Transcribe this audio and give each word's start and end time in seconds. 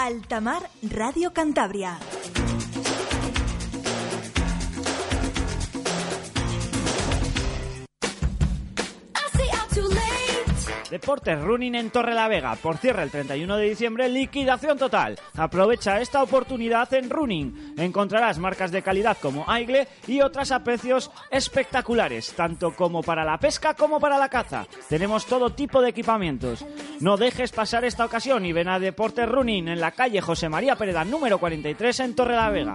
Altamar 0.00 0.62
Radio 0.80 1.30
Cantabria. 1.34 1.98
Deportes 10.90 11.40
Running 11.40 11.76
en 11.76 11.90
Torre 11.90 12.14
la 12.14 12.26
Vega. 12.26 12.56
Por 12.56 12.76
cierre 12.76 13.04
el 13.04 13.10
31 13.10 13.56
de 13.56 13.68
diciembre, 13.68 14.08
liquidación 14.08 14.76
total. 14.76 15.18
Aprovecha 15.36 16.00
esta 16.00 16.22
oportunidad 16.22 16.92
en 16.94 17.08
Running. 17.08 17.74
Encontrarás 17.78 18.38
marcas 18.38 18.72
de 18.72 18.82
calidad 18.82 19.16
como 19.22 19.44
Aigle 19.48 19.86
y 20.08 20.20
otras 20.20 20.50
a 20.50 20.64
precios 20.64 21.10
espectaculares, 21.30 22.32
tanto 22.34 22.74
como 22.74 23.02
para 23.02 23.24
la 23.24 23.38
pesca 23.38 23.74
como 23.74 24.00
para 24.00 24.18
la 24.18 24.28
caza. 24.28 24.66
Tenemos 24.88 25.26
todo 25.26 25.50
tipo 25.50 25.80
de 25.80 25.90
equipamientos. 25.90 26.64
No 26.98 27.16
dejes 27.16 27.52
pasar 27.52 27.84
esta 27.84 28.04
ocasión 28.04 28.44
y 28.44 28.52
ven 28.52 28.68
a 28.68 28.80
Deportes 28.80 29.28
Running 29.28 29.68
en 29.68 29.80
la 29.80 29.92
calle 29.92 30.20
José 30.20 30.48
María 30.48 30.74
Pereda 30.74 31.04
número 31.04 31.38
43 31.38 32.00
en 32.00 32.14
Torre 32.16 32.34
la 32.34 32.50
Vega. 32.50 32.74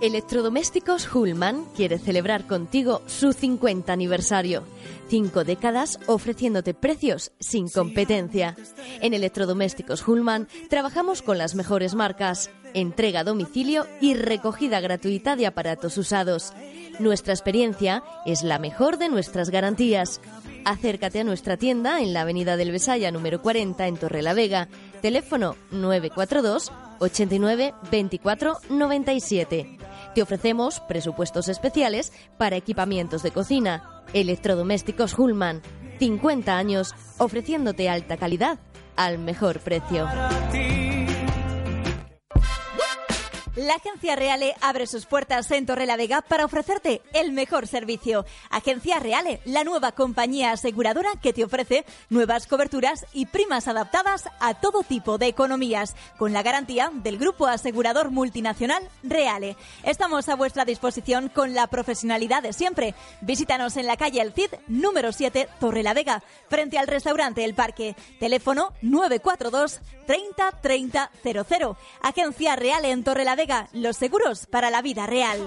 Electrodomésticos 0.00 1.12
Hullman 1.12 1.64
quiere 1.74 1.98
celebrar 1.98 2.46
contigo 2.46 3.02
su 3.06 3.32
50 3.32 3.92
aniversario. 3.92 4.62
Cinco 5.08 5.42
décadas 5.42 5.98
ofreciéndote 6.06 6.72
precios 6.72 7.32
sin 7.40 7.68
competencia. 7.68 8.54
En 9.00 9.12
Electrodomésticos 9.12 10.06
Hullman 10.06 10.46
trabajamos 10.70 11.20
con 11.20 11.36
las 11.36 11.56
mejores 11.56 11.96
marcas, 11.96 12.48
entrega 12.74 13.20
a 13.20 13.24
domicilio 13.24 13.88
y 14.00 14.14
recogida 14.14 14.78
gratuita 14.78 15.34
de 15.34 15.46
aparatos 15.46 15.98
usados. 15.98 16.52
Nuestra 17.00 17.34
experiencia 17.34 18.04
es 18.24 18.44
la 18.44 18.60
mejor 18.60 18.98
de 18.98 19.08
nuestras 19.08 19.50
garantías. 19.50 20.20
Acércate 20.64 21.20
a 21.20 21.24
nuestra 21.24 21.56
tienda 21.56 22.00
en 22.00 22.12
la 22.12 22.20
Avenida 22.20 22.56
del 22.56 22.70
Besaya 22.70 23.10
número 23.10 23.42
40 23.42 23.88
en 23.88 23.96
Torrelavega. 23.96 24.68
Teléfono 25.02 25.56
942 25.72 26.70
89 26.98 27.74
24 27.90 28.58
97. 28.70 29.78
Te 30.14 30.22
ofrecemos 30.22 30.80
presupuestos 30.80 31.48
especiales 31.48 32.12
para 32.38 32.56
equipamientos 32.56 33.22
de 33.22 33.30
cocina. 33.30 34.02
Electrodomésticos 34.12 35.18
Hullman. 35.18 35.62
50 35.98 36.56
años 36.56 36.94
ofreciéndote 37.18 37.88
alta 37.88 38.16
calidad 38.16 38.58
al 38.96 39.18
mejor 39.18 39.60
precio. 39.60 40.08
La 43.58 43.74
Agencia 43.74 44.14
Reale 44.14 44.54
abre 44.60 44.86
sus 44.86 45.06
puertas 45.06 45.50
en 45.50 45.66
Torrelavega 45.66 46.22
para 46.22 46.44
ofrecerte 46.44 47.02
el 47.12 47.32
mejor 47.32 47.66
servicio. 47.66 48.24
Agencia 48.50 49.00
Reale, 49.00 49.40
la 49.46 49.64
nueva 49.64 49.90
compañía 49.90 50.52
aseguradora 50.52 51.10
que 51.20 51.32
te 51.32 51.42
ofrece 51.42 51.84
nuevas 52.08 52.46
coberturas 52.46 53.04
y 53.12 53.26
primas 53.26 53.66
adaptadas 53.66 54.28
a 54.38 54.54
todo 54.54 54.84
tipo 54.84 55.18
de 55.18 55.26
economías, 55.26 55.96
con 56.18 56.32
la 56.32 56.44
garantía 56.44 56.92
del 56.94 57.18
grupo 57.18 57.48
asegurador 57.48 58.12
multinacional 58.12 58.88
Reale. 59.02 59.56
Estamos 59.82 60.28
a 60.28 60.36
vuestra 60.36 60.64
disposición 60.64 61.28
con 61.28 61.52
la 61.52 61.66
profesionalidad 61.66 62.44
de 62.44 62.52
siempre. 62.52 62.94
Visítanos 63.22 63.76
en 63.76 63.88
la 63.88 63.96
calle 63.96 64.20
El 64.20 64.34
Cid, 64.34 64.54
número 64.68 65.10
7, 65.10 65.48
Torrelavega, 65.58 66.22
frente 66.48 66.78
al 66.78 66.86
restaurante 66.86 67.42
El 67.42 67.56
Parque. 67.56 67.96
Teléfono 68.20 68.72
942 68.82 69.80
30 70.08 70.52
30 70.62 71.10
00. 71.22 71.76
Agencia 72.00 72.56
Reale 72.56 72.90
en 72.90 73.04
Torrelavega 73.04 73.68
los 73.74 73.98
seguros 73.98 74.46
para 74.46 74.70
la 74.70 74.80
vida 74.80 75.06
real. 75.06 75.38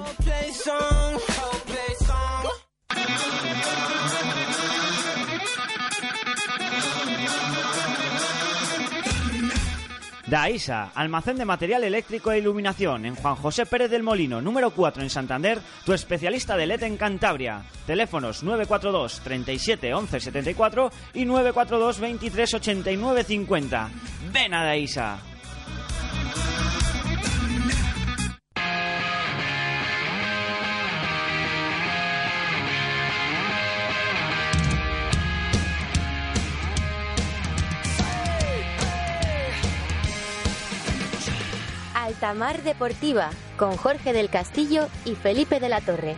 Daisa, 10.31 10.96
almacén 10.96 11.36
de 11.36 11.44
material 11.44 11.84
eléctrico 11.84 12.31
e 12.31 12.40
iluminación 12.40 13.03
en 13.03 13.19
Juan 13.19 13.36
José 13.36 13.66
Pérez 13.68 13.92
del 13.92 14.02
Molino, 14.02 14.40
número 14.40 14.72
4 14.72 15.03
en 15.03 15.09
Santander, 15.09 15.59
tu 15.84 15.92
especialista 15.92 16.56
de 16.56 16.68
LED 16.68 16.84
en 16.84 16.96
Cantabria. 16.96 17.68
Teléfonos 17.86 18.42
942 18.42 19.19
37 19.28 19.94
11 19.94 20.19
74 20.22 20.92
y 21.16 21.25
942 21.25 22.00
23 22.00 22.53
89 22.53 23.24
50. 23.25 23.90
Ven 24.31 24.53
a 24.53 24.64
Daisa. 24.64 25.31
Altamar 42.21 42.61
Deportiva 42.61 43.31
con 43.57 43.75
Jorge 43.77 44.13
del 44.13 44.29
Castillo 44.29 44.89
y 45.05 45.15
Felipe 45.15 45.59
de 45.59 45.69
la 45.69 45.81
Torre. 45.81 46.15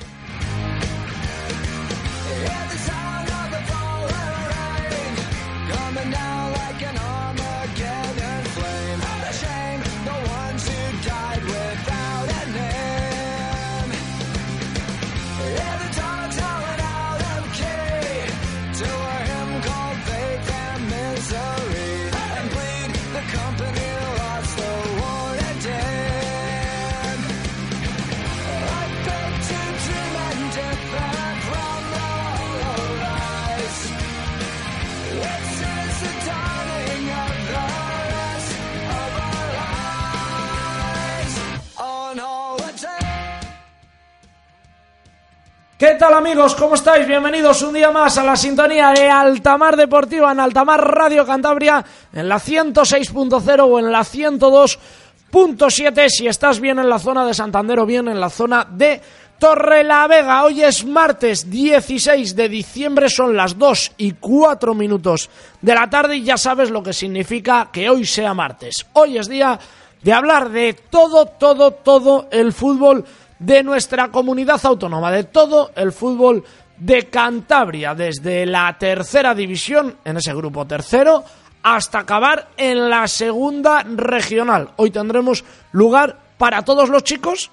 ¿Qué 45.83 45.95
tal 45.95 46.13
amigos? 46.13 46.55
¿Cómo 46.55 46.75
estáis? 46.75 47.05
Bienvenidos 47.05 47.61
un 47.61 47.73
día 47.73 47.91
más 47.91 48.17
a 48.17 48.23
la 48.23 48.37
sintonía 48.37 48.91
de 48.91 49.09
Altamar 49.09 49.75
Deportiva 49.75 50.31
en 50.31 50.39
Altamar 50.39 50.79
Radio 50.79 51.25
Cantabria 51.25 51.83
en 52.13 52.29
la 52.29 52.37
106.0 52.37 53.67
o 53.69 53.79
en 53.79 53.91
la 53.91 53.99
102.7 53.99 56.07
si 56.07 56.25
estás 56.25 56.61
bien 56.61 56.79
en 56.79 56.87
la 56.87 56.99
zona 56.99 57.25
de 57.25 57.33
Santander 57.33 57.79
o 57.79 57.85
bien 57.85 58.07
en 58.07 58.21
la 58.21 58.29
zona 58.29 58.65
de 58.71 59.01
Torrelavega. 59.37 60.45
Hoy 60.45 60.63
es 60.63 60.85
martes 60.85 61.49
16 61.49 62.33
de 62.33 62.47
diciembre, 62.47 63.09
son 63.09 63.35
las 63.35 63.57
2 63.57 63.91
y 63.97 64.13
4 64.13 64.73
minutos 64.73 65.29
de 65.61 65.75
la 65.75 65.89
tarde 65.89 66.15
y 66.15 66.23
ya 66.23 66.37
sabes 66.37 66.71
lo 66.71 66.81
que 66.81 66.93
significa 66.93 67.67
que 67.73 67.89
hoy 67.89 68.05
sea 68.05 68.33
martes. 68.33 68.85
Hoy 68.93 69.17
es 69.17 69.27
día 69.27 69.59
de 70.01 70.13
hablar 70.13 70.49
de 70.49 70.75
todo, 70.89 71.25
todo, 71.25 71.71
todo 71.71 72.29
el 72.31 72.53
fútbol 72.53 73.03
de 73.45 73.61
nuestra 73.61 74.09
comunidad 74.09 74.59
autónoma, 74.65 75.11
de 75.11 75.25
todo 75.25 75.71
el 75.75 75.91
fútbol 75.91 76.43
de 76.77 77.07
Cantabria, 77.07 77.93
desde 77.93 78.45
la 78.45 78.77
tercera 78.77 79.35
división, 79.35 79.97
en 80.05 80.17
ese 80.17 80.33
grupo 80.33 80.65
tercero, 80.65 81.23
hasta 81.61 81.99
acabar 81.99 82.49
en 82.55 82.89
la 82.89 83.07
segunda 83.07 83.83
regional. 83.83 84.69
Hoy 84.77 84.91
tendremos 84.91 85.43
lugar 85.73 86.17
para 86.37 86.61
todos 86.63 86.89
los 86.89 87.03
chicos 87.03 87.51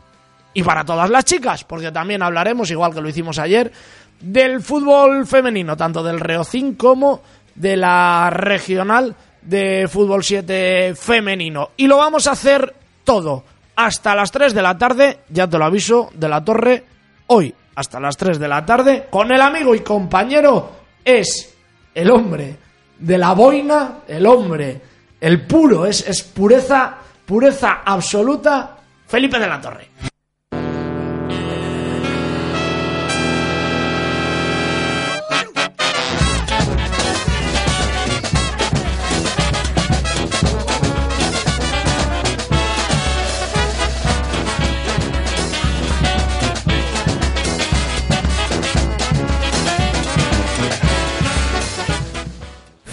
y 0.55 0.63
para 0.63 0.85
todas 0.85 1.11
las 1.11 1.25
chicas, 1.25 1.65
porque 1.65 1.91
también 1.91 2.23
hablaremos, 2.23 2.71
igual 2.71 2.95
que 2.95 3.01
lo 3.01 3.09
hicimos 3.09 3.39
ayer, 3.39 3.73
del 4.21 4.63
fútbol 4.63 5.27
femenino, 5.27 5.77
tanto 5.77 6.03
del 6.03 6.21
Reocín 6.21 6.75
como 6.75 7.21
de 7.55 7.77
la 7.77 8.31
regional 8.31 9.15
de 9.43 9.89
fútbol 9.89 10.23
7 10.23 10.95
femenino. 10.95 11.71
Y 11.77 11.89
lo 11.89 11.97
vamos 11.97 12.27
a 12.29 12.33
hacer 12.33 12.75
todo 13.03 13.45
hasta 13.85 14.15
las 14.15 14.31
3 14.31 14.53
de 14.53 14.63
la 14.63 14.77
tarde, 14.77 15.21
ya 15.31 15.49
te 15.49 15.57
lo 15.57 15.65
aviso, 15.65 16.11
de 16.15 16.29
la 16.29 16.45
torre, 16.45 16.85
hoy 17.29 17.55
hasta 17.75 17.99
las 17.99 18.17
3 18.17 18.39
de 18.39 18.49
la 18.49 18.65
tarde, 18.67 19.07
con 19.09 19.33
el 19.33 19.41
amigo 19.41 19.75
y 19.75 19.81
compañero, 19.81 20.71
es 21.03 21.55
el 21.95 22.11
hombre 22.11 22.57
de 22.99 23.19
la 23.19 23.33
boina, 23.33 24.01
el 24.07 24.27
hombre, 24.27 24.81
el 25.19 25.47
puro, 25.47 25.87
es, 25.87 26.07
es 26.07 26.23
pureza, 26.23 26.97
pureza 27.25 27.81
absoluta, 27.85 28.77
Felipe 29.07 29.39
de 29.39 29.47
la 29.47 29.61
Torre. 29.61 29.89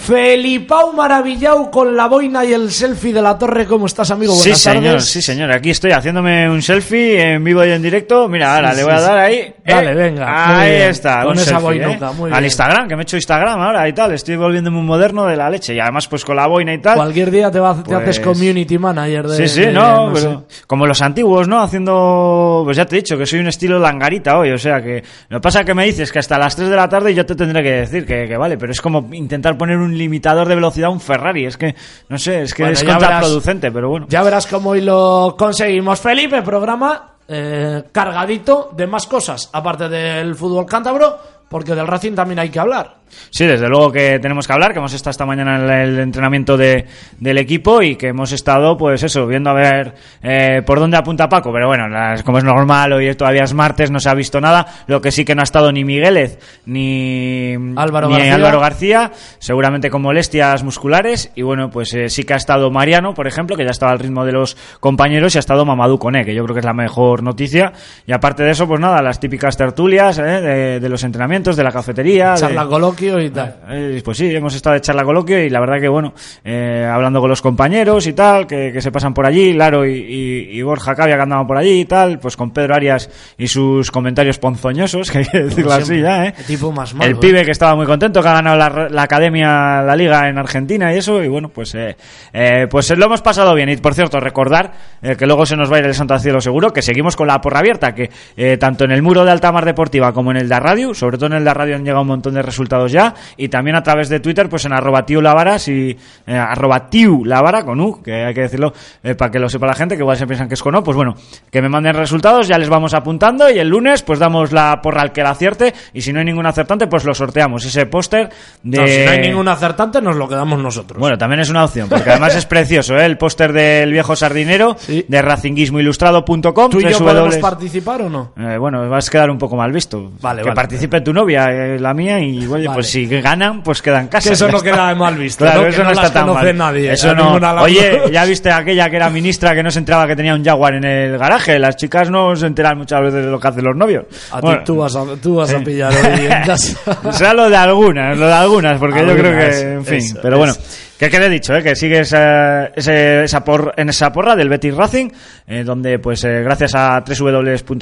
Felipao 0.08 0.94
maravillado 0.94 1.70
con 1.70 1.94
la 1.94 2.06
boina 2.08 2.42
y 2.42 2.54
el 2.54 2.70
selfie 2.70 3.12
de 3.12 3.20
la 3.20 3.36
torre. 3.36 3.66
¿Cómo 3.66 3.84
estás, 3.84 4.10
amigo? 4.10 4.34
Sí, 4.34 4.54
señor, 4.54 4.84
tardes. 4.84 5.04
sí, 5.04 5.20
señor. 5.20 5.52
Aquí 5.52 5.68
estoy 5.68 5.90
haciéndome 5.92 6.48
un 6.48 6.62
selfie 6.62 7.34
en 7.34 7.44
vivo 7.44 7.62
y 7.62 7.70
en 7.72 7.82
directo. 7.82 8.26
Mira, 8.26 8.56
ahora 8.56 8.70
Sí, 8.70 8.76
le 8.76 8.80
sí, 8.82 8.88
voy 8.88 8.94
a 8.96 9.00
dar 9.02 9.18
ahí. 9.18 9.54
Dale, 9.66 9.90
Eh, 9.90 9.94
venga, 9.94 10.60
Ahí 10.60 10.72
está. 10.76 11.18
Con 11.24 11.32
un 11.32 11.36
esa 11.36 11.44
selfie, 11.60 11.62
boinuca, 11.62 12.10
eh. 12.10 12.14
muy 12.16 12.30
Al 12.30 12.38
bien. 12.38 12.44
Instagram, 12.44 12.88
que 12.88 12.96
me 12.96 13.02
he 13.02 13.04
hecho 13.04 13.16
Instagram 13.16 13.60
ahora 13.60 13.86
y 13.86 13.92
tal. 13.92 14.12
Estoy 14.12 14.36
volviéndome 14.36 14.78
un 14.78 14.86
moderno 14.86 15.26
de 15.26 15.36
la 15.36 15.50
leche. 15.50 15.74
Y 15.74 15.78
además, 15.80 16.08
pues 16.08 16.24
con 16.24 16.36
la 16.36 16.46
boina 16.46 16.72
y 16.72 16.78
tal. 16.78 16.96
Cualquier 16.96 17.30
día 17.30 17.50
te, 17.50 17.60
va- 17.60 17.74
te 17.76 17.82
Pues- 17.82 17.96
haces 18.02 18.20
community 18.20 18.78
manager 18.78 19.26
de. 19.28 19.36
Sí, 19.36 19.48
sí, 19.48 19.60
de- 19.60 19.72
no, 19.72 20.06
no 20.06 20.12
pero 20.14 20.46
como 20.66 20.86
los 20.86 21.02
antiguos, 21.02 21.46
¿no? 21.48 21.60
Haciendo, 21.62 22.62
pues 22.64 22.78
ya 22.78 22.86
te 22.86 22.96
he 22.96 23.00
dicho 23.00 23.18
que 23.18 23.26
soy 23.26 23.40
un 23.40 23.48
estilo 23.48 23.78
langarita 23.78 24.38
hoy, 24.38 24.52
o 24.52 24.58
sea 24.58 24.80
que 24.82 25.02
lo 25.28 25.36
que 25.38 25.42
pasa 25.42 25.60
es 25.60 25.66
que 25.66 25.74
me 25.74 25.84
dices 25.84 26.10
que 26.10 26.18
hasta 26.18 26.38
las 26.38 26.56
3 26.56 26.70
de 26.70 26.76
la 26.76 26.88
tarde 26.88 27.14
yo 27.14 27.26
te 27.26 27.34
tendré 27.34 27.62
que 27.62 27.72
decir 27.72 28.06
que, 28.06 28.26
que 28.26 28.36
vale, 28.38 28.56
pero 28.56 28.72
es 28.72 28.80
como 28.80 29.06
intentar 29.12 29.58
poner 29.58 29.76
un 29.76 29.97
limitador 29.98 30.48
de 30.48 30.54
velocidad 30.54 30.88
a 30.88 30.92
un 30.92 31.00
Ferrari, 31.00 31.46
es 31.46 31.56
que, 31.56 31.74
no 32.08 32.18
sé, 32.18 32.42
es 32.42 32.54
que 32.54 32.62
Bueno, 32.62 32.78
es 32.78 32.84
contraproducente, 32.84 33.70
pero 33.70 33.90
bueno. 33.90 34.06
Ya 34.08 34.22
verás 34.22 34.46
cómo 34.46 34.70
hoy 34.70 34.80
lo 34.80 35.34
conseguimos. 35.38 36.00
Felipe, 36.00 36.42
programa 36.42 37.16
eh, 37.28 37.84
cargadito 37.92 38.70
de 38.74 38.86
más 38.86 39.06
cosas, 39.06 39.50
aparte 39.52 39.88
del 39.88 40.34
fútbol 40.34 40.64
cántabro, 40.64 41.18
porque 41.48 41.74
del 41.74 41.86
Racing 41.86 42.12
también 42.14 42.38
hay 42.38 42.50
que 42.50 42.58
hablar. 42.60 42.96
Sí, 43.30 43.46
desde 43.46 43.68
luego 43.70 43.90
que 43.90 44.18
tenemos 44.18 44.46
que 44.46 44.52
hablar, 44.52 44.72
que 44.74 44.80
hemos 44.80 44.92
estado 44.92 45.12
esta 45.12 45.24
mañana 45.24 45.56
en 45.56 45.70
el, 45.70 45.98
entrenamiento 45.98 46.58
de, 46.58 46.84
del 47.18 47.38
equipo 47.38 47.80
y 47.80 47.96
que 47.96 48.08
hemos 48.08 48.32
estado, 48.32 48.76
pues 48.76 49.02
eso, 49.02 49.26
viendo 49.26 49.48
a 49.48 49.54
ver 49.54 49.94
eh, 50.22 50.60
por 50.66 50.78
dónde 50.78 50.98
apunta 50.98 51.26
Paco. 51.26 51.50
Pero 51.50 51.68
bueno, 51.68 51.88
las- 51.88 52.22
como 52.22 52.36
es 52.36 52.44
normal, 52.44 52.92
hoy 52.92 53.14
todavía 53.14 53.44
es 53.44 53.54
martes, 53.54 53.90
no 53.90 53.98
se 53.98 54.10
ha 54.10 54.14
visto 54.14 54.42
nada. 54.42 54.66
Lo 54.88 55.00
que 55.00 55.10
sí 55.10 55.24
que 55.24 55.34
no 55.34 55.40
ha 55.40 55.44
estado 55.44 55.72
ni 55.72 55.84
Miguelez 55.86 56.38
ni 56.66 57.54
Álvaro 57.76 58.08
ni 58.08 58.14
García. 58.16 58.34
Álvaro 58.34 58.60
García, 58.60 59.12
seguramente 59.38 59.88
con 59.88 60.02
molestias 60.02 60.62
musculares. 60.62 61.32
Y 61.34 61.40
bueno, 61.42 61.70
pues 61.70 61.94
eh, 61.94 62.10
sí 62.10 62.24
que 62.24 62.34
ha 62.34 62.36
estado 62.36 62.70
Mariano, 62.70 63.14
por 63.14 63.26
ejemplo, 63.26 63.56
que 63.56 63.64
ya 63.64 63.70
estaba 63.70 63.92
al 63.92 63.98
ritmo 64.00 64.26
de 64.26 64.32
los 64.32 64.54
compañeros, 64.80 65.34
y 65.34 65.38
ha 65.38 65.40
estado 65.40 65.64
Mamadou 65.64 65.98
Koné, 65.98 66.26
que 66.26 66.34
yo 66.34 66.44
creo 66.44 66.54
que 66.54 66.60
es 66.60 66.66
la 66.66 66.74
mejor 66.74 67.22
noticia. 67.22 67.72
Y 68.06 68.12
aparte 68.12 68.42
de 68.42 68.50
eso, 68.50 68.68
pues 68.68 68.80
nada, 68.80 69.00
las 69.00 69.18
típicas 69.18 69.56
tertulias 69.56 70.18
eh, 70.18 70.22
de, 70.22 70.80
de 70.80 70.88
los 70.90 71.02
entrenamientos, 71.04 71.37
de 71.42 71.62
la 71.64 71.70
cafetería. 71.72 72.32
de- 72.32 72.40
Charla 72.40 72.66
coloquio 72.66 73.20
y 73.20 73.30
tal. 73.30 73.56
eh, 73.70 74.00
pues 74.04 74.18
sí, 74.18 74.34
hemos 74.34 74.54
estado 74.54 74.74
de 74.74 74.80
charla 74.80 75.04
coloquio 75.04 75.38
y 75.42 75.48
la 75.50 75.60
verdad 75.60 75.80
que 75.80 75.88
bueno, 75.88 76.12
eh, 76.44 76.88
hablando 76.90 77.20
con 77.20 77.30
los 77.30 77.40
compañeros 77.42 78.06
y 78.06 78.12
tal, 78.12 78.46
que, 78.46 78.70
que 78.72 78.80
se 78.80 78.90
pasan 78.92 79.14
por 79.14 79.26
allí, 79.26 79.52
Laro 79.52 79.86
y, 79.86 79.92
y- 79.98 80.58
y 80.58 80.62
Borja 80.62 80.94
Cavia 80.94 81.16
que 81.16 81.22
andaban 81.22 81.46
por 81.46 81.56
allí 81.56 81.80
y 81.80 81.84
tal, 81.84 82.18
pues 82.18 82.36
con 82.36 82.50
Pedro 82.52 82.74
Arias 82.74 83.08
y 83.38 83.46
sus 83.48 83.90
comentarios 83.90 84.38
ponzoñosos, 84.38 85.10
que 85.12 85.18
hay 85.18 85.24
que 85.26 85.42
decirlo 85.44 85.72
así 85.72 85.84
siempre. 85.86 86.02
ya, 86.02 86.26
¿eh? 86.26 86.34
Qué 86.36 86.42
tipo 86.44 86.72
más 86.72 86.94
malo, 86.94 87.10
El 87.10 87.16
¿eh? 87.16 87.20
pibe 87.20 87.44
que 87.44 87.50
estaba 87.52 87.74
muy 87.74 87.86
contento, 87.86 88.20
que 88.22 88.28
ha 88.28 88.32
ganado 88.34 88.56
la, 88.56 88.88
la 88.90 89.02
academia, 89.02 89.82
la 89.82 89.96
liga 89.96 90.28
en 90.28 90.38
Argentina 90.38 90.92
y 90.92 90.98
eso, 90.98 91.22
y 91.22 91.28
bueno, 91.28 91.48
pues 91.48 91.74
eh, 91.74 91.96
eh, 92.32 92.66
pues 92.70 92.90
lo 92.96 93.04
hemos 93.06 93.22
pasado 93.22 93.54
bien. 93.54 93.68
Y 93.68 93.76
por 93.76 93.94
cierto, 93.94 94.20
recordar 94.20 94.72
eh, 95.02 95.16
que 95.16 95.26
luego 95.26 95.46
se 95.46 95.56
nos 95.56 95.70
va 95.72 95.76
a 95.76 95.78
ir 95.80 95.86
el 95.86 95.94
santo 95.94 96.14
al 96.14 96.20
cielo 96.20 96.40
seguro, 96.40 96.72
que 96.72 96.82
seguimos 96.82 97.16
con 97.16 97.26
la 97.28 97.40
porra 97.40 97.60
abierta, 97.60 97.94
que 97.94 98.10
eh, 98.36 98.56
tanto 98.58 98.84
en 98.84 98.90
el 98.92 99.02
muro 99.02 99.24
de 99.24 99.30
Altamar 99.30 99.64
Deportiva 99.64 100.12
como 100.12 100.30
en 100.30 100.38
el 100.38 100.48
de 100.48 100.58
Radio, 100.60 100.94
sobre 100.94 101.16
todo 101.18 101.27
en 101.36 101.44
de 101.44 101.54
Radio 101.54 101.76
han 101.76 101.84
llegado 101.84 102.02
un 102.02 102.08
montón 102.08 102.34
de 102.34 102.42
resultados 102.42 102.92
ya, 102.92 103.14
y 103.36 103.48
también 103.48 103.76
a 103.76 103.82
través 103.82 104.08
de 104.08 104.20
Twitter, 104.20 104.48
pues 104.48 104.64
en 104.64 104.72
arroba 104.72 105.04
tiu 105.04 105.20
lavara, 105.20 105.58
si, 105.58 105.96
eh, 106.26 106.36
arroba 106.36 106.88
lavara, 107.24 107.64
con 107.64 107.80
U, 107.80 108.02
que 108.02 108.24
hay 108.24 108.34
que 108.34 108.42
decirlo 108.42 108.72
eh, 109.02 109.14
para 109.14 109.30
que 109.30 109.38
lo 109.38 109.48
sepa 109.48 109.66
la 109.66 109.74
gente, 109.74 109.96
que 109.96 110.02
igual 110.02 110.16
se 110.16 110.26
piensan 110.26 110.48
que 110.48 110.54
es 110.54 110.62
con 110.62 110.74
O, 110.74 110.82
pues 110.82 110.96
bueno, 110.96 111.14
que 111.50 111.62
me 111.62 111.68
manden 111.68 111.94
resultados, 111.94 112.48
ya 112.48 112.58
les 112.58 112.68
vamos 112.68 112.94
apuntando, 112.94 113.50
y 113.50 113.58
el 113.58 113.68
lunes 113.68 114.02
pues 114.02 114.18
damos 114.18 114.52
la 114.52 114.80
porra 114.82 115.02
al 115.02 115.12
que 115.12 115.22
la 115.22 115.30
acierte, 115.30 115.74
y 115.92 116.02
si 116.02 116.12
no 116.12 116.18
hay 116.20 116.24
ningún 116.24 116.46
acertante, 116.46 116.86
pues 116.86 117.04
lo 117.04 117.14
sorteamos, 117.14 117.64
ese 117.64 117.86
póster 117.86 118.28
de... 118.62 118.78
No, 118.78 118.86
si 118.86 119.04
no 119.04 119.10
hay 119.10 119.20
ningún 119.20 119.48
acertante, 119.48 120.00
nos 120.00 120.16
lo 120.16 120.28
quedamos 120.28 120.58
nosotros. 120.60 120.98
Bueno, 120.98 121.16
también 121.18 121.40
es 121.40 121.50
una 121.50 121.64
opción, 121.64 121.88
porque 121.88 122.10
además 122.10 122.34
es 122.36 122.46
precioso, 122.46 122.96
¿eh? 122.96 123.04
El 123.04 123.16
póster 123.18 123.52
del 123.52 123.92
viejo 123.92 124.16
sardinero 124.16 124.76
Sí. 124.78 125.04
de 125.08 125.22
racinguismoilustrado.com. 125.22 126.70
¿Tú 126.70 126.80
y 126.80 126.88
yo 126.90 126.98
podemos 126.98 127.36
participar 127.36 128.02
o 128.02 128.10
no? 128.10 128.32
Eh, 128.36 128.56
bueno, 128.58 128.88
vas 128.88 129.08
a 129.08 129.10
quedar 129.10 129.30
un 129.30 129.38
poco 129.38 129.56
mal 129.56 129.72
visto. 129.72 130.10
Vale, 130.20 130.42
que 130.42 130.48
vale. 130.48 130.54
participe 130.54 131.00
tu 131.00 131.12
novia, 131.20 131.46
eh, 131.50 131.78
la 131.78 131.92
mía, 131.94 132.20
y 132.20 132.38
oye, 132.46 132.66
Vale. 132.66 132.70
pues 132.74 132.88
si 132.90 133.06
ganan, 133.06 133.62
pues 133.62 133.82
queda 133.82 134.00
en 134.00 134.08
casa. 134.08 134.28
Que 134.28 134.34
eso 134.34 134.48
no 134.48 134.58
está. 134.58 134.70
queda 134.70 134.94
mal 134.94 135.16
visto, 135.16 135.44
Claro, 135.44 135.60
¿no? 135.60 135.64
Que 135.64 135.70
eso 135.70 135.78
no, 135.84 135.90
no 135.90 135.92
está 136.00 136.12
tan 136.12 136.32
mal. 136.32 136.56
nadie, 136.56 136.92
Eso 136.92 137.14
no. 137.14 137.34
Oye, 137.62 138.02
ya 138.12 138.24
viste 138.24 138.50
aquella 138.50 138.88
que 138.88 138.96
era 138.96 139.10
ministra 139.10 139.54
que 139.54 139.62
no 139.62 139.70
se 139.70 139.78
enteraba 139.80 140.06
que 140.06 140.16
tenía 140.16 140.34
un 140.34 140.44
Jaguar 140.44 140.74
en 140.74 140.84
el 140.84 141.18
garaje. 141.18 141.58
Las 141.58 141.76
chicas 141.76 142.10
no 142.10 142.34
se 142.36 142.46
enteran 142.46 142.78
muchas 142.78 143.00
veces 143.02 143.24
de 143.24 143.30
lo 143.30 143.38
que 143.40 143.48
hacen 143.48 143.64
los 143.64 143.76
novios. 143.76 144.04
A 144.32 144.40
Bueno, 144.40 144.58
ti 144.60 144.64
tú 144.66 144.76
vas 144.76 144.94
a, 144.96 145.04
tú 145.20 145.34
vas 145.36 145.52
a 145.52 145.58
pillar 145.60 145.92
hoy 145.92 146.26
en 146.26 146.42
casa. 146.46 147.12
Será 147.12 147.34
lo 147.34 147.50
de 147.50 147.56
algunas, 147.56 148.16
lo 148.16 148.26
de 148.26 148.32
algunas, 148.32 148.78
porque 148.78 149.00
yo 149.06 149.14
creo 149.16 149.30
Algunas, 149.32 149.54
que, 149.56 149.72
en 149.72 149.84
fin, 149.84 149.98
eso, 149.98 150.18
pero 150.22 150.38
bueno, 150.38 150.52
eso. 150.52 150.60
Que 150.98 151.08
quede 151.10 151.28
dicho, 151.28 151.54
¿eh? 151.54 151.62
que 151.62 151.76
sigue 151.76 152.00
esa, 152.00 152.66
ese- 152.66 153.24
esa 153.24 153.44
por, 153.44 153.72
en 153.76 153.88
esa 153.88 154.10
porra 154.12 154.34
del 154.34 154.48
Betis 154.48 154.74
Racing, 154.74 155.10
eh, 155.46 155.62
donde 155.64 155.98
pues 155.98 156.24
eh, 156.24 156.42
gracias 156.42 156.74
a 156.74 157.02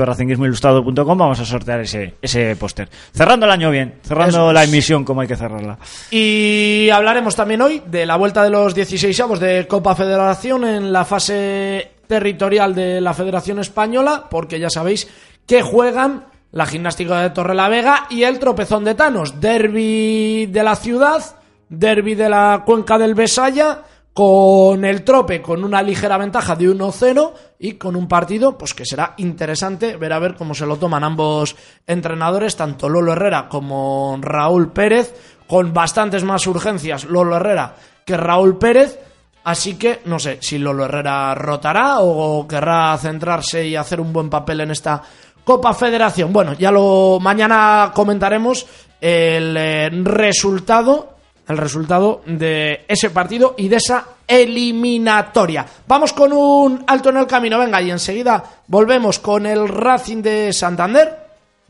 www.racingismoilustrado.com 0.07 1.19
vamos 1.19 1.41
a 1.41 1.45
sortear 1.45 1.81
ese, 1.81 2.15
ese 2.21 2.57
póster. 2.57 2.89
Cerrando 3.13 3.47
el 3.47 3.53
año 3.53 3.71
bien, 3.71 3.95
cerrando 4.03 4.29
Eso 4.37 4.53
la 4.53 4.65
emisión 4.65 5.05
como 5.05 5.21
hay 5.23 5.29
que 5.29 5.37
cerrarla. 5.37 5.79
Y 6.11 6.89
hablaremos 6.91 7.35
también 7.35 7.63
hoy 7.63 7.83
de 7.87 8.07
la 8.07 8.17
vuelta 8.17 8.43
de 8.43 8.51
los 8.51 8.75
16 8.75 9.19
avos 9.21 9.41
de 9.41 9.67
Copa 9.67 9.95
Federación 9.95 10.65
en 10.65 10.93
la 10.93 11.05
fase 11.05 11.93
territorial 12.07 12.75
de 12.75 13.01
la 13.01 13.15
Federación 13.15 13.59
Española, 13.59 14.25
porque 14.31 14.61
ya 14.61 14.71
sabéis 14.71 15.09
que 15.47 15.63
juegan 15.63 16.25
la 16.53 16.67
gimnástica 16.67 17.21
de 17.23 17.31
Torrelavega 17.31 18.07
y 18.11 18.23
el 18.23 18.39
tropezón 18.39 18.85
de 18.85 18.95
Tanos, 18.95 19.41
derby 19.41 20.47
de 20.47 20.63
la 20.63 20.77
ciudad, 20.77 21.23
derby 21.69 22.15
de 22.15 22.29
la 22.29 22.63
cuenca 22.65 22.99
del 22.99 23.15
Besaya, 23.15 23.83
con 24.17 24.83
el 24.87 25.05
trope 25.05 25.43
con 25.43 25.63
una 25.63 25.83
ligera 25.83 26.17
ventaja 26.17 26.57
de 26.57 26.71
1-0 26.71 27.33
y 27.59 27.73
con 27.73 27.95
un 27.97 28.09
partido 28.09 28.57
pues 28.57 28.73
que 28.73 28.87
será 28.87 29.13
interesante 29.19 29.99
ver 29.99 30.11
a 30.15 30.19
ver 30.19 30.37
cómo 30.37 30.55
se 30.55 30.65
lo 30.65 30.79
toman 30.79 31.05
ambos 31.05 31.55
entrenadores, 31.87 32.57
tanto 32.57 32.89
Lolo 32.89 33.13
Herrera 33.13 33.47
como 33.47 34.17
Raúl 34.23 34.73
Pérez, 34.73 35.15
con 35.47 35.75
bastantes 35.75 36.25
más 36.25 36.47
urgencias 36.47 37.05
Lolo 37.05 37.37
Herrera 37.37 37.77
que 38.07 38.17
Raúl 38.17 38.57
Pérez, 38.57 38.99
así 39.45 39.75
que 39.75 40.01
no 40.07 40.19
sé 40.19 40.39
si 40.41 40.57
Lolo 40.57 40.87
Herrera 40.87 41.35
rotará 41.35 42.01
o 42.01 42.49
querrá 42.49 42.97
centrarse 42.97 43.67
y 43.67 43.77
hacer 43.77 44.01
un 44.01 44.15
buen 44.15 44.31
papel 44.31 44.63
en 44.63 44.71
esta 44.71 45.03
Copa 45.45 45.75
Federación. 45.75 46.33
Bueno, 46.33 46.55
ya 46.55 46.71
lo 46.71 47.19
mañana 47.21 47.93
comentaremos 47.95 48.67
el 48.99 49.55
eh, 49.59 49.91
resultado 49.91 51.16
el 51.49 51.57
resultado 51.57 52.23
de 52.27 52.85
ese 52.89 53.11
partido 53.11 53.55
y 53.57 53.69
de 53.69 53.77
esa 53.77 54.05
eliminatoria. 54.27 55.67
Vamos 55.87 56.13
con 56.13 56.33
un 56.33 56.85
alto 56.87 57.11
en 57.11 57.19
el 57.19 57.27
camino, 57.27 57.59
venga, 57.59 57.81
y 57.81 57.91
enseguida 57.91 58.43
volvemos 58.67 59.19
con 59.19 59.47
el 59.47 59.69
Racing 59.69 60.23
de 60.23 60.53
Santander, 60.53 61.17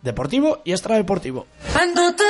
deportivo 0.00 0.61
y 0.64 0.73
extradeportivo. 0.73 1.47
Cuando 1.73 2.14
te 2.14 2.25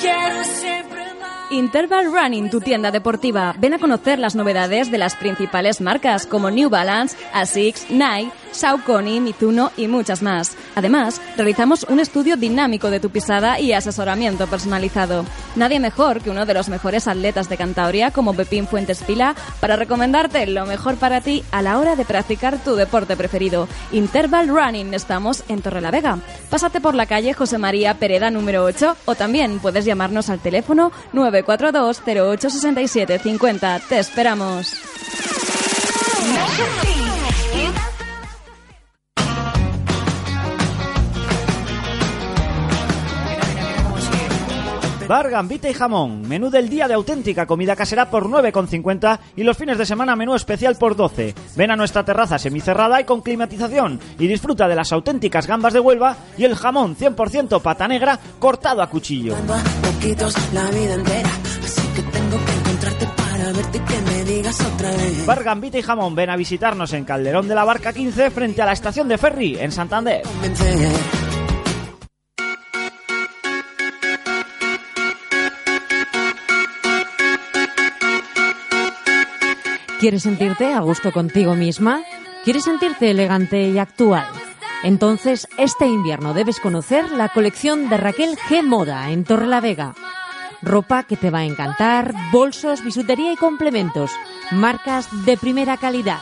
quiero 0.00 0.44
siempre. 0.44 1.05
Interval 1.50 2.12
Running, 2.12 2.50
tu 2.50 2.60
tienda 2.60 2.90
deportiva. 2.90 3.54
Ven 3.58 3.72
a 3.72 3.78
conocer 3.78 4.18
las 4.18 4.34
novedades 4.34 4.90
de 4.90 4.98
las 4.98 5.14
principales 5.14 5.80
marcas 5.80 6.26
como 6.26 6.50
New 6.50 6.68
Balance, 6.68 7.16
Asics, 7.32 7.88
Nike, 7.88 8.32
Saucony, 8.50 9.20
Mizuno 9.20 9.70
y 9.76 9.86
muchas 9.86 10.22
más. 10.22 10.56
Además, 10.74 11.20
realizamos 11.36 11.84
un 11.84 12.00
estudio 12.00 12.36
dinámico 12.36 12.90
de 12.90 12.98
tu 12.98 13.10
pisada 13.10 13.60
y 13.60 13.72
asesoramiento 13.72 14.48
personalizado. 14.48 15.24
Nadie 15.54 15.78
mejor 15.78 16.20
que 16.20 16.30
uno 16.30 16.46
de 16.46 16.54
los 16.54 16.68
mejores 16.68 17.06
atletas 17.06 17.48
de 17.48 17.56
Cantabria 17.56 18.10
como 18.10 18.34
Pepín 18.34 18.66
Fuentes 18.66 19.04
Pila 19.04 19.36
para 19.60 19.76
recomendarte 19.76 20.46
lo 20.46 20.66
mejor 20.66 20.96
para 20.96 21.20
ti 21.20 21.44
a 21.52 21.62
la 21.62 21.78
hora 21.78 21.94
de 21.94 22.04
practicar 22.04 22.58
tu 22.58 22.74
deporte 22.74 23.16
preferido. 23.16 23.68
Interval 23.92 24.48
Running, 24.48 24.94
estamos 24.94 25.44
en 25.48 25.62
Torrelavega. 25.62 26.18
Pásate 26.50 26.80
por 26.80 26.94
la 26.94 27.06
calle 27.06 27.34
José 27.34 27.58
María 27.58 27.94
Pereda 27.94 28.30
número 28.30 28.64
8 28.64 28.96
o 29.04 29.14
también 29.14 29.60
puedes 29.60 29.84
llamarnos 29.84 30.28
al 30.28 30.40
teléfono 30.40 30.90
942 31.42 32.02
08 32.06 32.50
67 32.50 33.18
50. 33.18 33.80
Te 33.88 33.98
esperamos. 33.98 34.72
Bar, 45.08 45.30
gambita 45.30 45.70
y 45.70 45.74
jamón. 45.74 46.22
Menú 46.28 46.50
del 46.50 46.68
día 46.68 46.88
de 46.88 46.94
auténtica 46.94 47.46
comida 47.46 47.76
casera 47.76 48.10
por 48.10 48.26
9,50 48.26 49.18
y 49.36 49.44
los 49.44 49.56
fines 49.56 49.78
de 49.78 49.86
semana 49.86 50.16
menú 50.16 50.34
especial 50.34 50.76
por 50.76 50.96
12. 50.96 51.34
Ven 51.54 51.70
a 51.70 51.76
nuestra 51.76 52.04
terraza 52.04 52.38
semicerrada 52.38 53.00
y 53.00 53.04
con 53.04 53.20
climatización 53.20 54.00
y 54.18 54.26
disfruta 54.26 54.66
de 54.66 54.74
las 54.74 54.92
auténticas 54.92 55.46
gambas 55.46 55.74
de 55.74 55.80
Huelva 55.80 56.16
y 56.36 56.44
el 56.44 56.56
jamón 56.56 56.96
100% 56.96 57.60
pata 57.62 57.86
negra 57.86 58.18
cortado 58.38 58.82
a 58.82 58.90
cuchillo. 58.90 59.34
Bar, 65.26 65.44
gambita 65.44 65.78
y 65.78 65.82
jamón. 65.82 66.14
Ven 66.16 66.30
a 66.30 66.36
visitarnos 66.36 66.92
en 66.92 67.04
Calderón 67.04 67.46
de 67.46 67.54
la 67.54 67.64
Barca 67.64 67.92
15 67.92 68.30
frente 68.30 68.62
a 68.62 68.66
la 68.66 68.72
estación 68.72 69.06
de 69.06 69.18
ferry 69.18 69.56
en 69.58 69.70
Santander. 69.70 70.22
¿Quieres 79.98 80.24
sentirte 80.24 80.74
a 80.74 80.80
gusto 80.80 81.10
contigo 81.10 81.54
misma? 81.54 82.02
¿Quieres 82.44 82.64
sentirte 82.64 83.10
elegante 83.10 83.68
y 83.68 83.78
actual? 83.78 84.26
Entonces, 84.82 85.48
este 85.56 85.86
invierno 85.86 86.34
debes 86.34 86.60
conocer 86.60 87.10
la 87.12 87.30
colección 87.30 87.88
de 87.88 87.96
Raquel 87.96 88.36
G 88.36 88.62
Moda 88.62 89.10
en 89.10 89.24
Torrelavega. 89.24 89.94
Ropa 90.60 91.04
que 91.04 91.16
te 91.16 91.30
va 91.30 91.38
a 91.38 91.44
encantar, 91.44 92.12
bolsos, 92.30 92.84
bisutería 92.84 93.32
y 93.32 93.36
complementos, 93.36 94.10
marcas 94.52 95.08
de 95.24 95.38
primera 95.38 95.78
calidad. 95.78 96.20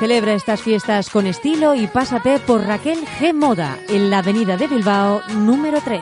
Celebra 0.00 0.34
estas 0.34 0.60
fiestas 0.60 1.10
con 1.10 1.26
estilo 1.26 1.76
y 1.76 1.86
pásate 1.86 2.40
por 2.40 2.66
Raquel 2.66 2.98
G 3.20 3.32
Moda 3.32 3.78
en 3.88 4.10
la 4.10 4.18
Avenida 4.18 4.56
de 4.56 4.66
Bilbao 4.66 5.22
número 5.36 5.80
3. 5.80 6.00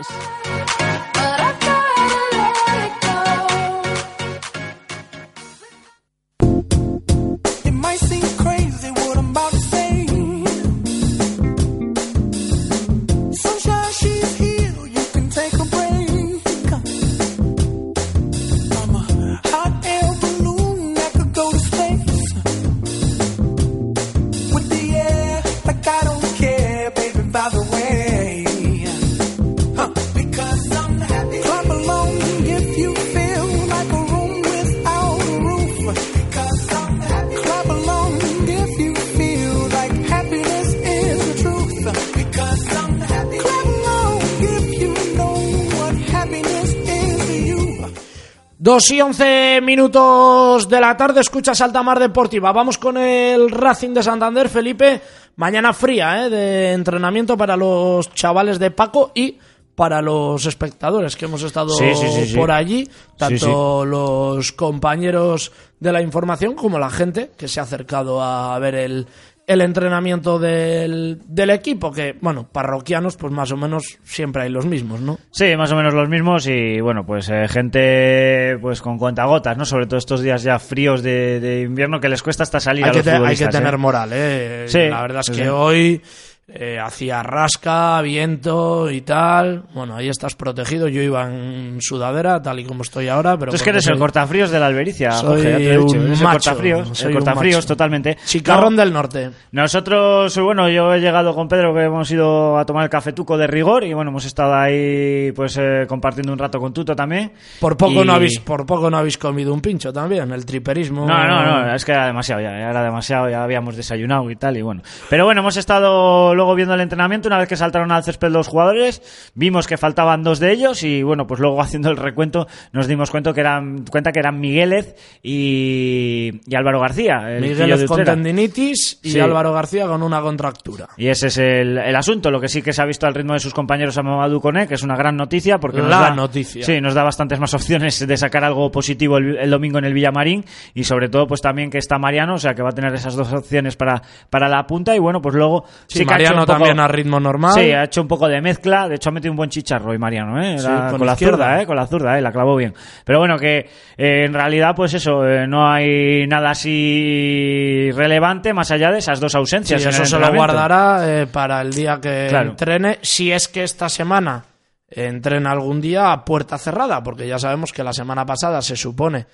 2 48.65 48.91
y 48.93 49.01
11 49.03 49.61
minutos 49.61 50.67
de 50.71 50.81
la 50.81 50.97
tarde, 50.97 51.21
escuchas 51.21 51.61
Altamar 51.61 52.01
Deportiva. 52.01 52.51
Vamos 52.51 52.79
con 52.79 52.97
el 52.97 53.51
Racing 53.51 53.91
de 53.91 54.03
Santander, 54.03 54.49
Felipe. 54.49 55.03
Mañana 55.37 55.75
fría, 55.75 56.25
¿eh? 56.25 56.31
De 56.31 56.73
entrenamiento 56.73 57.37
para 57.37 57.59
los 57.59 58.11
chavales 58.15 58.59
de 58.59 58.71
Paco 58.71 59.13
y 59.15 59.37
para 59.75 60.01
los 60.01 60.47
espectadores 60.47 61.15
que 61.15 61.27
hemos 61.27 61.43
estado 61.43 61.77
sí, 61.77 61.95
sí, 61.95 62.27
sí, 62.27 62.35
por 62.35 62.51
allí, 62.51 62.89
tanto 63.19 63.85
los 63.85 64.53
compañeros 64.53 65.53
de 65.79 65.93
la 65.93 66.01
información 66.01 66.55
como 66.55 66.79
la 66.79 66.89
gente 66.89 67.33
que 67.37 67.49
se 67.49 67.61
ha 67.61 67.65
acercado 67.65 68.23
a 68.23 68.59
ver 68.61 68.77
el, 68.77 69.07
el 69.47 69.61
entrenamiento 69.61 70.39
del, 70.39 71.21
del 71.27 71.51
equipo. 71.51 71.93
Que, 71.93 72.17
bueno, 72.21 72.49
parroquianos, 72.51 73.17
pues 73.17 73.33
más 73.33 73.53
o 73.53 73.57
menos 73.57 73.99
siempre 74.05 74.43
hay 74.43 74.51
los 74.51 74.67
mismos, 74.67 75.01
¿no? 75.01 75.19
Sí, 75.31 75.57
más 75.57 75.71
o 75.73 75.77
menos 75.77 75.93
los 75.95 76.09
mismos 76.09 76.47
y 76.47 76.81
bueno, 76.81 77.05
pues 77.05 77.29
eh, 77.31 77.47
gente 77.49 78.57
pues 78.61 78.81
con 78.81 78.99
cuentagotas, 78.99 79.57
¿no? 79.57 79.65
Sobre 79.65 79.87
todo 79.87 79.99
estos 79.99 80.23
días 80.23 80.43
ya 80.43 80.59
fríos 80.59 81.03
de, 81.03 81.41
de 81.41 81.63
invierno 81.63 82.01
que 82.01 82.09
les 82.09 82.23
cuesta 82.23 82.43
hasta 82.43 82.61
salir 82.61 82.85
hay 82.85 82.91
a 82.91 82.93
que, 82.93 82.99
los 82.99 83.05
te- 83.05 83.11
hay 83.11 83.17
que 83.17 83.21
futbolistas, 83.21 83.55
tener 83.55 83.75
¿eh? 83.75 83.79
moral, 83.79 84.11
¿eh? 84.13 84.65
Sí, 84.69 84.89
la 84.89 85.03
verdad 85.03 85.21
es 85.21 85.37
que 85.37 85.43
sí. 85.45 85.49
hoy 85.49 86.03
eh, 86.47 86.79
hacía 86.79 87.23
rasca, 87.23 88.01
viento 88.03 88.91
y 88.91 89.01
tal. 89.01 89.65
Bueno, 89.75 89.97
ahí 89.97 90.09
estás 90.09 90.35
protegido. 90.35 90.89
Yo 90.89 91.01
iba 91.01 91.25
en 91.25 91.79
sudadera, 91.81 92.43
tal 92.43 92.61
y 92.61 92.65
como 92.65 92.83
estoy 92.83 93.09
ahora, 93.09 93.37
pero... 93.39 93.51
Tú 93.51 93.57
es 93.57 93.63
que 93.63 93.71
eres 93.71 93.87
el 93.87 93.99
cortafríos 93.99 94.51
de 94.51 94.61
la 94.61 94.67
Albericia, 94.67 95.13
Soy 95.13 95.29
Jorge, 95.43 95.51
ya 95.51 95.57
te 95.57 95.65
lo 95.65 95.71
he 95.71 95.79
dicho. 95.85 95.97
un 95.99 96.07
Eres 96.07 96.19
el 96.21 96.25
macho, 96.25 96.51
cortafríos, 96.51 96.89
soy 96.99 97.09
el 97.09 97.15
cortafríos 97.15 97.57
macho. 97.57 97.67
totalmente. 97.69 98.19
Chicarrón 98.27 98.75
No, 98.77 98.81
del 98.83 98.93
norte. 98.93 99.31
Nosotros, 99.53 100.39
bueno, 100.39 100.69
yo 100.69 100.93
he 100.93 101.01
llegado 101.01 101.35
con 101.35 101.49
Pedro 101.49 101.73
que 101.75 101.85
hemos 101.85 102.11
ido 102.11 102.59
a 102.59 102.67
tomar 102.67 102.85
el 102.85 102.91
cafetuco 102.91 103.39
de 103.39 103.47
rigor 103.47 103.85
y 103.85 103.95
bueno, 103.95 104.11
hemos 104.11 104.27
estado 104.27 104.55
ahí 104.55 105.33
pues 105.33 105.57
eh, 105.59 105.87
compartiendo 105.89 106.33
un 106.33 106.39
rato 106.39 106.59
con 106.61 106.73
Tuto 106.75 106.95
también. 106.95 107.33
Por 107.61 107.77
poco, 107.79 108.03
Y- 108.03 108.07
no 108.07 108.13
habéis, 108.13 108.39
por 108.41 108.67
poco 108.67 108.91
no 108.91 108.99
habéis 108.99 109.17
comido 109.17 109.55
un 109.55 109.63
pincho 109.63 109.93
también, 109.93 110.31
el 110.31 110.45
triperismo. 110.45 111.07
No, 111.07 111.27
no, 111.27 111.65
no, 111.67 111.75
es 111.75 111.85
que 111.85 111.93
era 111.93 112.07
demasiado 112.07 112.43
ya 112.43 112.51
era 112.51 112.83
demasiado, 112.85 113.31
ya 113.31 113.43
habíamos 113.43 113.77
desayunado 113.77 114.31
y 114.31 114.37
tal, 114.37 114.57
y 114.59 114.63
bueno. 114.63 114.83
Pero 115.09 115.25
bueno, 115.25 115.41
hemos 115.41 115.57
estado 115.57 116.34
luego 116.35 116.55
viendo 116.55 116.75
el 116.75 116.81
entrenamiento, 116.81 117.29
una 117.29 117.39
vez 117.39 117.49
que 117.49 117.57
saltaron 117.57 117.93
al 117.93 118.05
césped 118.05 118.31
los 118.31 118.49
jugadores, 118.49 119.03
vimos 119.35 119.67
que 119.67 119.77
faltaban 119.77 120.23
dos 120.23 120.39
de 120.41 120.53
ellos 120.53 120.83
y 120.83 121.03
bueno, 121.03 121.27
pues 121.27 121.41
luego 121.41 121.61
haciendo 121.63 121.91
el 121.91 121.97
recuento 121.97 122.47
nos 122.73 122.87
dimos 122.87 123.11
cuenta 123.11 123.33
que 123.33 123.41
eran, 123.41 123.85
cuenta 123.91 124.13
que 124.13 124.19
eran 124.21 124.41
Migueles 124.41 124.95
y, 125.23 126.41
y 126.47 126.55
Álvaro 126.55 126.81
García. 126.81 127.31
El 127.31 127.87
con 127.87 128.05
tendinitis 128.05 129.01
y 129.03 129.11
Sí. 129.15 129.21
Álvaro 129.21 129.53
García 129.53 129.87
con 129.87 130.03
una 130.03 130.21
contractura. 130.21 130.89
Y 130.97 131.09
ese 131.09 131.29
es 131.29 131.39
el, 131.39 131.79
el 131.79 131.97
asunto. 131.97 132.31
Lo 132.31 132.41
que 132.41 132.49
sí 132.49 132.63
que 132.63 132.73
se 132.73 132.83
ha 132.83 132.85
visto 132.85 133.07
al 133.07 133.15
ritmo 133.15 133.33
de 133.35 133.39
sus 133.39 133.55
compañeros 133.55 133.97
a 133.99 134.03
Mamadou 134.03 134.41
Koné, 134.41 134.67
que 134.67 134.75
es 134.75 134.83
una 134.83 134.97
gran 134.97 135.17
noticia 135.17 135.59
porque 135.59 135.81
nos 135.81 135.91
da, 135.91 136.11
noticia. 136.15 136.65
Sí, 136.65 136.81
nos 136.81 136.95
da 136.95 137.03
bastantes 137.05 137.39
más 137.39 137.55
opciones 137.55 138.07
de 138.07 138.17
sacar 138.17 138.45
algo 138.45 138.71
positivo 138.71 139.19
el, 139.19 139.37
el 139.37 139.51
domingo 139.51 139.79
en 139.79 139.85
el 139.85 139.95
Villamarín 139.95 140.45
y 140.75 140.85
sobre 140.85 141.09
todo 141.09 141.27
pues 141.27 141.41
también 141.41 141.71
que 141.71 141.79
está 141.79 141.99
Mariano, 141.99 142.35
o 142.35 142.39
sea 142.39 142.55
que 142.55 142.63
va 142.63 142.71
a 142.71 142.73
tener 142.73 142.93
esas 142.95 143.15
dos 143.15 143.33
opciones 143.33 143.77
para, 143.77 144.03
para 144.31 144.49
la 144.49 144.67
punta 144.67 144.97
y 144.97 144.99
bueno, 144.99 145.21
pues 145.23 145.35
luego 145.35 145.65
Sí, 145.87 145.99
sí 145.99 146.07
que 146.07 146.15
Mariano 146.25 146.47
poco- 146.47 146.53
también 146.59 146.81
a 146.81 146.89
ritmo 146.89 147.21
normal. 147.21 147.53
Sí, 147.55 147.71
ha 147.73 147.85
hecho 147.85 148.03
un 148.03 148.09
poco 148.09 148.29
de 148.29 148.41
mezcla. 148.41 148.89
De 148.89 148.97
hecho, 148.97 149.09
ha 149.11 149.13
metido 149.13 149.33
un 149.33 149.37
buen 149.37 149.51
chicharro 149.51 149.93
y 149.95 149.99
Mariano, 149.99 150.41
¿eh? 150.43 150.59
Sí, 150.59 150.67
La- 150.67 150.89
con 150.91 150.99
con, 150.99 151.07
la 151.07 151.17
zurda, 151.17 151.61
¿eh? 151.63 151.67
Con 151.67 151.77
la 151.77 151.87
zurda, 151.87 152.19
¿eh? 152.19 152.23
La 152.23 152.33
clavó 152.33 152.57
bien. 152.57 152.75
Pero 153.05 153.19
bueno, 153.19 153.39
que 153.39 153.59
eh, 153.97 154.25
en 154.27 154.33
realidad, 154.35 154.75
pues 154.75 154.95
eso, 154.95 155.27
eh, 155.27 155.47
no 155.47 155.71
hay 155.71 156.27
nada 156.27 156.51
así 156.51 157.91
relevante 157.95 158.53
más 158.53 158.71
allá 158.71 158.91
de 158.91 158.99
esas 158.99 159.21
dos 159.21 159.33
Sí, 159.33 159.39
ausencias. 159.39 159.83
en 159.83 159.89
eso 159.91 160.03
el 160.03 160.09
se 160.09 160.19
lo 160.19 160.33
guardará 160.35 161.03
eh, 161.23 161.27
para 161.27 161.61
el 161.61 161.73
día 161.73 161.99
que 162.01 162.27
Claro. 162.29 162.51
entrene, 162.51 162.99
si 163.03 163.31
es 163.33 163.49
que 163.49 163.63
esta 163.63 163.89
semana 163.89 164.45
entrena 164.89 165.51
algún 165.51 165.81
día 165.81 166.13
a 166.13 166.25
puerta 166.25 166.57
cerrada, 166.59 167.03
porque 167.03 167.27
ya 167.27 167.39
sabemos 167.39 167.73
que 167.73 167.83
la 167.83 167.93
semana 167.93 168.25
pasada 168.25 168.63
se 168.63 168.77
supone 168.77 169.27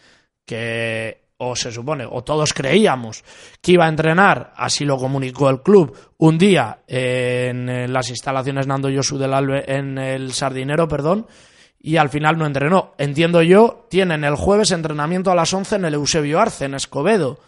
que, 0.46 1.19
o 1.42 1.56
se 1.56 1.72
supone, 1.72 2.06
o 2.08 2.22
todos 2.22 2.52
creíamos 2.52 3.24
que 3.62 3.72
iba 3.72 3.86
a 3.86 3.88
entrenar, 3.88 4.52
así 4.56 4.84
lo 4.84 4.98
comunicó 4.98 5.48
el 5.48 5.62
club, 5.62 5.96
un 6.18 6.36
día 6.36 6.80
en, 6.86 7.92
las 7.92 8.10
instalaciones 8.10 8.66
Nando 8.66 8.90
Yosu 8.90 9.16
del 9.16 9.32
Albe, 9.32 9.64
en 9.66 9.96
el 9.96 10.32
Sardinero, 10.32 10.86
perdón, 10.86 11.26
y 11.80 11.96
al 11.96 12.10
final 12.10 12.36
no 12.36 12.44
entrenó. 12.44 12.92
Entiendo 12.98 13.40
yo, 13.40 13.86
tienen 13.88 14.24
el 14.24 14.34
jueves 14.34 14.70
entrenamiento 14.70 15.30
a 15.30 15.34
las 15.34 15.52
11 15.54 15.76
en 15.76 15.84
el 15.86 15.94
Eusebio 15.94 16.38
Arce, 16.38 16.66
en 16.66 16.74
Escobedo. 16.74 17.38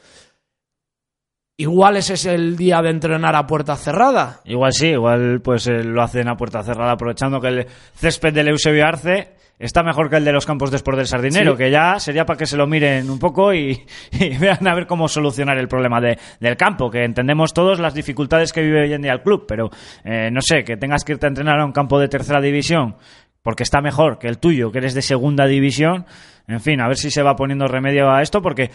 Igual 1.58 1.98
ese 1.98 2.14
es 2.14 2.24
el 2.24 2.56
día 2.56 2.80
de 2.80 2.88
entrenar 2.88 3.36
a 3.36 3.46
puerta 3.46 3.76
cerrada. 3.76 4.40
Igual 4.46 4.72
sí, 4.72 4.88
igual 4.88 5.42
pues 5.42 5.66
eh, 5.66 5.84
lo 5.84 6.02
hacen 6.02 6.28
a 6.28 6.36
puerta 6.36 6.62
cerrada 6.62 6.92
aprovechando 6.92 7.42
que 7.42 7.48
el 7.48 7.66
césped 7.94 8.32
del 8.32 8.48
Eusebio 8.48 8.86
Arce 8.86 9.41
está 9.58 9.82
mejor 9.82 10.10
que 10.10 10.16
el 10.16 10.24
de 10.24 10.32
los 10.32 10.44
campos 10.46 10.70
de 10.70 10.76
Sport 10.76 10.98
del 10.98 11.06
Sardinero, 11.06 11.52
Sí. 11.52 11.58
que 11.58 11.70
ya 11.70 11.98
sería 12.00 12.26
para 12.26 12.36
que 12.36 12.46
se 12.46 12.56
lo 12.56 12.66
miren 12.66 13.08
un 13.10 13.18
poco 13.18 13.54
y, 13.54 13.84
y 14.12 14.36
vean 14.38 14.66
a 14.66 14.74
ver 14.74 14.86
cómo 14.86 15.06
solucionar 15.08 15.56
el 15.58 15.68
problema 15.68 16.00
de- 16.00 16.18
del 16.40 16.56
campo, 16.56 16.90
que 16.90 17.04
entendemos 17.04 17.52
todos 17.54 17.78
las 17.78 17.94
dificultades 17.94 18.52
que 18.52 18.62
vive 18.62 18.82
hoy 18.82 18.92
en 18.92 19.02
día 19.02 19.12
el 19.12 19.22
club, 19.22 19.44
pero 19.46 19.70
eh, 20.04 20.30
no 20.32 20.40
sé, 20.42 20.64
que 20.64 20.76
tengas 20.76 21.04
que 21.04 21.12
irte 21.12 21.26
a 21.26 21.28
entrenar 21.28 21.60
a 21.60 21.64
un 21.64 21.72
campo 21.72 21.98
de 22.00 22.08
tercera 22.08 22.40
división 22.40 22.96
porque 23.42 23.62
está 23.64 23.80
mejor 23.80 24.18
que 24.18 24.28
el 24.28 24.38
tuyo, 24.38 24.70
que 24.70 24.78
eres 24.78 24.94
de 24.94 25.02
segunda 25.02 25.46
división. 25.46 26.06
En 26.48 26.60
fin, 26.60 26.80
a 26.80 26.88
ver 26.88 26.96
si 26.96 27.08
se 27.10 27.22
va 27.22 27.36
poniendo 27.36 27.68
remedio 27.68 28.10
a 28.10 28.20
esto, 28.20 28.42
porque, 28.42 28.68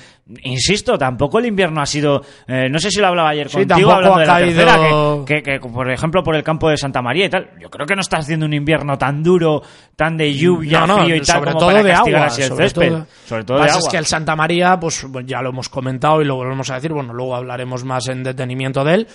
insisto, 0.44 0.98
tampoco 0.98 1.38
el 1.40 1.48
invierno 1.48 1.82
ha 1.82 1.86
sido. 1.86 2.22
eh, 2.48 2.70
no 2.72 2.80
sé 2.80 2.90
si 2.90 3.02
lo 3.02 3.08
hablaba 3.08 3.30
ayer 3.30 3.50
Sí, 3.50 3.66
contigo, 3.66 3.92
hablando 3.92 4.16
ha 4.16 4.20
de 4.22 4.26
la 4.26 4.34
caído- 4.34 4.56
tercera, 4.56 5.26
que, 5.26 5.44
que, 5.44 5.60
que, 5.60 5.68
por 5.70 5.92
ejemplo, 5.92 6.24
por 6.24 6.36
el 6.36 6.44
campo 6.44 6.70
de 6.70 6.78
Santa 6.78 7.02
María 7.02 7.26
y 7.26 7.30
tal, 7.30 7.50
yo 7.60 7.70
creo 7.70 7.86
que 7.86 7.94
no 7.94 8.00
está 8.02 8.18
haciendo 8.20 8.46
un 8.46 8.54
invierno 8.54 8.98
tan 8.98 9.22
duro, 9.22 9.62
tan 9.98 10.16
de 10.16 10.34
lluvia, 10.34 10.80
No, 10.82 10.88
no, 10.88 11.04
frío 11.04 11.16
y 11.18 11.20
tal, 11.20 11.40
sobre 11.40 11.52
como 11.52 11.60
todo 11.60 11.70
para 11.72 11.84
de 11.84 11.90
castigar 11.92 12.22
agua. 12.22 12.28
así 12.28 12.42
el 12.42 12.48
sobre 12.48 12.64
césped. 12.70 12.90
todo, 12.90 13.06
sobre 13.26 13.44
todo 13.44 13.58
de 13.58 13.64
agua. 13.70 13.80
es 13.80 13.88
que 13.90 13.98
el 13.98 14.06
Santa 14.06 14.36
María, 14.38 14.80
pues 14.80 15.06
ya 15.26 15.42
lo 15.42 15.50
hemos 15.50 15.68
comentado 15.70 16.22
y 16.22 16.26
lo 16.26 16.36
volvemos 16.36 16.70
a 16.72 16.76
decir, 16.76 16.94
bueno, 16.94 17.14
luego 17.14 17.36
hablaremos 17.36 17.84
más 17.84 18.08
en 18.08 18.24
detenimiento 18.24 18.84
de 18.86 18.94
él, 18.94 19.08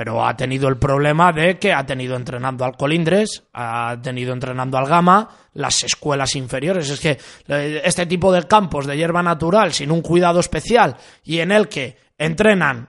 pero 0.00 0.24
ha 0.24 0.34
tenido 0.34 0.66
el 0.66 0.78
problema 0.78 1.30
de 1.30 1.58
que 1.58 1.74
ha 1.74 1.84
tenido 1.84 2.16
entrenando 2.16 2.64
al 2.64 2.74
Colindres, 2.74 3.42
ha 3.52 3.98
tenido 4.02 4.32
entrenando 4.32 4.78
al 4.78 4.86
Gama, 4.86 5.28
las 5.52 5.82
escuelas 5.82 6.36
inferiores. 6.36 6.88
Es 6.88 7.00
que 7.00 7.18
eh, 7.48 7.82
este 7.84 8.06
tipo 8.06 8.32
de 8.32 8.44
campos 8.44 8.86
de 8.86 8.96
hierba 8.96 9.22
natural 9.22 9.74
sin 9.74 9.90
un 9.90 10.00
cuidado 10.00 10.40
especial 10.40 10.96
y 11.22 11.40
en 11.40 11.52
el 11.52 11.68
que 11.68 11.98
entrenan 12.16 12.88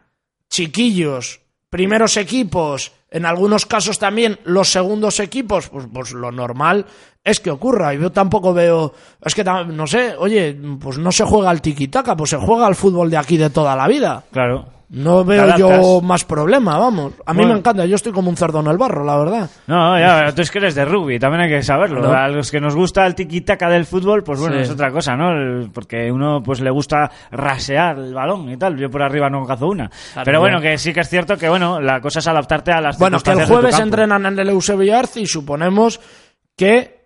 chiquillos, 0.50 1.42
primeros 1.70 2.16
equipos, 2.16 2.94
en 3.10 3.26
algunos 3.26 3.66
casos 3.66 4.00
también 4.00 4.40
los 4.46 4.72
segundos 4.72 5.20
equipos, 5.20 5.68
pues, 5.68 5.88
pues 5.94 6.14
lo 6.14 6.32
normal 6.32 6.86
es 7.24 7.40
que 7.40 7.52
ocurra. 7.52 7.94
Y 7.94 8.00
yo 8.00 8.12
tampoco 8.12 8.54
veo, 8.54 8.94
es 9.24 9.36
que 9.36 9.44
no 9.44 9.88
sé, 9.88 10.16
oye, 10.18 10.58
pues 10.80 10.98
no 10.98 11.12
se 11.12 11.24
juega 11.26 11.50
al 11.50 11.62
tiki-taka, 11.62 12.16
pues 12.16 12.32
se 12.32 12.38
juega 12.38 12.68
al 12.68 12.76
fútbol 12.76 13.10
de 13.10 13.18
aquí 13.18 13.38
de 13.38 13.50
toda 13.50 13.76
la 13.76 13.88
vida. 13.88 14.24
Claro. 14.32 14.66
No 14.94 15.24
veo 15.24 15.56
yo 15.56 16.02
más 16.02 16.26
problema, 16.26 16.78
vamos. 16.78 17.14
A 17.26 17.32
mí 17.32 17.38
Bueno. 17.38 17.54
me 17.54 17.60
encanta, 17.60 17.86
yo 17.86 17.96
estoy 17.96 18.12
como 18.12 18.30
un 18.30 18.36
cerdo 18.36 18.60
en 18.60 18.68
el 18.68 18.78
barro, 18.78 19.06
la 19.06 19.16
verdad. 19.18 19.50
No, 19.66 19.98
ya, 19.98 20.36
tú 20.36 20.42
es 20.42 20.52
que 20.52 20.58
eres 20.58 20.76
de 20.76 20.84
rugby, 20.84 21.18
también 21.18 21.44
hay 21.44 21.50
que 21.50 21.64
saberlo. 21.64 22.02
No. 22.02 22.12
A 22.12 22.28
los 22.28 22.52
que 22.52 22.60
nos 22.60 22.76
gusta 22.76 23.08
el 23.08 23.16
tiki-taka 23.16 23.70
del 23.70 23.86
fútbol, 23.86 24.22
pues 24.22 24.42
bueno, 24.42 24.58
Sí. 24.58 24.64
es 24.64 24.70
otra 24.70 24.92
cosa, 24.92 25.16
¿no? 25.16 25.70
Porque 25.74 26.12
uno 26.12 26.42
pues 26.44 26.60
le 26.60 26.70
gusta 26.72 27.10
rasear 27.32 28.00
el 28.00 28.14
balón 28.14 28.50
y 28.52 28.58
tal. 28.58 28.76
Yo 28.78 28.90
por 28.90 29.02
arriba 29.02 29.30
no 29.30 29.46
cazo 29.46 29.68
una. 29.68 29.90
pero 30.26 30.42
bueno, 30.42 30.60
que 30.60 30.78
sí 30.78 30.92
que 30.92 31.00
es 31.00 31.08
cierto 31.10 31.38
que, 31.38 31.48
bueno, 31.48 31.80
la 31.80 32.02
cosa 32.02 32.20
es 32.20 32.28
adaptarte 32.28 32.74
a 32.74 32.82
las 32.82 32.98
Bueno, 33.00 33.18
que 33.22 33.32
el 33.32 33.46
jueves 33.46 33.80
entrenan 33.80 34.26
en 34.26 34.38
el 34.40 34.50
Eusebio 34.50 34.98
Arce 35.00 35.22
y 35.22 35.26
suponemos 35.26 36.02
que 36.58 37.01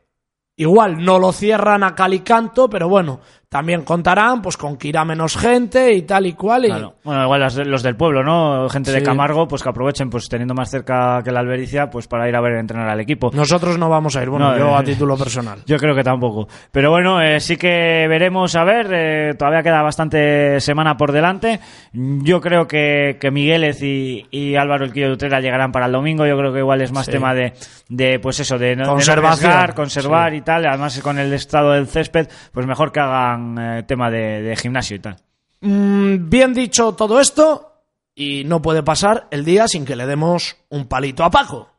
igual 0.55 1.03
no 1.03 1.19
lo 1.19 1.31
cierran 1.31 1.83
a 1.83 1.95
cal 1.95 2.13
y 2.13 2.19
canto, 2.19 2.69
pero 2.69 2.87
bueno, 2.89 3.19
también 3.55 3.83
contarán 3.83 4.41
pues 4.41 4.57
con 4.57 4.75
que 4.75 4.89
irá 4.89 5.05
menos 5.05 5.37
gente 5.37 5.93
y 5.93 6.01
tal 6.01 6.25
y 6.25 6.33
cual. 6.33 6.65
Y... 6.65 6.67
Claro. 6.67 6.95
Bueno, 7.05 7.23
igual 7.23 7.39
los, 7.39 7.55
de- 7.55 7.63
los 7.63 7.83
del 7.83 7.95
pueblo, 7.95 8.21
¿no? 8.21 8.67
Gente 8.67 8.91
de. 8.91 9.01
Camargo, 9.01 9.47
pues 9.47 9.63
que 9.63 9.69
aprovechen, 9.69 10.09
pues 10.09 10.27
teniendo 10.27 10.53
más 10.53 10.69
cerca 10.69 11.21
que 11.23 11.31
la 11.31 11.39
Albericia, 11.39 11.89
pues 11.89 12.05
para 12.05 12.27
ir 12.27 12.35
a 12.35 12.41
ver 12.41 12.53
entrenar 12.57 12.89
al 12.89 12.99
equipo. 12.99 13.31
Nosotros 13.33 13.77
no 13.77 13.87
vamos 13.87 14.17
a 14.17 14.23
ir, 14.23 14.29
bueno, 14.29 14.51
No, 14.51 14.57
yo 14.57 14.67
eh, 14.71 14.75
a 14.75 14.83
título 14.83 15.15
personal. 15.15 15.59
Yo 15.65 15.77
creo 15.77 15.95
que 15.95 16.03
tampoco. 16.03 16.49
Pero 16.73 16.91
bueno, 16.91 17.21
eh, 17.21 17.39
sí 17.39 17.55
que 17.55 18.07
veremos 18.09 18.53
a 18.57 18.65
ver. 18.65 18.87
eh, 18.91 19.33
todavía 19.39 19.63
queda 19.63 19.81
bastante 19.81 20.59
semana 20.59 20.97
por 20.97 21.13
delante. 21.13 21.61
Yo 21.93 22.41
creo 22.41 22.67
que, 22.67 23.17
que 23.21 23.31
Migueles 23.31 23.81
y, 23.81 24.25
y 24.31 24.57
Álvaro 24.57 24.83
El 24.83 24.91
Quillo 24.91 25.07
de 25.07 25.13
Utrera 25.13 25.39
llegarán 25.39 25.71
para 25.71 25.85
el 25.85 25.93
domingo. 25.93 26.25
Yo 26.25 26.37
creo 26.37 26.51
que 26.51 26.59
igual 26.59 26.81
es 26.81 26.91
más 26.91 27.05
Sí. 27.05 27.11
tema 27.11 27.33
de, 27.33 27.53
de, 27.87 28.19
pues 28.19 28.39
eso, 28.41 28.57
de 28.57 28.75
no, 28.75 28.81
de 28.81 28.87
no 28.87 28.93
Conservación. 28.95 29.51
arriesgar, 29.51 29.75
conservar 29.75 30.33
y 30.33 30.41
tal. 30.41 30.65
Además, 30.65 30.99
con 31.01 31.19
el 31.19 31.31
estado 31.31 31.71
del 31.73 31.87
césped, 31.87 32.27
pues 32.51 32.65
mejor 32.65 32.91
que 32.91 32.99
hagan 32.99 33.44
eh, 33.59 33.83
tema 33.83 34.09
de, 34.09 34.41
de 34.41 34.55
gimnasio 34.55 34.95
y 34.95 34.99
tal. 34.99 35.17
Mm, 35.61 36.29
bien 36.29 36.53
dicho 36.53 36.93
todo 36.93 37.19
esto, 37.19 37.71
y 38.15 38.43
no 38.45 38.61
puede 38.61 38.83
pasar 38.83 39.27
el 39.31 39.43
día 39.45 39.67
sin 39.67 39.85
que 39.85 39.95
le 39.95 40.05
demos 40.05 40.55
un 40.69 40.87
palito 40.87 41.23
a 41.23 41.29
Paco. 41.31 41.69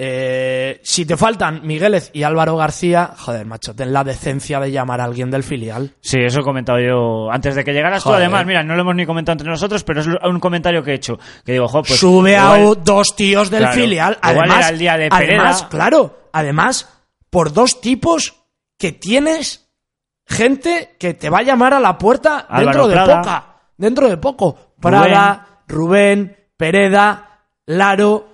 Eh, 0.00 0.80
si 0.84 1.04
te 1.04 1.16
faltan 1.16 1.62
Migueles 1.66 2.12
y 2.14 2.22
Álvaro 2.22 2.56
García, 2.56 3.14
joder, 3.16 3.46
macho, 3.46 3.74
ten 3.74 3.92
la 3.92 4.04
decencia 4.04 4.60
de 4.60 4.70
llamar 4.70 5.00
a 5.00 5.04
alguien 5.04 5.28
del 5.28 5.42
filial. 5.42 5.92
Sí, 6.00 6.18
eso 6.24 6.38
he 6.38 6.44
comentado 6.44 6.78
yo 6.78 7.28
antes 7.32 7.56
de 7.56 7.64
que 7.64 7.72
llegaras 7.72 8.04
tú. 8.04 8.12
Además, 8.12 8.46
mira, 8.46 8.62
no 8.62 8.76
lo 8.76 8.82
hemos 8.82 8.94
ni 8.94 9.04
comentado 9.06 9.32
entre 9.34 9.48
nosotros, 9.50 9.82
pero 9.82 10.00
es 10.00 10.06
un 10.06 10.38
comentario 10.38 10.84
que 10.84 10.92
he 10.92 10.94
hecho. 10.94 11.18
Que 11.44 11.50
digo, 11.52 11.66
jo, 11.66 11.82
pues. 11.82 11.98
Sube 11.98 12.36
a 12.36 12.60
igual- 12.60 12.78
dos 12.84 13.16
tíos 13.16 13.50
del 13.50 13.62
Claro, 13.62 13.74
filial. 13.74 14.18
igual 14.22 14.38
Además, 14.38 14.58
era 14.58 14.68
el 14.68 14.78
día 14.78 14.96
de 14.96 15.08
Pereda. 15.10 15.40
además, 15.40 15.62
claro, 15.68 16.18
además, 16.32 16.88
por 17.28 17.52
dos 17.52 17.80
tipos 17.80 18.36
que 18.78 18.92
tienes 18.92 19.67
gente 20.28 20.96
que 20.98 21.14
te 21.14 21.30
va 21.30 21.38
a 21.38 21.42
llamar 21.42 21.74
a 21.74 21.80
la 21.80 21.96
puerta 21.98 22.46
Álvaro 22.48 22.86
dentro 22.86 23.06
de 23.06 23.16
poca. 23.16 23.46
Dentro 23.76 24.08
de 24.08 24.16
poco. 24.18 24.58
Prada, 24.80 25.62
Rubén, 25.66 26.36
Pereda, 26.56 27.40
Laro. 27.66 28.28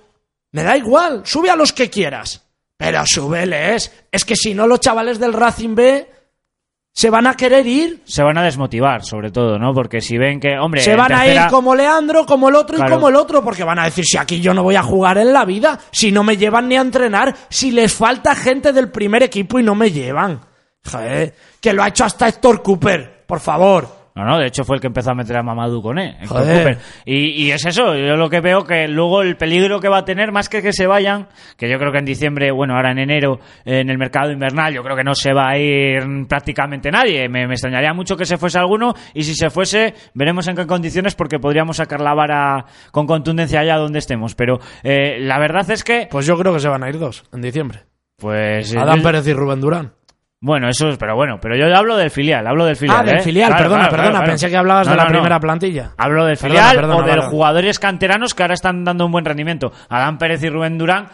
Me 0.51 0.63
da 0.63 0.77
igual, 0.77 1.21
sube 1.25 1.49
a 1.49 1.55
los 1.55 1.73
que 1.73 1.89
quieras. 1.89 2.43
Pero 2.77 3.03
súbeles. 3.05 3.91
Es 4.11 4.25
que 4.25 4.35
si 4.35 4.53
no, 4.53 4.67
los 4.67 4.79
chavales 4.79 5.19
del 5.19 5.33
Racing 5.33 5.75
B 5.75 6.11
se 6.91 7.09
van 7.09 7.27
a 7.27 7.35
querer 7.35 7.65
ir. 7.67 8.01
se 8.05 8.23
van 8.23 8.37
a 8.37 8.43
desmotivar, 8.43 9.03
sobre 9.03 9.29
todo, 9.31 9.57
¿no? 9.59 9.73
Porque 9.73 9.99
si 10.01 10.17
ven 10.17 10.39
que, 10.39 10.57
hombre, 10.57 10.81
Se 10.81 10.95
van 10.95 11.11
a 11.13 11.27
ir 11.27 11.41
como 11.49 11.75
Leandro, 11.75 12.25
como 12.25 12.47
el 12.49 12.55
otro 12.55 12.77
Claro. 12.77 12.91
y 12.91 12.95
como 12.95 13.09
el 13.09 13.15
otro, 13.17 13.43
porque 13.43 13.65
van 13.65 13.79
a 13.79 13.85
decir 13.85 14.05
si 14.05 14.17
aquí 14.17 14.39
yo 14.39 14.53
no 14.53 14.63
voy 14.63 14.75
a 14.75 14.83
jugar 14.83 15.17
en 15.17 15.33
la 15.33 15.43
vida, 15.43 15.77
si 15.91 16.11
no 16.11 16.23
me 16.23 16.37
llevan 16.37 16.69
ni 16.69 16.77
a 16.77 16.81
entrenar, 16.81 17.35
si 17.49 17.71
les 17.71 17.93
falta 17.93 18.33
gente 18.33 18.71
del 18.71 18.89
primer 18.91 19.23
equipo 19.23 19.59
y 19.59 19.63
no 19.63 19.75
me 19.75 19.91
llevan. 19.91 20.39
Joder, 20.89 21.33
que 21.61 21.73
lo 21.73 21.83
ha 21.83 21.87
hecho 21.89 22.05
hasta 22.05 22.27
Héctor 22.27 22.61
Cooper, 22.61 23.23
por 23.25 23.39
favor. 23.39 24.05
No, 24.17 24.23
no, 24.23 24.37
de 24.39 24.47
hecho 24.47 24.63
fue 24.63 24.77
el 24.77 24.81
que 24.81 24.87
empezó 24.87 25.11
a 25.11 25.13
meter 25.13 25.35
a 25.35 25.43
Mamadou 25.43 25.81
con 25.81 25.99
él, 25.99 26.15
Héctor 26.21 26.43
Joder. 26.43 26.57
Cooper. 26.63 26.77
Y, 27.03 27.43
y 27.47 27.51
es 27.51 27.65
eso, 27.65 27.93
yo 27.97 28.15
lo 28.15 28.29
que 28.29 28.39
veo 28.39 28.63
que 28.63 28.87
luego 28.87 29.21
el 29.21 29.35
peligro 29.35 29.81
que 29.81 29.89
va 29.89 29.97
a 29.97 30.05
tener, 30.05 30.31
más 30.31 30.47
que 30.47 30.61
que 30.61 30.71
se 30.71 30.87
vayan, 30.87 31.27
que 31.57 31.69
yo 31.69 31.77
creo 31.77 31.91
que 31.91 31.97
en 31.97 32.05
diciembre, 32.05 32.49
bueno, 32.51 32.77
ahora 32.77 32.91
en 32.91 32.99
enero, 32.99 33.41
en 33.65 33.89
el 33.89 33.97
mercado 33.97 34.31
invernal, 34.31 34.73
yo 34.73 34.83
creo 34.83 34.95
que 34.95 35.03
no 35.03 35.15
se 35.15 35.33
va 35.33 35.49
a 35.49 35.57
ir 35.57 36.01
prácticamente 36.29 36.91
nadie. 36.91 37.27
Me, 37.27 37.45
me 37.45 37.55
extrañaría 37.55 37.93
mucho 37.93 38.15
que 38.15 38.23
se 38.25 38.37
fuese 38.37 38.57
alguno, 38.57 38.93
y 39.13 39.23
si 39.23 39.35
se 39.35 39.49
fuese, 39.49 39.93
veremos 40.13 40.47
en 40.47 40.55
qué 40.55 40.65
condiciones, 40.65 41.13
porque 41.13 41.37
podríamos 41.37 41.75
sacar 41.75 41.99
la 41.99 42.13
vara 42.13 42.65
con 42.91 43.07
contundencia 43.07 43.59
allá 43.59 43.75
donde 43.75 43.99
estemos. 43.99 44.33
Pero 44.33 44.61
eh, 44.83 45.17
la 45.19 45.39
verdad 45.39 45.69
es 45.71 45.83
que, 45.83 46.07
Pues 46.09 46.25
yo 46.25 46.37
creo 46.37 46.53
que 46.53 46.61
se 46.61 46.69
van 46.69 46.83
a 46.83 46.89
ir 46.89 46.97
dos 46.99 47.25
en 47.33 47.41
diciembre. 47.41 47.79
pues. 48.15 48.73
eh, 48.73 48.79
Adán 48.79 48.99
yo- 48.99 49.03
Pérez 49.03 49.27
y 49.27 49.33
Rubén 49.33 49.59
Durán. 49.59 49.91
Bueno, 50.41 50.69
eso 50.69 50.89
es, 50.89 50.97
pero 50.97 51.15
bueno, 51.15 51.39
pero 51.41 51.55
yo 51.55 51.73
hablo 51.75 51.95
del 51.97 52.11
filial, 52.11 52.45
hablo 52.45 52.65
del 52.65 52.75
filial. 52.75 52.97
ah, 52.99 53.03
del 53.03 53.17
¿eh? 53.17 53.21
filial, 53.21 53.47
Claro, 53.49 53.63
perdona, 53.63 53.81
claro, 53.87 53.95
perdona, 53.97 54.17
claro, 54.19 54.31
pensé 54.31 54.49
que 54.49 54.57
hablabas 54.57 54.85
No, 54.87 54.91
de 54.91 54.97
la 54.97 55.03
no, 55.03 55.09
no. 55.09 55.13
primera 55.15 55.39
plantilla. 55.39 55.91
Hablo 55.97 56.25
del 56.25 56.37
Perdona, 56.37 56.59
filial 56.69 56.75
perdona, 56.75 56.95
o 56.97 57.15
de 57.15 57.21
jugadores 57.29 57.79
canteranos 57.79 58.33
que 58.35 58.43
ahora 58.43 58.53
están 58.53 58.83
dando 58.83 59.05
un 59.05 59.11
buen 59.11 59.25
rendimiento. 59.25 59.71
Adán 59.89 60.17
Pérez 60.19 60.43
y 60.43 60.49
Rubén 60.49 60.77
Durán 60.77 61.07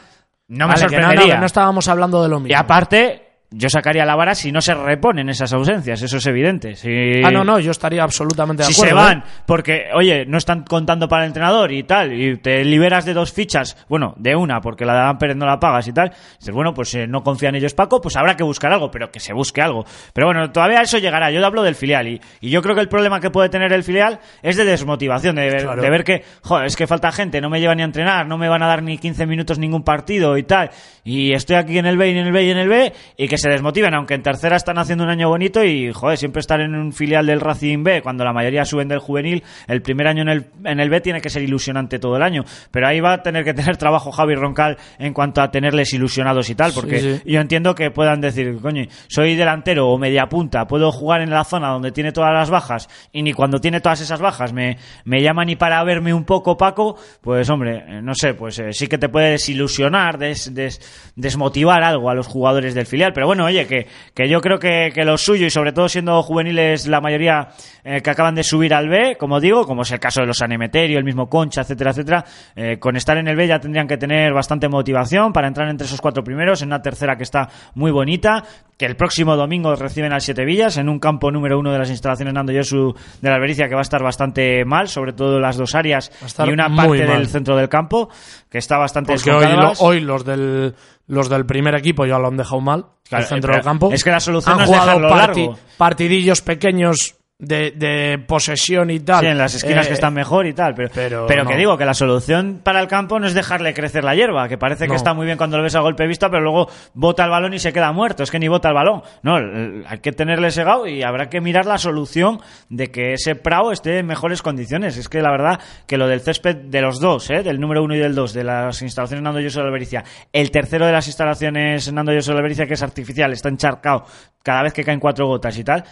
no 0.49 0.67
me 0.67 0.73
Vale, 0.73 0.84
no, 0.84 0.89
sorprendería. 0.89 1.38
no 1.39 1.45
estábamos 1.45 1.88
hablando 1.88 2.21
de 2.23 2.29
lo 2.29 2.39
mismo. 2.39 2.51
y 2.51 2.53
aparte, 2.60 3.31
yo 3.53 3.69
sacaría 3.69 4.05
la 4.05 4.15
vara 4.15 4.33
si 4.33 4.51
no 4.51 4.61
se 4.61 4.73
reponen 4.73 5.27
esas 5.29 5.51
ausencias, 5.53 6.01
eso 6.01 6.17
es 6.17 6.25
evidente. 6.25 6.75
Si, 6.75 7.21
Ah, 7.23 7.31
no, 7.31 7.43
no, 7.43 7.59
yo 7.59 7.71
estaría 7.71 8.01
absolutamente 8.01 8.63
de 8.63 8.69
si 8.71 8.73
acuerdo. 8.81 8.89
se 8.89 9.05
van, 9.05 9.17
¿eh? 9.19 9.23
porque, 9.45 9.85
oye, 9.93 10.25
no 10.25 10.37
están 10.37 10.63
contando 10.63 11.07
para 11.09 11.23
el 11.23 11.27
entrenador 11.27 11.71
y 11.73 11.83
tal, 11.83 12.13
y 12.13 12.37
te 12.37 12.63
liberas 12.63 13.03
de 13.05 13.13
dos 13.13 13.33
fichas, 13.33 13.75
bueno, 13.89 14.13
de 14.17 14.35
una, 14.35 14.61
porque 14.61 14.85
la 14.85 14.93
de 14.93 14.99
Adán 14.99 15.17
Pérez 15.17 15.35
no 15.35 15.45
la 15.45 15.59
pagas 15.59 15.87
y 15.87 15.93
tal, 15.93 16.11
dices, 16.39 16.53
bueno, 16.55 16.73
pues 16.73 16.93
eh, 16.95 17.07
no 17.07 17.23
confía 17.23 17.49
en 17.49 17.55
ellos 17.55 17.73
Paco, 17.73 17.99
pues 17.99 18.15
habrá 18.15 18.35
que 18.37 18.43
buscar 18.43 18.71
algo, 18.71 18.89
pero 18.89 19.11
que 19.11 19.19
se 19.19 19.33
busque 19.33 19.61
algo. 19.61 19.83
Pero 20.13 20.27
bueno, 20.27 20.49
todavía 20.51 20.81
eso 20.81 20.97
llegará, 20.97 21.29
yo 21.29 21.45
hablo 21.45 21.61
del 21.63 21.75
filial, 21.75 22.07
y, 22.07 22.21
y 22.39 22.49
yo 22.49 22.61
creo 22.61 22.73
que 22.73 22.81
el 22.81 22.87
problema 22.89 23.19
que 23.19 23.31
puede 23.31 23.49
tener 23.49 23.73
el 23.73 23.83
filial 23.83 24.19
es 24.41 24.55
de 24.55 24.63
desmotivación, 24.65 25.35
de 25.35 25.49
Claro. 25.61 25.81
de 25.81 25.89
ver 25.89 26.03
que, 26.05 26.23
joder, 26.43 26.67
es 26.67 26.75
que 26.77 26.87
falta 26.87 27.11
gente, 27.11 27.41
no 27.41 27.49
me 27.49 27.59
llevan 27.59 27.75
ni 27.77 27.83
a 27.83 27.85
entrenar, 27.85 28.27
no 28.27 28.37
me 28.37 28.47
van 28.47 28.63
a 28.63 28.67
dar 28.67 28.81
ni 28.81 28.97
15 28.97 29.25
minutos 29.25 29.59
ningún 29.59 29.83
partido 29.83 30.37
y 30.37 30.43
tal, 30.43 30.69
y 31.03 31.33
estoy 31.33 31.57
aquí 31.57 31.77
en 31.77 31.85
el 31.85 31.97
B 31.97 32.07
y 32.11 32.17
en 32.17 32.25
el 32.27 32.31
B 32.31 32.43
y 32.45 32.49
en 32.51 32.57
el 32.57 32.69
B, 32.69 32.93
y 33.17 33.27
que 33.27 33.37
se 33.41 33.49
desmotiven, 33.49 33.93
aunque 33.93 34.13
en 34.13 34.23
tercera 34.23 34.56
están 34.56 34.77
haciendo 34.77 35.04
un 35.04 35.10
año 35.10 35.27
bonito 35.27 35.63
y, 35.63 35.91
joder, 35.91 36.17
siempre 36.17 36.39
estar 36.39 36.62
en 36.62 36.73
un 36.75 36.93
filial 36.93 37.25
del 37.25 37.41
Racing 37.41 37.84
B, 37.84 38.01
cuando 38.01 38.23
la 38.23 38.32
mayoría 38.34 38.63
suben 38.63 38.88
del 38.88 38.99
juvenil, 38.99 39.43
el 39.67 39.82
primer 39.82 40.08
año 40.08 40.21
en 40.21 40.30
el, 40.30 40.45
en 40.63 40.80
el 40.80 40.89
B 40.89 41.01
tiene 41.01 41.19
que 41.21 41.30
ser 41.30 41.41
ilusionante 41.41 41.99
todo 41.99 42.15
el 42.15 42.23
año, 42.23 42.43
pero 42.71 42.88
ahí 42.88 42.99
va 42.99 43.13
a 43.13 43.21
tener 43.23 43.43
que 43.43 43.54
tener 43.62 43.75
trabajo 43.77 44.12
Javi 44.12 44.36
Roncal 44.36 44.77
en 44.99 45.13
cuanto 45.13 45.41
a 45.41 45.51
tenerles 45.51 45.93
ilusionados 45.93 46.49
y 46.49 46.56
tal, 46.56 46.71
porque 46.73 46.99
Sí, 46.99 47.15
sí. 47.17 47.32
yo 47.32 47.41
entiendo 47.41 47.75
que 47.75 47.91
puedan 47.91 48.21
decir, 48.21 48.58
coño, 48.62 48.86
soy 49.08 49.36
delantero 49.36 49.89
o 49.89 49.97
media 49.97 50.27
punta, 50.27 50.67
puedo 50.67 50.91
jugar 50.91 51.21
en 51.21 51.30
la 51.32 51.43
zona 51.43 51.69
donde 51.69 51.91
tiene 51.91 52.12
todas 52.12 52.34
las 52.34 52.49
bajas 52.49 52.88
y 53.12 53.23
ni 53.23 53.34
cuando 53.34 53.60
tiene 53.60 53.82
todas 53.82 54.01
esas 54.01 54.21
bajas 54.21 54.54
me, 54.54 54.77
me 55.06 55.21
llama 55.21 55.43
ni 55.45 55.56
para 55.56 55.84
verme 55.84 56.13
un 56.13 56.25
poco 56.25 56.56
Paco, 56.58 56.97
pues 57.21 57.49
hombre, 57.49 57.84
eh, 57.88 58.01
no 58.04 58.13
sé, 58.13 58.34
pues 58.36 58.60
eh, 58.60 58.71
sí 58.73 58.88
que 58.88 58.97
te 58.97 59.10
puede 59.10 59.32
desilusionar, 59.32 60.17
des- 60.17 60.54
des- 60.54 61.12
desmotivar 61.15 61.84
algo 61.84 62.10
a 62.10 62.13
los 62.13 62.27
jugadores 62.27 62.73
del 62.75 62.86
filial, 62.86 63.13
pero 63.13 63.25
bueno, 63.27 63.31
oye, 63.39 63.65
que, 63.67 63.88
que 64.13 64.28
yo 64.28 64.41
creo 64.41 64.60
que, 64.60 64.91
que 64.94 65.06
lo 65.06 65.17
suyo 65.17 65.46
y 65.46 65.50
sobre 65.50 65.72
todo 65.72 65.88
siendo 65.88 66.22
juveniles 66.24 66.88
la 66.88 67.00
mayoría 67.00 67.50
eh, 67.84 68.02
que 68.02 68.10
acaban 68.10 68.36
de 68.36 68.44
subir 68.44 68.74
al 68.74 68.89
B, 68.89 69.15
como 69.17 69.39
digo, 69.39 69.65
como 69.65 69.84
es 69.84 69.91
el 69.91 70.00
caso 70.00 70.22
de 70.22 70.28
los 70.28 70.41
Anemeterio, 70.41 70.98
el 70.98 71.04
mismo 71.06 71.30
Concha, 71.30 71.62
etcétera, 71.62 71.91
etcétera, 71.91 72.26
eh, 72.56 72.78
con 72.80 72.96
estar 72.98 73.17
en 73.17 73.28
el 73.28 73.36
B 73.36 73.48
ya 73.48 73.60
tendrían 73.60 73.88
que 73.88 73.98
tener 73.98 74.34
bastante 74.34 74.67
motivación 74.67 75.32
para 75.32 75.48
entrar 75.48 75.70
entre 75.70 75.86
esos 75.88 76.02
cuatro 76.02 76.24
primeros 76.24 76.62
en 76.62 76.67
una 76.70 76.82
tercera 76.82 77.15
que 77.15 77.24
está 77.24 77.48
muy 77.76 77.91
bonita, 77.91 78.44
que 78.78 78.86
el 78.86 78.96
próximo 78.96 79.36
domingo 79.36 79.76
reciben 79.76 80.12
al 80.12 80.22
Siete 80.22 80.44
Villas 80.44 80.78
en 80.78 80.89
un 80.89 81.00
campo 81.00 81.32
número 81.32 81.60
uno 81.60 81.72
de 81.72 81.78
las 81.80 81.89
instalaciones 81.91 82.34
Nando 82.34 82.52
Yosu 82.52 82.94
de 83.22 83.30
la 83.30 83.36
Albericia 83.36 83.67
que 83.67 83.76
va 83.76 83.82
a 83.82 83.84
estar 83.84 84.02
bastante 84.02 84.65
mal, 84.65 84.88
sobre 84.88 85.13
todo 85.13 85.39
las 85.39 85.56
dos 85.58 85.76
áreas 85.76 86.12
y 86.46 86.50
una 86.50 86.65
parte 86.76 87.06
mal. 87.06 87.17
del 87.17 87.28
centro 87.28 87.56
del 87.56 87.70
campo 87.70 88.10
que 88.50 88.58
está 88.58 88.78
bastante 88.78 89.13
Porque 89.13 89.30
hoy, 89.30 89.36
lo- 89.36 89.39
descontroladas. 89.41 89.82
hoy 89.82 90.00
los 90.02 90.26
del 90.26 90.74
los 91.07 91.29
del 91.29 91.45
primer 91.45 91.75
equipo 91.75 92.05
ya 92.05 92.17
lo 92.19 92.27
han 92.27 92.37
dejado 92.37 92.61
mal, 92.61 92.85
Claro, 93.07 93.23
el 93.23 93.29
centro 93.29 93.47
pero 93.49 93.55
del 93.57 93.63
campo. 93.63 93.91
es 93.91 94.03
que 94.03 94.11
la 94.11 94.19
solución 94.19 94.53
han 94.53 94.57
no 94.59 94.63
es 94.63 94.69
jugado 94.69 94.85
dejarlo 94.99 95.09
largo. 95.15 95.57
partidillos 95.77 96.41
pequeños 96.41 97.15
de, 97.41 97.71
de 97.71 98.19
posesión 98.25 98.89
y 98.91 98.99
tal. 98.99 99.19
Sí, 99.19 99.25
en 99.25 99.38
las 99.38 99.56
esquinas 99.56 99.86
Eh, 99.86 99.89
que 99.89 99.93
están 99.95 100.13
mejor 100.13 100.45
y 100.45 100.54
tal, 100.54 100.73
pero, 100.75 100.89
pero 100.93 101.25
pero, 101.27 101.43
no. 101.43 101.49
que 101.49 101.58
digo 101.58 101.77
que 101.77 101.86
la 101.86 101.93
solución 101.93 102.62
para 102.63 102.80
el 102.80 102.88
campo 102.88 103.19
no 103.19 103.27
es 103.27 103.34
dejarle 103.34 103.73
crecer 103.73 104.04
la 104.04 104.15
hierba, 104.15 104.47
que 104.47 104.58
parece 104.58 104.88
que 104.88 104.95
está 104.95 105.13
muy 105.13 105.25
bien 105.25 105.38
cuando 105.38 105.58
lo 105.58 105.63
ves 105.63 105.75
a 105.75 105.80
golpe 105.82 106.08
vista, 106.08 106.30
pero 106.30 106.43
luego 106.43 106.69
bota 106.93 107.25
el 107.25 107.32
balón 107.32 107.54
y 107.54 107.60
se 107.60 107.73
queda 107.73 107.91
muerto, 107.91 108.23
es 108.23 108.32
que 108.32 108.39
ni 108.39 108.47
bota 108.47 108.69
el 108.69 108.75
balón. 108.75 109.01
No, 109.23 109.38
hay 109.38 109.99
que 109.99 110.12
tenerle 110.12 110.51
segado 110.51 110.88
y 110.88 111.04
habrá 111.04 111.30
que 111.30 111.41
mirar 111.41 111.65
la 111.65 111.77
solución 111.77 112.39
de 112.69 112.91
que 112.91 113.13
ese 113.13 113.36
Prado 113.36 113.71
esté 113.71 113.97
en 113.99 114.06
mejores 114.06 114.41
condiciones. 114.41 114.97
Es 114.97 115.10
que 115.10 115.21
la 115.21 115.32
verdad 115.32 115.60
que 115.88 115.97
lo 115.97 116.08
del 116.08 116.21
césped 116.21 116.56
de 116.56 116.82
los 116.82 116.99
dos, 116.99 117.30
¿eh? 117.32 117.41
del 117.41 117.60
número 117.60 117.84
uno 117.84 117.95
y 117.95 117.99
del 117.99 118.13
dos, 118.13 118.34
de 118.34 118.43
las 118.43 118.82
instalaciones 118.84 119.23
Nando 119.23 119.39
Yoso 119.39 119.62
de 119.62 119.65
Albericia, 119.67 120.04
el 120.32 120.51
tercero 120.51 120.86
de 120.86 120.91
las 120.91 121.08
instalaciones 121.08 121.91
Nando 121.91 122.13
Yoso 122.13 122.34
de 122.34 122.38
Albericia, 122.38 122.67
que 122.67 122.75
es 122.75 122.84
artificial, 122.84 123.32
está 123.34 123.49
encharcado 123.49 124.06
cada 124.43 124.63
vez 124.63 124.73
que 124.73 124.84
caen 124.84 124.99
cuatro 124.99 125.27
gotas 125.27 125.58
y 125.58 125.63
tal, 125.63 125.84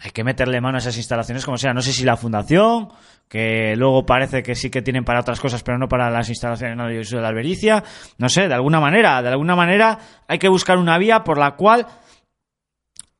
hay 0.00 0.12
que 0.12 0.22
meterle 0.22 0.60
mano 0.60 0.76
a 0.76 0.78
esas 0.78 0.96
instalaciones 0.96 1.44
como 1.44 1.58
sea. 1.58 1.74
No 1.74 1.82
sé 1.82 1.92
si 1.92 2.04
la 2.04 2.16
fundación, 2.16 2.88
que 3.28 3.74
luego 3.76 4.06
parece 4.06 4.42
que 4.42 4.54
sí 4.54 4.70
que 4.70 4.80
tienen 4.80 5.04
para 5.04 5.20
otras 5.20 5.40
cosas, 5.40 5.62
pero 5.62 5.76
no 5.76 5.88
para 5.88 6.08
las 6.08 6.28
instalaciones 6.28 7.10
de 7.10 7.20
la 7.20 7.28
albericia. 7.28 7.82
No 8.16 8.28
sé, 8.28 8.46
de 8.46 8.54
alguna 8.54 8.80
manera, 8.80 9.20
de 9.22 9.28
alguna 9.28 9.56
manera 9.56 9.98
hay 10.28 10.38
que 10.38 10.48
buscar 10.48 10.78
una 10.78 10.98
vía 10.98 11.24
por 11.24 11.38
la 11.38 11.56
cual 11.56 11.86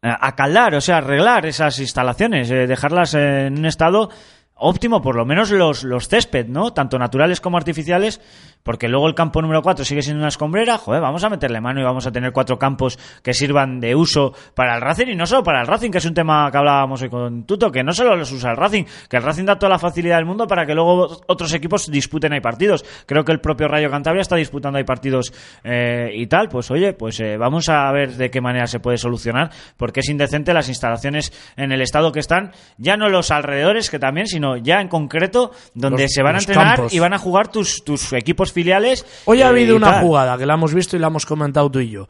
eh, 0.00 0.08
acaldar, 0.20 0.76
o 0.76 0.80
sea, 0.80 0.98
arreglar 0.98 1.46
esas 1.46 1.80
instalaciones, 1.80 2.48
eh, 2.52 2.68
dejarlas 2.68 3.14
en 3.14 3.58
un 3.58 3.66
estado 3.66 4.10
óptimo, 4.58 5.00
por 5.00 5.16
lo 5.16 5.24
menos 5.24 5.50
los, 5.50 5.84
los 5.84 6.08
césped, 6.08 6.46
¿no? 6.48 6.72
Tanto 6.72 6.98
naturales 6.98 7.40
como 7.40 7.56
artificiales, 7.56 8.20
porque 8.62 8.88
luego 8.88 9.08
el 9.08 9.14
campo 9.14 9.40
número 9.40 9.62
4 9.62 9.84
sigue 9.84 10.02
siendo 10.02 10.20
una 10.20 10.28
escombrera, 10.28 10.78
joder, 10.78 11.00
vamos 11.00 11.24
a 11.24 11.30
meterle 11.30 11.60
mano 11.60 11.80
y 11.80 11.84
vamos 11.84 12.06
a 12.06 12.12
tener 12.12 12.32
cuatro 12.32 12.58
campos 12.58 12.98
que 13.22 13.32
sirvan 13.32 13.80
de 13.80 13.94
uso 13.94 14.34
para 14.54 14.74
el 14.74 14.82
Racing 14.82 15.06
y 15.08 15.14
no 15.14 15.26
solo 15.26 15.42
para 15.42 15.60
el 15.60 15.66
Racing, 15.66 15.90
que 15.90 15.98
es 15.98 16.04
un 16.04 16.14
tema 16.14 16.50
que 16.50 16.58
hablábamos 16.58 17.00
hoy 17.02 17.08
con 17.08 17.44
Tuto, 17.44 17.70
que 17.70 17.82
no 17.82 17.92
solo 17.92 18.16
los 18.16 18.30
usa 18.32 18.50
el 18.50 18.56
Racing, 18.56 18.84
que 19.08 19.16
el 19.16 19.22
Racing 19.22 19.44
da 19.44 19.58
toda 19.58 19.70
la 19.70 19.78
facilidad 19.78 20.16
del 20.16 20.26
mundo 20.26 20.46
para 20.46 20.66
que 20.66 20.74
luego 20.74 21.20
otros 21.26 21.52
equipos 21.54 21.90
disputen 21.90 22.32
ahí 22.32 22.40
partidos. 22.40 22.84
Creo 23.06 23.24
que 23.24 23.32
el 23.32 23.40
propio 23.40 23.68
Rayo 23.68 23.90
Cantabria 23.90 24.22
está 24.22 24.36
disputando 24.36 24.78
ahí 24.78 24.84
partidos 24.84 25.32
eh, 25.64 26.10
y 26.14 26.26
tal, 26.26 26.48
pues 26.48 26.70
oye, 26.70 26.92
pues 26.92 27.20
eh, 27.20 27.36
vamos 27.36 27.68
a 27.68 27.90
ver 27.92 28.12
de 28.12 28.30
qué 28.30 28.40
manera 28.40 28.66
se 28.66 28.80
puede 28.80 28.98
solucionar, 28.98 29.50
porque 29.76 30.00
es 30.00 30.08
indecente 30.08 30.52
las 30.52 30.68
instalaciones 30.68 31.32
en 31.56 31.72
el 31.72 31.80
estado 31.80 32.12
que 32.12 32.20
están, 32.20 32.52
ya 32.76 32.96
no 32.96 33.08
los 33.08 33.30
alrededores 33.30 33.90
que 33.90 33.98
también, 33.98 34.26
sino 34.26 34.47
ya 34.56 34.80
en 34.80 34.88
concreto 34.88 35.50
donde 35.74 36.04
Los- 36.04 36.12
se 36.12 36.22
van 36.22 36.36
a 36.36 36.38
entrenar 36.38 36.76
campos. 36.76 36.92
y 36.94 36.98
van 36.98 37.12
a 37.12 37.18
jugar 37.18 37.48
tus, 37.52 37.84
tus 37.84 38.12
equipos 38.14 38.52
filiales. 38.52 39.04
Hoy 39.26 39.42
ha 39.42 39.46
eh, 39.46 39.48
habido 39.50 39.76
una 39.76 40.00
jugada 40.00 40.36
que 40.38 40.46
la 40.46 40.54
hemos 40.54 40.72
visto 40.74 40.96
y 40.96 41.00
la 41.00 41.08
hemos 41.08 41.26
comentado 41.26 41.70
tú 41.70 41.80
y 41.80 41.90
yo. 41.90 42.08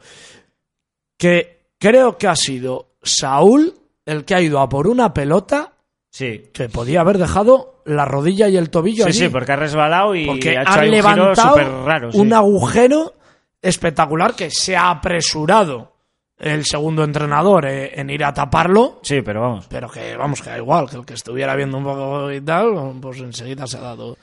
Que 1.17 1.71
creo 1.77 2.17
que 2.17 2.27
ha 2.27 2.35
sido 2.35 2.93
Saúl 3.03 3.73
el 4.05 4.25
que 4.25 4.35
ha 4.35 4.41
ido 4.41 4.59
a 4.59 4.69
por 4.69 4.87
una 4.87 5.13
pelota 5.13 5.73
Sí. 6.11 6.49
que 6.53 6.69
podía 6.69 7.01
haber 7.01 7.19
dejado 7.19 7.83
la 7.85 8.03
rodilla 8.05 8.47
y 8.49 8.57
el 8.57 8.69
tobillo 8.71 9.03
Sí, 9.03 9.09
allí. 9.09 9.19
sí, 9.19 9.29
porque 9.29 9.51
ha 9.51 9.55
resbalado 9.57 10.15
y 10.15 10.25
porque 10.25 10.57
ha 10.57 10.61
hecho 10.63 10.71
ha 10.71 10.79
ahí 10.79 10.89
un 10.89 10.95
giro 10.95 11.07
levantado 11.15 11.49
súper 11.49 11.67
raro. 11.85 12.11
sí. 12.11 12.17
un 12.19 12.33
agujero 12.33 13.13
espectacular 13.61 14.33
que 14.35 14.49
se 14.49 14.75
ha 14.75 14.89
apresurado 14.89 15.93
el 16.39 16.65
segundo 16.65 17.03
entrenador 17.03 17.65
eh, 17.65 17.99
en 17.99 18.09
ir 18.09 18.23
a 18.23 18.33
taparlo. 18.33 18.99
Sí, 19.03 19.21
pero 19.21 19.41
vamos. 19.41 19.67
Pero 19.69 19.89
que, 19.89 20.15
vamos, 20.15 20.41
que 20.41 20.49
da 20.49 20.57
igual, 20.57 20.89
que 20.89 20.95
el 20.95 21.05
que 21.05 21.13
estuviera 21.13 21.55
viendo 21.55 21.77
un 21.77 21.83
poco 21.83 22.31
y 22.31 22.41
tal, 22.41 22.97
pues 23.01 23.19
enseguida 23.19 23.67
se 23.67 23.77
ha 23.77 23.81
dado, 23.81 24.17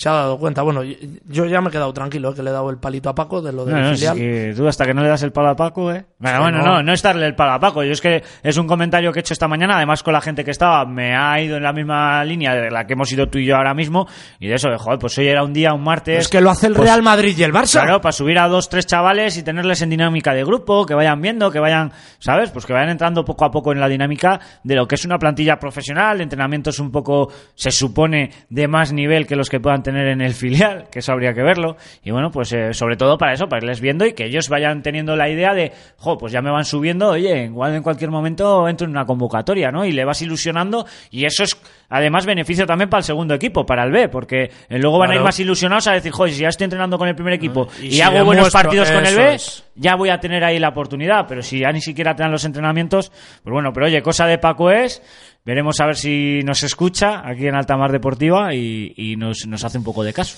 se 0.00 0.08
ha 0.08 0.12
dado 0.12 0.38
cuenta. 0.38 0.62
Bueno, 0.62 0.82
yo 0.82 1.44
ya 1.44 1.60
me 1.60 1.68
he 1.68 1.70
quedado 1.70 1.92
tranquilo, 1.92 2.30
eh, 2.30 2.34
que 2.34 2.42
le 2.42 2.48
he 2.48 2.52
dado 2.54 2.70
el 2.70 2.78
palito 2.78 3.10
a 3.10 3.14
Paco 3.14 3.42
de 3.42 3.52
lo 3.52 3.66
del 3.66 3.74
No, 3.74 3.90
no, 3.90 3.94
filial. 3.94 4.54
tú 4.56 4.66
hasta 4.66 4.86
que 4.86 4.94
no 4.94 5.02
le 5.02 5.08
das 5.10 5.22
el 5.24 5.30
palo 5.30 5.50
a 5.50 5.56
Paco, 5.56 5.92
¿eh? 5.92 6.06
Bueno, 6.18 6.40
bueno, 6.40 6.58
no. 6.60 6.64
no. 6.64 6.82
no, 6.82 6.92
es 6.94 7.02
darle 7.02 7.26
el 7.26 7.34
palo 7.34 7.52
a 7.52 7.60
Paco. 7.60 7.84
Yo 7.84 7.92
es 7.92 8.00
que 8.00 8.22
es 8.42 8.56
un 8.56 8.66
comentario 8.66 9.12
que 9.12 9.18
he 9.18 9.20
hecho 9.20 9.34
esta 9.34 9.46
mañana, 9.46 9.76
además 9.76 10.02
con 10.02 10.14
la 10.14 10.22
gente 10.22 10.42
que 10.42 10.52
estaba, 10.52 10.86
me 10.86 11.14
ha 11.14 11.38
ido 11.42 11.58
en 11.58 11.64
la 11.64 11.74
misma 11.74 12.24
línea 12.24 12.54
de 12.54 12.70
la 12.70 12.86
que 12.86 12.94
hemos 12.94 13.12
ido 13.12 13.28
tú 13.28 13.40
y 13.40 13.44
yo 13.44 13.56
ahora 13.56 13.74
mismo, 13.74 14.06
y 14.38 14.48
de 14.48 14.54
eso, 14.54 14.70
de, 14.70 14.78
joder, 14.78 14.98
pues 14.98 15.18
hoy 15.18 15.28
era 15.28 15.44
un 15.44 15.52
día, 15.52 15.74
un 15.74 15.84
martes... 15.84 16.18
Es 16.18 16.28
que 16.28 16.40
lo 16.40 16.48
hace 16.48 16.68
el 16.68 16.72
pues, 16.72 16.88
Real 16.88 17.02
Madrid 17.02 17.36
y 17.36 17.42
el 17.42 17.52
Barça. 17.52 17.82
Claro, 17.82 18.00
para 18.00 18.12
subir 18.12 18.38
a 18.38 18.48
dos, 18.48 18.70
tres 18.70 18.86
chavales 18.86 19.36
y 19.36 19.42
tenerles 19.42 19.82
en 19.82 19.90
dinámica 19.90 20.32
de 20.32 20.44
grupo, 20.44 20.86
que 20.86 20.94
vayan 20.94 21.20
viendo, 21.20 21.50
que 21.50 21.58
vayan, 21.58 21.92
¿sabes? 22.20 22.50
Pues 22.52 22.64
que 22.64 22.72
vayan 22.72 22.88
entrando 22.88 23.22
poco 23.22 23.44
a 23.44 23.50
poco 23.50 23.70
en 23.70 23.80
la 23.80 23.88
dinámica 23.88 24.40
de 24.64 24.76
lo 24.76 24.88
que 24.88 24.94
es 24.94 25.04
una 25.04 25.18
plantilla 25.18 25.58
profesional, 25.58 26.22
entrenamientos 26.22 26.78
un 26.78 26.90
poco, 26.90 27.30
se 27.54 27.70
supone, 27.70 28.30
de 28.48 28.66
más 28.66 28.94
nivel 28.94 29.26
que 29.26 29.36
los 29.36 29.50
que 29.50 29.60
puedan 29.60 29.82
tener 29.82 29.89
en 29.96 30.20
el 30.20 30.34
filial, 30.34 30.86
que 30.90 31.00
eso 31.00 31.12
habría 31.12 31.32
que 31.32 31.42
verlo. 31.42 31.76
Y 32.04 32.10
bueno, 32.10 32.30
pues 32.30 32.52
eh, 32.52 32.72
sobre 32.74 32.96
todo 32.96 33.18
para 33.18 33.32
eso, 33.32 33.48
para 33.48 33.62
irles 33.62 33.80
viendo 33.80 34.06
y 34.06 34.12
que 34.12 34.26
ellos 34.26 34.48
vayan 34.48 34.82
teniendo 34.82 35.16
la 35.16 35.28
idea 35.28 35.54
de, 35.54 35.72
jo, 35.96 36.18
pues 36.18 36.32
ya 36.32 36.42
me 36.42 36.50
van 36.50 36.64
subiendo, 36.64 37.10
oye, 37.10 37.44
igual 37.44 37.74
en 37.74 37.82
cualquier 37.82 38.10
momento 38.10 38.68
entro 38.68 38.86
en 38.86 38.92
una 38.92 39.04
convocatoria, 39.04 39.70
¿no? 39.70 39.84
Y 39.84 39.92
le 39.92 40.04
vas 40.04 40.22
ilusionando 40.22 40.86
y 41.10 41.24
eso 41.24 41.44
es, 41.44 41.56
además, 41.90 42.24
beneficio 42.24 42.64
también 42.64 42.88
para 42.88 43.00
el 43.00 43.04
segundo 43.04 43.34
equipo, 43.34 43.66
para 43.66 43.84
el 43.84 43.90
B, 43.92 44.08
porque 44.08 44.44
eh, 44.44 44.78
luego 44.78 44.98
van 44.98 45.10
a 45.10 45.16
ir 45.16 45.20
más 45.20 45.38
ilusionados 45.38 45.86
a 45.88 45.92
decir, 45.92 46.12
joder, 46.12 46.32
si 46.32 46.40
ya 46.40 46.48
estoy 46.48 46.64
entrenando 46.64 46.96
con 46.96 47.08
el 47.08 47.14
primer 47.14 47.34
equipo 47.34 47.68
Y 47.82 47.86
y, 47.88 47.90
si 47.92 48.00
hago 48.00 48.24
buenos 48.24 48.50
partidos 48.50 48.90
con 48.90 49.04
el 49.04 49.14
B, 49.14 49.34
es. 49.34 49.64
ya 49.74 49.96
voy 49.96 50.08
a 50.08 50.18
tener 50.18 50.42
ahí 50.42 50.58
la 50.58 50.70
oportunidad. 50.70 51.26
Pero 51.28 51.42
si 51.42 51.58
ya 51.60 51.70
ni 51.72 51.82
siquiera 51.82 52.16
te 52.16 52.22
dan 52.22 52.32
los 52.32 52.44
entrenamientos, 52.46 53.10
pues 53.42 53.52
bueno, 53.52 53.72
pero 53.74 53.86
oye, 53.86 54.00
cosa 54.00 54.24
de 54.26 54.38
Paco 54.38 54.70
es. 54.70 55.02
Veremos 55.44 55.80
a 55.80 55.86
ver 55.86 55.96
si 55.96 56.40
nos 56.44 56.62
escucha 56.62 57.22
aquí 57.28 57.46
en 57.46 57.54
Altamar 57.54 57.90
Deportiva 57.92 58.54
y, 58.54 58.92
y 58.96 59.16
nos, 59.16 59.46
nos 59.46 59.64
hace 59.64 59.78
un 59.78 59.84
poco 59.84 60.04
de 60.04 60.12
caso. 60.12 60.36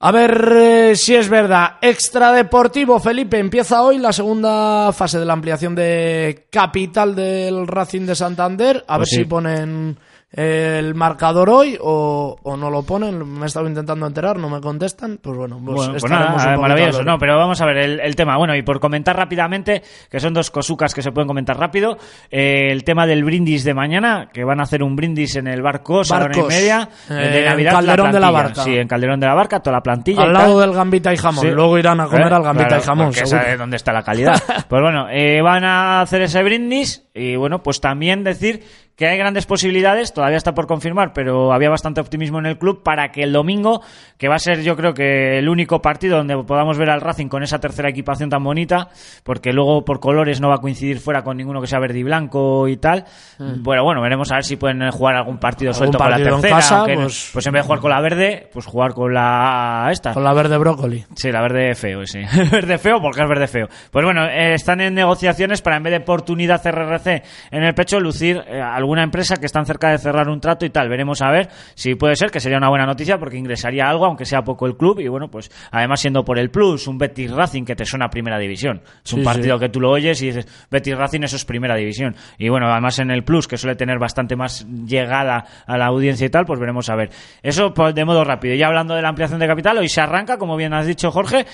A 0.00 0.12
ver 0.12 0.52
eh, 0.54 0.92
si 0.94 1.16
es 1.16 1.28
verdad. 1.28 1.72
Extradeportivo, 1.82 3.00
Felipe. 3.00 3.38
Empieza 3.38 3.82
hoy 3.82 3.98
la 3.98 4.12
segunda 4.12 4.92
fase 4.92 5.18
de 5.18 5.24
la 5.24 5.32
ampliación 5.32 5.74
de 5.74 6.46
capital 6.50 7.16
del 7.16 7.66
Racing 7.66 8.06
de 8.06 8.14
Santander. 8.14 8.84
A 8.86 8.98
ver 8.98 8.98
Pues 8.98 9.10
sí. 9.10 9.16
si 9.16 9.24
ponen 9.24 9.98
el 10.30 10.94
marcador 10.94 11.48
hoy 11.48 11.78
o, 11.80 12.36
o 12.42 12.56
no 12.56 12.70
lo 12.70 12.82
ponen. 12.82 13.26
Me 13.32 13.44
he 13.44 13.46
estado 13.46 13.66
intentando 13.66 14.06
enterar, 14.06 14.38
no 14.38 14.50
me 14.50 14.60
contestan. 14.60 15.18
Pues 15.22 15.36
bueno, 15.36 15.58
pues, 15.64 15.76
Bueno, 15.76 15.92
pues 15.98 16.10
nada, 16.10 16.56
maravilloso. 16.58 17.02
No, 17.02 17.18
pero 17.18 17.36
vamos 17.38 17.60
a 17.62 17.66
ver 17.66 17.78
el, 17.78 18.00
el 18.00 18.14
tema. 18.14 18.36
Bueno, 18.36 18.54
y 18.54 18.62
por 18.62 18.78
comentar 18.78 19.16
rápidamente, 19.16 19.82
que 20.10 20.20
son 20.20 20.34
dos 20.34 20.50
cosucas 20.50 20.94
que 20.94 21.00
se 21.02 21.12
pueden 21.12 21.28
comentar 21.28 21.58
rápido, 21.58 21.96
eh, 22.30 22.68
el 22.70 22.84
tema 22.84 23.06
del 23.06 23.24
brindis 23.24 23.64
de 23.64 23.72
mañana, 23.72 24.28
que 24.32 24.44
van 24.44 24.60
a 24.60 24.64
hacer 24.64 24.82
un 24.82 24.96
brindis 24.96 25.36
en 25.36 25.46
el 25.46 25.62
barco 25.62 26.02
a 26.10 26.16
hora 26.16 26.36
y 26.36 26.42
media, 26.42 26.88
Eh, 27.08 27.14
de 27.14 27.38
en 27.40 27.44
Navidad, 27.46 27.72
Calderón 27.72 28.12
de 28.12 28.20
la. 28.20 28.30
Barca. 28.30 28.62
Sí, 28.62 28.76
en 28.76 28.86
Calderón 28.86 29.20
de 29.20 29.26
la 29.26 29.34
Barca, 29.34 29.60
toda 29.60 29.76
la 29.78 29.82
plantilla. 29.82 30.22
Al 30.24 30.32
lado 30.34 30.60
del 30.60 30.72
gambita 30.72 31.12
y 31.12 31.16
jamón. 31.16 31.44
Sí. 31.44 31.50
Luego 31.50 31.78
irán 31.78 32.00
a 32.00 32.06
comer 32.06 32.30
¿Eh? 32.30 32.34
al 32.34 32.42
gambita 32.42 32.68
Claro, 32.68 32.82
y 32.82 32.86
jamón. 32.86 33.12
sabe 33.14 33.56
dónde 33.56 33.76
está 33.76 33.92
la 33.94 34.02
calidad. 34.02 34.34
pues 34.68 34.82
bueno, 34.82 35.06
eh, 35.10 35.40
van 35.42 35.64
a 35.64 36.02
hacer 36.02 36.20
ese 36.22 36.42
brindis 36.42 37.06
y 37.14 37.36
bueno, 37.36 37.62
pues 37.62 37.80
también 37.80 38.22
decir 38.24 38.62
que 38.98 39.06
hay 39.06 39.16
grandes 39.16 39.46
posibilidades, 39.46 40.12
todavía 40.12 40.36
está 40.36 40.54
por 40.54 40.66
confirmar, 40.66 41.12
pero 41.14 41.52
había 41.52 41.70
bastante 41.70 42.00
optimismo 42.00 42.40
en 42.40 42.46
el 42.46 42.58
club 42.58 42.82
para 42.82 43.12
que 43.12 43.22
el 43.22 43.32
domingo, 43.32 43.80
que 44.18 44.26
va 44.28 44.34
a 44.34 44.38
ser 44.40 44.62
yo 44.62 44.76
creo 44.76 44.92
que 44.92 45.38
el 45.38 45.48
único 45.48 45.80
partido 45.80 46.16
donde 46.16 46.36
podamos 46.42 46.76
ver 46.78 46.90
al 46.90 47.00
Racing 47.00 47.28
con 47.28 47.44
esa 47.44 47.60
tercera 47.60 47.88
equipación 47.88 48.28
tan 48.28 48.42
bonita, 48.42 48.88
porque 49.22 49.52
luego 49.52 49.84
por 49.84 50.00
colores 50.00 50.40
no 50.40 50.48
va 50.48 50.56
a 50.56 50.58
coincidir 50.58 50.98
fuera 50.98 51.22
con 51.22 51.36
ninguno 51.36 51.60
que 51.60 51.68
sea 51.68 51.78
verde 51.78 52.00
y 52.00 52.02
blanco 52.02 52.66
y 52.66 52.76
tal. 52.76 53.04
Bueno, 53.38 53.84
bueno, 53.84 54.02
veremos 54.02 54.32
a 54.32 54.34
ver 54.34 54.44
si 54.44 54.56
pueden 54.56 54.90
jugar 54.90 55.14
algún 55.14 55.38
partido 55.38 55.70
Mm. 55.70 55.74
Algún 55.74 55.78
suelto 55.78 55.98
con 55.98 56.06
la 56.10 56.16
partido 56.16 56.34
en 56.36 56.40
tercera, 56.40 56.56
casa, 56.56 56.84
pues- 56.92 57.30
pues 57.32 57.46
en 57.46 57.52
vez 57.52 57.62
de 57.62 57.66
jugar 57.66 57.80
con 57.80 57.90
la 57.90 58.00
verde, 58.00 58.48
pues 58.52 58.66
jugar 58.66 58.94
con 58.94 59.14
la 59.14 59.88
esta. 59.92 60.12
Con 60.12 60.24
la 60.24 60.32
verde 60.34 60.58
brócoli. 60.58 61.04
Sí, 61.14 61.30
la 61.30 61.40
verde 61.40 61.74
feo, 61.76 62.04
sí. 62.04 62.20
verde 62.52 62.78
feo 62.78 63.00
porque 63.00 63.22
es 63.22 63.28
verde 63.28 63.46
feo. 63.46 63.68
Pues 63.92 64.04
bueno, 64.04 64.24
eh, 64.26 64.54
están 64.54 64.80
en 64.80 64.94
negociaciones 64.94 65.62
para 65.62 65.76
en 65.76 65.84
vez 65.84 65.92
de 65.92 65.98
oportunidad 65.98 66.60
RRC 66.66 67.22
en 67.52 67.62
el 67.62 67.74
pecho, 67.74 68.00
lucir 68.00 68.42
eh, 68.48 68.60
alguna 68.88 69.02
empresa 69.02 69.36
que 69.36 69.44
están 69.44 69.66
cerca 69.66 69.90
de 69.90 69.98
cerrar 69.98 70.30
un 70.30 70.40
trato 70.40 70.64
y 70.64 70.70
tal. 70.70 70.88
Veremos 70.88 71.20
a 71.20 71.30
ver 71.30 71.50
si 71.74 71.94
puede 71.94 72.16
ser, 72.16 72.30
que 72.30 72.40
sería 72.40 72.56
una 72.56 72.70
buena 72.70 72.86
noticia 72.86 73.18
porque 73.18 73.36
ingresaría 73.36 73.84
algo, 73.86 74.06
aunque 74.06 74.24
sea 74.24 74.40
poco 74.42 74.64
el 74.66 74.78
club. 74.78 74.98
Y 75.00 75.08
bueno, 75.08 75.28
pues 75.28 75.50
además 75.70 76.00
siendo 76.00 76.24
por 76.24 76.38
el 76.38 76.50
plus, 76.50 76.88
un 76.88 76.96
Betis 76.96 77.30
Racing 77.30 77.64
que 77.66 77.76
te 77.76 77.84
suena 77.84 78.06
a 78.06 78.08
primera 78.08 78.38
división. 78.38 78.80
Es 79.04 79.12
un 79.12 79.20
Sí, 79.20 79.24
partido 79.26 79.56
sí. 79.58 79.60
que 79.60 79.68
tú 79.68 79.78
lo 79.80 79.90
oyes 79.90 80.22
y 80.22 80.26
dices, 80.28 80.48
Betis 80.70 80.96
Racing, 80.96 81.20
eso 81.22 81.36
es 81.36 81.44
primera 81.44 81.76
división. 81.76 82.16
Y 82.38 82.48
bueno, 82.48 82.66
además 82.72 82.98
en 82.98 83.10
el 83.10 83.24
plus, 83.24 83.46
que 83.46 83.58
suele 83.58 83.76
tener 83.76 83.98
bastante 83.98 84.36
más 84.36 84.66
llegada 84.66 85.44
a 85.66 85.76
la 85.76 85.84
audiencia 85.86 86.26
y 86.26 86.30
tal, 86.30 86.46
pues 86.46 86.58
veremos 86.58 86.88
a 86.88 86.96
ver. 86.96 87.10
Eso 87.42 87.74
pues, 87.74 87.94
de 87.94 88.06
modo 88.06 88.24
rápido. 88.24 88.54
Ya 88.54 88.68
hablando 88.68 88.94
de 88.94 89.02
la 89.02 89.10
ampliación 89.10 89.38
de 89.38 89.46
capital, 89.46 89.76
hoy 89.76 89.90
se 89.90 90.00
arranca, 90.00 90.38
como 90.38 90.56
bien 90.56 90.72
has 90.72 90.86
dicho 90.86 91.10
Jorge. 91.10 91.44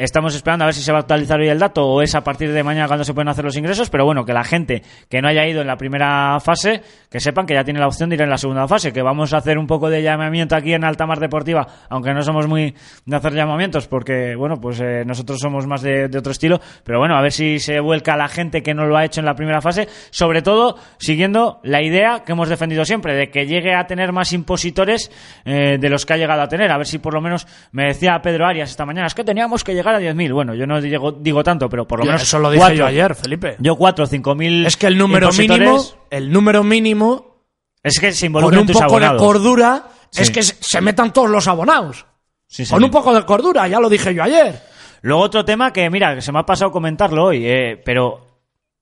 Estamos 0.00 0.34
esperando 0.34 0.64
a 0.64 0.68
ver 0.68 0.74
si 0.74 0.80
se 0.80 0.92
va 0.92 0.96
a 0.96 1.00
actualizar 1.02 1.38
hoy 1.38 1.48
el 1.48 1.58
dato 1.58 1.86
o 1.86 2.00
es 2.00 2.14
a 2.14 2.22
partir 2.22 2.50
de 2.54 2.62
mañana 2.62 2.86
cuando 2.86 3.04
se 3.04 3.12
pueden 3.12 3.28
hacer 3.28 3.44
los 3.44 3.54
ingresos, 3.58 3.90
pero 3.90 4.06
bueno, 4.06 4.24
que 4.24 4.32
la 4.32 4.44
gente 4.44 4.82
que 5.10 5.20
no 5.20 5.28
haya 5.28 5.46
ido 5.46 5.60
en 5.60 5.66
la 5.66 5.76
primera 5.76 6.40
fase, 6.40 6.80
que 7.10 7.20
sepan 7.20 7.44
que 7.44 7.52
ya 7.52 7.64
tiene 7.64 7.80
la 7.80 7.86
opción 7.86 8.08
de 8.08 8.14
ir 8.14 8.22
en 8.22 8.30
la 8.30 8.38
segunda 8.38 8.66
fase, 8.66 8.94
que 8.94 9.02
vamos 9.02 9.34
a 9.34 9.36
hacer 9.36 9.58
un 9.58 9.66
poco 9.66 9.90
de 9.90 10.02
llamamiento 10.02 10.56
aquí 10.56 10.72
en 10.72 10.84
Altamar 10.84 11.20
Deportiva, 11.20 11.66
aunque 11.90 12.14
no 12.14 12.22
somos 12.22 12.48
muy 12.48 12.74
de 13.04 13.14
hacer 13.14 13.34
llamamientos, 13.34 13.88
porque 13.88 14.34
bueno, 14.36 14.56
pues 14.58 14.80
eh, 14.80 15.04
nosotros 15.04 15.38
somos 15.38 15.66
más 15.66 15.82
de, 15.82 16.06
otro 16.16 16.32
estilo, 16.32 16.62
pero 16.82 16.98
bueno, 16.98 17.14
a 17.14 17.20
ver 17.20 17.32
si 17.32 17.58
se 17.58 17.78
vuelca 17.80 18.16
la 18.16 18.28
gente 18.28 18.62
que 18.62 18.72
no 18.72 18.86
lo 18.86 18.96
ha 18.96 19.04
hecho 19.04 19.20
en 19.20 19.26
la 19.26 19.34
primera 19.34 19.60
fase, 19.60 19.86
sobre 20.08 20.40
todo 20.40 20.78
siguiendo 20.96 21.60
la 21.62 21.82
idea 21.82 22.22
que 22.24 22.32
hemos 22.32 22.48
defendido 22.48 22.86
siempre, 22.86 23.14
de 23.14 23.28
que 23.28 23.44
llegue 23.44 23.74
a 23.74 23.86
tener 23.86 24.12
más 24.12 24.32
impositores 24.32 25.10
eh, 25.44 25.76
de 25.78 25.90
los 25.90 26.06
que 26.06 26.14
ha 26.14 26.16
llegado 26.16 26.40
a 26.40 26.48
tener, 26.48 26.72
a 26.72 26.78
ver 26.78 26.86
si 26.86 26.98
por 27.00 27.12
lo 27.12 27.20
menos, 27.20 27.46
me 27.72 27.84
decía 27.84 28.18
Pedro 28.22 28.46
Arias 28.46 28.70
esta 28.70 28.86
mañana, 28.86 29.06
es 29.06 29.14
que 29.14 29.24
teníamos 29.24 29.62
que 29.62 29.74
llegar 29.74 29.89
a 29.94 30.00
10.000, 30.00 30.32
bueno, 30.32 30.54
yo 30.54 30.66
no 30.66 30.80
digo, 30.80 31.12
digo 31.12 31.42
tanto, 31.44 31.68
pero 31.68 31.86
por 31.86 32.00
lo 32.00 32.04
menos 32.06 32.22
Eso 32.22 32.38
lo 32.38 32.50
dije 32.50 32.60
cuatro. 32.60 32.76
yo 32.76 32.86
ayer, 32.86 33.14
Felipe. 33.14 33.56
Yo 33.58 33.76
cuatro, 33.76 34.06
cinco 34.06 34.34
mil 34.34 34.66
es 34.66 34.76
que 34.76 34.86
el 34.86 34.96
número 34.98 35.30
mínimo, 35.32 35.84
el 36.10 36.30
número 36.32 36.62
mínimo, 36.64 37.44
es 37.82 37.98
que 38.00 38.12
se 38.12 38.20
con 38.20 38.26
involucran 38.26 38.60
un 38.62 38.66
tus 38.66 38.80
poco 38.80 39.00
de 39.00 39.16
cordura, 39.16 39.84
Sí. 40.10 40.22
es 40.22 40.30
que 40.30 40.42
se 40.42 40.80
metan 40.80 41.12
todos 41.12 41.30
los 41.30 41.46
abonados. 41.48 42.04
Sí, 42.46 42.62
Con 42.64 42.66
señor. 42.66 42.84
un 42.84 42.90
poco 42.90 43.14
de 43.14 43.24
cordura, 43.24 43.68
ya 43.68 43.78
lo 43.78 43.88
dije 43.88 44.12
yo 44.12 44.22
ayer. 44.24 44.60
Luego 45.02 45.22
otro 45.22 45.44
tema 45.44 45.72
que, 45.72 45.88
mira, 45.88 46.14
que 46.16 46.20
se 46.20 46.32
me 46.32 46.40
ha 46.40 46.44
pasado 46.46 46.72
comentarlo 46.72 47.24
hoy, 47.26 47.46
eh, 47.46 47.80
pero 47.84 48.26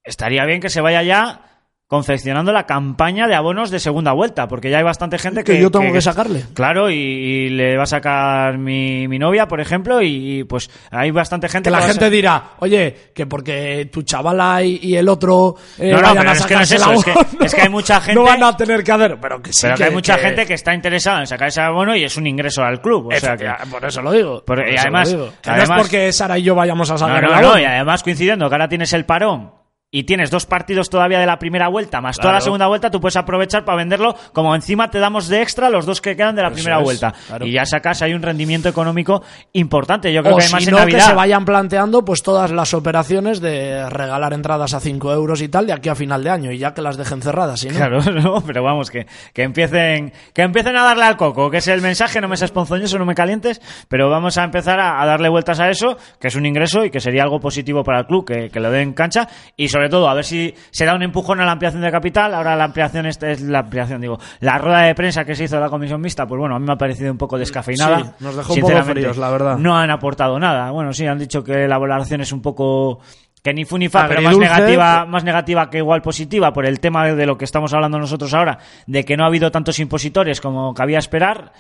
estaría 0.03 0.45
bien 0.47 0.61
que 0.61 0.71
se 0.71 0.81
vaya 0.81 1.03
ya 1.03 1.48
confeccionando 1.89 2.53
la 2.53 2.67
campaña 2.67 3.27
de 3.27 3.35
abonos 3.35 3.71
de 3.71 3.81
segunda 3.81 4.13
vuelta, 4.13 4.47
porque 4.47 4.71
ya 4.71 4.77
hay 4.77 4.85
bastante 4.85 5.19
gente 5.19 5.43
que... 5.43 5.55
Que 5.55 5.63
yo 5.63 5.71
tengo 5.71 5.91
que 5.91 6.03
sacarle. 6.03 6.45
Claro, 6.53 6.91
y, 6.91 6.95
y 6.97 7.49
le 7.49 7.79
va 7.79 7.85
a 7.85 7.87
sacar 7.87 8.59
mi, 8.59 9.09
mi 9.09 9.19
novia, 9.19 9.49
por 9.49 9.59
ejemplo, 9.59 10.03
y, 10.03 10.41
y, 10.41 10.45
pues 10.45 10.69
hay 10.91 11.11
bastante 11.11 11.49
gente 11.49 11.69
Que 11.69 11.71
la 11.71 11.81
gente 11.81 12.11
dirá, 12.11 12.51
oye, 12.59 12.95
que 13.15 13.25
porque 13.25 13.89
tu 13.91 14.03
chavala 14.03 14.63
y, 14.63 14.79
y 14.83 14.97
el 14.97 15.09
otro 15.09 15.57
eh, 15.79 15.91
No, 15.93 16.03
no, 16.03 16.15
pero 16.15 16.33
es 16.33 16.45
que 16.47 16.55
no 16.57 16.61
es 16.61 16.73
eso, 16.73 16.93
es 16.93 17.05
que- 17.05 17.11
abono, 17.11 17.27
es 17.41 17.55
que 17.55 17.61
hay 17.63 17.69
mucha 17.71 18.01
gente- 18.03 18.21
No 18.21 18.27
van 18.27 18.43
a 18.43 18.55
tener 18.55 18.85
que 18.85 18.93
hacer, 18.93 19.17
pero 19.19 19.41
que 19.41 19.51
sí 19.55 19.61
Pero 19.63 19.77
que, 19.77 19.85
hay 19.85 19.91
mucha 19.91 20.19
gente 20.19 20.45
que 20.45 20.55
está 20.55 20.75
interesada 20.75 21.21
en 21.21 21.27
sacar 21.27 21.49
ese 21.49 21.63
abono 21.63 21.97
y 21.97 22.05
es 22.05 22.15
un 22.19 22.27
ingreso 22.27 22.63
al 22.63 22.83
club. 22.83 23.07
O 23.07 23.19
sea 23.19 23.35
que... 23.35 23.51
Por 23.71 23.83
eso 23.87 24.03
lo 24.03 24.13
digo. 24.13 24.45
Por- 24.45 24.59
por 24.63 24.69
y 24.69 24.77
además- 24.77 25.11
lo 25.11 25.19
digo. 25.21 25.33
Además- 25.47 25.69
no 25.71 25.75
es 25.77 25.81
porque 25.81 26.13
Sara 26.13 26.39
y 26.39 26.43
yo 26.43 26.55
vayamos 26.55 26.91
a 26.91 26.99
sacar 26.99 27.23
no, 27.23 27.35
el 27.35 27.41
no, 27.43 27.59
y 27.59 27.65
además 27.65 28.03
coincidiendo 28.03 28.47
que 28.51 28.55
ahora 28.55 28.69
tienes 28.69 28.93
el 28.93 29.07
parón 29.07 29.53
y 29.91 30.05
tienes 30.05 30.31
dos 30.31 30.45
partidos 30.45 30.91
todavía 30.91 31.19
de 31.19 31.25
la 31.25 31.39
primera 31.39 31.69
vuelta, 31.69 32.03
más 32.03 32.19
toda 32.19 32.35
la 32.35 32.41
segunda 32.43 32.67
vuelta, 32.67 32.91
tú 32.91 33.01
puedes 33.01 33.17
aprovechar 33.17 33.65
para 33.65 33.79
venderlo, 33.79 34.15
como 34.35 34.55
encima 34.55 34.91
te 34.91 34.99
damos 34.99 35.29
de 35.29 35.41
extra 35.41 35.71
los 35.71 35.87
dos 35.87 36.03
que 36.03 36.15
quedan 36.15 36.37
de 36.37 36.43
la 36.43 36.49
Eso 36.49 36.57
primera 36.57 36.77
es, 36.79 36.85
vuelta. 36.85 37.15
claro. 37.27 37.47
Y 37.47 37.53
ya 37.53 37.65
sacas 37.65 38.03
ahí 38.03 38.13
un 38.13 38.21
rendimiento 38.21 38.69
económico 38.69 39.23
importante. 39.55 40.13
Yo 40.13 40.23
creo 40.23 40.35
O 40.35 40.39
que 40.39 40.45
además 40.45 40.63
si 40.63 40.69
en 40.69 40.75
no, 40.75 40.79
que 40.85 40.93
Navidad... 40.93 41.07
se 41.07 41.15
vayan 41.15 41.45
planteando 41.47 42.05
pues 42.05 42.23
todas 42.23 42.51
las 42.51 42.75
operaciones 42.75 43.41
de 43.41 43.89
regalar 43.89 44.35
entradas 44.35 44.75
a 44.75 44.81
5 44.81 45.13
euros 45.13 45.41
y 45.41 45.49
tal 45.49 45.67
de 45.67 45.73
aquí 45.73 45.89
a 45.89 45.95
final 45.95 46.23
de 46.23 46.31
año 46.31 46.53
y 46.53 46.59
ya 46.59 46.75
que 46.75 46.83
las 46.83 46.99
dejen 46.99 47.23
cerradas. 47.23 47.61
¿sí, 47.61 47.69
no? 47.69 47.77
Claro, 47.77 48.01
no, 48.13 48.43
pero 48.43 48.63
vamos, 48.63 48.91
que, 48.91 49.07
que 49.33 49.43
empiecen 49.43 50.13
que 50.35 50.43
empiecen 50.43 50.77
a 50.77 50.83
darle 50.85 51.05
al 51.05 51.17
coco, 51.17 51.51
que 51.51 51.57
es 51.59 51.69
el 51.69 51.81
mensaje, 51.81 52.21
no 52.21 52.29
me 52.29 52.37
seas 52.37 52.51
ponzoñoso, 52.51 52.99
no 52.99 53.07
me 53.07 53.15
calientes, 53.15 53.61
pero 53.89 54.11
vamos 54.11 54.37
a 54.37 54.45
empezar 54.45 54.81
a, 54.81 55.01
a 55.01 55.07
darle 55.07 55.31
vueltas 55.31 55.61
a 55.61 55.71
eso, 55.71 55.97
que 56.21 56.29
es 56.29 56.35
un 56.37 56.45
ingreso 56.45 56.85
y 56.85 56.91
que 56.91 57.01
sería 57.01 57.23
algo 57.23 57.41
positivo 57.41 57.83
para 57.83 58.01
el 58.01 58.07
club, 58.07 58.27
que, 58.27 58.51
que 58.51 58.61
lo 58.61 58.71
den 58.71 58.93
cancha, 58.93 59.29
y 59.57 59.69
sobre 59.69 59.78
todo 59.89 60.09
a 60.09 60.15
ver 60.15 60.25
si 60.25 60.55
se 60.71 60.85
da 60.85 60.95
un 60.95 61.03
empujón 61.03 61.41
a 61.41 61.45
la 61.45 61.53
ampliación 61.53 61.83
de 61.83 61.91
capital, 61.91 62.35
ahora 62.35 62.57
la 62.57 62.65
ampliación 62.65 63.07
esta 63.07 63.31
es 63.31 63.41
la 63.43 63.61
ampliación, 63.61 64.01
digo, 64.01 64.19
la 64.41 64.59
rueda 64.59 64.81
de 64.83 64.95
prensa 64.95 65.25
que 65.25 65.35
se 65.35 65.45
hizo 65.45 65.57
de 65.57 65.63
la 65.63 65.69
comisión 65.69 66.01
mixta, 66.01 66.27
pues 66.27 66.39
bueno, 66.39 66.57
a 66.57 66.59
mí 66.59 66.67
me 66.67 66.73
ha 66.73 66.77
parecido 66.77 67.13
un 67.13 67.19
poco 67.19 67.39
descafeinada. 67.39 67.99
Sí, 68.01 68.11
nos 68.21 68.37
dejó 68.37 68.55
un 68.55 68.61
poco 68.61 68.83
fríos, 68.83 69.17
la 69.17 69.31
verdad. 69.31 69.59
No 69.59 69.77
han 69.77 69.91
aportado 69.91 70.39
nada, 70.39 70.71
bueno, 70.73 70.93
sí, 70.93 71.07
han 71.07 71.19
dicho 71.19 71.45
que 71.45 71.69
la 71.69 71.79
valoración 71.79 72.21
es 72.21 72.33
un 72.33 72.43
poco... 72.43 73.01
Que 73.41 73.55
ni 73.55 73.65
fu 73.65 73.79
ni 73.79 73.89
fa, 73.89 74.09
pero 74.09 74.21
más 74.21 74.35
Agridulce. 74.35 74.53
negativa, 74.53 75.07
más 75.07 75.23
negativa 75.23 75.71
que 75.71 75.79
igual 75.79 76.03
positiva 76.03 76.53
por 76.53 76.67
el 76.67 76.81
tema 76.81 77.07
de 77.07 77.25
lo 77.25 77.39
que 77.39 77.45
estamos 77.45 77.73
hablando 77.73 77.97
nosotros 77.97 78.35
ahora, 78.35 78.59
de 78.89 79.05
que 79.05 79.17
no 79.17 79.23
ha 79.23 79.29
habido 79.29 79.53
tantos 79.53 79.79
impositores 79.79 80.41
como 80.41 80.75
cabía 80.75 80.99
esperar. 80.99 81.53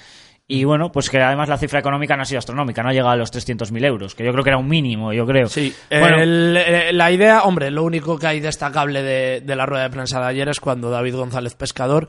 Y 0.50 0.64
bueno, 0.64 0.90
pues 0.90 1.11
que 1.11 1.20
además 1.20 1.50
la 1.50 1.58
cifra 1.58 1.78
económica 1.80 2.16
no 2.16 2.22
ha 2.22 2.24
sido 2.24 2.38
astronómica, 2.38 2.82
no 2.82 2.88
ha 2.88 2.92
llegado 2.92 3.11
a 3.11 3.16
los 3.16 3.30
300.000 3.30 3.84
euros, 3.84 4.14
que 4.14 4.24
yo 4.24 4.32
creo 4.32 4.42
que 4.42 4.48
era 4.48 4.56
un 4.58 4.66
mínimo, 4.66 5.12
yo 5.12 5.26
creo. 5.26 5.46
Sí, 5.48 5.74
Bueno, 5.90 6.22
el- 6.22 6.56
eh, 6.56 6.92
la 6.94 7.12
idea, 7.12 7.42
hombre, 7.42 7.70
lo 7.70 7.82
único 7.84 8.18
que 8.18 8.26
hay 8.28 8.40
destacable 8.40 9.02
de, 9.02 9.42
de 9.42 9.56
la 9.56 9.66
rueda 9.66 9.84
de 9.84 9.90
prensa 9.90 10.20
de 10.20 10.26
ayer 10.26 10.48
es 10.48 10.58
cuando 10.58 10.88
David 10.88 11.16
González 11.16 11.54
Pescador 11.54 12.08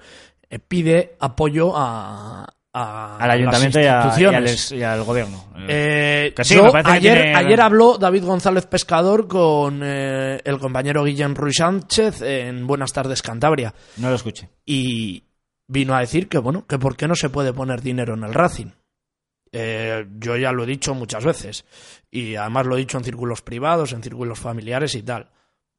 eh, 0.50 0.58
pide 0.58 1.18
apoyo 1.20 1.74
a, 1.76 2.46
a 2.74 3.18
al 3.18 3.30
ayuntamiento 3.32 3.82
y, 3.82 3.86
a- 3.88 4.14
y 4.18 4.24
al, 4.24 4.46
y 4.72 4.84
al 4.84 5.04
gobierno. 5.04 5.44
Eh, 5.68 6.32
Que 6.34 6.44
sí, 6.46 6.56
yo 6.56 6.64
me 6.64 6.72
parece 6.72 6.92
que 6.92 6.98
ayer, 6.98 7.24
tiene- 7.24 7.36
ayer 7.38 7.60
habló 7.60 7.98
David 7.98 8.24
González 8.24 8.66
Pescador 8.68 9.28
con 9.28 9.82
eh, 9.84 10.40
el 10.46 10.58
compañero 10.60 11.04
Guillem 11.04 11.36
Ruiz 11.36 11.58
Sánchez 11.58 12.22
en 12.22 12.66
Buenas 12.66 12.94
tardes 12.94 13.22
Cantabria 13.22 13.74
no 13.98 14.08
lo 14.10 14.16
escuché. 14.16 14.48
y 14.66 15.24
vino 15.70 15.96
a 15.96 16.02
decir 16.02 16.28
que 16.28 16.38
bueno 16.40 16.66
que 16.68 16.78
por 16.78 16.98
qué 16.98 17.08
no 17.08 17.16
se 17.16 17.30
puede 17.30 17.54
poner 17.54 17.82
dinero 17.82 18.16
en 18.16 18.24
el 18.26 18.34
Racing. 18.34 18.72
Eh, 19.52 20.06
yo 20.20 20.36
ya 20.38 20.52
lo 20.52 20.64
he 20.64 20.68
dicho 20.68 20.94
muchas 20.94 21.24
veces 21.26 21.66
y 22.12 22.36
además 22.36 22.66
lo 22.68 22.76
he 22.76 22.80
dicho 22.80 22.98
en 22.98 23.04
círculos 23.04 23.42
privados, 23.42 23.94
en 23.94 24.04
círculos 24.04 24.38
familiares 24.40 24.94
y 24.96 25.02
tal. 25.04 25.30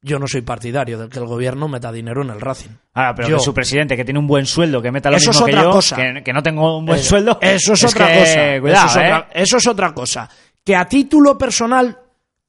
Yo 0.03 0.17
no 0.17 0.27
soy 0.27 0.41
partidario 0.41 0.97
de 0.97 1.09
que 1.09 1.19
el 1.19 1.25
gobierno 1.25 1.67
meta 1.67 1.91
dinero 1.91 2.23
en 2.23 2.31
el 2.31 2.41
Racing. 2.41 2.71
Ah, 2.95 3.13
pero 3.15 3.29
Yo- 3.29 3.37
que 3.37 3.43
su 3.43 3.53
presidente, 3.53 3.95
que 3.95 4.03
tiene 4.03 4.19
un 4.19 4.25
buen 4.27 4.47
sueldo, 4.47 4.81
que 4.81 4.91
meta 4.91 5.11
lo 5.11 5.17
Eso 5.17 5.29
mismo 5.29 5.45
es 5.47 5.51
que 5.53 5.57
otra 5.59 5.69
yo, 5.69 5.71
cosa. 5.75 5.95
Que, 5.95 6.23
que 6.23 6.33
no 6.33 6.41
tengo 6.41 6.79
un 6.79 6.85
buen 6.87 6.99
Eh, 6.99 7.03
sueldo. 7.03 7.37
Eso 7.39 7.73
es, 7.73 7.83
otra 7.83 8.07
que, 8.07 8.19
cosa. 8.19 8.59
Cuidado, 8.61 8.87
eso, 8.87 8.99
es 8.99 9.05
¿eh? 9.05 9.07
otra, 9.13 9.29
eso 9.33 9.57
es 9.57 9.67
otra 9.67 9.93
cosa. 9.93 10.29
Que 10.65 10.75
a 10.75 10.85
título 10.85 11.37
personal 11.37 11.99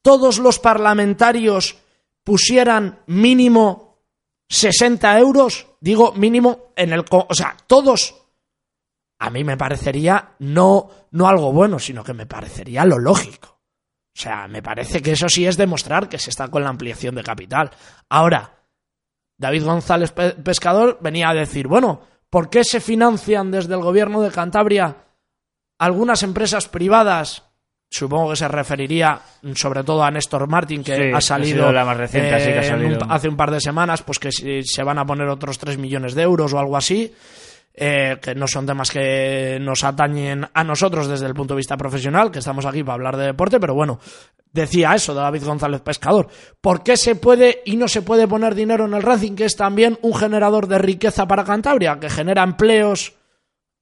todos 0.00 0.38
los 0.38 0.59
parlamentarios 0.59 1.76
pusieran 2.24 3.00
mínimo 3.07 3.91
60 4.53 5.19
euros, 5.19 5.67
digo 5.81 6.12
mínimo 6.12 6.73
en 6.77 6.93
el... 6.93 7.05
O 7.11 7.35
sea, 7.35 7.57
todos... 7.67 8.15
A 9.19 9.31
mí 9.31 9.45
me 9.45 9.57
parecería 9.57 10.35
no, 10.41 10.91
no 11.12 11.29
algo 11.29 11.53
bueno, 11.53 11.79
sino 11.79 12.03
que 12.05 12.12
me 12.12 12.27
parecería 12.27 12.85
lo 12.85 12.99
lógico. 12.99 13.61
O 14.15 14.21
sea, 14.21 14.49
me 14.49 14.62
parece 14.62 15.01
que 15.01 15.12
eso 15.12 15.29
sí 15.29 15.47
es 15.47 15.57
demostrar 15.57 16.09
que 16.09 16.19
se 16.19 16.29
está 16.31 16.49
con 16.49 16.62
la 16.65 16.69
ampliación 16.69 17.15
de 17.15 17.23
capital. 17.23 17.71
Ahora, 18.11 18.67
David 19.38 19.65
González 19.65 20.12
Pe- 20.12 20.33
Pescador 20.33 20.99
venía 21.01 21.31
a 21.31 21.35
decir, 21.35 21.67
bueno, 21.69 22.03
¿por 22.29 22.51
qué 22.51 22.62
se 22.65 22.81
financian 22.81 23.51
desde 23.51 23.75
el 23.75 23.81
gobierno 23.81 24.21
de 24.21 24.33
Cantabria 24.33 25.07
algunas 25.79 26.23
empresas 26.25 26.69
privadas? 26.69 27.45
Supongo 27.94 28.31
que 28.31 28.37
se 28.37 28.48
referiría 28.48 29.20
mm, 29.42 29.52
sobre 29.52 29.85
todo 29.85 30.02
a 30.02 30.11
Néstor 30.11 30.48
Martín, 30.48 30.83
que 30.83 30.96
Sí, 30.96 31.02
ha 31.12 31.18
ha 31.18 31.20
salido, 31.20 31.59
sido 31.64 31.72
la 31.72 31.85
más 31.85 31.96
reciente, 31.98 32.35
así 32.35 32.46
que 32.46 32.59
ha 32.59 32.66
en 32.66 32.74
un- 32.87 32.92
salido. 32.94 33.07
hace 33.11 33.28
un 33.28 33.37
par 33.37 33.50
de 33.50 33.61
semanas, 33.61 34.02
pues 34.02 34.18
que 34.18 34.31
se 34.33 34.83
van 34.83 34.98
a 34.98 35.05
poner 35.05 35.28
otros 35.28 35.59
3 35.59 35.76
millones 35.76 36.14
de 36.14 36.22
euros 36.22 36.52
o 36.55 36.59
algo 36.59 36.74
así, 36.76 37.12
eh, 37.74 38.16
que 38.22 38.35
no 38.35 38.46
son 38.48 38.64
temas 38.66 38.90
que 38.90 39.59
nos 39.61 39.85
atañen 39.85 40.46
a 40.55 40.64
nosotros 40.64 41.07
desde 41.07 41.26
el 41.26 41.35
punto 41.35 41.52
de 41.55 41.59
vista 41.59 41.76
profesional, 41.76 42.31
que 42.31 42.38
estamos 42.38 42.64
aquí 42.64 42.83
para 42.83 42.94
hablar 42.94 43.16
de 43.18 43.26
deporte, 43.26 43.61
pero 43.61 43.74
bueno, 43.74 43.98
decía 44.52 44.94
eso 44.94 45.12
David 45.14 45.44
González 45.44 45.81
Pescador. 45.83 46.28
¿Por 46.62 46.83
qué 46.83 46.96
se 46.96 47.14
puede 47.16 47.61
y 47.66 47.76
no 47.76 47.88
se 47.88 48.00
puede 48.02 48.26
poner 48.26 48.55
dinero 48.55 48.87
en 48.87 48.94
el 48.94 49.02
Racing, 49.02 49.35
que 49.35 49.44
es 49.46 49.57
también 49.57 49.98
un 50.02 50.14
generador 50.14 50.66
de 50.66 50.78
riqueza 50.78 51.26
para 51.26 51.44
Cantabria, 51.44 51.98
que 52.00 52.09
genera 52.11 52.42
empleos, 52.42 53.14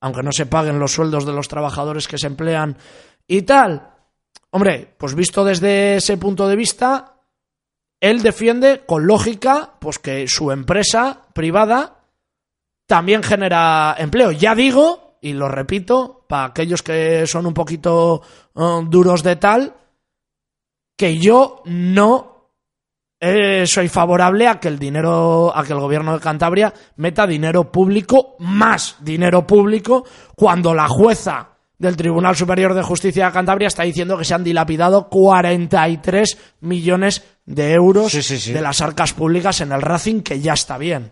aunque 0.01 0.23
no 0.23 0.33
se 0.33 0.47
paguen 0.47 0.79
los 0.81 0.93
sueldos 0.93 1.27
de 1.27 1.33
los 1.33 1.47
trabajadores 1.49 2.07
que 2.09 2.19
se 2.19 2.27
emplean 2.29 2.77
y 3.27 3.43
tal? 3.43 3.89
Hombre, 4.53 4.95
pues 4.99 5.15
visto 5.15 5.45
desde 5.45 5.97
ese 5.97 6.17
punto 6.17 6.49
de 6.49 6.57
vista, 6.57 7.21
él 8.01 8.23
defiende 8.23 8.85
con 8.87 9.07
lógica 9.07 9.75
pues 9.79 9.99
que 9.99 10.27
su 10.27 10.51
empresa 10.51 11.27
privada 11.33 12.01
también 12.87 13.23
genera 13.23 13.95
empleo. 13.99 14.33
Ya 14.33 14.55
digo, 14.55 15.19
y 15.21 15.33
lo 15.35 15.49
repito, 15.49 16.25
para 16.29 16.47
aquellos 16.47 16.83
que 16.83 17.27
son 17.27 17.47
un 17.47 17.55
poquito 17.55 18.23
eh, 18.57 18.81
duros 18.89 19.23
de 19.23 19.37
tal, 19.37 19.75
que 20.97 21.19
yo 21.19 21.63
no 21.67 22.31
eh, 23.21 23.67
soy 23.67 23.89
favorable 23.89 24.49
a 24.49 24.59
que 24.59 24.69
el 24.69 24.79
dinero, 24.79 25.55
a 25.55 25.63
que 25.63 25.73
el 25.73 25.79
gobierno 25.81 26.15
de 26.15 26.21
Cantabria 26.21 26.73
meta 26.97 27.27
dinero 27.27 27.71
público, 27.71 28.37
más 28.39 28.97
dinero 29.01 29.47
público, 29.47 30.05
cuando 30.35 30.75
la 30.75 30.89
jueza 30.89 31.50
del 31.81 31.97
Tribunal 31.97 32.37
Superior 32.37 32.75
de 32.75 32.83
Justicia 32.83 33.27
de 33.27 33.33
Cantabria 33.33 33.67
está 33.67 33.83
diciendo 33.83 34.17
que 34.17 34.25
se 34.25 34.35
han 34.35 34.45
dilapidado 34.45 35.09
43 35.09 36.39
millones 36.61 37.25
de 37.47 37.73
euros 37.73 38.13
Sí, 38.13 38.23
sí, 38.23 38.39
sí. 38.39 38.53
de 38.53 38.61
las 38.61 38.81
arcas 38.83 39.13
públicas 39.15 39.61
en 39.63 39.73
el 39.73 39.83
Racing, 39.83 40.21
que 40.21 40.41
ya 40.41 40.53
está 40.53 40.79
bien, 40.79 41.11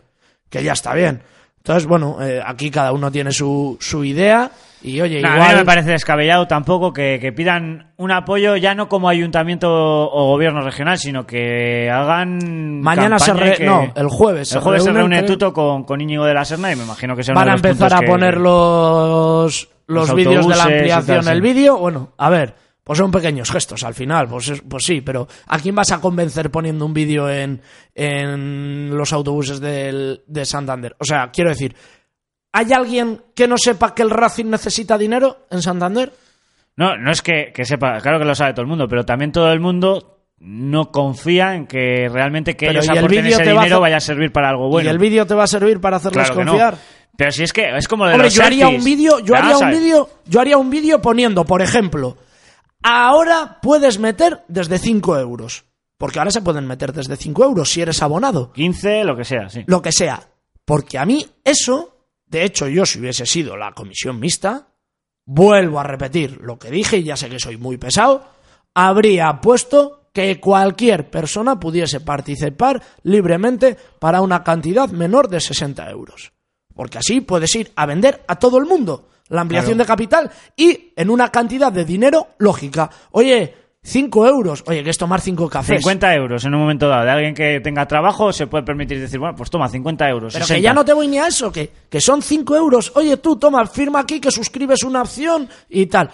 que 0.51 0.63
ya 0.63 0.73
está 0.73 0.95
bien. 0.95 1.23
Entonces, 1.57 1.87
bueno, 1.87 2.19
eh, 2.23 2.41
aquí 2.45 2.71
cada 2.71 2.93
uno 2.93 3.11
tiene 3.11 3.33
su, 3.33 3.77
su 3.81 4.05
idea 4.05 4.51
y 4.81 5.01
oye, 5.01 5.21
Nah, 5.21 5.29
A 5.29 5.33
mí 5.33 5.41
igual... 5.41 5.57
me 5.57 5.65
parece 5.65 5.91
descabellado 5.91 6.47
tampoco 6.47 6.93
que, 6.93 7.19
que 7.21 7.33
pidan 7.33 7.93
un 7.97 8.13
apoyo 8.13 8.55
ya 8.57 8.75
no 8.75 8.89
como 8.89 9.09
ayuntamiento 9.09 9.69
o 9.71 10.27
gobierno 10.29 10.61
regional, 10.61 10.99
sino 10.99 11.27
que 11.27 11.91
hagan. 11.91 12.81
Mañana 12.81 13.19
se 13.19 13.33
re- 13.35 13.55
que- 13.57 13.65
no, 13.67 13.93
el 13.97 14.07
jueves 14.09 14.53
El 14.53 14.59
se 14.59 14.61
jueves 14.61 14.85
se 14.85 14.93
reúne. 14.93 15.23
Tuto 15.25 15.53
con, 15.53 15.83
con 15.85 16.01
Íñigo 16.01 16.25
de 16.25 16.35
la 16.35 16.45
Serna 16.45 16.71
y 16.73 16.77
me 16.77 16.85
imagino 16.85 17.17
que 17.17 17.25
será 17.25 17.35
van 17.41 17.49
a 17.51 17.55
empezar 17.55 17.93
a 17.93 18.01
que- 18.01 18.07
poner 18.07 18.37
los, 18.39 19.69
los 19.89 20.07
Los 20.09 20.17
vídeos 20.17 20.47
de 20.47 20.55
la 20.57 20.63
ampliación 20.65 21.25
tal, 21.25 21.35
el 21.35 21.43
vídeo. 21.43 21.77
Bueno, 21.79 22.13
a 22.17 22.31
ver, 22.31 22.55
pues 22.85 22.99
son 22.99 23.11
pequeños 23.11 23.51
gestos 23.51 23.83
al 23.85 23.95
final, 23.95 24.29
pues, 24.29 24.49
es- 24.49 24.63
pues 24.63 24.85
sí, 24.85 25.01
pero 25.01 25.27
¿a 25.47 25.59
quién 25.59 25.75
vas 25.75 25.91
a 25.93 26.01
convencer 26.01 26.51
poniendo 26.51 26.87
un 26.87 26.95
vídeo 26.95 27.29
en, 27.29 27.61
en 27.95 28.97
los 28.97 29.13
autobuses 29.13 29.61
del, 29.61 30.23
de 30.27 30.45
Santander? 30.45 30.95
O 30.99 31.05
sea, 31.05 31.31
quiero 31.33 31.51
decir, 31.51 31.75
¿hay 32.53 32.73
alguien 32.73 33.21
que 33.35 33.49
no 33.49 33.57
sepa 33.59 33.95
que 33.95 34.03
el 34.03 34.11
Racing 34.11 34.47
necesita 34.47 34.97
dinero 34.97 35.47
en 35.51 35.61
Santander? 35.63 36.13
No, 36.77 36.97
no 36.97 37.11
es 37.11 37.23
que, 37.23 37.51
que 37.53 37.65
sepa, 37.65 37.99
claro 38.01 38.19
que 38.19 38.25
lo 38.25 38.35
sabe 38.35 38.53
todo 38.53 38.63
el 38.63 38.69
mundo, 38.69 38.87
pero 38.89 39.05
también 39.05 39.33
todo 39.33 39.51
el 39.53 39.61
mundo 39.61 40.15
no 40.41 40.93
confía 40.93 41.55
en 41.57 41.67
que 41.67 42.09
realmente 42.09 42.57
que 42.57 42.67
Pero 42.67 42.79
ellos 42.79 42.87
¿y 42.87 42.93
el 42.93 42.99
aporten 42.99 43.27
ese 43.27 43.43
a 43.43 43.53
dinero 43.63 43.81
vaya 43.81 43.97
a 43.97 44.01
servir 44.01 44.31
para 44.33 44.51
algo 44.51 44.69
bueno. 44.69 44.89
¿Y 44.89 44.91
el 44.93 44.99
vídeo 44.99 45.27
te 45.27 45.35
va 45.35 45.43
a 45.45 45.49
servir 45.49 45.81
para 45.81 45.97
hacerles 45.97 46.31
Claro 46.31 46.45
no. 46.45 46.53
Pero 47.19 47.33
si 47.33 47.43
es 47.43 47.53
que 47.53 47.77
es 47.77 47.89
como 47.89 48.07
de 48.07 48.13
Hombre, 48.13 48.29
los 48.29 48.35
yo 48.35 48.45
haría 48.45 48.69
un 48.69 48.85
vídeo, 48.85 49.19
yo 49.19 49.35
haría 49.35 49.59
un 49.59 49.71
vídeo, 49.73 50.09
yo 50.25 50.41
haría 50.41 50.57
un 50.57 50.71
vídeo 50.71 51.03
poniendo, 51.03 51.45
por 51.45 51.61
ejemplo, 51.61 52.17
ahora 52.81 53.59
puedes 53.61 53.99
meter 53.99 54.45
desde 54.47 54.79
5 54.79 55.19
euros. 55.19 55.65
Porque 55.97 56.21
ahora 56.21 56.31
se 56.31 56.43
pueden 56.43 56.69
meter 56.69 56.93
desde 56.93 57.17
5 57.17 57.45
euros 57.45 57.73
si 57.73 57.83
eres 57.83 58.03
abonado. 58.03 58.53
15, 58.53 59.03
lo 59.03 59.17
que 59.17 59.25
sea, 59.25 59.49
sí. 59.49 59.65
Lo 59.67 59.83
que 59.83 59.91
sea. 59.91 60.29
Porque 60.65 60.97
a 60.97 61.05
mí 61.05 61.27
eso, 61.43 62.07
de 62.25 62.45
hecho 62.45 62.69
yo 62.69 62.87
si 62.87 63.01
hubiese 63.01 63.27
sido 63.27 63.57
la 63.57 63.73
comisión 63.73 64.21
mixta, 64.21 64.69
vuelvo 65.25 65.81
a 65.81 65.83
repetir 65.83 66.39
lo 66.41 66.57
que 66.57 66.71
dije 66.71 66.99
y 66.99 67.03
ya 67.03 67.17
sé 67.17 67.29
que 67.29 67.41
soy 67.41 67.57
muy 67.57 67.79
pesado, 67.79 68.29
habría 68.75 69.41
puesto 69.41 70.09
que 70.15 70.39
cualquier 70.39 71.11
persona 71.11 71.59
pudiese 71.59 71.99
participar 71.99 72.81
libremente 73.03 73.77
para 73.99 74.21
una 74.21 74.45
cantidad 74.45 74.89
menor 74.91 75.29
de 75.29 75.41
60 75.41 75.91
euros. 75.91 76.31
Porque 76.79 76.99
así 76.99 77.21
puedes 77.23 77.53
ir 77.57 77.73
a 77.75 77.87
vender 77.87 78.23
a 78.29 78.37
todo 78.37 78.57
el 78.59 78.65
mundo 78.65 79.09
la 79.31 79.41
ampliación 79.41 79.75
Claro. 79.75 79.85
de 79.85 79.89
capital 79.89 80.31
y 80.57 80.93
en 80.95 81.11
una 81.11 81.29
cantidad 81.33 81.73
de 81.73 81.85
dinero 81.85 82.29
lógica. 82.39 82.89
Oye, 83.11 83.53
5 83.83 84.27
euros, 84.29 84.63
oye, 84.69 84.85
que 84.85 84.91
es 84.91 84.97
tomar 84.97 85.21
5 85.21 85.49
cafés. 85.51 85.79
50 85.81 86.15
euros 86.15 86.45
en 86.45 86.55
un 86.55 86.61
momento 86.61 86.87
dado. 86.89 87.05
De 87.05 87.11
alguien 87.11 87.35
que 87.35 87.59
tenga 87.61 87.85
trabajo 87.89 88.33
se 88.33 88.47
puede 88.47 88.63
permitir 88.63 89.01
decir, 89.01 89.19
bueno, 89.19 89.35
pues 89.37 89.51
toma 89.51 89.69
50 89.69 90.09
euros. 90.09 90.33
Pero 90.35 90.45
60. 90.47 90.55
que 90.55 90.63
ya 90.63 90.73
no 90.73 90.85
te 90.85 90.93
voy 90.93 91.09
ni 91.09 91.19
a 91.19 91.27
eso, 91.27 91.51
que, 91.51 91.69
que 91.91 92.01
son 92.01 92.23
5 92.23 92.55
euros. 92.57 92.93
Oye, 92.95 93.17
tú, 93.17 93.35
toma, 93.37 93.67
firma 93.67 93.99
aquí 93.99 94.21
que 94.21 94.31
suscribes 94.31 94.85
una 94.85 95.03
opción 95.03 95.49
y 95.69 95.87
tal. 95.87 96.09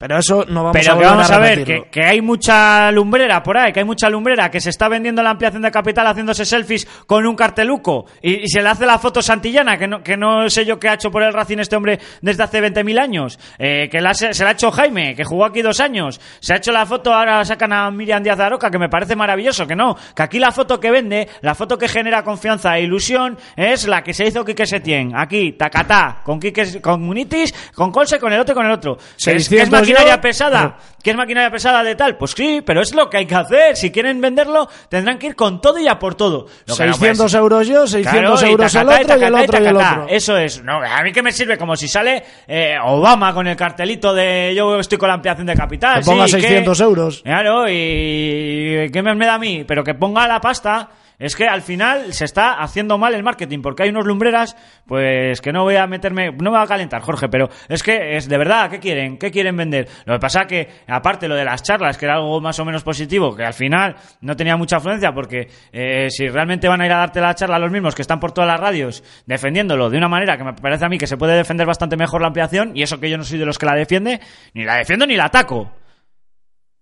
Pero 0.00 0.16
eso 0.16 0.44
no 0.48 0.62
vamos 0.62 0.76
Pero 0.78 0.92
a 0.92 0.94
volver 0.94 1.10
vamos 1.10 1.30
a, 1.32 1.38
ver, 1.40 1.64
que, 1.64 1.82
que 1.90 2.04
hay 2.04 2.20
mucha 2.20 2.88
lumbrera 2.92 3.42
por 3.42 3.58
ahí, 3.58 3.72
que 3.72 3.80
hay 3.80 3.84
mucha 3.84 4.08
lumbrera, 4.08 4.48
que 4.48 4.60
se 4.60 4.70
está 4.70 4.88
vendiendo 4.88 5.24
la 5.24 5.30
ampliación 5.30 5.60
de 5.60 5.72
capital 5.72 6.06
haciéndose 6.06 6.44
selfies 6.44 6.86
con 7.04 7.26
un 7.26 7.34
carteluco 7.34 8.06
y, 8.22 8.44
y 8.44 8.46
se 8.48 8.62
le 8.62 8.68
hace 8.68 8.86
la 8.86 9.00
foto 9.00 9.20
Santillana, 9.20 9.76
que 9.76 9.88
no, 9.88 10.00
que 10.00 10.16
no 10.16 10.48
sé 10.50 10.64
yo 10.64 10.78
qué 10.78 10.88
ha 10.88 10.94
hecho 10.94 11.10
por 11.10 11.24
el 11.24 11.32
Racing 11.32 11.58
este 11.58 11.74
hombre 11.74 11.98
desde 12.22 12.44
hace 12.44 12.62
20.000 12.62 12.96
años, 12.96 13.40
eh, 13.58 13.88
que 13.90 14.00
la, 14.00 14.14
se, 14.14 14.34
se 14.34 14.44
la 14.44 14.50
ha 14.50 14.52
hecho 14.52 14.70
Jaime, 14.70 15.16
que 15.16 15.24
jugó 15.24 15.44
aquí 15.44 15.62
dos 15.62 15.80
años, 15.80 16.20
se 16.38 16.52
ha 16.52 16.58
hecho 16.58 16.70
la 16.70 16.86
foto, 16.86 17.12
ahora 17.12 17.44
sacan 17.44 17.72
a 17.72 17.90
Miriam 17.90 18.22
Díaz 18.22 18.38
de 18.38 18.44
Aroca, 18.44 18.70
que 18.70 18.78
me 18.78 18.88
parece 18.88 19.16
maravilloso, 19.16 19.66
que 19.66 19.74
no, 19.74 19.96
que 20.14 20.22
aquí 20.22 20.38
la 20.38 20.52
foto 20.52 20.78
que 20.78 20.92
vende, 20.92 21.28
la 21.40 21.56
foto 21.56 21.76
que 21.76 21.88
genera 21.88 22.22
confianza 22.22 22.78
e 22.78 22.84
ilusión 22.84 23.36
es 23.56 23.88
la 23.88 24.04
que 24.04 24.14
se 24.14 24.28
hizo 24.28 24.44
Quique 24.44 24.64
Setién, 24.64 25.10
aquí, 25.16 25.54
tacatá, 25.54 26.20
con 26.22 26.38
Quique, 26.38 26.80
con 26.80 27.02
Munitis, 27.02 27.52
con 27.74 27.90
Colse, 27.90 28.20
con 28.20 28.32
el 28.32 28.38
otro 28.38 28.52
y 28.52 28.54
con 28.54 28.66
el 28.66 28.70
otro. 28.70 28.96
Que 28.96 29.32
es, 29.32 29.48
que 29.48 29.62
es 29.62 29.68
600 29.68 29.87
maquinaria 29.92 30.20
pesada. 30.20 30.76
¿Qué 31.02 31.10
es 31.10 31.16
maquinaria 31.16 31.50
pesada 31.50 31.82
de 31.84 31.94
tal? 31.94 32.16
Pues 32.16 32.32
sí, 32.32 32.60
pero 32.66 32.80
es 32.82 32.94
lo 32.94 33.08
que 33.08 33.18
hay 33.18 33.26
que 33.26 33.34
hacer. 33.34 33.76
Si 33.76 33.90
quieren 33.92 34.20
venderlo, 34.20 34.68
tendrán 34.88 35.18
que 35.18 35.28
ir 35.28 35.36
con 35.36 35.60
todo 35.60 35.78
y 35.78 35.86
a 35.88 35.98
por 35.98 36.14
todo. 36.16 36.46
Lo 36.66 36.76
que 36.76 36.86
no 36.86 36.92
600 36.94 37.30
puede- 37.32 37.42
euros 37.42 37.66
yo, 37.68 37.86
600 37.86 38.12
Claro, 38.12 38.28
y 38.46 38.50
euros 38.50 38.74
el 38.74 38.76
tacatá, 38.78 38.80
y 38.80 38.82
otro 38.82 38.98
y 38.98 39.00
el 39.00 39.06
tacatá, 39.06 39.42
otro 39.42 39.42
y 39.64 39.66
el 39.66 39.74
tacatá. 39.74 40.00
otro. 40.02 40.14
Eso 40.14 40.36
es. 40.36 40.62
No, 40.62 40.82
a 40.82 41.02
mí 41.02 41.12
que 41.12 41.22
me 41.22 41.32
sirve 41.32 41.56
como 41.56 41.76
si 41.76 41.86
sale 41.88 42.22
eh, 42.46 42.76
Obama 42.84 43.32
con 43.32 43.46
el 43.46 43.56
cartelito 43.56 44.12
de 44.12 44.52
yo 44.56 44.78
estoy 44.80 44.98
con 44.98 45.08
la 45.08 45.14
ampliación 45.14 45.46
de 45.46 45.54
capital. 45.54 46.00
Que 46.00 46.04
ponga 46.06 46.26
sí, 46.26 46.34
¿qué? 46.36 46.40
600 46.42 46.80
euros. 46.80 47.22
Claro, 47.22 47.68
y 47.68 48.90
¿qué 48.92 49.02
me 49.02 49.14
me 49.14 49.26
da 49.26 49.34
a 49.34 49.38
mí? 49.38 49.64
Pero 49.66 49.82
que 49.84 49.94
ponga 49.94 50.26
la 50.26 50.40
pasta. 50.40 50.88
Es 51.18 51.34
que 51.34 51.46
al 51.46 51.62
final 51.62 52.12
se 52.12 52.24
está 52.24 52.54
haciendo 52.54 52.96
mal 52.96 53.12
el 53.12 53.24
marketing 53.24 53.60
porque 53.60 53.82
hay 53.82 53.88
unos 53.88 54.06
lumbreras, 54.06 54.56
pues 54.86 55.40
que 55.40 55.52
no 55.52 55.64
voy 55.64 55.74
a 55.74 55.86
meterme, 55.88 56.30
no 56.30 56.52
me 56.52 56.58
va 56.58 56.62
a 56.62 56.66
calentar, 56.68 57.02
Jorge, 57.02 57.28
pero 57.28 57.48
es 57.68 57.82
que 57.82 58.16
es 58.16 58.28
de 58.28 58.38
verdad, 58.38 58.70
¿qué 58.70 58.78
quieren? 58.78 59.18
¿Qué 59.18 59.32
quieren 59.32 59.56
vender? 59.56 59.88
Lo 60.04 60.14
que 60.14 60.20
pasa 60.20 60.46
que, 60.46 60.68
aparte 60.86 61.26
lo 61.26 61.34
de 61.34 61.44
las 61.44 61.64
charlas, 61.64 61.98
que 61.98 62.04
era 62.04 62.14
algo 62.14 62.40
más 62.40 62.58
o 62.60 62.64
menos 62.64 62.84
positivo, 62.84 63.34
que 63.34 63.44
al 63.44 63.52
final 63.52 63.96
no 64.20 64.36
tenía 64.36 64.56
mucha 64.56 64.76
afluencia 64.76 65.12
porque 65.12 65.48
eh, 65.72 66.06
si 66.08 66.28
realmente 66.28 66.68
van 66.68 66.82
a 66.82 66.86
ir 66.86 66.92
a 66.92 66.98
darte 66.98 67.20
la 67.20 67.34
charla 67.34 67.58
los 67.58 67.72
mismos 67.72 67.96
que 67.96 68.02
están 68.02 68.20
por 68.20 68.30
todas 68.30 68.48
las 68.48 68.60
radios 68.60 69.02
defendiéndolo 69.26 69.90
de 69.90 69.98
una 69.98 70.08
manera 70.08 70.36
que 70.36 70.44
me 70.44 70.52
parece 70.52 70.84
a 70.84 70.88
mí 70.88 70.98
que 70.98 71.08
se 71.08 71.16
puede 71.16 71.36
defender 71.36 71.66
bastante 71.66 71.96
mejor 71.96 72.20
la 72.20 72.28
ampliación, 72.28 72.76
y 72.76 72.82
eso 72.82 73.00
que 73.00 73.10
yo 73.10 73.18
no 73.18 73.24
soy 73.24 73.40
de 73.40 73.46
los 73.46 73.58
que 73.58 73.66
la 73.66 73.74
defiende, 73.74 74.20
ni 74.54 74.64
la 74.64 74.76
defiendo 74.76 75.04
ni 75.04 75.16
la 75.16 75.24
ataco. 75.24 75.72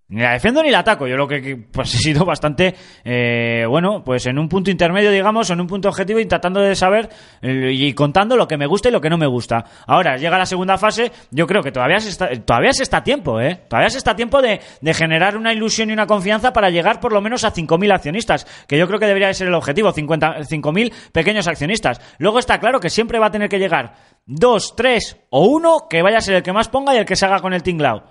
Ni 0.08 0.22
la 0.22 0.34
defiendo 0.34 0.62
ni 0.62 0.70
la 0.70 0.80
ataco. 0.80 1.08
Yo 1.08 1.16
lo 1.16 1.26
que 1.26 1.56
pues 1.72 1.92
he 1.94 1.98
sido 1.98 2.24
bastante, 2.24 2.76
eh, 3.04 3.64
bueno, 3.68 4.04
pues 4.04 4.26
en 4.26 4.38
un 4.38 4.48
punto 4.48 4.70
intermedio, 4.70 5.10
digamos, 5.10 5.50
en 5.50 5.60
un 5.60 5.66
punto 5.66 5.88
objetivo, 5.88 6.20
y 6.20 6.26
tratando 6.26 6.60
de 6.60 6.76
saber 6.76 7.08
eh, 7.42 7.72
y 7.72 7.92
contando 7.92 8.36
lo 8.36 8.46
que 8.46 8.56
me 8.56 8.66
gusta 8.66 8.88
y 8.88 8.92
lo 8.92 9.00
que 9.00 9.10
no 9.10 9.18
me 9.18 9.26
gusta. 9.26 9.64
Ahora, 9.84 10.16
llega 10.16 10.38
la 10.38 10.46
segunda 10.46 10.78
fase, 10.78 11.10
yo 11.32 11.48
creo 11.48 11.60
que 11.60 11.72
todavía 11.72 11.98
se 11.98 12.10
está, 12.10 12.28
todavía 12.44 12.72
se 12.72 12.84
está 12.84 12.98
a 12.98 13.02
tiempo, 13.02 13.40
¿eh? 13.40 13.62
Todavía 13.68 13.90
se 13.90 13.98
está 13.98 14.12
a 14.12 14.16
tiempo 14.16 14.40
de, 14.40 14.60
de 14.80 14.94
generar 14.94 15.36
una 15.36 15.52
ilusión 15.52 15.90
y 15.90 15.92
una 15.92 16.06
confianza 16.06 16.52
para 16.52 16.70
llegar 16.70 17.00
por 17.00 17.12
lo 17.12 17.20
menos 17.20 17.42
a 17.42 17.52
5.000 17.52 17.92
accionistas, 17.92 18.46
que 18.68 18.78
yo 18.78 18.86
creo 18.86 19.00
que 19.00 19.06
debería 19.06 19.28
de 19.28 19.34
ser 19.34 19.48
el 19.48 19.54
objetivo, 19.54 19.90
50 19.90 20.38
5.000 20.38 20.92
pequeños 21.10 21.48
accionistas. 21.48 22.00
Luego 22.18 22.38
está 22.38 22.60
claro 22.60 22.78
que 22.78 22.90
siempre 22.90 23.18
va 23.18 23.26
a 23.26 23.30
tener 23.32 23.48
que 23.48 23.58
llegar 23.58 23.94
dos, 24.24 24.76
tres 24.76 25.16
o 25.30 25.46
uno 25.46 25.88
que 25.90 26.02
vaya 26.02 26.18
a 26.18 26.20
ser 26.20 26.36
el 26.36 26.42
que 26.44 26.52
más 26.52 26.68
ponga 26.68 26.94
y 26.94 26.98
el 26.98 27.04
que 27.04 27.16
se 27.16 27.26
haga 27.26 27.40
con 27.40 27.52
el 27.52 27.64
tinglao 27.64 28.04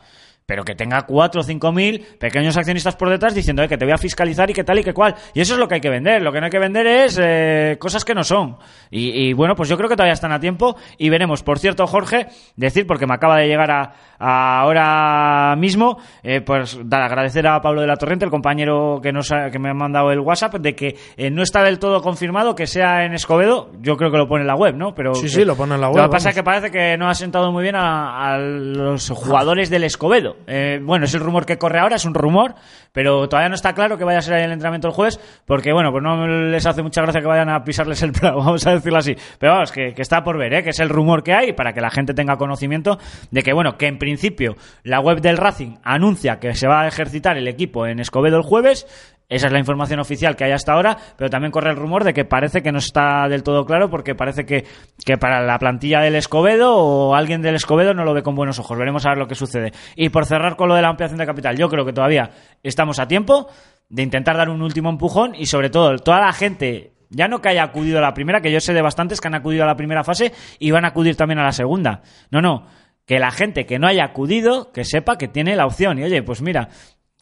pero 0.46 0.64
que 0.64 0.76
tenga 0.76 1.02
cuatro 1.04 1.42
o 1.42 1.44
cinco 1.44 1.72
mil 1.72 2.00
pequeños 2.20 2.56
accionistas 2.56 2.96
por 2.96 3.10
detrás 3.10 3.34
diciendo 3.34 3.64
"Eh, 3.64 3.68
que 3.68 3.78
te 3.78 3.86
voy 3.86 3.94
a 3.94 3.98
fiscalizar 3.98 4.48
y 4.50 4.54
que 4.54 4.64
tal 4.64 4.78
y 4.80 4.84
que 4.84 4.94
cual. 4.94 5.16
Y 5.34 5.42
eso 5.42 5.54
es 5.54 5.60
lo 5.60 5.68
que 5.68 5.76
hay 5.76 5.82
que 5.82 5.90
vender. 5.90 6.22
Lo 6.22 6.32
que 6.32 6.40
no 6.40 6.46
hay 6.46 6.52
que 6.52 6.60
vender 6.60 6.86
es 6.86 7.20
eh, 7.22 7.78
cosas 7.80 8.06
que 8.06 8.14
no 8.14 8.24
son. 8.24 8.58
Y, 8.92 9.30
y, 9.30 9.34
bueno, 9.34 9.56
pues 9.56 9.70
yo 9.70 9.78
creo 9.78 9.90
que 9.90 9.96
todavía 9.96 10.14
están 10.14 10.32
a 10.32 10.40
tiempo 10.40 10.76
y 11.00 11.10
veremos. 11.10 11.42
Por 11.42 11.58
cierto, 11.58 11.88
Jorge, 11.88 12.28
decir, 12.56 12.86
porque 12.86 13.08
me 13.08 13.16
acaba 13.16 13.38
de 13.38 13.48
llegar 13.48 13.72
a, 13.72 13.94
a 14.20 14.60
ahora 14.62 15.56
mismo, 15.58 15.98
eh, 16.22 16.42
pues 16.42 16.78
dar 16.86 17.02
agradecer 17.02 17.48
a 17.48 17.60
Pablo 17.62 17.82
de 17.82 17.88
la 17.88 17.96
Torrente, 17.98 18.24
el 18.26 18.32
compañero 18.32 19.00
que, 19.02 19.12
nos 19.12 19.32
ha- 19.32 19.50
que 19.50 19.58
me 19.58 19.70
ha 19.70 19.74
mandado 19.74 20.12
el 20.12 20.20
WhatsApp, 20.20 20.56
de 20.56 20.76
que 20.76 20.96
eh, 21.18 21.32
no 21.32 21.42
está 21.42 21.64
del 21.64 21.80
todo 21.80 22.02
confirmado 22.02 22.54
que 22.54 22.68
sea 22.68 23.04
en 23.06 23.14
Escobedo. 23.14 23.72
Yo 23.82 23.98
creo 23.98 24.12
que 24.12 24.18
lo 24.18 24.28
pone 24.28 24.42
en 24.42 24.48
la 24.48 24.56
web, 24.56 24.76
¿no? 24.76 24.94
Pero 24.94 25.16
Sí, 25.16 25.24
que- 25.24 25.30
sí, 25.30 25.44
lo 25.46 25.56
pone 25.56 25.74
en 25.76 25.82
la 25.82 25.88
web, 25.88 25.98
Lo 25.98 26.04
que 26.04 26.10
pasa 26.12 26.30
es 26.30 26.36
que 26.36 26.44
parece 26.44 26.70
que 26.72 26.98
no 26.98 27.10
ha 27.10 27.16
sentado 27.16 27.52
muy 27.52 27.64
bien 27.64 27.76
a, 27.76 28.34
a 28.34 28.38
los 28.38 29.10
jugadores 29.10 29.72
del 29.72 29.84
Escobedo. 29.86 30.35
Eh, 30.48 30.80
bueno, 30.82 31.06
es 31.06 31.14
el 31.14 31.22
rumor 31.22 31.46
que 31.46 31.58
corre 31.58 31.80
ahora, 31.80 31.96
es 31.96 32.06
un 32.06 32.14
rumor, 32.14 32.56
pero 32.92 33.28
todavía 33.28 33.50
no 33.50 33.56
está 33.56 33.74
claro 33.74 33.98
que 33.98 34.04
vaya 34.04 34.20
a 34.20 34.22
ser 34.22 34.36
ahí 34.36 34.44
el 34.44 34.52
entrenamiento 34.52 34.88
el 34.88 34.94
jueves, 34.94 35.20
porque 35.46 35.74
bueno, 35.74 35.92
pues 35.92 36.04
no 36.04 36.28
les 36.28 36.66
hace 36.66 36.84
mucha 36.84 37.02
gracia 37.02 37.22
que 37.22 37.28
vayan 37.28 37.50
a 37.50 37.64
pisarles 37.64 38.02
el 38.04 38.12
prado, 38.12 38.38
vamos 38.40 38.66
a 38.68 38.74
decirlo 38.74 39.00
así. 39.00 39.16
Pero 39.40 39.54
vamos, 39.54 39.72
que, 39.72 39.94
que 39.94 40.02
está 40.02 40.24
por 40.24 40.38
ver, 40.38 40.54
¿eh? 40.54 40.64
que 40.64 40.70
es 40.70 40.80
el 40.80 40.90
rumor 40.90 41.24
que 41.24 41.34
hay 41.34 41.54
para 41.54 41.74
que 41.74 41.82
la 41.82 41.90
gente 41.90 42.14
tenga 42.14 42.38
conocimiento 42.38 43.00
de 43.32 43.44
que, 43.44 43.54
bueno, 43.54 43.78
que 43.78 43.88
en 43.88 43.98
principio 43.98 44.56
la 44.84 45.00
web 45.00 45.22
del 45.22 45.38
Racing 45.38 45.78
anuncia 45.84 46.40
que 46.40 46.54
se 46.54 46.68
va 46.68 46.82
a 46.82 46.88
ejercitar 46.88 47.38
el 47.38 47.48
equipo 47.48 47.88
en 47.88 48.00
Escobedo 48.00 48.38
el 48.38 48.44
jueves. 48.44 48.88
Esa 49.28 49.48
es 49.48 49.54
la 49.54 49.60
información 49.60 50.00
oficial 50.00 50.36
que 50.36 50.44
hay 50.44 50.52
hasta 50.52 50.74
ahora, 50.74 50.98
pero 51.18 51.30
también 51.30 51.52
corre 51.52 51.72
el 51.72 51.78
rumor 51.78 52.04
de 52.04 52.14
que 52.14 52.26
parece 52.26 52.62
que 52.62 52.72
no 52.72 52.78
está 52.78 53.28
del 53.28 53.42
todo 53.42 53.66
claro 53.66 53.90
porque 53.90 54.14
parece 54.14 54.46
que, 54.46 54.66
que 55.04 55.18
para 55.18 55.42
la 55.42 55.58
plantilla 55.58 56.00
del 56.02 56.16
Escobedo 56.16 56.76
o 56.76 57.16
alguien 57.16 57.42
del 57.42 57.56
Escobedo 57.56 57.94
no 57.94 58.04
lo 58.04 58.14
ve 58.14 58.22
con 58.22 58.36
buenos 58.36 58.60
ojos. 58.60 58.78
Veremos 58.78 59.06
a 59.06 59.10
ver 59.10 59.18
lo 59.18 59.28
que 59.28 59.36
sucede. 59.36 59.72
Y 59.96 60.10
por 60.10 60.26
cerrar 60.26 60.56
con 60.56 60.70
lo 60.70 60.76
de 60.76 60.84
la 60.84 60.90
ampliación 60.90 61.18
de 61.18 61.26
capital, 61.26 61.58
yo 61.58 61.70
creo 61.70 61.86
que 61.86 61.94
todavía 61.94 62.30
estamos 62.62 63.00
a 63.00 63.08
tiempo 63.08 63.48
de 63.90 64.04
intentar 64.04 64.38
dar 64.38 64.50
un 64.50 64.62
último 64.62 64.90
empujón 64.90 65.34
y 65.36 65.48
sobre 65.48 65.70
todo 65.70 65.96
toda 65.98 66.20
la 66.20 66.32
gente 66.32 66.94
ya 67.10 67.28
no 67.28 67.42
que 67.42 67.50
haya 67.50 67.64
acudido 67.64 67.98
a 68.00 68.02
la 68.02 68.14
primera, 68.14 68.42
que 68.42 68.52
yo 68.52 68.60
sé 68.60 68.74
de 68.74 68.82
bastantes 68.82 69.22
que 69.22 69.28
han 69.28 69.36
acudido 69.36 69.64
a 69.64 69.68
la 69.68 69.76
primera 69.76 70.04
fase 70.04 70.34
y 70.60 70.72
van 70.72 70.86
a 70.86 70.90
acudir 70.90 71.16
también 71.16 71.40
a 71.40 71.44
la 71.44 71.52
segunda. 71.52 72.02
No, 72.30 72.42
no, 72.42 72.68
que 73.06 73.20
la 73.20 73.32
gente 73.32 73.66
que 73.66 73.80
no 73.80 73.88
haya 73.88 74.04
acudido, 74.04 74.72
que 74.72 74.84
sepa 74.84 75.18
que 75.18 75.28
tiene 75.28 75.56
la 75.56 75.66
opción. 75.66 76.00
Y 76.00 76.04
oye, 76.04 76.24
pues 76.24 76.42
mira, 76.42 76.70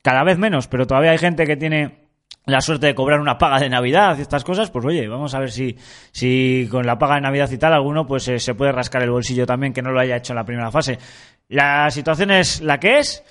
cada 0.04 0.24
vez 0.24 0.38
menos, 0.38 0.68
pero 0.68 0.86
todavía 0.86 1.12
hay 1.12 1.18
gente 1.18 1.48
que 1.48 1.58
tiene 1.58 2.04
la 2.46 2.62
suerte 2.62 2.88
de 2.88 2.96
cobrar 2.96 3.22
una 3.22 3.38
paga 3.38 3.60
de 3.60 3.70
Navidad 3.70 4.18
y 4.18 4.22
estas 4.22 4.44
cosas, 4.44 4.70
pues 4.70 4.86
oye, 4.86 5.08
vamos 5.08 5.34
a 5.34 5.40
ver 5.40 5.50
si, 5.50 5.78
si 6.12 6.68
con 6.70 6.86
la 6.86 7.00
paga 7.00 7.16
de 7.16 7.22
Navidad 7.22 7.50
y 7.50 7.58
tal 7.58 7.74
alguno 7.74 8.06
pues 8.06 8.28
eh, 8.28 8.38
se 8.38 8.54
puede 8.54 8.74
rascar 8.74 9.02
el 9.02 9.12
bolsillo 9.12 9.46
también 9.46 9.72
que 9.72 9.82
no 9.82 9.92
lo 9.92 10.00
haya 10.00 10.18
hecho 10.18 10.34
en 10.34 10.38
la 10.38 10.44
primera 10.44 10.70
fase. 10.70 11.00
La 11.48 11.90
situación 11.90 12.32
es 12.32 12.62
la 12.62 12.80
que 12.80 13.00
es. 13.00 13.24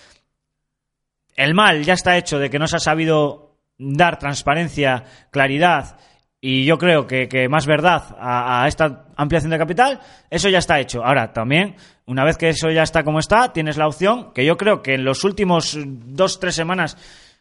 El 1.36 1.54
mal 1.54 1.82
ya 1.84 1.94
está 1.94 2.16
hecho 2.16 2.38
de 2.38 2.48
que 2.50 2.58
no 2.58 2.66
se 2.66 2.76
ha 2.76 2.80
sabido 2.80 3.58
dar 3.78 4.18
transparencia, 4.18 5.04
claridad 5.30 5.98
y 6.44 6.64
yo 6.64 6.76
creo 6.76 7.06
que, 7.06 7.46
más 7.48 7.66
verdad 7.66 8.16
a, 8.18 8.64
a 8.64 8.68
esta 8.68 9.04
ampliación 9.14 9.52
de 9.52 9.58
capital, 9.58 10.00
eso 10.28 10.48
ya 10.48 10.58
está 10.58 10.80
hecho. 10.80 11.04
Ahora, 11.04 11.32
también, 11.32 11.76
una 12.04 12.24
vez 12.24 12.36
que 12.36 12.48
eso 12.48 12.68
ya 12.68 12.82
está 12.82 13.04
como 13.04 13.20
está, 13.20 13.52
tienes 13.52 13.76
la 13.76 13.86
opción, 13.86 14.32
que 14.34 14.44
yo 14.44 14.56
creo 14.56 14.82
que 14.82 14.94
en 14.94 15.04
los 15.04 15.22
últimos 15.22 15.78
dos, 15.86 16.40
tres 16.40 16.56
semanas 16.56 16.96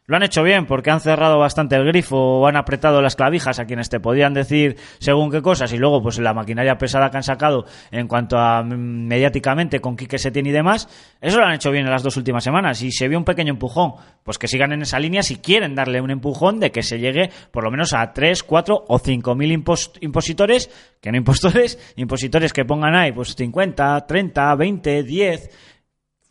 lo 0.08 0.18
han 0.18 0.24
hecho 0.24 0.44
bien 0.44 0.66
porque 0.66 0.92
han 0.92 1.00
cerrado 1.00 1.40
bastante 1.40 1.76
el 1.76 1.86
grifo 1.86 2.18
o 2.18 2.48
han 2.48 2.58
apretado 2.58 3.02
las 3.02 3.16
clavijas 3.16 3.60
a 3.60 3.66
quienes 3.66 3.88
te 3.90 4.00
podían 4.00 4.34
decir 4.34 4.76
según 5.00 5.32
qué 5.32 5.42
cosas 5.42 5.72
y 5.72 5.78
luego 5.78 6.02
pues 6.02 6.20
la 6.20 6.34
maquinaria 6.34 6.78
pesada 6.78 7.10
que 7.10 7.18
han 7.18 7.24
sacado 7.24 7.66
en 7.92 8.08
cuanto 8.08 8.38
a 8.38 8.62
mm, 8.64 9.08
mediáticamente 9.08 9.80
con 9.80 9.96
Quique 9.96 10.18
Setién 10.18 10.48
y 10.48 10.52
demás, 10.52 10.90
eso 11.22 11.40
lo 11.40 11.46
han 11.46 11.54
hecho 11.54 11.72
bien 11.72 11.86
en 11.86 11.92
las 11.92 12.04
dos 12.04 12.18
últimas 12.18 12.44
semanas 12.44 12.82
y 12.82 12.92
se 12.92 13.08
vio 13.08 13.18
un 13.18 13.24
pequeño 13.26 13.52
empujón. 13.54 13.94
Pues 14.24 14.38
que 14.38 14.48
sigan 14.48 14.72
en 14.74 14.82
esa 14.82 15.00
línea 15.00 15.24
si 15.24 15.38
quieren 15.38 15.76
darle 15.76 16.02
un 16.02 16.12
empujón 16.12 16.60
de 16.60 16.72
que 16.72 16.84
se 16.84 17.00
llegue 17.00 17.30
por 17.52 17.64
lo 17.64 17.72
menos 17.72 17.94
a 17.94 18.12
3, 18.12 18.44
4 18.44 18.86
o 18.88 19.00
5 19.00 19.36
mil 19.36 19.52
impos- 19.64 19.98
impositores, 20.02 20.70
que 21.00 21.12
no 21.12 21.18
impostores, 21.18 21.80
impositores 21.96 22.52
que 22.54 22.66
pongan 22.66 22.96
ahí 22.96 23.12
pues 23.14 23.36
50, 23.36 24.06
30, 24.06 24.56
20, 24.56 25.04
10, 25.04 25.50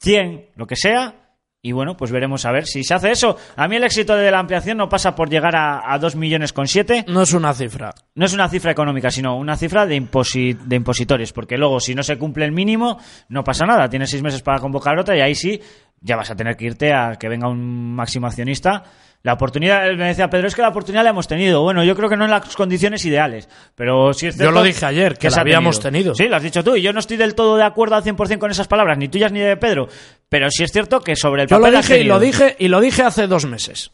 100, 0.00 0.46
lo 0.56 0.66
que 0.66 0.76
sea, 0.76 1.14
y 1.62 1.72
bueno, 1.72 1.96
pues 1.96 2.10
veremos 2.10 2.46
a 2.46 2.52
ver 2.52 2.66
si 2.66 2.84
se 2.84 2.94
hace 2.94 3.10
eso. 3.10 3.36
A 3.56 3.68
mí 3.68 3.76
el 3.76 3.84
éxito 3.84 4.16
de 4.16 4.30
la 4.30 4.38
ampliación 4.38 4.78
no 4.78 4.88
pasa 4.88 5.14
por 5.14 5.28
llegar 5.28 5.54
a, 5.56 5.92
a 5.92 5.98
2 5.98 6.16
millones 6.16 6.52
con 6.54 6.66
7. 6.66 7.04
No 7.08 7.22
es 7.22 7.34
una 7.34 7.52
cifra. 7.52 7.92
No 8.14 8.24
es 8.24 8.32
una 8.32 8.48
cifra 8.48 8.72
económica, 8.72 9.10
sino 9.10 9.36
una 9.36 9.56
cifra 9.56 9.84
de, 9.86 10.00
imposi- 10.00 10.56
de 10.58 10.76
impositores. 10.76 11.32
Porque 11.34 11.58
luego, 11.58 11.78
si 11.80 11.94
no 11.94 12.02
se 12.02 12.16
cumple 12.16 12.46
el 12.46 12.52
mínimo, 12.52 12.98
no 13.28 13.44
pasa 13.44 13.66
nada. 13.66 13.88
Tienes 13.90 14.08
seis 14.10 14.22
meses 14.22 14.40
para 14.42 14.58
convocar 14.58 14.98
otra 14.98 15.16
y 15.16 15.20
ahí 15.20 15.34
sí, 15.34 15.60
ya 16.00 16.16
vas 16.16 16.30
a 16.30 16.36
tener 16.36 16.56
que 16.56 16.64
irte 16.64 16.94
a 16.94 17.16
que 17.16 17.28
venga 17.28 17.46
un 17.48 17.94
máximo 17.94 18.26
accionista. 18.26 18.84
La 19.22 19.35
oportunidad, 19.35 19.83
me 19.96 20.06
decía 20.06 20.30
Pedro, 20.30 20.48
es 20.48 20.54
que 20.54 20.62
la 20.62 20.68
oportunidad 20.68 21.04
la 21.04 21.11
hemos 21.11 21.28
tenido. 21.28 21.62
Bueno, 21.62 21.85
yo 21.85 21.94
creo 21.94 22.09
que 22.09 22.16
no 22.16 22.24
en 22.24 22.30
las 22.30 22.56
condiciones 22.56 23.04
ideales. 23.04 23.50
Pero 23.74 24.14
sí 24.14 24.28
es 24.28 24.35
Yo 24.35 24.44
cierto 24.44 24.54
lo 24.54 24.62
dije 24.62 24.87
ayer, 24.87 25.18
que 25.18 25.28
se 25.28 25.37
la 25.37 25.40
ha 25.40 25.42
habíamos 25.42 25.78
tenido. 25.78 26.14
Sí, 26.14 26.24
lo 26.24 26.37
has 26.37 26.42
dicho 26.42 26.64
tú. 26.64 26.74
Y 26.74 26.83
yo 26.83 26.94
no 26.94 27.00
estoy 27.00 27.18
del 27.18 27.35
todo 27.35 27.57
de 27.57 27.64
acuerdo 27.64 27.97
al 27.97 28.03
100% 28.03 28.38
con 28.38 28.51
esas 28.51 28.66
palabras, 28.66 28.97
ni 28.97 29.09
tuyas 29.09 29.30
ni 29.30 29.40
de 29.40 29.59
Pedro. 29.59 29.88
Pero 30.30 30.51
sí 30.51 30.64
es 30.64 30.72
cierto 30.72 31.01
que 31.01 31.16
sobre 31.16 31.42
el 31.42 31.49
Yo 31.49 31.59
lo 31.59 31.64
papel 31.64 31.82
dije 31.82 32.01
y 32.01 32.05
lo 32.05 32.18
dije 32.18 32.57
y 32.59 32.68
lo 32.68 32.80
dije 32.80 33.03
hace 33.03 33.26
dos 33.26 33.44
meses. 33.44 33.92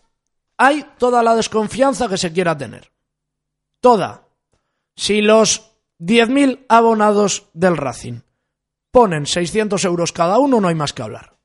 Hay 0.59 0.86
toda 0.96 1.24
la 1.24 1.34
desconfianza 1.34 2.09
que 2.09 2.18
se 2.18 2.32
quiera 2.32 2.57
tener. 2.57 2.92
Toda. 3.80 4.22
Si 4.94 5.22
los 5.22 5.72
10.000 5.98 6.66
abonados 6.68 7.48
del 7.53 7.76
Racing 7.76 8.20
ponen 8.92 9.26
600 9.26 9.84
euros 9.84 10.12
cada 10.12 10.38
uno, 10.38 10.61
no 10.61 10.68
hay 10.68 10.74
más 10.74 10.92
que 10.92 11.03
hablar. 11.03 11.36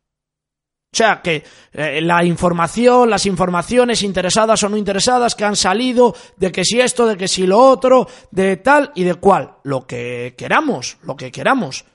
O 0.93 0.97
sea 0.97 1.21
que 1.21 1.43
eh, 1.71 2.01
la 2.01 2.25
información, 2.25 3.09
las 3.09 3.25
informaciones 3.25 4.03
interesadas 4.03 4.61
o 4.63 4.69
no 4.69 4.75
interesadas 4.75 5.35
que 5.35 5.45
han 5.45 5.55
salido, 5.55 6.13
de 6.35 6.51
que 6.51 6.65
si 6.65 6.81
esto, 6.81 7.07
de 7.07 7.15
que 7.15 7.29
si 7.29 7.47
lo 7.47 7.59
otro, 7.59 8.07
de 8.29 8.57
tal 8.57 8.91
y 8.95 9.05
de 9.05 9.15
cual, 9.15 9.55
lo 9.63 9.87
que 9.87 10.35
queramos, 10.37 10.97
lo 11.03 11.15
que 11.15 11.31
queramos. 11.31 11.85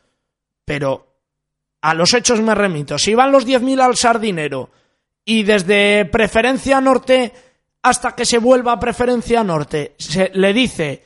Pero 0.65 1.07
a 1.83 1.93
los 1.93 2.15
hechos 2.15 2.41
me 2.41 2.55
remito. 2.55 2.99
Si 2.99 3.15
van 3.15 3.33
los 3.33 3.47
10.000 3.47 3.81
al 3.83 3.97
Sardinero 3.97 4.71
y 5.27 5.43
desde 5.43 6.07
preferencia 6.07 6.81
norte 6.81 7.33
hasta 7.83 8.15
que 8.15 8.25
se 8.25 8.39
vuelva 8.39 8.73
a 8.73 8.81
preferencia 8.81 9.45
norte 9.45 9.95
se 9.99 10.31
le 10.35 10.53
dice 10.53 11.05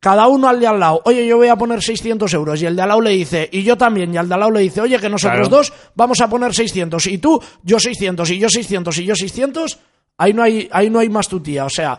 cada 0.00 0.26
uno 0.28 0.48
al 0.48 0.60
de 0.60 0.66
al 0.66 0.78
lado, 0.78 1.00
oye, 1.04 1.26
yo 1.26 1.36
voy 1.38 1.48
a 1.48 1.56
poner 1.56 1.82
600 1.82 2.32
euros. 2.34 2.60
Y 2.62 2.66
el 2.66 2.76
de 2.76 2.82
al 2.82 2.88
lado 2.88 3.00
le 3.00 3.10
dice, 3.10 3.48
y 3.50 3.62
yo 3.62 3.76
también. 3.76 4.12
Y 4.14 4.16
al 4.18 4.28
de 4.28 4.34
al 4.34 4.40
lado 4.40 4.52
le 4.52 4.60
dice, 4.60 4.80
oye, 4.80 4.98
que 4.98 5.08
nosotros 5.08 5.48
Claro. 5.48 5.56
dos 5.56 5.72
vamos 5.94 6.20
a 6.20 6.28
poner 6.28 6.54
600. 6.54 7.06
Y 7.06 7.18
tú, 7.18 7.42
yo 7.62 7.80
600, 7.80 8.30
y 8.30 8.38
yo 8.38 8.48
600, 8.48 8.98
y 8.98 9.04
yo 9.04 9.14
600. 9.16 9.78
Ahí 10.18 10.32
no 10.32 10.42
hay, 10.42 10.68
ahí 10.70 10.90
no 10.90 10.98
hay 11.00 11.08
más 11.08 11.28
tutía. 11.28 11.64
O 11.64 11.70
sea, 11.70 11.98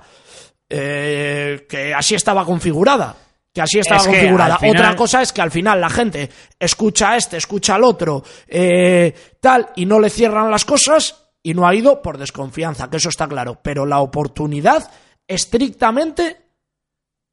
eh, 0.69 1.65
que 1.69 1.93
así 1.93 2.15
estaba 2.15 2.45
configurada. 2.45 3.15
Que 3.53 3.61
así 3.61 3.79
estaba 3.79 3.99
Es 4.01 4.07
que 4.07 4.13
configurada. 4.13 4.57
final- 4.59 4.75
Otra 4.77 4.95
cosa 4.95 5.21
es 5.23 5.33
que 5.33 5.41
al 5.41 5.51
final 5.51 5.81
la 5.81 5.89
gente 5.89 6.29
escucha 6.59 7.11
a 7.11 7.17
este, 7.17 7.37
escucha 7.37 7.75
al 7.75 7.83
otro, 7.83 8.23
eh, 8.47 9.13
tal, 9.41 9.69
y 9.75 9.85
no 9.85 9.99
le 9.99 10.09
cierran 10.11 10.51
las 10.51 10.63
cosas, 10.65 11.29
y 11.41 11.53
no 11.55 11.67
ha 11.67 11.73
ido 11.73 12.01
por 12.01 12.17
desconfianza, 12.19 12.89
que 12.89 12.97
eso 12.97 13.09
está 13.09 13.27
claro. 13.27 13.59
Pero 13.63 13.85
la 13.85 13.99
oportunidad, 14.01 14.91
estrictamente, 15.27 16.37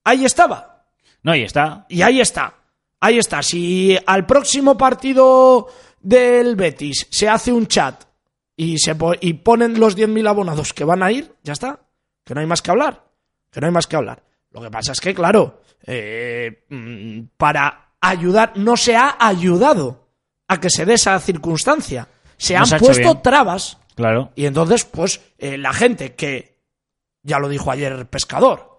ahí 0.04 0.24
estaba. 0.24 0.84
No, 1.22 1.34
y 1.34 1.42
está. 1.42 1.86
Y 1.88 2.02
ahí 2.02 2.20
está. 2.20 2.54
Ahí 3.00 3.18
está. 3.18 3.42
Si 3.42 3.96
al 4.06 4.26
próximo 4.26 4.76
partido 4.76 5.68
del 6.00 6.54
Betis 6.56 7.06
se 7.10 7.28
hace 7.28 7.52
un 7.52 7.66
chat 7.66 8.04
y, 8.56 8.78
se 8.78 8.94
po- 8.94 9.14
y 9.20 9.32
ponen 9.34 9.80
los 9.80 9.96
10.000 9.96 10.28
abonados 10.28 10.72
que 10.72 10.84
van 10.84 11.02
a 11.02 11.10
ir, 11.10 11.34
ya 11.42 11.52
está. 11.54 11.80
Que 12.24 12.34
no 12.34 12.40
hay 12.40 12.46
más 12.46 12.62
que 12.62 12.70
hablar. 12.70 13.02
Que 13.50 13.60
no 13.60 13.66
hay 13.66 13.72
más 13.72 13.86
que 13.86 13.96
hablar. 13.96 14.22
Lo 14.50 14.60
que 14.60 14.70
pasa 14.70 14.92
es 14.92 15.00
que, 15.00 15.14
claro, 15.14 15.62
eh, 15.86 16.64
mm, 16.68 17.20
para 17.36 17.94
ayudar, 18.00 18.52
no 18.56 18.76
se 18.76 18.96
ha 18.96 19.16
ayudado 19.18 20.08
a 20.48 20.60
que 20.60 20.70
se 20.70 20.84
dé 20.86 20.94
esa 20.94 21.18
circunstancia. 21.20 22.08
Se 22.36 22.56
han 22.56 22.72
ha 22.72 22.78
puesto 22.78 23.18
trabas 23.18 23.78
Claro. 23.94 24.30
y 24.34 24.46
entonces, 24.46 24.84
pues, 24.84 25.20
eh, 25.38 25.56
la 25.56 25.72
gente 25.72 26.14
que, 26.14 26.58
ya 27.22 27.38
lo 27.38 27.48
dijo 27.48 27.70
ayer 27.70 28.06
Pescador, 28.06 28.73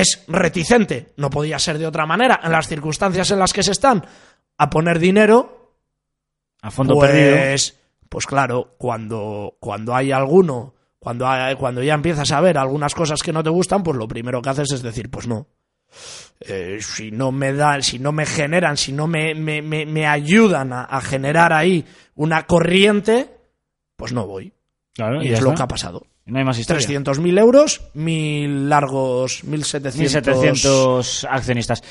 es 0.00 0.24
reticente, 0.28 1.12
no 1.16 1.30
podía 1.30 1.58
ser 1.58 1.78
de 1.78 1.86
otra 1.86 2.06
manera, 2.06 2.40
en 2.42 2.52
las 2.52 2.68
circunstancias 2.68 3.30
en 3.30 3.38
las 3.38 3.52
que 3.52 3.62
se 3.62 3.72
están, 3.72 4.04
a 4.58 4.70
poner 4.70 4.98
dinero, 4.98 5.72
A 6.62 6.70
fondo 6.70 6.98
perdido. 6.98 7.36
pues, 7.36 7.76
pues 8.08 8.26
claro, 8.26 8.74
cuando, 8.78 9.56
cuando 9.60 9.94
hay 9.94 10.12
alguno, 10.12 10.74
cuando, 10.98 11.26
hay- 11.26 11.54
cuando 11.56 11.82
ya 11.82 11.94
empiezas 11.94 12.30
a 12.32 12.40
ver 12.40 12.58
algunas 12.58 12.94
cosas 12.94 13.22
que 13.22 13.32
no 13.32 13.42
te 13.42 13.50
gustan, 13.50 13.82
pues 13.82 13.96
lo 13.96 14.08
primero 14.08 14.40
que 14.42 14.48
haces 14.50 14.72
es 14.72 14.82
decir, 14.82 15.10
pues 15.10 15.26
no. 15.26 15.46
Eh, 16.40 16.78
si 16.80 17.10
no 17.10 17.32
me 17.32 17.52
dan, 17.52 17.82
si 17.82 17.98
no 17.98 18.12
me 18.12 18.26
generan, 18.26 18.76
si 18.76 18.92
no 18.92 19.06
me, 19.06 19.34
me, 19.34 19.62
me- 19.62 19.86
me 19.86 20.06
ayudan 20.06 20.72
a, 20.72 20.84
a 20.84 21.00
generar 21.00 21.52
ahí 21.52 21.84
una 22.14 22.46
corriente, 22.46 23.30
pues 23.96 24.12
no 24.12 24.26
voy. 24.26 24.52
Claro, 24.94 25.22
Y 25.22 25.32
es 25.32 25.40
lo 25.42 25.54
que 25.54 25.62
ha 25.62 25.68
pasado. 25.68 26.06
No 26.26 26.38
hay 26.38 26.44
más 26.44 26.58
historia. 26.58 26.84
300.000 26.86 27.38
euros, 27.38 27.82
mil 27.94 28.68
largos, 28.68 29.44
1.700. 29.44 30.22
1.700 30.22 31.28
accionistas. 31.30 31.82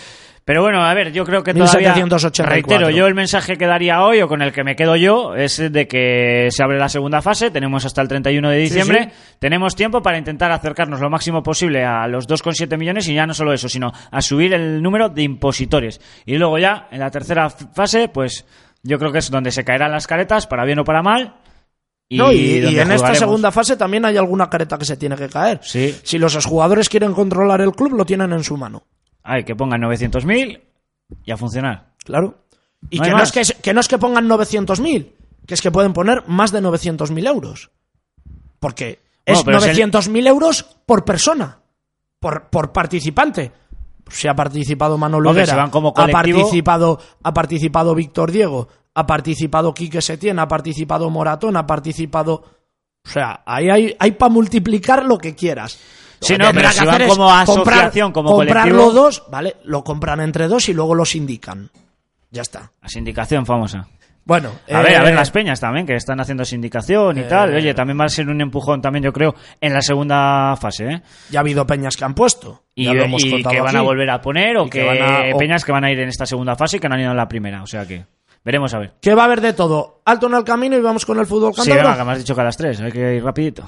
Pero 0.43 0.61
bueno, 0.61 0.83
a 0.83 0.93
ver, 0.93 1.11
yo 1.11 1.23
creo 1.25 1.41
que 1.41 1.53
todavía... 1.53 1.95
1784. 1.95 2.53
Reitero, 2.53 2.95
yo 2.95 3.07
el 3.07 3.15
mensaje 3.15 3.57
que 3.57 3.65
daría 3.65 4.03
hoy, 4.03 4.21
o 4.21 4.27
con 4.27 4.43
el 4.43 4.51
que 4.51 4.63
me 4.63 4.75
quedo 4.75 4.95
yo, 4.95 5.33
es 5.33 5.57
de 5.57 5.87
que 5.87 6.49
se 6.51 6.63
abre 6.63 6.77
la 6.77 6.87
segunda 6.87 7.23
fase, 7.23 7.49
tenemos 7.49 7.83
hasta 7.83 8.01
el 8.03 8.07
31 8.07 8.49
de 8.51 8.57
diciembre, 8.57 9.11
tenemos 9.39 9.73
tiempo 9.75 10.03
para 10.03 10.19
intentar 10.19 10.51
acercarnos 10.51 10.99
lo 10.99 11.09
máximo 11.09 11.41
posible 11.41 11.83
a 11.83 12.05
los 12.07 12.27
2,7 12.27 12.77
millones 12.77 13.07
y 13.07 13.15
ya 13.15 13.25
no 13.25 13.33
solo 13.33 13.53
eso, 13.53 13.67
sino 13.69 13.91
a 14.11 14.21
subir 14.21 14.53
el 14.53 14.83
número 14.83 15.09
de 15.09 15.23
impositores. 15.23 15.99
Y 16.27 16.37
luego 16.37 16.59
ya, 16.59 16.89
en 16.91 16.99
la 16.99 17.09
tercera 17.09 17.49
fase, 17.49 18.09
pues 18.09 18.45
yo 18.83 18.99
creo 18.99 19.11
que 19.11 19.19
es 19.19 19.31
donde 19.31 19.49
se 19.49 19.63
caerán 19.63 19.91
las 19.91 20.05
caretas, 20.05 20.45
para 20.45 20.63
bien 20.63 20.77
o 20.77 20.83
para 20.83 21.01
mal. 21.01 21.37
Y, 22.07 22.17
No, 22.17 22.31
y, 22.31 22.77
en 22.79 22.91
esta 22.91 23.15
segunda 23.15 23.51
fase 23.51 23.75
también 23.77 24.05
hay 24.05 24.15
alguna 24.17 24.49
careta 24.49 24.77
que 24.77 24.85
se 24.85 24.95
tiene 24.97 25.15
que 25.15 25.27
caer. 25.27 25.59
Sí. 25.63 25.95
Si 26.03 26.19
los 26.19 26.45
jugadores 26.45 26.87
quieren 26.87 27.13
controlar 27.13 27.61
el 27.61 27.71
club, 27.71 27.93
lo 27.93 28.05
tienen 28.05 28.31
en 28.31 28.43
su 28.43 28.57
mano. 28.57 28.83
Ay, 29.23 29.43
que 29.43 29.55
pongan 29.55 29.81
900.000 29.81 30.61
y 31.23 31.31
a 31.31 31.37
funcionar. 31.37 31.93
Claro. 32.03 32.45
Y 32.91 32.99
No 32.99 33.05
que, 33.05 33.11
no 33.11 33.23
es 33.23 33.31
que, 33.31 33.41
que 33.61 33.73
no 33.73 33.79
es 33.79 33.87
que 33.87 33.97
pongan 33.97 34.29
900.000, 34.29 35.11
que 35.47 35.53
es 35.55 35.61
que 35.61 35.71
pueden 35.71 35.93
poner 35.93 36.23
más 36.27 36.51
de 36.51 36.61
900.000 36.61 37.27
euros. 37.27 37.71
Porque 38.59 38.99
es 39.25 39.39
el- 39.39 39.45
900.000 39.55 40.27
euros 40.27 40.63
por 40.85 41.03
persona, 41.05 41.59
por, 42.19 42.49
por 42.49 42.71
participante. 42.71 43.51
Si 44.09 44.27
ha 44.27 44.35
participado 44.35 44.99
Manolo 44.99 45.31
Higuera, 45.31 45.47
si 45.47 45.79
ha 46.01 46.07
participado, 46.11 46.99
ha 47.23 47.33
participado 47.33 47.95
Víctor 47.95 48.31
Diego, 48.31 48.67
ha 48.95 49.05
participado 49.05 49.73
Quique 49.73 50.01
Setién, 50.01 50.39
ha 50.39 50.47
participado 50.47 51.09
Moratón, 51.09 51.57
ha 51.57 51.67
participado... 51.67 52.43
O 53.05 53.09
sea, 53.09 53.41
ahí 53.45 53.69
hay, 53.69 53.95
hay 53.99 54.11
para 54.13 54.31
multiplicar 54.31 55.05
lo 55.05 55.17
que 55.19 55.35
quieras. 55.35 55.77
Lo 56.21 56.27
Sí, 56.27 56.33
que 56.33 56.39
no, 56.43 56.51
pero 56.53 56.71
si 56.71 56.85
van 56.85 57.07
como 57.07 57.29
asociación, 57.31 58.11
como 58.11 58.31
comprarlo 58.31 58.85
colectivo- 58.87 58.93
dos, 58.93 59.23
¿vale? 59.29 59.57
Lo 59.65 59.83
compran 59.83 60.21
entre 60.21 60.47
dos 60.47 60.67
y 60.69 60.73
luego 60.73 60.95
los 60.95 61.13
indican. 61.15 61.69
Ya 62.31 62.41
está. 62.41 62.71
La 62.81 62.89
sindicación 62.89 63.45
famosa. 63.45 63.87
Bueno, 64.27 64.49
A 64.73 64.81
ver, 64.81 64.95
a 64.95 65.01
eh, 65.01 65.05
ver 65.05 65.13
las 65.13 65.29
peñas 65.29 65.59
también, 65.59 65.85
que 65.85 65.93
están 65.93 66.19
haciendo 66.19 66.43
sindicación 66.45 67.19
y 67.19 67.23
tal. 67.25 67.53
Oye, 67.53 67.75
también 67.75 67.99
va 67.99 68.05
a 68.05 68.09
ser 68.09 68.27
un 68.27 68.41
empujón 68.41 68.81
también, 68.81 69.03
yo 69.03 69.13
creo, 69.13 69.35
en 69.61 69.71
la 69.71 69.81
segunda 69.83 70.55
fase, 70.59 70.85
¿eh? 70.89 71.01
Ya 71.29 71.39
ha 71.39 71.41
habido 71.41 71.67
peñas 71.67 71.95
que 71.95 72.05
han 72.05 72.15
puesto. 72.15 72.63
Y, 72.73 72.85
ya 72.85 72.93
lo 72.95 73.03
hemos 73.03 73.23
y 73.23 73.29
contado 73.29 73.53
que 73.53 73.61
van 73.61 73.75
a 73.75 73.81
volver 73.83 74.09
a 74.09 74.19
poner 74.21 74.57
o 74.57 74.67
que 74.67 74.83
van 74.83 74.97
a- 74.99 75.35
o- 75.35 75.37
peñas 75.37 75.63
que 75.63 75.71
van 75.71 75.83
a 75.83 75.91
ir 75.91 75.99
en 75.99 76.09
esta 76.09 76.25
segunda 76.25 76.55
fase 76.55 76.77
y 76.77 76.79
que 76.79 76.89
no 76.89 76.95
han 76.95 77.01
ido 77.01 77.11
en 77.11 77.17
la 77.17 77.27
primera. 77.27 77.61
O 77.61 77.67
sea 77.67 77.85
que 77.85 78.03
veremos 78.45 78.73
a 78.73 78.79
ver. 78.79 78.93
Que 79.01 79.13
va 79.15 79.23
a 79.23 79.25
haber 79.25 79.41
de 79.41 79.51
todo. 79.53 80.01
Alto 80.05 80.27
en 80.27 80.35
el 80.35 80.43
camino 80.45 80.77
y 80.77 80.81
vamos 80.81 81.05
con 81.05 81.19
el 81.19 81.25
fútbol 81.25 81.51
Sí, 81.53 81.57
cántabro. 81.57 81.83
venga, 81.83 81.97
que 81.97 82.03
me 82.05 82.11
has 82.13 82.17
dicho 82.19 82.35
que 82.35 82.41
a 82.41 82.43
las 82.45 82.55
tres, 82.57 82.79
hay 82.79 82.91
que 82.91 83.15
ir 83.15 83.23
rapidito. 83.23 83.67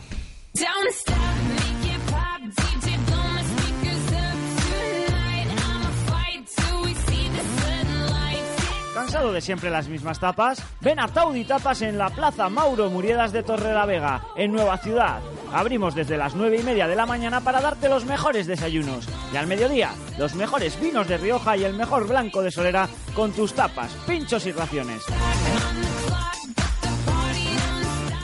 ¿Cansado 8.94 9.32
de 9.32 9.42
siempre 9.42 9.70
las 9.70 9.88
mismas 9.88 10.20
tapas? 10.20 10.62
Ven 10.82 11.00
a 11.00 11.08
Taudi 11.08 11.46
Tapas 11.46 11.82
en 11.82 11.98
la 11.98 12.10
Plaza 12.10 12.50
Mauro 12.50 12.90
Muriedas 12.90 13.32
de 13.32 13.44
Torre 13.44 13.74
la 13.74 13.86
Vega, 13.86 14.22
en 14.36 14.52
Nueva 14.52 14.78
Ciudad. 14.78 15.20
Abrimos 15.54 15.96
desde 15.96 16.18
las 16.18 16.36
nueve 16.36 16.58
y 16.60 16.64
media 16.64 16.88
de 16.88 16.96
la 16.96 17.06
mañana 17.06 17.42
para 17.42 17.62
darte 17.62 17.90
los 17.90 18.06
mejores 18.06 18.48
desayunos. 18.48 19.08
Y 19.34 19.38
al 19.38 19.48
mediodía, 19.48 19.92
los 20.18 20.36
mejores 20.36 20.80
vinos 20.80 21.08
de 21.08 21.18
Rioja 21.18 21.58
y 21.58 21.64
el 21.64 21.74
mejor 21.74 22.08
blanco 22.08 22.42
de 22.42 22.52
Solera 22.52 22.90
con 23.14 23.32
tus 23.32 23.54
tapas, 23.54 23.92
pinchos 24.06 24.46
y 24.46 24.52
raciones. 24.52 25.04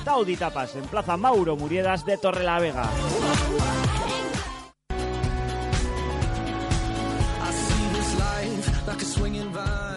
Taudi 0.03 0.35
Tapas 0.35 0.75
en 0.75 0.83
Plaza 0.83 1.17
Mauro 1.17 1.55
Muriedas 1.55 2.05
de 2.05 2.17
Torre 2.17 2.43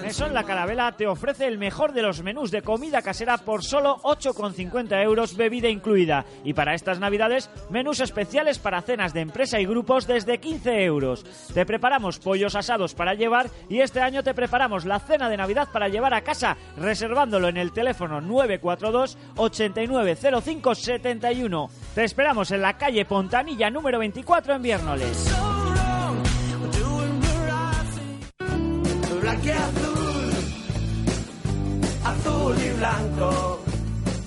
Mesón 0.07 0.35
La 0.35 0.45
Carabela 0.45 0.93
te 0.93 1.09
ofrece 1.09 1.49
el 1.49 1.59
mejor 1.59 1.93
de 1.93 2.01
los 2.01 2.23
menús 2.23 2.53
de 2.53 2.63
comida 2.63 3.03
casera 3.03 3.39
por 3.39 3.65
solo 3.65 3.97
8,50 4.05 5.03
euros, 5.03 5.37
bebida 5.37 5.69
incluida. 5.69 6.25
Y 6.45 6.55
para 6.55 6.75
estas 6.75 7.01
navidades, 7.01 7.51
menús 7.71 7.99
especiales 7.99 8.61
para 8.61 8.83
cenas 8.83 9.13
de 9.13 9.23
empresa 9.23 9.59
y 9.59 9.67
grupos 9.67 10.07
desde 10.07 10.39
15 10.39 10.85
euros. 10.85 11.25
Te 11.53 11.67
preparamos 11.67 12.21
pollos 12.21 12.55
asados 12.55 12.95
para 12.95 13.15
llevar 13.15 13.51
y 13.69 13.81
este 13.81 14.01
año 14.01 14.23
te 14.23 14.33
preparamos 14.33 14.85
la 14.85 15.01
cena 15.01 15.29
de 15.29 15.39
Navidad 15.39 15.71
para 15.73 15.89
llevar 15.89 16.15
a 16.15 16.21
casa, 16.21 16.57
reservándolo 16.77 17.49
en 17.49 17.57
el 17.57 17.73
teléfono 17.73 18.21
942 18.21 19.19
890571. 19.35 21.69
Te 21.97 22.05
esperamos 22.05 22.53
en 22.53 22.63
la 22.63 22.79
calle 22.79 23.07
Pontanilla 23.07 23.71
número 23.71 23.99
24 23.99 24.55
en 24.55 24.63
Viernoles. 24.63 25.66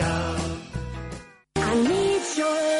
I 0.02 1.74
need 1.88 2.22
your 2.38 2.79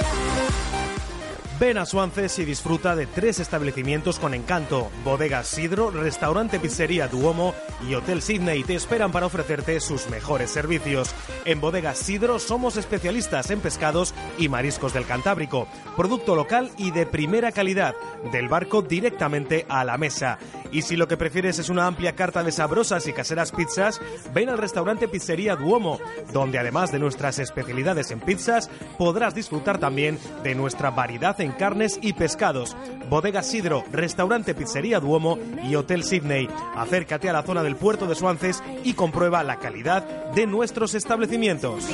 Ven 1.60 1.76
a 1.76 1.84
Suances 1.84 2.38
y 2.38 2.46
disfruta 2.46 2.96
de 2.96 3.06
tres 3.06 3.38
establecimientos 3.38 4.18
con 4.18 4.32
encanto: 4.32 4.90
Bodega 5.04 5.44
Sidro, 5.44 5.90
Restaurante 5.90 6.58
Pizzería 6.58 7.06
Duomo 7.06 7.54
y 7.86 7.94
Hotel 7.94 8.22
Sydney 8.22 8.64
te 8.64 8.74
esperan 8.74 9.12
para 9.12 9.26
ofrecerte 9.26 9.78
sus 9.80 10.08
mejores 10.08 10.50
servicios. 10.50 11.14
En 11.44 11.60
Bodega 11.60 11.94
Sidro 11.94 12.38
somos 12.38 12.78
especialistas 12.78 13.50
en 13.50 13.60
pescados 13.60 14.14
y 14.38 14.48
mariscos 14.48 14.94
del 14.94 15.04
Cantábrico, 15.04 15.68
producto 15.98 16.34
local 16.34 16.70
y 16.78 16.92
de 16.92 17.04
primera 17.04 17.52
calidad, 17.52 17.94
del 18.32 18.48
barco 18.48 18.80
directamente 18.80 19.66
a 19.68 19.84
la 19.84 19.98
mesa. 19.98 20.38
Y 20.72 20.82
si 20.82 20.96
lo 20.96 21.08
que 21.08 21.18
prefieres 21.18 21.58
es 21.58 21.68
una 21.68 21.86
amplia 21.86 22.14
carta 22.14 22.42
de 22.42 22.52
sabrosas 22.52 23.06
y 23.06 23.12
caseras 23.12 23.52
pizzas, 23.52 24.00
ven 24.32 24.48
al 24.48 24.56
restaurante 24.56 25.08
Pizzería 25.08 25.56
Duomo, 25.56 25.98
donde 26.32 26.58
además 26.58 26.90
de 26.90 27.00
nuestras 27.00 27.38
especialidades 27.38 28.12
en 28.12 28.20
pizzas, 28.20 28.70
podrás 28.96 29.34
disfrutar 29.34 29.78
también 29.78 30.18
de 30.42 30.54
nuestra 30.54 30.90
variedad 30.90 31.38
en 31.40 31.49
carnes 31.52 31.98
y 32.02 32.12
pescados. 32.12 32.76
Bodega 33.08 33.42
Sidro, 33.42 33.84
Restaurante 33.92 34.54
Pizzería 34.54 35.00
Duomo 35.00 35.38
y 35.62 35.74
Hotel 35.74 36.04
Sydney. 36.04 36.48
Acércate 36.76 37.28
a 37.28 37.32
la 37.32 37.42
zona 37.42 37.62
del 37.62 37.76
puerto 37.76 38.06
de 38.06 38.14
Suances 38.14 38.62
y 38.84 38.94
comprueba 38.94 39.42
la 39.42 39.56
calidad 39.56 40.32
de 40.34 40.46
nuestros 40.46 40.94
establecimientos. 40.94 41.88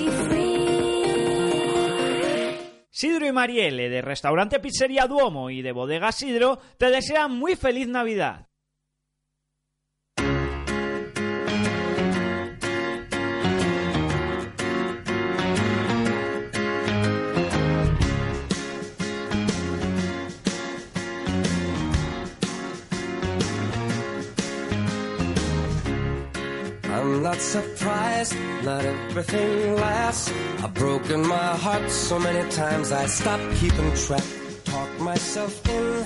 Sidro 2.90 3.26
y 3.26 3.32
Marielle 3.32 3.90
de 3.90 4.00
Restaurante 4.00 4.58
Pizzería 4.58 5.06
Duomo 5.06 5.50
y 5.50 5.60
de 5.60 5.72
Bodega 5.72 6.12
Sidro 6.12 6.58
te 6.78 6.90
desean 6.90 7.30
muy 7.30 7.54
feliz 7.54 7.88
Navidad. 7.88 8.45
I'm 27.06 27.22
not 27.22 27.38
surprised, 27.40 28.34
not 28.64 28.82
everything 28.84 29.76
lasts. 29.76 30.32
I've 30.62 30.74
broken 30.74 31.20
my 31.22 31.54
heart 31.64 31.88
so 31.88 32.18
many 32.18 32.42
times 32.50 32.90
I 32.90 33.06
stopped 33.06 33.44
keeping 33.60 33.92
track. 33.94 34.24
Talk 34.64 34.88
myself 35.00 35.52
in, 35.68 36.04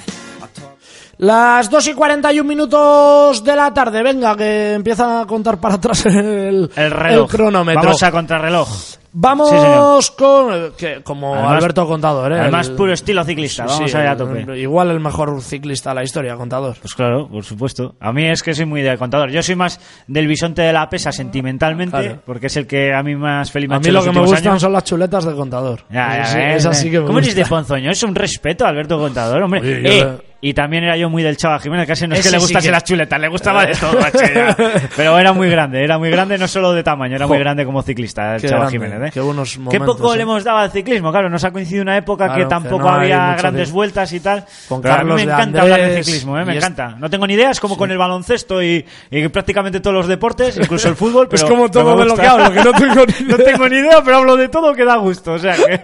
talk. 0.55 0.77
Las 1.17 1.71
2 1.71 1.87
y 1.89 1.95
41 1.95 2.47
minutos 2.47 3.43
de 3.43 3.57
la 3.57 3.73
tarde, 3.73 4.03
venga, 4.03 4.37
que 4.37 4.75
empieza 4.75 5.23
a 5.23 5.27
contar 5.27 5.59
para 5.59 5.77
atrás 5.77 6.05
el, 6.07 6.71
El 6.77 6.91
reloj. 6.91 7.31
el 7.31 7.37
cronómetro. 7.37 7.83
Vamos 7.83 8.03
a 8.03 8.11
contrarreloj. 8.11 8.69
Vamos 9.13 9.51
Sí, 9.51 10.13
con. 10.17 10.55
eh, 10.55 10.71
que, 10.79 11.03
como 11.03 11.35
Además- 11.35 11.57
Alberto 11.57 11.87
Contador, 11.87 12.33
¿eh? 12.33 12.41
Además, 12.41 12.69
El- 12.69 12.77
puro 12.77 12.93
estilo 12.93 13.25
ciclista. 13.25 13.67
Sí, 13.67 13.75
Vamos 13.75 13.91
sí, 13.91 13.97
a 13.97 14.01
ir 14.03 14.07
a 14.07 14.13
el- 14.13 14.17
tope. 14.19 14.59
Igual 14.59 14.91
el 14.93 15.01
mejor 15.01 15.43
ciclista 15.43 15.91
de 15.91 15.95
la 15.97 16.05
historia, 16.05 16.37
Contador. 16.37 16.77
Pues 16.81 16.95
claro, 16.95 17.29
por 17.29 17.43
supuesto. 17.45 17.97
A 17.99 18.13
mí 18.13 18.25
es 18.27 18.43
que 18.43 18.55
soy 18.55 18.67
muy 18.67 18.83
de 18.83 18.97
contador. 18.99 19.31
Yo 19.31 19.43
soy 19.43 19.57
más 19.57 19.81
del 20.07 20.27
bisonte 20.29 20.63
de 20.63 20.73
la 20.73 20.89
pesa 20.89 21.11
sentimentalmente, 21.11 21.97
Claro. 21.99 22.19
porque 22.25 22.47
es 22.47 22.57
el 22.57 22.67
que 22.69 22.95
a 22.95 23.03
mí 23.03 23.17
más 23.17 23.51
feliz 23.51 23.69
me 23.69 23.75
ha 23.75 23.79
A 23.79 23.81
mí 23.81 23.91
lo 23.91 24.03
que 24.05 24.13
me 24.13 24.21
gustan 24.21 24.53
años. 24.53 24.63
son 24.63 24.73
las 24.73 24.85
chuletas 24.85 25.25
de 25.25 25.35
Contador. 25.35 25.81
Ya, 25.91 26.09
ya 26.17 26.23
Esa 26.23 26.33
sí- 26.33 26.39
ves, 26.39 26.57
esa 26.67 26.87
eh. 26.87 26.91
que 26.91 27.01
me 27.01 27.07
¿Cómo 27.07 27.19
eres 27.19 27.35
de 27.35 27.45
ponzoño? 27.47 27.91
Es 27.91 28.03
un 28.05 28.15
respeto, 28.15 28.65
Alberto 28.65 28.99
Contador, 28.99 29.43
hombre. 29.43 29.61
Oye, 29.61 29.99
Eh, 30.03 30.19
Y 30.43 30.55
también 30.55 30.85
era 30.85 30.97
yo 30.97 31.11
muy 31.11 31.23
del 31.23 31.37
Chava 31.37 31.59
Jiménez, 31.59 31.87
casi 31.87 32.07
no 32.09 32.15
es 32.15 32.23
que 32.23 32.29
Ese 32.29 32.31
le 32.37 32.41
sí 32.41 32.45
gustase 32.47 32.69
que- 32.69 32.73
las 32.73 32.85
chuletas, 32.85 33.21
le 33.21 33.29
gustaba 33.29 33.67
de 33.67 33.75
todo. 33.75 33.93
Pero 34.97 35.19
era 35.19 35.35
muy 35.35 35.51
grande, 35.51 35.85
era 35.85 35.99
muy 35.99 36.11
grande 36.11 36.39
no 36.39 36.49
solo 36.49 36.73
de 36.73 36.83
tamaño, 36.83 37.17
era 37.17 37.27
Jo. 37.27 37.35
muy 37.35 37.39
grande 37.39 37.67
como 37.67 37.83
ciclista, 37.83 38.37
el 38.37 38.41
Qué 38.41 38.49
Chava 38.49 38.71
grande, 38.71 38.79
Jiménez. 38.79 39.09
¿eh? 39.09 39.11
qué 39.13 39.21
buenos 39.21 39.53
Qué 39.53 39.59
momentos, 39.61 39.97
poco 39.99 40.15
eh. 40.15 40.17
le 40.17 40.23
hemos 40.23 40.43
dado 40.43 40.59
al 40.59 40.71
ciclismo, 40.73 41.11
claro, 41.11 41.29
nos 41.29 41.45
ha 41.45 41.51
coincidido 41.51 41.83
una 41.83 41.97
época 41.99 42.25
Claro, 42.25 42.39
que 42.39 42.45
que 42.45 42.49
tampoco 42.49 42.85
no 42.85 42.91
hay 42.99 43.13
había 43.13 43.35
grandes 43.37 43.69
de- 43.69 43.75
vueltas 43.75 44.13
y 44.15 44.21
tal. 44.21 44.47
Con 44.67 44.81
Pero 44.81 44.95
a 44.95 44.97
mí 44.97 45.01
Carlos 45.03 45.17
me 45.17 45.27
de 45.27 45.33
encanta 45.33 45.61
hablar 45.63 45.79
de 45.79 45.85
Andrés 45.87 46.07
ciclismo, 46.07 46.39
¿eh? 46.39 46.45
me 46.47 46.53
es- 46.53 46.59
encanta. 46.59 46.97
No 46.99 47.11
tengo 47.11 47.27
ni 47.27 47.35
ideas, 47.35 47.61
como 47.61 47.77
con 47.77 47.91
el 47.91 47.99
baloncesto 47.99 48.63
y, 48.63 48.85
y 49.11 49.29
prácticamente 49.29 49.81
todos 49.81 49.95
los 49.95 50.07
deportes, 50.09 50.57
incluso 50.57 50.89
el 50.89 50.97
fútbol. 50.97 51.29
Es 51.33 51.43
pero- 51.43 51.55
como 51.55 51.71
todo 51.71 51.97
de 51.99 52.07
lo 52.07 52.17
que 52.17 52.27
hablo, 52.27 52.51
que 52.51 52.65
no 52.65 52.73
tengo 52.73 53.05
ni 53.07 53.27
No 53.29 53.37
idea. 53.37 53.45
tengo 53.47 53.69
ni 53.69 53.77
idea, 53.77 54.03
pero 54.03 54.17
hablo 54.17 54.37
de 54.39 54.49
todo 54.49 54.73
que 54.73 54.87
da 54.87 54.97
gusto, 54.97 55.33
o 55.35 55.39
sea 55.39 55.55
que... 55.55 55.81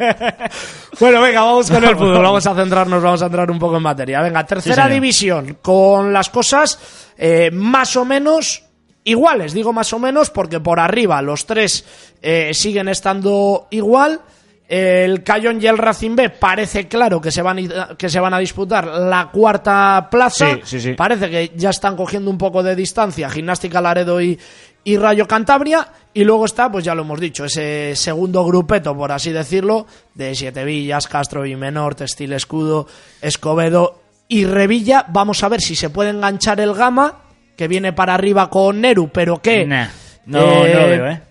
Bueno, 0.99 1.21
venga, 1.21 1.43
vamos 1.43 1.71
con 1.71 1.85
el 1.85 1.95
fútbol. 1.95 2.23
Vamos 2.23 2.47
a 2.47 2.55
centrarnos, 2.55 3.03
vamos 3.03 3.23
a 3.23 3.27
entrar 3.27 3.51
un 3.51 3.59
poco 3.59 3.77
en 3.77 3.83
materia. 3.83 4.23
Venga, 4.23 4.46
tercera 4.47 4.89
división, 4.89 5.59
con 5.63 6.13
las 6.13 6.31
cosas 6.31 6.79
eh, 7.19 7.51
más 7.53 7.97
o 7.97 8.05
menos 8.05 8.63
iguales. 9.05 9.53
Digo 9.53 9.73
más 9.73 9.93
o 9.93 9.99
menos 9.99 10.31
porque 10.31 10.61
por 10.61 10.81
arriba 10.81 11.21
los 11.23 11.47
tres 11.47 11.85
eh, 12.23 12.53
siguen 12.55 12.89
estando 12.89 13.69
igual. 13.71 14.21
El 14.69 15.23
Cayón 15.23 15.63
y 15.63 15.67
el 15.69 15.79
Racing 15.79 16.17
B 16.17 16.29
parece 16.31 16.89
claro 16.89 17.21
que 17.21 17.31
se 17.31 17.41
van, 17.41 17.59
a- 17.73 17.97
que 17.97 18.09
se 18.09 18.19
van 18.19 18.35
a 18.35 18.39
disputar 18.41 18.85
la 18.85 19.31
cuarta 19.31 20.09
plaza. 20.11 20.55
Sí, 20.57 20.61
sí, 20.65 20.81
sí. 20.81 20.93
Parece 20.95 21.31
que 21.31 21.53
ya 21.55 21.71
están 21.71 21.95
cogiendo 21.95 22.29
un 22.33 22.37
poco 22.39 22.65
de 22.65 22.75
distancia 22.75 23.31
Gimnástica 23.31 23.81
Laredo 23.81 24.21
y, 24.21 24.37
y 24.83 24.97
Rayo 24.97 25.29
Cantabria. 25.29 25.87
Y 26.15 26.25
luego 26.25 26.47
está, 26.47 26.69
pues 26.73 26.85
ya 26.85 26.97
lo 26.97 27.03
hemos 27.03 27.21
dicho, 27.21 27.45
ese 27.45 27.95
segundo 27.95 28.43
grupeto, 28.45 28.97
por 28.97 29.13
así 29.13 29.31
decirlo, 29.31 29.87
de 30.15 30.35
Siete 30.35 30.65
Villas, 30.65 31.07
Castro 31.07 31.47
y 31.47 31.55
Menor, 31.55 31.95
Textil 31.95 32.33
Escudo, 32.33 32.89
Escobedo 33.21 34.01
y 34.29 34.45
Revilla. 34.45 35.07
Vamos 35.09 35.43
a 35.43 35.49
ver 35.49 35.61
si 35.61 35.77
se 35.77 35.91
puede 35.91 36.11
enganchar 36.11 36.61
el 36.61 36.75
Gama, 36.75 37.23
que 37.57 37.69
viene 37.69 37.93
para 37.93 38.15
arriba 38.15 38.51
con 38.51 38.81
Neru, 38.81 39.09
pero 39.09 39.41
que... 39.41 39.67
Nah, 39.67 39.89
no, 40.27 40.41
no 40.41 40.47
lo 40.57 40.63
veo, 40.63 41.09
¿eh? 41.09 41.23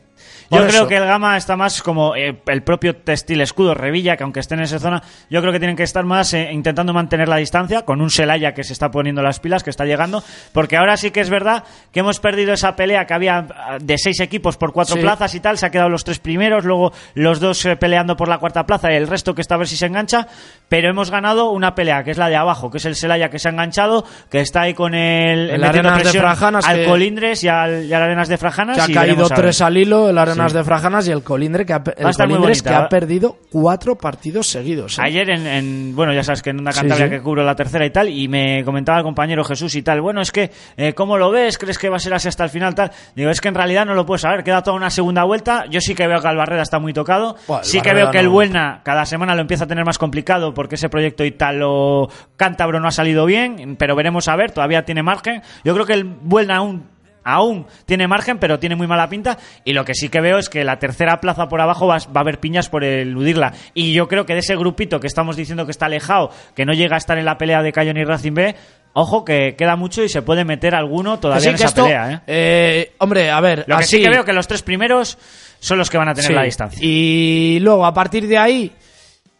Yo 0.51 0.67
creo 0.67 0.87
que 0.87 0.97
el 0.97 1.05
Gama 1.05 1.37
está 1.37 1.55
más 1.55 1.81
como 1.81 2.15
eh, 2.15 2.41
el 2.47 2.63
propio 2.63 2.95
Textil 2.95 3.41
Escudo 3.41 3.73
Revilla, 3.73 4.15
que 4.17 4.23
aunque 4.23 4.39
estén 4.39 4.59
en 4.59 4.65
esa 4.65 4.79
zona, 4.79 5.01
yo 5.29 5.41
creo 5.41 5.51
que 5.51 5.59
tienen 5.59 5.75
que 5.75 5.83
estar 5.83 6.05
más 6.05 6.33
eh, 6.33 6.49
intentando 6.51 6.93
mantener 6.93 7.27
la 7.27 7.37
distancia 7.37 7.83
con 7.83 8.01
un 8.01 8.09
Celaya 8.09 8.53
que 8.53 8.63
se 8.63 8.73
está 8.73 8.91
poniendo 8.91 9.21
las 9.21 9.39
pilas, 9.39 9.63
que 9.63 9.69
está 9.69 9.85
llegando, 9.85 10.23
porque 10.53 10.77
ahora 10.77 10.97
sí 10.97 11.11
que 11.11 11.21
es 11.21 11.29
verdad 11.29 11.63
que 11.91 12.01
hemos 12.01 12.19
perdido 12.19 12.53
esa 12.53 12.75
pelea 12.75 13.05
que 13.05 13.13
había 13.13 13.47
ah, 13.55 13.77
de 13.81 13.97
seis 13.97 14.19
equipos 14.19 14.57
por 14.57 14.71
cuatro 14.71 14.95
Sí. 14.95 15.01
plazas 15.01 15.33
y 15.35 15.39
tal, 15.39 15.57
se 15.57 15.65
ha 15.65 15.69
quedado 15.71 15.89
los 15.89 16.03
tres 16.03 16.19
primeros, 16.19 16.63
luego 16.65 16.93
los 17.15 17.39
dos 17.39 17.65
eh, 17.65 17.75
peleando 17.75 18.15
por 18.15 18.27
la 18.27 18.37
cuarta 18.37 18.65
plaza 18.65 18.91
y 18.91 18.95
el 18.95 19.07
resto 19.07 19.33
que 19.33 19.41
está 19.41 19.55
a 19.55 19.57
ver 19.57 19.67
si 19.67 19.77
se 19.77 19.87
engancha, 19.87 20.27
pero 20.69 20.89
hemos 20.89 21.09
ganado 21.11 21.49
una 21.49 21.73
pelea 21.75 22.03
que 22.03 22.11
es 22.11 22.17
la 22.17 22.29
de 22.29 22.35
abajo, 22.35 22.69
que 22.69 22.77
es 22.77 22.85
el 22.85 22.95
Celaya 22.95 23.29
que 23.29 23.39
se 23.39 23.47
ha 23.47 23.51
enganchado, 23.51 24.05
que 24.29 24.41
está 24.41 24.61
ahí 24.61 24.73
con 24.73 24.93
el, 24.93 25.49
El 25.49 25.63
Arenas 25.63 26.03
de 26.03 26.19
Frajanas 26.19 26.65
al 26.67 26.77
que- 26.77 26.85
Colindres 26.85 27.43
y 27.43 27.47
al, 27.47 27.85
y 27.85 27.93
al 27.93 28.03
Arenas 28.03 28.27
de 28.27 28.37
Frajanas 28.37 28.75
que 28.77 28.83
ha 28.83 28.89
y 28.89 28.93
caído 28.93 29.27
tres 29.29 29.61
al 29.61 29.75
hilo, 29.77 30.09
el 30.09 30.17
Arenas 30.17 30.34
Sí. 30.35 30.57
de 30.57 30.63
Frajanas 30.63 31.07
y 31.07 31.11
el 31.11 31.23
Colindre 31.23 31.65
que 31.65 31.73
ha, 31.73 31.83
el 31.97 32.15
Colindres 32.15 32.61
que 32.61 32.69
ha 32.73 32.87
perdido 32.89 33.37
cuatro 33.51 33.95
partidos 33.95 34.47
seguidos. 34.47 34.97
¿eh? 34.99 35.01
Ayer 35.05 35.29
en, 35.29 35.47
en- 35.47 35.95
bueno, 35.95 36.13
ya 36.13 36.23
sabes 36.23 36.41
que 36.41 36.49
en 36.51 36.59
una 36.59 36.71
Cantabria 36.71 37.05
sí. 37.07 37.11
que 37.11 37.21
cubro 37.21 37.43
la 37.43 37.55
tercera 37.55 37.85
y 37.85 37.89
tal, 37.91 38.09
y 38.09 38.27
me 38.27 38.63
comentaba 38.63 38.97
el 38.99 39.03
compañero 39.03 39.43
Jesús 39.43 39.75
y 39.75 39.81
tal, 39.81 40.01
bueno, 40.01 40.21
es 40.21 40.31
que, 40.31 40.51
eh, 40.77 40.93
¿cómo 40.93 41.17
lo 41.17 41.31
ves? 41.31 41.57
¿Crees 41.57 41.77
que 41.79 41.89
va 41.89 41.97
a 41.97 41.99
ser 41.99 42.13
así 42.13 42.27
hasta 42.27 42.43
el 42.43 42.49
final? 42.49 42.75
Tal. 42.75 42.91
Digo, 43.15 43.29
es 43.29 43.41
que 43.41 43.47
en 43.47 43.55
realidad 43.55 43.85
no 43.85 43.93
lo 43.95 44.05
puedes 44.05 44.21
saber, 44.21 44.43
queda 44.43 44.61
toda 44.61 44.77
una 44.77 44.89
segunda 44.89 45.23
vuelta, 45.23 45.65
yo 45.69 45.79
sí 45.81 45.95
que 45.95 46.07
veo 46.07 46.19
que 46.21 46.27
Albarreda 46.27 46.61
está 46.61 46.79
muy 46.79 46.93
tocado, 46.93 47.35
sí 47.63 47.81
que 47.81 47.93
veo 47.93 48.11
que 48.11 48.19
el 48.19 48.25
no. 48.25 48.31
Buelna 48.31 48.81
cada 48.83 49.05
semana 49.05 49.35
lo 49.35 49.41
empieza 49.41 49.63
a 49.65 49.67
tener 49.67 49.85
más 49.85 49.97
complicado 49.97 50.53
porque 50.53 50.75
ese 50.75 50.89
proyecto 50.89 51.23
italo 51.23 52.09
cántabro 52.37 52.79
no 52.79 52.87
ha 52.87 52.91
salido 52.91 53.25
bien, 53.25 53.75
pero 53.77 53.95
veremos 53.95 54.27
a 54.27 54.35
ver, 54.35 54.51
todavía 54.51 54.83
tiene 54.83 55.03
margen. 55.03 55.41
Yo 55.63 55.73
creo 55.73 55.85
que 55.85 55.93
el 55.93 56.03
Buelna 56.03 56.57
aún 56.57 56.94
aún 57.25 57.65
tiene 57.85 58.07
margen, 58.07 58.37
pero 58.39 58.59
tiene 58.59 58.77
muy 58.77 58.87
mala 58.87 59.09
pinta. 59.09 59.37
Y 59.65 59.73
lo 59.73 59.83
que 59.83 59.93
sí 59.93 60.07
que 60.07 60.21
veo 60.21 60.37
es 60.37 60.47
que 60.47 60.63
la 60.63 60.79
tercera 60.79 61.19
plaza 61.19 61.47
por 61.49 61.59
abajo 61.59 61.87
va, 61.87 61.97
va 61.97 62.11
a 62.15 62.19
haber 62.21 62.39
piñas 62.39 62.69
por 62.69 62.85
eludirla. 62.85 63.51
Y 63.73 63.91
yo 63.93 64.07
creo 64.07 64.25
que 64.25 64.33
de 64.33 64.39
ese 64.39 64.55
grupito 64.55 65.01
que 65.01 65.07
estamos 65.07 65.35
diciendo 65.35 65.65
que 65.65 65.71
está 65.71 65.87
alejado, 65.87 66.29
que 66.55 66.65
no 66.65 66.71
llega 66.73 66.95
a 66.95 66.99
estar 66.99 67.17
en 67.17 67.25
la 67.25 67.37
pelea 67.37 67.61
de 67.61 67.73
Cayón 67.73 67.97
y 67.97 68.05
Racing 68.05 68.33
B, 68.33 68.55
ojo 68.93 69.25
que 69.25 69.55
queda 69.57 69.75
mucho 69.75 70.03
y 70.03 70.09
se 70.09 70.21
puede 70.21 70.45
meter 70.45 70.73
alguno 70.75 71.19
todavía 71.19 71.49
en 71.49 71.55
esa 71.55 71.65
esto, 71.65 71.83
pelea. 71.83 72.11
¿eh? 72.11 72.21
eh, 72.27 72.91
hombre, 72.99 73.29
a 73.29 73.41
ver, 73.41 73.65
Lo 73.67 73.75
que 73.77 73.83
así, 73.83 73.97
sí 73.97 74.03
que 74.03 74.09
veo 74.09 74.23
que 74.23 74.31
los 74.31 74.47
tres 74.47 74.61
primeros 74.61 75.17
son 75.59 75.77
los 75.79 75.89
que 75.89 75.97
van 75.97 76.07
a 76.09 76.13
tener 76.13 76.27
Sí. 76.29 76.33
la 76.33 76.43
distancia. 76.43 76.79
Y 76.81 77.59
luego, 77.59 77.85
a 77.85 77.93
partir 77.93 78.27
de 78.27 78.37
ahí, 78.37 78.71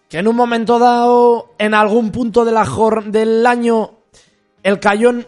que 0.09 0.17
en 0.17 0.27
un 0.27 0.36
momento 0.36 0.79
dado, 0.79 1.53
en 1.57 1.73
algún 1.73 2.11
punto 2.11 2.43
de 2.43 2.51
la 2.51 2.65
del 3.05 3.45
año, 3.45 3.91
el 4.63 4.79
Cayón 4.79 5.25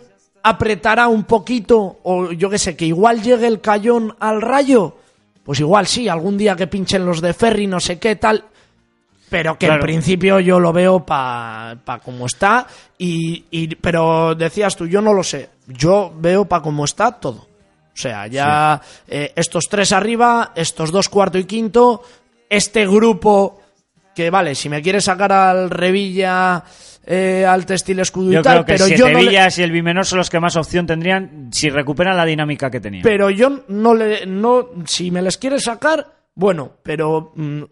apretará 0.49 1.07
un 1.07 1.23
poquito, 1.23 1.99
o 2.03 2.31
yo 2.31 2.49
qué 2.49 2.57
sé, 2.57 2.75
que 2.75 2.85
igual 2.85 3.21
llegue 3.21 3.47
el 3.47 3.61
Cayón 3.61 4.15
al 4.19 4.41
rayo, 4.41 4.97
pues 5.43 5.59
igual 5.59 5.87
sí, 5.87 6.07
algún 6.09 6.37
día 6.37 6.55
que 6.55 6.67
pinchen 6.67 7.05
los 7.05 7.21
de 7.21 7.33
Ferry, 7.33 7.67
no 7.67 7.79
sé 7.79 7.99
qué 7.99 8.15
tal. 8.15 8.43
Pero 9.29 9.57
que 9.57 9.65
en 9.67 9.79
principio 9.81 10.39
yo 10.39 10.57
lo 10.59 10.71
veo 10.71 11.05
pa, 11.05 11.75
pa 11.83 11.99
como 11.99 12.25
está. 12.27 12.65
Y, 12.97 13.43
y- 13.51 13.75
pero 13.75 14.33
decías 14.35 14.75
tú, 14.77 14.87
yo 14.87 15.01
no 15.01 15.13
lo 15.13 15.21
sé. 15.21 15.49
Yo 15.67 16.13
veo 16.15 16.45
pa 16.45 16.61
como 16.61 16.85
está 16.85 17.11
todo. 17.11 17.39
O 17.39 17.99
sea, 17.99 18.27
ya 18.27 18.81
eh, 19.07 19.33
estos 19.35 19.65
tres 19.69 19.91
arriba, 19.91 20.53
estos 20.55 20.91
dos 20.91 21.09
cuarto 21.09 21.37
y 21.37 21.43
quinto, 21.43 22.03
este 22.49 22.87
grupo 22.87 23.59
que 24.15 24.29
vale, 24.29 24.55
si 24.55 24.69
me 24.69 24.81
quieres 24.81 25.03
sacar 25.03 25.31
al 25.33 25.69
Revilla, 25.69 26.63
eh, 27.07 27.45
al 27.47 27.65
Textil 27.65 27.99
Escudo 27.99 28.31
Yo 28.33 28.41
y 28.41 28.43
tal, 28.43 28.53
creo 28.63 28.65
que 28.65 28.73
pero 28.73 28.85
Siete 28.85 28.99
yo 28.99 29.07
no 29.09 29.19
le- 29.19 29.25
Villas 29.29 29.57
y 29.57 29.63
el 29.63 29.71
Bimenor 29.71 30.05
son 30.05 30.17
los 30.19 30.29
que 30.29 30.39
más 30.39 30.55
opción 30.57 30.85
tendrían 30.85 31.47
si 31.51 31.69
recuperan 31.69 32.15
la 32.17 32.25
dinámica 32.25 32.69
que 32.69 32.79
tenían. 32.81 33.01
pero 33.03 33.29
yo 33.29 33.63
no 33.69 33.95
le 33.95 34.25
no 34.25 34.67
si 34.85 35.09
me 35.09 35.21
les 35.21 35.37
quieres 35.37 35.63
sacar, 35.63 36.05
bueno, 36.35 36.73
pero 36.83 37.31
mm, 37.35 37.63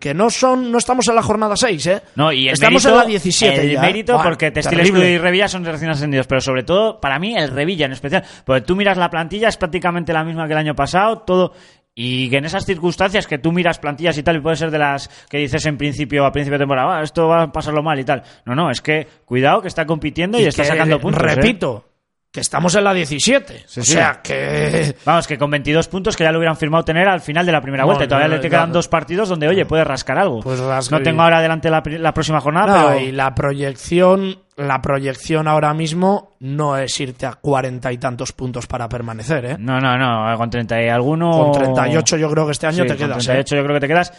Que 0.00 0.12
no 0.12 0.28
son, 0.28 0.70
no 0.70 0.76
estamos 0.76 1.08
en 1.08 1.14
la 1.14 1.22
jornada 1.22 1.56
6, 1.56 1.86
¿eh? 1.86 2.02
No, 2.16 2.30
y 2.30 2.48
el 2.48 2.52
estamos 2.52 2.84
mérito, 2.84 2.90
en 2.90 3.04
la 3.04 3.08
17 3.08 3.60
El 3.62 3.70
ya, 3.72 3.80
mérito 3.80 4.20
porque 4.22 4.50
Textiles 4.50 4.86
terrible. 4.88 5.10
y 5.12 5.16
Revilla 5.16 5.48
son 5.48 5.64
recién 5.64 5.90
ascendidos, 5.90 6.26
pero 6.26 6.42
sobre 6.42 6.62
todo, 6.62 7.00
para 7.00 7.18
mí, 7.18 7.34
el 7.34 7.48
Revilla 7.50 7.86
en 7.86 7.92
especial. 7.92 8.22
Porque 8.44 8.60
tú 8.60 8.76
miras 8.76 8.98
la 8.98 9.08
plantilla, 9.08 9.48
es 9.48 9.56
prácticamente 9.56 10.12
la 10.12 10.24
misma 10.24 10.46
que 10.46 10.52
el 10.52 10.58
año 10.58 10.74
pasado, 10.74 11.20
todo. 11.20 11.54
Y 11.94 12.30
que 12.30 12.38
en 12.38 12.46
esas 12.46 12.64
circunstancias 12.64 13.26
que 13.26 13.36
tú 13.38 13.52
miras 13.52 13.78
plantillas 13.78 14.16
y 14.16 14.22
tal, 14.22 14.36
y 14.36 14.40
puede 14.40 14.56
ser 14.56 14.70
de 14.70 14.78
las 14.78 15.08
que 15.28 15.36
dices 15.38 15.66
en 15.66 15.76
principio, 15.76 16.24
a 16.24 16.32
principio 16.32 16.58
de 16.58 16.62
temporada, 16.62 16.98
"Ah, 16.98 17.02
esto 17.02 17.28
va 17.28 17.42
a 17.42 17.52
pasarlo 17.52 17.82
mal 17.82 17.98
y 18.00 18.04
tal. 18.04 18.22
No, 18.46 18.54
no, 18.54 18.70
es 18.70 18.80
que 18.80 19.06
cuidado 19.26 19.60
que 19.60 19.68
está 19.68 19.84
compitiendo 19.84 20.40
y, 20.40 20.44
está 20.44 20.62
que, 20.62 20.68
sacando 20.68 20.98
puntos. 20.98 21.22
¿eh? 21.22 21.34
Repito, 21.34 21.84
que 22.32 22.40
estamos 22.40 22.74
en 22.76 22.84
la 22.84 22.94
17. 22.94 23.64
Sí, 23.66 23.80
o 23.80 23.84
sí. 23.84 23.92
sea, 23.92 24.20
que... 24.22 24.96
Vamos, 25.04 25.26
que 25.26 25.36
con 25.36 25.50
22 25.50 25.86
puntos 25.88 26.16
que 26.16 26.24
ya 26.24 26.32
lo 26.32 26.38
hubieran 26.38 26.56
firmado 26.56 26.82
tener 26.82 27.06
al 27.06 27.20
final 27.20 27.44
de 27.44 27.52
la 27.52 27.60
primera 27.60 27.82
No, 27.82 27.88
vuelta. 27.88 28.04
Y 28.04 28.08
todavía 28.08 28.28
no, 28.28 28.36
le 28.36 28.40
quedan 28.40 28.60
claro. 28.60 28.72
dos 28.72 28.88
partidos 28.88 29.28
donde, 29.28 29.48
oye, 29.48 29.66
puede 29.66 29.84
rascar 29.84 30.16
algo. 30.16 30.40
Pues 30.40 30.58
rasca 30.60 30.96
no 30.96 31.02
tengo 31.02 31.20
ahora 31.20 31.38
adelante 31.40 31.68
la, 31.68 31.82
próxima 31.82 32.40
jornada, 32.40 32.66
No, 32.84 32.88
pero... 32.88 33.00
y 33.00 33.12
la 33.12 33.34
proyección, 33.34 34.38
la 34.56 34.82
proyección 34.82 35.48
ahora 35.48 35.72
mismo 35.72 36.36
no 36.40 36.76
es 36.76 36.98
irte 37.00 37.26
a 37.26 37.32
cuarenta 37.34 37.90
y 37.92 37.98
tantos 37.98 38.32
puntos 38.32 38.66
para 38.66 38.88
permanecer, 38.88 39.44
¿eh? 39.44 39.56
No, 39.58 39.80
no, 39.80 39.96
no, 39.96 40.36
con 40.36 40.50
30 40.50 40.82
y 40.82 40.88
alguno... 40.88 41.30
Con 41.30 41.52
38 41.52 42.16
yo 42.18 42.30
creo 42.30 42.46
que 42.46 42.52
este 42.52 42.66
año 42.66 42.82
Sí, 42.82 42.88
te 42.88 42.96
con 42.96 42.96
quedas, 42.98 43.24
38 43.24 43.56
yo 43.56 43.62
creo 43.62 43.74
que 43.74 43.80
te 43.80 43.88
quedas. 43.88 44.12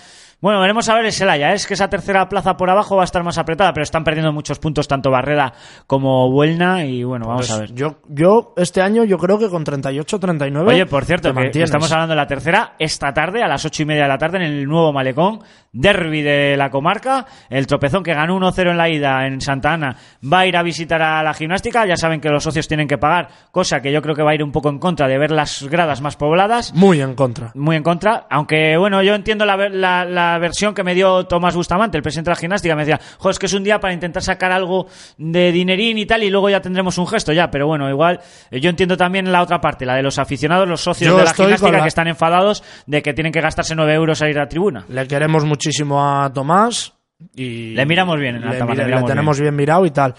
Bueno, 0.44 0.60
veremos 0.60 0.90
a 0.90 0.96
ver 0.96 1.06
el 1.06 1.14
Celaya. 1.14 1.54
Es 1.54 1.66
que 1.66 1.74
esa 1.74 1.90
tercera 1.90 2.28
plaza 2.28 2.58
por 2.58 2.70
abajo 2.70 2.98
va 2.98 3.04
a 3.04 3.06
estar 3.06 3.24
más 3.24 3.38
apretada, 3.38 3.72
pero 3.72 3.84
están 3.84 4.04
perdiendo 4.04 4.34
muchos 4.34 4.60
puntos 4.60 4.90
tanto 4.90 5.10
Barreda 5.10 5.54
como 5.88 6.30
Buelna 6.30 6.84
y 6.84 7.06
bueno, 7.06 7.28
vamos 7.28 7.48
Pues 7.48 7.52
a 7.58 7.60
ver. 7.62 7.74
Yo, 7.74 8.02
yo 8.10 8.54
este 8.58 8.82
año 8.82 9.06
yo 9.06 9.18
creo 9.18 9.40
que 9.40 9.48
con 9.48 9.64
38, 9.64 10.20
39 10.20 10.68
Oye, 10.70 10.86
por 10.86 11.06
cierto, 11.06 11.34
que 11.34 11.64
estamos 11.64 11.90
hablando 11.94 12.12
de 12.12 12.18
la 12.18 12.28
tercera 12.28 12.74
esta 12.78 13.14
tarde, 13.14 13.42
a 13.42 13.48
las 13.48 13.64
ocho 13.64 13.84
y 13.84 13.86
media 13.86 14.02
de 14.04 14.10
la 14.10 14.18
tarde, 14.18 14.40
en 14.40 14.44
el 14.44 14.66
nuevo 14.66 14.92
Malecón, 14.92 15.40
derby 15.72 16.22
de 16.22 16.58
la 16.58 16.70
comarca. 16.70 17.26
El 17.50 17.66
tropezón 17.66 18.04
que 18.04 18.14
ganó 18.14 18.38
1-0 18.38 18.72
en 18.72 18.78
la 18.78 18.90
ida 18.90 19.26
en 19.26 19.40
Santa 19.40 19.72
Ana 19.72 19.96
va 20.30 20.40
a 20.40 20.46
ir 20.46 20.58
a 20.58 20.62
visitar 20.64 21.02
a 21.02 21.24
la 21.24 21.34
gimnástica. 21.34 21.86
Ya 21.86 21.96
saben 21.96 22.20
que 22.20 22.28
los 22.28 22.44
socios 22.44 22.68
tienen 22.68 22.90
que 22.90 22.98
pagar, 22.98 23.30
cosa 23.52 23.82
que 23.82 23.94
yo 23.94 24.02
creo 24.02 24.14
que 24.14 24.24
va 24.24 24.32
a 24.32 24.36
ir 24.36 24.44
un 24.44 24.52
poco 24.52 24.68
en 24.68 24.80
contra 24.80 25.08
de 25.08 25.18
ver 25.18 25.32
las 25.32 25.64
gradas 25.70 26.02
más 26.02 26.18
pobladas. 26.18 26.74
Muy 26.74 27.00
en 27.00 27.16
contra. 27.16 27.52
Muy 27.56 27.78
en 27.78 27.84
contra, 27.84 28.28
aunque 28.30 28.76
bueno, 28.76 29.02
yo 29.04 29.16
entiendo 29.16 29.46
la, 29.46 29.56
ver- 29.56 29.74
la, 29.74 30.04
la 30.34 30.40
versión 30.40 30.74
que 30.74 30.84
me 30.84 30.94
dio 30.96 31.26
Tomás 31.26 31.56
Bustamante, 31.56 31.98
el 31.98 32.04
presidente 32.04 32.30
de 32.30 32.36
la 32.36 32.40
gimnástica, 32.40 32.76
me 32.76 32.86
decía, 32.86 33.00
jo, 33.18 33.30
es 33.30 33.40
que 33.40 33.46
es 33.46 33.54
un 33.54 33.64
día 33.64 33.80
para 33.80 33.94
intentar 33.94 34.22
sacar 34.24 34.52
algo 34.52 34.88
de 35.18 35.52
dinerín 35.52 35.98
y 35.98 36.06
tal, 36.06 36.24
y 36.24 36.30
luego 36.30 36.50
ya 36.50 36.62
tendremos 36.62 36.98
un 36.98 37.08
gesto 37.08 37.32
ya, 37.34 37.50
pero 37.52 37.68
bueno, 37.68 37.90
igual, 37.90 38.20
eh, 38.52 38.60
yo 38.60 38.70
entiendo 38.70 38.98
también 38.98 39.32
la 39.32 39.42
otra 39.42 39.62
parte, 39.62 39.86
la 39.86 39.96
de 39.96 40.04
los 40.04 40.20
aficionados, 40.20 40.68
los 40.68 40.82
socios 40.82 41.12
Yo 41.12 41.18
de 41.18 41.24
la 41.26 41.34
gimnástica 41.34 41.72
la- 41.72 41.82
que 41.84 41.88
están 41.88 42.08
enfadados 42.08 42.64
de 42.86 43.02
que 43.02 43.14
tienen 43.14 43.32
que 43.32 43.42
gastarse 43.42 43.76
9 43.76 43.94
euros 43.94 44.22
a 44.22 44.30
ir 44.30 44.40
a 44.40 44.48
tribuna. 44.48 44.86
Le 44.90 45.08
queremos 45.08 45.46
muchísimo 45.46 46.04
a 46.04 46.32
Tomás 46.34 46.94
y... 47.36 47.74
Le 47.76 47.86
miramos 47.86 48.20
bien, 48.20 48.44
a 48.44 48.52
le, 48.52 48.58
Tomás, 48.58 48.60
le 48.60 48.66
mira- 48.66 48.76
le 48.76 48.86
miramos 48.88 49.10
tenemos 49.10 49.40
bien. 49.40 49.56
mirado 49.56 49.86
y 49.86 49.92
tal. 49.92 50.14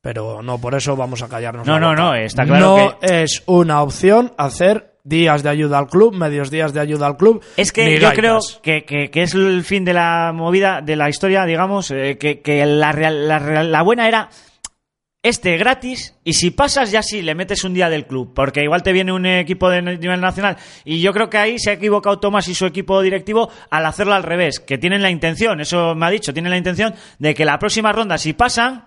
Pero 0.00 0.42
no, 0.42 0.58
por 0.60 0.74
eso 0.74 0.94
vamos 0.96 1.22
a 1.22 1.28
callarnos. 1.28 1.66
No, 1.66 1.74
la 1.74 1.80
no, 1.80 1.88
boca. 1.88 2.02
no, 2.02 2.14
está 2.14 2.44
claro 2.44 2.60
No 3.00 3.08
es 3.08 3.42
una 3.46 3.80
opción 3.82 4.32
hacer 4.36 4.93
días 5.04 5.42
de 5.42 5.50
ayuda 5.50 5.78
al 5.78 5.86
club, 5.88 6.14
medios 6.14 6.50
días 6.50 6.72
de 6.72 6.80
ayuda 6.80 7.06
al 7.06 7.16
club. 7.18 7.44
Es 7.58 7.72
que 7.72 7.84
yo 8.00 8.08
creo 8.16 8.38
que, 8.62 8.84
que- 8.84 9.10
que 9.10 9.22
es 9.22 9.34
el 9.34 9.62
fin 9.62 9.84
de 9.84 9.92
la 9.92 10.32
movida, 10.34 10.80
de 10.80 10.96
la 10.96 11.10
historia, 11.10 11.44
digamos, 11.44 11.90
eh, 11.90 12.16
que, 12.18 12.40
que 12.40 12.64
la, 12.64 12.90
real- 12.90 13.28
la, 13.28 13.38
real- 13.38 13.70
la 13.70 13.82
buena 13.82 14.08
era 14.08 14.30
este 15.22 15.56
gratis 15.56 16.14
y 16.22 16.34
si 16.34 16.50
pasas 16.50 16.90
ya 16.90 17.02
sí 17.02 17.22
le 17.22 17.34
metes 17.34 17.64
un 17.64 17.72
día 17.72 17.88
del 17.88 18.06
club, 18.06 18.32
porque 18.34 18.62
igual 18.62 18.82
te 18.82 18.92
viene 18.92 19.10
un 19.12 19.24
equipo 19.24 19.70
de 19.70 19.80
nivel 19.80 20.20
nacional 20.20 20.58
y 20.84 21.00
yo 21.00 21.12
creo 21.14 21.30
que 21.30 21.38
ahí 21.38 21.58
se 21.58 21.70
ha 21.70 21.74
equivocado 21.74 22.18
Tomás 22.18 22.46
y 22.48 22.54
su 22.54 22.66
equipo 22.66 23.00
directivo 23.00 23.50
al 23.70 23.86
hacerlo 23.86 24.12
al 24.12 24.22
revés, 24.22 24.60
que 24.60 24.76
tienen 24.76 25.00
la 25.00 25.10
intención, 25.10 25.60
eso 25.62 25.94
me 25.94 26.04
ha 26.04 26.10
dicho, 26.10 26.34
tienen 26.34 26.50
la 26.50 26.58
intención 26.58 26.94
de 27.18 27.34
que 27.34 27.46
la 27.46 27.58
próxima 27.58 27.90
ronda 27.92 28.18
si 28.18 28.34
pasan 28.34 28.84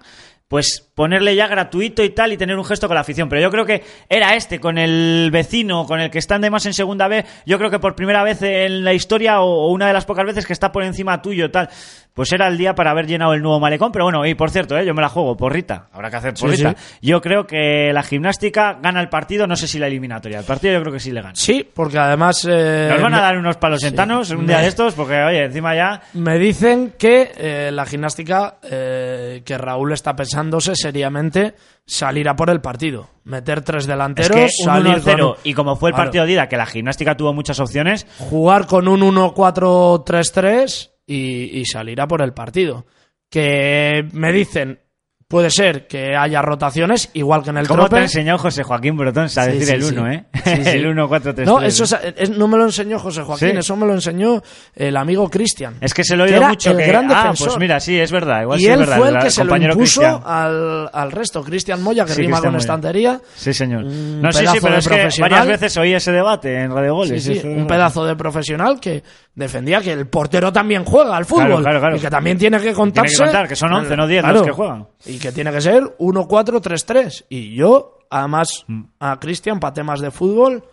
pues 0.47 0.86
ponerle 0.97 1.35
ya 1.35 1.45
gratuito 1.45 2.03
y 2.03 2.09
tal 2.09 2.33
y 2.33 2.37
tener 2.37 2.57
un 2.57 2.65
gesto 2.65 2.87
con 2.87 2.95
la 2.95 3.01
afición. 3.01 3.29
Pero 3.29 3.39
yo 3.39 3.51
creo 3.51 3.67
que 3.67 3.83
era 4.09 4.33
este, 4.33 4.59
con 4.59 4.79
el 4.79 5.29
vecino, 5.31 5.85
con 5.85 5.99
el 5.99 6.09
que 6.09 6.17
están 6.17 6.41
de 6.41 6.49
más 6.49 6.65
en 6.65 6.73
segunda 6.73 7.07
vez, 7.07 7.23
yo 7.45 7.59
creo 7.59 7.69
que 7.69 7.77
por 7.77 7.93
primera 7.95 8.23
vez 8.23 8.41
en 8.41 8.83
la 8.83 8.93
historia 8.95 9.41
o, 9.41 9.67
una 9.71 9.85
de 9.85 9.93
las 9.93 10.05
pocas 10.05 10.25
veces 10.25 10.47
que 10.47 10.53
está 10.53 10.71
por 10.71 10.83
encima 10.83 11.21
tuyo 11.21 11.51
tal, 11.51 11.69
pues 12.15 12.31
era 12.31 12.47
el 12.47 12.57
día 12.57 12.73
para 12.73 12.89
haber 12.89 13.05
llenado 13.05 13.33
el 13.35 13.43
nuevo 13.43 13.59
malecón. 13.59 13.91
Pero 13.91 14.05
bueno, 14.05 14.25
y 14.25 14.33
por 14.33 14.49
cierto, 14.49 14.75
¿eh? 14.75 14.87
yo 14.87 14.95
me 14.95 15.03
la 15.03 15.09
juego, 15.09 15.37
porrita, 15.37 15.87
habrá 15.93 16.09
que 16.09 16.15
hacer 16.15 16.35
Sí, 16.35 16.41
porrita. 16.43 16.73
sí. 16.75 16.97
Yo 17.03 17.21
creo 17.21 17.45
que 17.45 17.91
la 17.93 18.01
gimnástica 18.01 18.79
gana 18.81 18.99
el 18.99 19.09
partido, 19.09 19.45
no 19.45 19.55
sé 19.55 19.67
si 19.67 19.77
la 19.77 19.85
eliminatoria. 19.85 20.39
El 20.39 20.45
partido 20.45 20.73
yo 20.73 20.81
creo 20.81 20.93
que 20.93 20.99
sí 20.99 21.11
le 21.11 21.21
gana. 21.21 21.35
Sí, 21.35 21.63
porque 21.71 21.99
además... 21.99 22.43
eh, 22.49 22.87
Nos 22.89 23.01
van 23.03 23.13
a 23.13 23.17
me- 23.17 23.21
dar 23.21 23.37
unos 23.37 23.57
palos 23.57 23.81
sentanos 23.81 24.31
un 24.31 24.39
Me- 24.39 24.47
día 24.47 24.61
de 24.61 24.67
estos, 24.67 24.95
porque 24.95 25.21
oye, 25.21 25.43
encima 25.45 25.75
ya... 25.75 26.01
Me 26.13 26.39
dicen 26.39 26.95
que 26.97 27.31
eh, 27.37 27.69
la 27.71 27.85
gimnástica, 27.85 28.55
eh, 28.63 29.43
que 29.45 29.55
Raúl 29.59 29.91
está 29.93 30.15
pensándose 30.15 30.73
seriamente 30.87 31.55
salir 31.85 32.29
a 32.29 32.35
por 32.35 32.49
el 32.49 32.61
partido. 32.61 33.09
Meter 33.25 33.61
tres 33.61 33.83
Es 33.83 33.87
delanteros, 33.87 34.31
que 34.31 34.43
un 34.43 34.49
salir 34.65 34.93
1-0 35.03 35.35
con- 35.35 35.37
y 35.43 35.53
como 35.53 35.75
fue 35.75 35.89
el 35.89 35.95
Claro. 35.95 36.07
partido 36.07 36.25
de 36.25 36.31
ida, 36.31 36.47
que 36.47 36.55
la 36.57 36.65
gimnástica 36.65 37.17
tuvo 37.17 37.33
muchas 37.33 37.59
opciones, 37.59 38.07
jugar 38.29 38.67
con 38.67 38.87
un 38.87 39.01
1-4-3-3 39.03 40.91
y, 41.05 41.59
y 41.59 41.65
salir 41.65 41.99
a 42.01 42.07
por 42.07 42.21
el 42.21 42.33
partido. 42.33 42.85
Que 43.29 44.07
me 44.13 44.31
dicen, 44.31 44.79
puede 45.27 45.49
ser 45.51 45.87
que 45.87 46.15
haya 46.15 46.41
rotaciones, 46.41 47.09
igual 47.13 47.43
que 47.43 47.49
en 47.49 47.57
el 47.57 47.67
¿Cómo 47.67 47.83
te 47.83 47.89
trope. 47.89 48.03
enseñó 48.03 48.37
José 48.37 48.63
Joaquín 48.63 48.95
Brotón 48.95 49.27
a 49.35 49.45
decir 49.45 49.65
sí, 49.65 49.71
el 49.73 49.83
sí. 49.83 49.93
1, 49.93 50.11
eh? 50.11 50.25
Sí, 50.33 50.51
sí. 50.63 50.69
el 50.69 50.87
1, 50.87 51.07
4, 51.09 51.35
3, 51.35 51.45
No, 51.47 51.61
eso 51.61 51.83
es- 51.83 51.95
es- 52.15 52.29
no 52.29 52.47
me 52.47 52.57
lo 52.57 52.63
enseñó 52.63 52.97
José 52.97 53.23
Joaquín, 53.23 53.57
eso 53.57 53.75
me 53.75 53.85
lo 53.85 53.93
enseñó 53.93 54.41
el 54.73 54.95
amigo 54.95 55.29
Cristian. 55.29 55.75
Es 55.81 55.93
que 55.93 56.05
se 56.05 56.15
lo 56.15 56.25
he 56.25 56.31
oído 56.31 56.47
mucho. 56.47 56.71
el 56.71 56.77
que, 56.77 56.87
gran 56.87 57.11
ah, 57.11 57.15
defensor. 57.23 57.47
pues 57.49 57.59
mira, 57.59 57.79
sí, 57.81 57.99
es 57.99 58.11
verdad. 58.11 58.43
Igual 58.43 58.61
y 58.61 58.67
él 58.67 58.79
verdad, 58.79 58.97
fue 58.97 59.09
el 59.09 59.15
el 59.17 59.21
que 59.23 59.31
se 59.31 59.43
lo 59.43 59.57
impuso 59.57 60.23
al, 60.25 60.89
al 60.93 61.11
resto. 61.11 61.43
Cristian 61.43 61.83
Moya, 61.83 62.05
que 62.05 62.13
rima 62.13 62.37
Cristian 62.37 62.41
con 62.43 62.51
Moya. 62.53 62.59
estantería. 62.59 63.21
Sí, 63.35 63.53
señor. 63.53 63.83
No, 63.83 64.31
sí, 64.31 64.45
sí, 64.47 64.59
pero 64.61 64.77
es 64.77 64.87
que 64.87 65.09
varias 65.19 65.45
veces 65.47 65.75
oí 65.77 65.93
ese 65.93 66.11
debate 66.13 66.61
en 66.61 66.71
Radio 66.71 66.93
Goles. 66.95 67.27
Un 67.43 67.67
pedazo 67.67 68.05
de 68.05 68.15
profesional 68.15 68.79
que 68.79 69.03
defendía 69.45 69.81
que 69.81 69.91
el 69.93 70.07
portero 70.07 70.51
también 70.51 70.83
juega 70.83 71.15
al 71.15 71.25
fútbol 71.25 71.45
Claro, 71.47 71.61
claro, 71.63 71.79
claro. 71.79 71.95
y 71.95 71.99
que 71.99 72.09
también 72.09 72.37
tiene 72.37 72.59
que 72.59 72.73
contarse. 72.73 73.15
Tiene 73.15 73.17
que 73.31 73.33
contar, 73.33 73.47
que 73.47 73.55
son 73.55 73.71
11, 73.73 73.95
no 73.95 74.07
10 74.07 74.23
los 74.25 74.41
que 74.43 74.51
juegan. 74.51 74.87
Y 75.05 75.19
que 75.19 75.31
tiene 75.31 75.51
que 75.51 75.61
ser 75.61 75.83
1-4-3-3. 75.99 77.25
Y 77.29 77.55
yo, 77.55 77.99
además, 78.09 78.65
Mm. 78.67 78.83
a 78.99 79.19
Cristian, 79.19 79.59
para 79.59 79.73
temas 79.73 79.99
de 79.99 80.11
fútbol, 80.11 80.63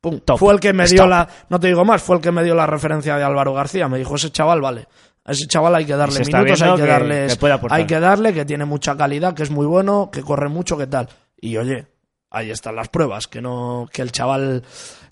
pum, 0.00 0.20
Top. 0.20 0.38
fue 0.38 0.52
el 0.54 0.60
que 0.60 0.72
me 0.72 0.86
dio 0.86 1.06
la. 1.06 1.28
No 1.48 1.58
te 1.60 1.68
digo 1.68 1.84
más, 1.84 2.02
fue 2.02 2.16
el 2.16 2.22
que 2.22 2.30
me 2.32 2.42
dio 2.44 2.54
la 2.54 2.66
referencia 2.66 3.16
de 3.16 3.22
Álvaro 3.24 3.52
García. 3.54 3.88
Me 3.88 3.98
dijo, 3.98 4.16
ese 4.16 4.30
chaval, 4.30 4.60
vale. 4.60 4.86
A 5.24 5.32
ese 5.32 5.46
chaval 5.46 5.74
hay 5.74 5.86
que 5.86 5.96
darle 5.96 6.18
minutos, 6.20 6.36
hay 6.62 6.76
que, 6.76 7.36
que- 7.38 7.52
aportar. 7.52 7.78
hay 7.78 7.86
que 7.86 7.98
darle, 8.00 8.34
que 8.34 8.44
tiene 8.44 8.64
mucha 8.66 8.94
calidad, 8.96 9.32
que 9.34 9.42
es 9.42 9.50
muy 9.50 9.64
bueno, 9.66 10.10
que 10.12 10.20
corre 10.22 10.48
mucho, 10.50 10.76
que 10.76 10.86
tal. 10.86 11.08
Y 11.40 11.56
oye, 11.56 11.86
ahí 12.30 12.50
están 12.50 12.76
las 12.76 12.88
pruebas, 12.90 13.26
que 13.26 13.40
no, 13.40 13.88
que 13.90 14.02
el 14.02 14.12
chaval 14.12 14.62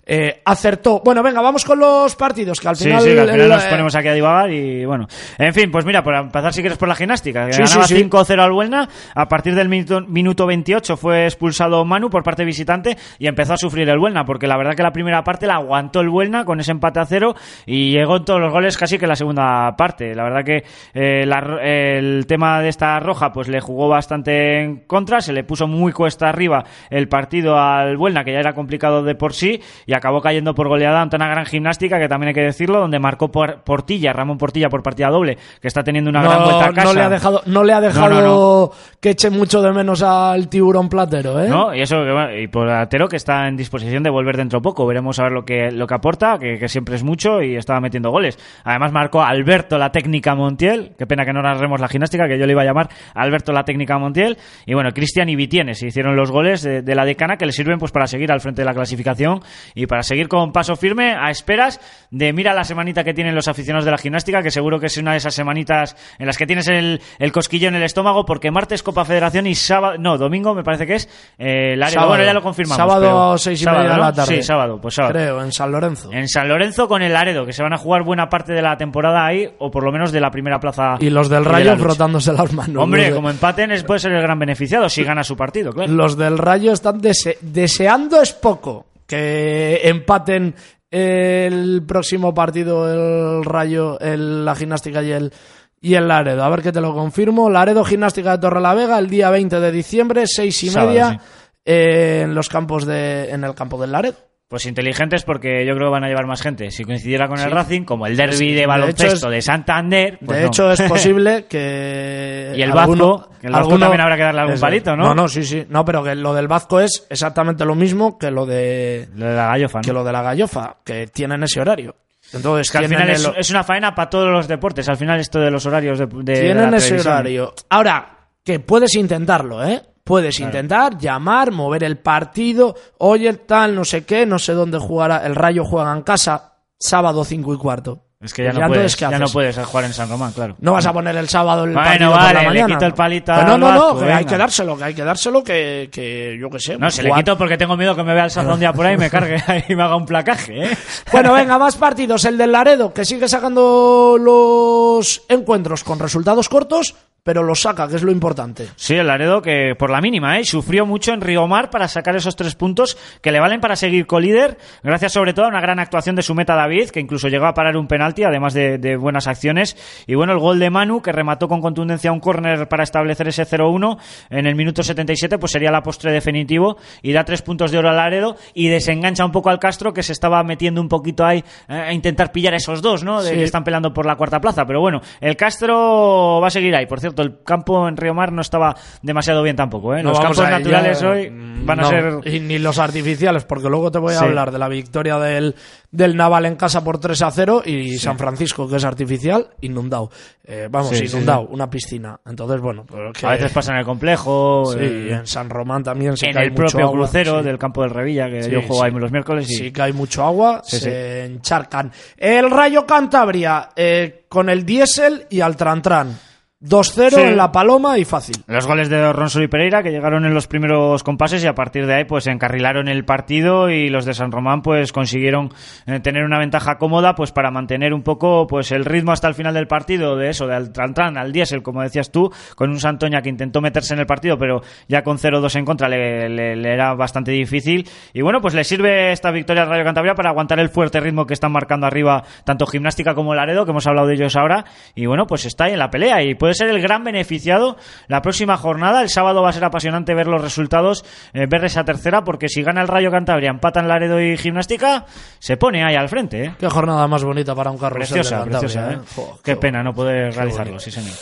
eh, 0.05 0.41
acertó. 0.43 1.01
Bueno, 1.03 1.23
venga, 1.23 1.41
vamos 1.41 1.63
con 1.63 1.79
los 1.79 2.15
partidos, 2.15 2.59
que 2.59 2.67
al 2.67 2.75
final. 2.75 3.01
sí, 3.01 3.13
que 3.13 3.19
al 3.19 3.27
final 3.27 3.41
el, 3.41 3.49
nos 3.49 3.63
ponemos 3.65 3.95
aquí 3.95 4.07
a 4.09 4.13
divagar 4.13 4.51
y 4.51 4.85
bueno. 4.85 5.07
En 5.37 5.53
fin, 5.53 5.71
pues 5.71 5.85
mira, 5.85 6.03
por 6.03 6.13
empezar 6.15 6.53
si 6.53 6.61
quieres 6.61 6.77
por 6.77 6.87
la 6.87 6.95
gimnástica. 6.95 7.47
Que 7.47 7.53
Sí, 7.53 7.61
ganaba 7.63 7.87
sí, 7.87 7.95
sí. 7.95 8.03
5-0 8.03 8.39
al 8.39 8.51
Buelna. 8.51 8.89
A 9.15 9.27
partir 9.27 9.55
del 9.55 9.69
minuto, 9.69 10.01
minuto 10.01 10.45
28 10.45 10.97
fue 10.97 11.23
expulsado 11.25 11.85
Manu 11.85 12.09
por 12.09 12.23
parte 12.23 12.43
visitante 12.43 12.97
y 13.17 13.27
empezó 13.27 13.53
a 13.53 13.57
sufrir 13.57 13.89
el 13.89 13.97
Buelna, 13.97 14.25
porque 14.25 14.47
la 14.47 14.57
verdad 14.57 14.73
que 14.75 14.83
la 14.83 14.91
primera 14.91 15.23
parte 15.23 15.47
la 15.47 15.55
aguantó 15.55 16.01
el 16.01 16.09
Buelna 16.09 16.43
con 16.43 16.59
ese 16.59 16.71
empate 16.71 16.99
a 16.99 17.05
cero 17.05 17.35
y 17.65 17.91
llegó 17.91 18.17
en 18.17 18.25
todos 18.25 18.41
los 18.41 18.51
goles 18.51 18.77
casi 18.77 18.97
que 18.97 19.05
en 19.05 19.09
la 19.09 19.15
segunda 19.15 19.75
parte. 19.77 20.13
La 20.15 20.23
verdad 20.23 20.43
que 20.43 20.63
eh, 20.93 21.25
la 21.25 21.43
el 21.63 22.25
tema 22.27 22.61
de 22.61 22.69
esta 22.69 22.99
roja 22.99 23.31
pues 23.31 23.47
le 23.47 23.59
jugó 23.59 23.87
bastante 23.87 24.63
en 24.63 24.77
contra, 24.85 25.21
se 25.21 25.33
le 25.33 25.43
puso 25.43 25.67
muy 25.67 25.91
cuesta 25.91 26.29
arriba 26.29 26.63
el 26.89 27.07
partido 27.07 27.57
al 27.57 27.97
Buelna, 27.97 28.23
que 28.23 28.33
ya 28.33 28.39
era 28.39 28.53
complicado 28.53 29.03
de 29.03 29.15
por 29.15 29.33
sí, 29.33 29.61
y 29.85 29.92
acabó 29.95 30.21
cayendo 30.21 30.53
por 30.53 30.67
goleada 30.67 31.01
ante 31.01 31.15
una 31.15 31.27
gran 31.27 31.45
gimnástica, 31.45 31.99
que 31.99 32.07
también 32.07 32.29
hay 32.29 32.33
que 32.33 32.41
decirlo, 32.41 32.79
donde 32.79 32.99
marcó 32.99 33.31
por 33.31 33.63
Portilla, 33.63 34.13
Ramón 34.13 34.37
Portilla 34.37 34.69
por 34.69 34.83
partida 34.83 35.09
doble, 35.09 35.37
que 35.61 35.67
está 35.67 35.83
teniendo 35.83 36.09
una 36.09 36.21
gran 36.21 36.43
vuelta 36.43 36.65
a 36.65 36.73
casa. 36.73 36.87
no 36.87 36.93
le 36.93 37.01
ha 37.01 37.09
dejado, 37.09 37.41
no 37.45 37.63
le 37.63 37.73
ha 37.73 37.81
dejado 37.81 38.09
No, 38.09 38.21
no, 38.21 38.71
que 38.99 39.11
eche 39.11 39.29
mucho 39.29 39.61
de 39.61 39.71
menos 39.71 40.01
al 40.01 40.47
tiburón 40.49 40.89
platero, 40.89 41.39
¿eh? 41.39 41.49
¿No? 41.49 41.73
Y 41.73 41.81
eso, 41.81 41.97
y 42.37 42.47
por 42.47 42.69
Atero 42.69 43.07
que 43.07 43.17
está 43.17 43.47
en 43.47 43.55
disposición 43.55 44.03
de 44.03 44.09
volver 44.09 44.37
dentro 44.37 44.61
poco. 44.61 44.85
Veremos 44.85 45.19
a 45.19 45.23
ver 45.23 45.31
lo 45.31 45.45
que, 45.45 45.71
lo 45.71 45.87
que 45.87 45.93
aporta, 45.93 46.37
que, 46.39 46.57
que 46.57 46.67
siempre 46.67 46.95
es 46.95 47.03
mucho 47.03 47.41
y 47.41 47.55
estaba 47.55 47.79
metiendo 47.79 48.11
goles. 48.11 48.37
Además 48.63 48.91
marcó 48.91 49.21
Alberto 49.21 49.77
la 49.77 49.91
técnica 49.91 50.35
Montiel. 50.35 50.93
Qué 50.97 51.05
pena 51.05 51.25
que 51.25 51.33
no 51.33 51.41
narremos 51.41 51.79
la 51.79 51.87
gimnástica, 51.87 52.27
que 52.27 52.37
yo 52.37 52.45
le 52.45 52.53
iba 52.53 52.61
a 52.61 52.65
llamar 52.65 52.89
Alberto 53.13 53.51
la 53.51 53.63
técnica 53.63 53.97
Montiel. 53.97 54.37
Y 54.65 54.73
bueno, 54.73 54.91
Cristian 54.91 55.29
y 55.29 55.35
Vitienes 55.35 55.79
se 55.79 55.87
hicieron 55.87 56.15
los 56.15 56.31
goles 56.31 56.61
de, 56.61 56.81
de 56.81 56.95
la 56.95 57.05
decana 57.05 57.37
que 57.37 57.45
le 57.45 57.51
sirven 57.51 57.79
pues 57.79 57.91
para 57.91 58.07
seguir 58.07 58.31
al 58.31 58.41
frente 58.41 58.61
de 58.61 58.65
la 58.65 58.73
clasificación. 58.73 59.41
Y 59.75 59.82
y 59.83 59.87
para 59.87 60.03
seguir 60.03 60.27
con 60.27 60.51
paso 60.51 60.75
firme 60.75 61.13
a 61.13 61.29
esperas 61.29 61.79
de 62.09 62.33
mira 62.33 62.53
la 62.53 62.63
semanita 62.63 63.03
que 63.03 63.13
tienen 63.13 63.35
los 63.35 63.47
aficionados 63.47 63.85
de 63.85 63.91
la 63.91 63.97
gimnástica, 63.97 64.41
que 64.41 64.51
seguro 64.51 64.79
que 64.79 64.87
es 64.87 64.97
una 64.97 65.11
de 65.11 65.17
esas 65.17 65.33
semanitas 65.33 65.95
en 66.17 66.25
las 66.25 66.37
que 66.37 66.45
tienes 66.47 66.67
el, 66.67 67.01
el 67.19 67.31
cosquillo 67.31 67.67
en 67.67 67.75
el 67.75 67.83
estómago, 67.83 68.25
porque 68.25 68.51
martes 68.51 68.83
Copa 68.83 69.05
Federación 69.05 69.47
y 69.47 69.55
sábado, 69.55 69.97
no, 69.99 70.17
domingo 70.17 70.53
me 70.55 70.63
parece 70.63 70.85
que 70.87 70.95
es, 70.95 71.09
eh, 71.37 71.75
Laredo. 71.75 71.93
Sábado. 71.95 72.09
bueno, 72.09 72.23
ya 72.23 72.33
lo 72.33 72.41
confirmamos. 72.41 72.77
Sábado 72.77 73.37
seis 73.37 73.61
y 73.61 73.63
sábado, 73.63 73.83
media 73.83 73.93
de 73.95 73.99
¿no? 73.99 74.05
la 74.07 74.13
tarde. 74.13 74.35
Sí, 74.35 74.43
sábado, 74.43 74.79
pues 74.81 74.93
sábado. 74.95 75.13
Creo, 75.13 75.43
en 75.43 75.51
San 75.51 75.71
Lorenzo. 75.71 76.11
En 76.11 76.27
San 76.27 76.47
Lorenzo 76.47 76.87
con 76.87 77.01
el 77.01 77.13
Laredo, 77.13 77.45
que 77.45 77.53
se 77.53 77.61
van 77.63 77.73
a 77.73 77.77
jugar 77.77 78.03
buena 78.03 78.29
parte 78.29 78.53
de 78.53 78.61
la 78.61 78.77
temporada 78.77 79.25
ahí, 79.25 79.49
o 79.59 79.69
por 79.69 79.83
lo 79.83 79.91
menos 79.91 80.11
de 80.11 80.21
la 80.21 80.31
primera 80.31 80.59
plaza. 80.59 80.95
Y 80.99 81.09
los 81.09 81.29
del 81.29 81.43
de 81.43 81.49
la 81.49 81.57
Rayo 81.57 81.77
frotándose 81.77 82.31
las 82.33 82.53
manos. 82.53 82.81
Hombre, 82.83 83.11
como 83.11 83.29
empaten, 83.29 83.71
es- 83.71 83.83
puede 83.83 83.99
ser 83.99 84.13
el 84.13 84.21
gran 84.21 84.39
beneficiado 84.39 84.87
si 84.87 85.03
gana 85.03 85.23
su 85.23 85.35
partido, 85.35 85.71
claro. 85.73 85.91
Los 85.91 86.17
del 86.17 86.37
Rayo 86.37 86.71
están 86.71 87.01
dese- 87.01 87.37
deseando 87.41 88.21
es 88.21 88.33
poco 88.33 88.85
que 89.07 89.81
empaten 89.83 90.55
el 90.91 91.83
próximo 91.87 92.33
partido 92.33 93.37
el 93.39 93.43
Rayo, 93.45 93.99
el- 93.99 94.45
la 94.45 94.55
gimnástica 94.55 95.01
y 95.03 95.11
el 95.11 95.33
y 95.81 95.95
el 95.95 96.07
Laredo. 96.07 96.43
A 96.43 96.49
ver 96.49 96.61
que 96.61 96.71
te 96.71 96.79
lo 96.79 96.93
confirmo. 96.93 97.49
Laredo 97.49 97.83
Gimnástica 97.83 98.31
de 98.31 98.37
Torrelavega 98.37 98.97
el 98.99 99.09
día 99.09 99.29
20 99.29 99.59
de 99.59 99.71
diciembre, 99.71 100.23
seis 100.27 100.63
y 100.63 100.69
Sábado, 100.69 100.91
media, 100.91 101.09
sí. 101.11 101.17
eh, 101.65 102.21
en 102.23 102.33
los 102.33 102.47
campos 102.47 102.85
de, 102.85 103.29
en 103.31 103.43
el 103.43 103.53
campo 103.53 103.77
del 103.81 103.91
Laredo. 103.91 104.15
Pues 104.53 104.67
inteligentes 104.67 105.23
porque 105.23 105.65
yo 105.65 105.73
creo 105.73 105.87
que 105.87 105.93
van 105.93 106.03
a 106.03 106.07
llevar 106.09 106.27
más 106.27 106.39
gente. 106.43 106.69
Si 106.69 106.83
coincidiera 106.83 107.27
con 107.27 107.39
el. 107.39 107.49
Racing, 107.49 107.85
como 107.85 108.05
el 108.05 108.15
derby 108.15 108.35
Sí, 108.35 108.49
de 108.53 108.59
de 108.61 108.67
baloncesto 108.67 109.27
de, 109.31 109.39
es- 109.39 109.45
Santander. 109.45 110.19
pues 110.23 110.37
de 110.37 110.43
no. 110.43 110.47
hecho, 110.49 110.71
es 110.71 110.81
posible 110.87 111.45
que. 111.49 112.53
Y 112.55 112.61
el 112.61 112.71
alguno- 112.71 113.17
Vasco, 113.17 113.31
que 113.41 113.47
el 113.47 113.53
Vasco 113.53 113.79
también 113.79 114.01
habrá 114.01 114.15
que 114.15 114.21
darle 114.21 114.41
algún 114.41 114.53
Eso. 114.53 114.61
palito, 114.61 114.95
¿no? 114.95 115.05
No, 115.05 115.15
no, 115.15 115.27
sí, 115.27 115.41
sí. 115.43 115.65
No, 115.69 115.83
pero 115.83 116.03
que 116.03 116.13
lo 116.13 116.35
del 116.35 116.47
Vasco 116.47 116.79
es 116.79 117.07
exactamente 117.09 117.65
lo 117.65 117.73
mismo 117.73 118.19
que 118.19 118.29
lo 118.29 118.45
de. 118.45 119.09
Lo 119.15 119.25
de 119.25 119.33
la 119.35 119.47
gallofa, 119.47 119.79
¿no? 119.79 119.81
Que 119.81 119.91
lo 119.91 120.03
de 120.03 120.11
la 120.11 120.21
gallofa, 120.21 120.75
que 120.83 121.07
tienen 121.07 121.41
ese 121.41 121.59
horario. 121.59 121.95
Entonces, 122.31 122.67
Es 122.67 122.71
que 122.71 122.77
al 122.77 122.87
final 122.87 123.09
es, 123.09 123.25
el- 123.25 123.33
es 123.35 123.49
una 123.49 123.63
faena 123.63 123.95
para 123.95 124.11
todos 124.11 124.29
los 124.31 124.47
deportes. 124.47 124.87
Al 124.87 124.97
final 124.97 125.19
esto 125.19 125.39
de 125.39 125.49
los 125.49 125.65
horarios 125.65 125.97
de, 125.97 126.05
de- 126.05 126.21
de 126.33 126.41
tienen 126.41 126.69
la 126.69 126.77
ese 126.77 126.89
televisión. 126.89 127.13
horario. 127.15 127.53
Ahora, 127.69 128.17
que 128.43 128.59
puedes 128.59 128.93
intentarlo, 128.93 129.65
¿eh? 129.65 129.81
Puedes 130.03 130.37
Claro. 130.37 130.49
intentar 130.51 130.97
llamar, 130.97 131.51
mover 131.51 131.83
el 131.83 131.97
partido. 131.97 132.75
Oye, 132.97 133.31
tal, 133.33 133.73
no 133.75 133.85
sé 133.85 134.03
qué, 134.05 134.25
no 134.25 134.37
sé 134.39 134.53
dónde 134.53 134.77
jugará. 134.77 135.25
El 135.25 135.35
Rayo 135.35 135.63
juega 135.63 135.93
en 135.93 136.01
casa, 136.01 136.55
sábado 136.77 137.23
5 137.23 137.53
y 137.53 137.57
cuarto. 137.57 137.99
Es 138.19 138.33
que 138.33 138.41
ya, 138.45 138.53
no, 138.53 138.67
puedes, 138.69 138.95
¿qué 138.95 139.01
ya 139.01 139.19
no 139.19 139.27
puedes 139.27 139.57
jugar 139.57 139.83
en 139.83 139.91
San 139.91 140.09
Román, 140.09 140.31
claro. 140.31 140.55
No 140.59 140.71
vas 140.71 140.85
a 140.85 140.93
poner 140.93 141.13
el 141.17 141.27
sábado 141.27 141.65
el 141.65 141.73
Bueno, 141.73 141.83
partido 141.89 142.11
por 142.11 142.19
vale, 142.21 142.43
la 142.43 142.51
le 142.53 142.65
quito 142.67 142.85
el 142.85 142.93
palito 142.93 143.33
no, 143.35 143.57
no, 143.57 143.57
no, 143.57 143.67
Vasco, 143.93 143.99
que 143.99 144.13
hay 144.13 144.23
que 144.23 144.37
dárselo, 144.37 144.77
que 144.77 144.83
hay 144.85 144.93
que 144.93 145.03
dárselo, 145.03 145.43
que, 145.43 145.89
que 145.91 146.37
yo 146.39 146.49
qué 146.49 146.57
sé. 146.59 146.77
No, 146.77 146.89
se 146.89 147.03
le 147.03 147.11
quito 147.11 147.37
porque 147.37 147.57
tengo 147.57 147.75
miedo 147.75 147.93
que 147.97 148.03
me 148.03 148.13
vea 148.13 148.23
el 148.23 148.31
Sanz 148.31 148.49
un 148.49 148.61
día 148.61 148.71
por 148.71 148.85
ahí 148.85 148.93
y 148.93 148.97
me 148.97 149.09
cargue 149.09 149.43
y 149.67 149.75
me 149.75 149.83
haga 149.83 149.97
un 149.97 150.05
placaje, 150.05 150.67
¿eh? 150.67 150.77
Bueno, 151.11 151.33
venga, 151.35 151.59
más 151.59 151.75
partidos. 151.75 152.23
El 152.23 152.37
del 152.37 152.53
Laredo, 152.53 152.93
que 152.93 153.03
sigue 153.03 153.27
sacando 153.27 154.15
los 154.17 155.23
encuentros 155.27 155.83
con 155.83 155.99
resultados 155.99 156.47
cortos, 156.47 156.95
pero 157.23 157.41
los 157.41 157.61
saca, 157.61 157.87
que 157.87 157.95
es 157.95 158.03
lo 158.03 158.11
importante. 158.11 158.67
Sí, 158.75 158.95
el 158.95 159.07
Laredo 159.07 159.41
que 159.41 159.75
por 159.79 159.89
la 159.89 160.01
mínima, 160.01 160.37
¿eh? 160.39 160.43
Sufrió 160.43 160.85
mucho 160.85 161.13
en 161.13 161.21
Riomar 161.21 161.69
para 161.69 161.87
sacar 161.87 162.15
esos 162.17 162.35
tres 162.35 162.55
puntos 162.55 162.97
que 163.21 163.31
le 163.31 163.39
valen 163.39 163.61
para 163.61 163.77
seguir 163.77 164.05
colíder, 164.05 164.57
gracias 164.83 165.13
sobre 165.13 165.33
todo 165.33 165.45
a 165.45 165.47
una 165.49 165.61
gran 165.61 165.79
actuación 165.79 166.17
de 166.17 166.21
su 166.21 166.35
meta 166.35 166.53
David, 166.55 166.89
que 166.89 166.99
incluso 166.99 167.29
llegó 167.29 167.45
a 167.45 167.53
parar 167.53 167.77
un 167.77 167.87
penalti, 167.87 168.23
además 168.23 168.53
de, 168.53 168.77
de 168.77 168.97
buenas 168.97 169.27
acciones. 169.27 169.77
Y 170.05 170.15
bueno, 170.15 170.33
el 170.33 170.39
gol 170.39 170.59
de 170.59 170.69
Manu, 170.69 171.01
que 171.01 171.13
remató 171.13 171.47
con 171.47 171.61
contundencia 171.61 172.11
un 172.11 172.19
córner 172.19 172.67
para 172.67 172.83
establecer 172.83 173.29
ese 173.29 173.43
0-1 173.45 173.97
en 174.29 174.45
el 174.45 174.55
minuto 174.55 174.83
77, 174.83 175.37
pues 175.37 175.53
sería 175.53 175.71
la 175.71 175.81
postre 175.81 176.11
definitivo 176.11 176.77
y 177.01 177.13
da 177.13 177.23
tres 177.23 177.41
puntos 177.41 177.71
de 177.71 177.77
oro 177.77 177.89
al 177.89 177.95
Laredo 177.95 178.35
y 178.53 178.67
desengancha 178.67 179.23
un 179.23 179.31
poco 179.31 179.49
al 179.49 179.59
Castro, 179.59 179.93
que 179.93 180.03
se 180.03 180.11
estaba 180.11 180.43
metiendo 180.43 180.81
un 180.81 180.89
poquito 180.89 181.25
ahí 181.25 181.41
eh, 181.69 181.73
a 181.73 181.93
intentar 181.93 182.33
pillar 182.33 182.53
a 182.53 182.57
esos 182.57 182.81
dos, 182.81 183.03
¿no? 183.05 183.21
De 183.23 183.29
Sí. 183.29 183.35
que 183.35 183.43
están 183.45 183.63
peleando 183.63 183.93
por 183.93 184.05
la 184.05 184.17
cuarta 184.17 184.41
plaza. 184.41 184.65
Pero 184.65 184.81
bueno, 184.81 184.99
el 185.21 185.37
Castro 185.37 186.39
va 186.41 186.47
a 186.47 186.51
seguir 186.51 186.75
ahí. 186.75 186.85
Por 186.85 186.99
cierto, 186.99 187.12
el 187.21 187.43
campo 187.43 187.87
en 187.87 187.95
Río 187.97 188.13
Mar 188.13 188.31
no 188.31 188.41
estaba 188.41 188.75
demasiado 189.01 189.43
bien 189.43 189.55
tampoco, 189.55 189.95
¿eh? 189.95 190.01
No 190.03 190.09
Los 190.09 190.19
campos 190.19 190.39
naturales 190.49 191.01
hoy 191.03 191.31
van 191.65 191.79
a 191.79 191.85
ser... 191.85 192.19
Y 192.25 192.39
ni 192.39 192.57
los 192.59 192.79
artificiales, 192.79 193.45
porque 193.45 193.69
luego 193.69 193.91
te 193.91 193.99
voy 193.99 194.13
a 194.13 194.19
Sí. 194.19 194.25
hablar 194.25 194.51
de 194.51 194.59
la 194.59 194.67
victoria 194.67 195.17
del, 195.19 195.55
del 195.91 196.15
Naval 196.15 196.45
en 196.45 196.55
casa 196.55 196.83
por 196.83 196.97
3 196.99 197.21
a 197.21 197.31
0 197.31 197.61
y 197.65 197.97
San 197.97 198.17
Francisco, 198.17 198.67
que 198.67 198.77
es 198.77 198.83
artificial, 198.85 199.47
inundado. 199.61 200.09
Eh, 200.45 200.67
vamos, 200.69 200.89
Sí, 200.89 201.05
inundado, 201.05 201.47
una 201.47 201.69
piscina. 201.69 202.19
Entonces, 202.25 202.59
bueno, 202.59 202.83
pues 202.85 203.13
que- 203.17 203.25
A 203.25 203.31
veces 203.31 203.51
pasa 203.51 203.71
en 203.73 203.79
el 203.79 203.85
complejo, 203.85 204.65
Sí, 204.73 204.79
eh, 204.81 205.07
y 205.09 205.13
en 205.13 205.27
San 205.27 205.49
Román 205.49 205.83
también 205.83 206.17
se 206.17 206.27
en 206.27 206.33
cae 206.33 206.45
el 206.45 206.51
mucho 206.51 206.63
propio 206.63 206.85
agua, 206.87 206.97
crucero 206.99 207.43
del 207.43 207.57
campo 207.57 207.81
del 207.81 207.91
Revilla, 207.91 208.29
que 208.29 208.49
yo 208.49 208.61
juego 208.61 208.83
ahí 208.83 208.91
los 208.91 209.11
miércoles 209.11 209.49
y... 209.49 209.55
Sí 209.55 209.71
que 209.71 209.81
hay 209.81 209.93
mucho 209.93 210.23
agua, 210.23 210.61
se 210.63 211.25
encharcan. 211.25 211.91
El 212.17 212.49
Rayo 212.51 212.85
Cantabria 212.85 213.69
eh, 213.75 214.25
con 214.29 214.49
el 214.49 214.65
diésel 214.65 215.25
y 215.29 215.41
al 215.41 215.55
Trantran. 215.55 216.17
2-0 216.65 217.09
Sí. 217.11 217.19
en 217.21 217.35
la 217.35 217.51
Paloma 217.51 217.97
y 217.99 218.05
fácil. 218.05 218.37
Los 218.47 218.65
goles 218.65 218.87
de 218.89 219.11
Ronsol 219.11 219.43
y 219.43 219.47
Pereira 219.49 219.83
que 219.83 219.91
llegaron 219.91 220.25
en 220.25 220.33
los 220.33 220.47
primeros 220.47 221.03
compases 221.03 221.43
y 221.43 221.47
a 221.47 221.53
partir 221.55 221.85
de 221.85 221.93
ahí 221.95 222.05
pues 222.05 222.25
encarrilaron 222.27 222.87
el 222.87 223.03
partido 223.03 223.69
y 223.69 223.89
los 223.89 224.05
de 224.05 224.13
San 224.13 224.31
Román 224.31 224.61
pues 224.61 224.93
consiguieron 224.93 225.49
eh, 225.87 225.99
tener 225.99 226.23
una 226.23 226.39
ventaja 226.39 226.77
cómoda 226.77 227.15
pues 227.15 227.33
para 227.33 227.51
mantener 227.51 227.93
un 227.93 228.01
poco 228.01 228.47
pues 228.47 228.71
el 228.71 228.85
ritmo 228.85 229.11
hasta 229.11 229.27
el 229.27 229.33
final 229.33 229.53
del 229.53 229.67
partido 229.67 230.15
de 230.15 230.29
eso, 230.29 230.47
del 230.47 230.71
Trantran 230.71 231.17
al 231.17 231.33
diésel 231.33 231.61
como 231.63 231.81
decías 231.81 232.11
tú, 232.11 232.31
con 232.55 232.69
un 232.69 232.79
Santoña 232.79 233.21
que 233.21 233.27
intentó 233.29 233.59
meterse 233.59 233.93
en 233.93 233.99
el 233.99 234.05
partido 234.05 234.37
pero 234.37 234.61
ya 234.87 235.03
con 235.03 235.17
0-2 235.17 235.55
en 235.57 235.65
contra 235.65 235.89
le, 235.89 236.29
le- 236.29 236.55
le 236.55 236.73
era 236.73 236.93
bastante 236.93 237.31
difícil 237.31 237.89
y 238.13 238.21
bueno 238.21 238.39
pues 238.39 238.53
le 238.53 238.63
sirve 238.63 239.11
esta 239.11 239.31
victoria 239.31 239.63
al 239.63 239.69
Rayo 239.69 239.83
Cantabria 239.83 240.15
para 240.15 240.29
aguantar 240.29 240.59
el 240.59 240.69
fuerte 240.69 241.01
ritmo 241.01 241.25
que 241.25 241.33
están 241.33 241.51
marcando 241.51 241.87
arriba 241.87 242.23
tanto 242.45 242.65
Gimnástica 242.65 243.13
como 243.15 243.35
Laredo 243.35 243.65
que 243.65 243.71
hemos 243.71 243.85
hablado 243.85 244.07
de 244.07 244.13
ellos 244.13 244.35
ahora 244.37 244.63
y 244.95 245.05
bueno 245.07 245.27
pues 245.27 245.45
está 245.45 245.65
ahí 245.65 245.73
en 245.73 245.79
la 245.79 245.89
pelea 245.89 246.23
y 246.23 246.35
puede 246.35 246.52
ser 246.53 246.69
el 246.69 246.81
gran 246.81 247.03
beneficiado 247.03 247.77
la 248.07 248.21
próxima 248.21 248.57
jornada. 248.57 249.01
El 249.01 249.09
sábado 249.09 249.41
va 249.41 249.49
a 249.49 249.53
ser 249.53 249.63
apasionante 249.63 250.13
ver 250.13 250.27
los 250.27 250.41
resultados, 250.41 251.05
eh, 251.33 251.45
ver 251.49 251.65
esa 251.65 251.83
tercera, 251.83 252.23
porque 252.23 252.49
si 252.49 252.63
gana 252.63 252.81
el 252.81 252.87
Rayo 252.87 253.11
Cantabria, 253.11 253.49
empatan 253.49 253.87
Laredo 253.87 254.21
y 254.21 254.37
Gimnástica, 254.37 255.05
se 255.39 255.57
pone 255.57 255.83
ahí 255.83 255.95
al 255.95 256.09
frente. 256.09 256.43
¿eh? 256.45 256.55
Qué 256.59 256.69
jornada 256.69 257.07
más 257.07 257.23
bonita 257.23 257.55
para 257.55 257.71
un 257.71 257.77
carrusel 257.77 258.19
Preciosa, 258.19 258.43
preciosa. 258.43 258.91
¿eh? 258.91 258.95
¿eh? 258.95 258.99
Qué, 259.43 259.53
qué 259.53 259.55
pena 259.55 259.83
no 259.83 259.93
poder 259.93 260.33
realizarlo, 260.33 260.79
sí 260.79 260.91
señor. 260.91 261.13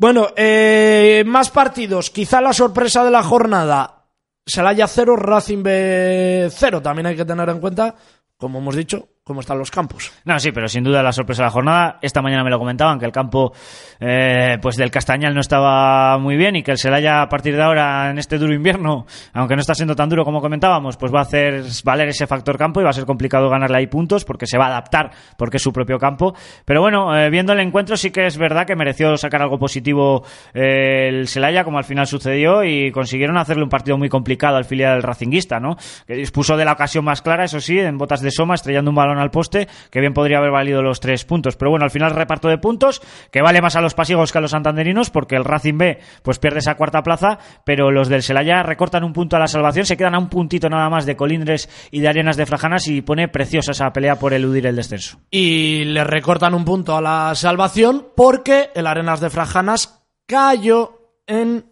Bueno, 0.00 0.28
eh, 0.34 1.24
más 1.26 1.50
partidos. 1.50 2.10
Quizá 2.10 2.40
la 2.40 2.54
sorpresa 2.54 3.04
de 3.04 3.10
la 3.10 3.22
jornada. 3.22 4.06
Celaya 4.46 4.86
0, 4.86 5.14
Racing 5.14 5.62
B 5.62 6.48
0. 6.50 6.80
También 6.80 7.04
hay 7.04 7.16
que 7.16 7.26
tener 7.26 7.46
en 7.50 7.60
cuenta, 7.60 7.94
como 8.38 8.60
hemos 8.60 8.76
dicho, 8.76 9.08
cómo 9.22 9.40
están 9.40 9.58
los 9.58 9.70
campos. 9.70 10.10
No, 10.24 10.40
sí, 10.40 10.52
pero 10.52 10.68
sin 10.68 10.84
duda 10.84 11.02
la 11.02 11.12
sorpresa 11.12 11.42
de 11.42 11.48
la 11.48 11.52
jornada. 11.52 11.98
Esta 12.00 12.22
mañana 12.22 12.42
me 12.42 12.48
lo 12.48 12.58
comentaban 12.58 12.98
que 12.98 13.04
el 13.04 13.12
campo 13.12 13.52
eh, 14.00 14.58
pues 14.60 14.76
del 14.76 14.90
Castañal 14.90 15.34
no 15.34 15.40
estaba 15.40 16.18
muy 16.18 16.36
bien 16.36 16.56
y 16.56 16.62
que 16.62 16.72
el 16.72 16.78
Celaya 16.78 17.22
a 17.22 17.28
partir 17.28 17.54
de 17.54 17.62
ahora 17.62 18.10
en 18.10 18.18
este 18.18 18.38
duro 18.38 18.54
invierno, 18.54 19.06
aunque 19.32 19.54
no 19.54 19.60
está 19.60 19.74
siendo 19.74 19.94
tan 19.94 20.08
duro 20.08 20.24
como 20.24 20.40
comentábamos, 20.40 20.96
pues 20.96 21.14
va 21.14 21.20
a 21.20 21.22
hacer 21.22 21.62
valer 21.84 22.08
ese 22.08 22.26
factor 22.26 22.56
campo 22.56 22.80
y 22.80 22.84
va 22.84 22.90
a 22.90 22.94
ser 22.94 23.04
complicado 23.04 23.48
ganarle 23.48 23.78
ahí 23.78 23.86
puntos 23.86 24.24
porque 24.24 24.46
se 24.46 24.58
va 24.58 24.66
a 24.66 24.68
adaptar 24.68 25.10
porque 25.36 25.58
es 25.58 25.62
su 25.62 25.72
propio 25.72 25.98
campo. 25.98 26.34
Pero 26.64 26.80
bueno, 26.80 27.16
eh, 27.16 27.30
viendo 27.30 27.52
el 27.52 27.60
encuentro 27.60 27.96
sí 27.96 28.10
que 28.10 28.26
es 28.26 28.38
verdad 28.38 28.66
que 28.66 28.76
mereció 28.76 29.16
sacar 29.16 29.42
algo 29.42 29.58
positivo 29.58 30.24
eh, 30.54 31.08
el 31.08 31.28
Celaya 31.28 31.64
como 31.64 31.78
al 31.78 31.84
final 31.84 32.06
sucedió 32.06 32.64
y 32.64 32.90
consiguieron 32.90 33.36
hacerle 33.36 33.62
un 33.62 33.68
partido 33.68 33.98
muy 33.98 34.08
complicado 34.08 34.56
al 34.56 34.64
filial 34.64 34.94
del 34.94 35.02
Racinguista, 35.02 35.60
¿no? 35.60 35.76
Que 36.06 36.14
dispuso 36.14 36.56
de 36.56 36.64
la 36.64 36.72
ocasión 36.72 37.04
más 37.04 37.22
clara, 37.22 37.44
eso 37.44 37.60
sí, 37.60 37.78
en 37.78 37.98
botas 37.98 38.20
de 38.20 38.30
Soma, 38.30 38.54
estrellando 38.54 38.90
un 38.90 38.96
balón 38.96 39.18
al 39.18 39.30
poste, 39.30 39.68
que 39.90 40.00
bien 40.00 40.12
podría 40.12 40.38
haber 40.38 40.50
valido 40.50 40.82
los 40.82 41.00
tres 41.00 41.24
puntos. 41.24 41.56
Pero 41.56 41.70
bueno, 41.70 41.84
al 41.84 41.90
final 41.90 42.10
reparto 42.12 42.48
de 42.48 42.58
puntos, 42.58 43.02
que 43.30 43.42
vale 43.42 43.60
más 43.60 43.76
a 43.76 43.80
los 43.80 43.89
pasiegos 43.94 44.32
que 44.32 44.38
a 44.38 44.40
los 44.40 44.50
santanderinos, 44.50 45.10
porque 45.10 45.36
el 45.36 45.44
Racing 45.44 45.78
B 45.78 45.98
pues 46.22 46.38
pierde 46.38 46.60
esa 46.60 46.76
cuarta 46.76 47.02
plaza, 47.02 47.38
pero 47.64 47.90
los 47.90 48.08
del 48.08 48.22
Celaya 48.22 48.62
recortan 48.62 49.04
un 49.04 49.12
punto 49.12 49.36
a 49.36 49.38
la 49.38 49.48
salvación, 49.48 49.86
se 49.86 49.96
quedan 49.96 50.14
a 50.14 50.18
un 50.18 50.28
puntito 50.28 50.68
nada 50.68 50.88
más 50.90 51.06
de 51.06 51.16
Colindres 51.16 51.68
y 51.90 52.00
de 52.00 52.08
Arenas 52.08 52.36
de 52.36 52.46
Frajanas 52.46 52.88
y 52.88 53.02
pone 53.02 53.28
preciosa 53.28 53.72
esa 53.72 53.92
pelea 53.92 54.18
por 54.18 54.32
eludir 54.32 54.66
el 54.66 54.76
descenso. 54.76 55.18
Y 55.30 55.84
le 55.84 56.04
recortan 56.04 56.54
un 56.54 56.64
punto 56.64 56.96
a 56.96 57.00
la 57.00 57.34
salvación 57.34 58.08
porque 58.16 58.70
el 58.74 58.86
Arenas 58.86 59.20
de 59.20 59.30
Frajanas 59.30 60.04
cayó 60.26 61.00
en 61.26 61.69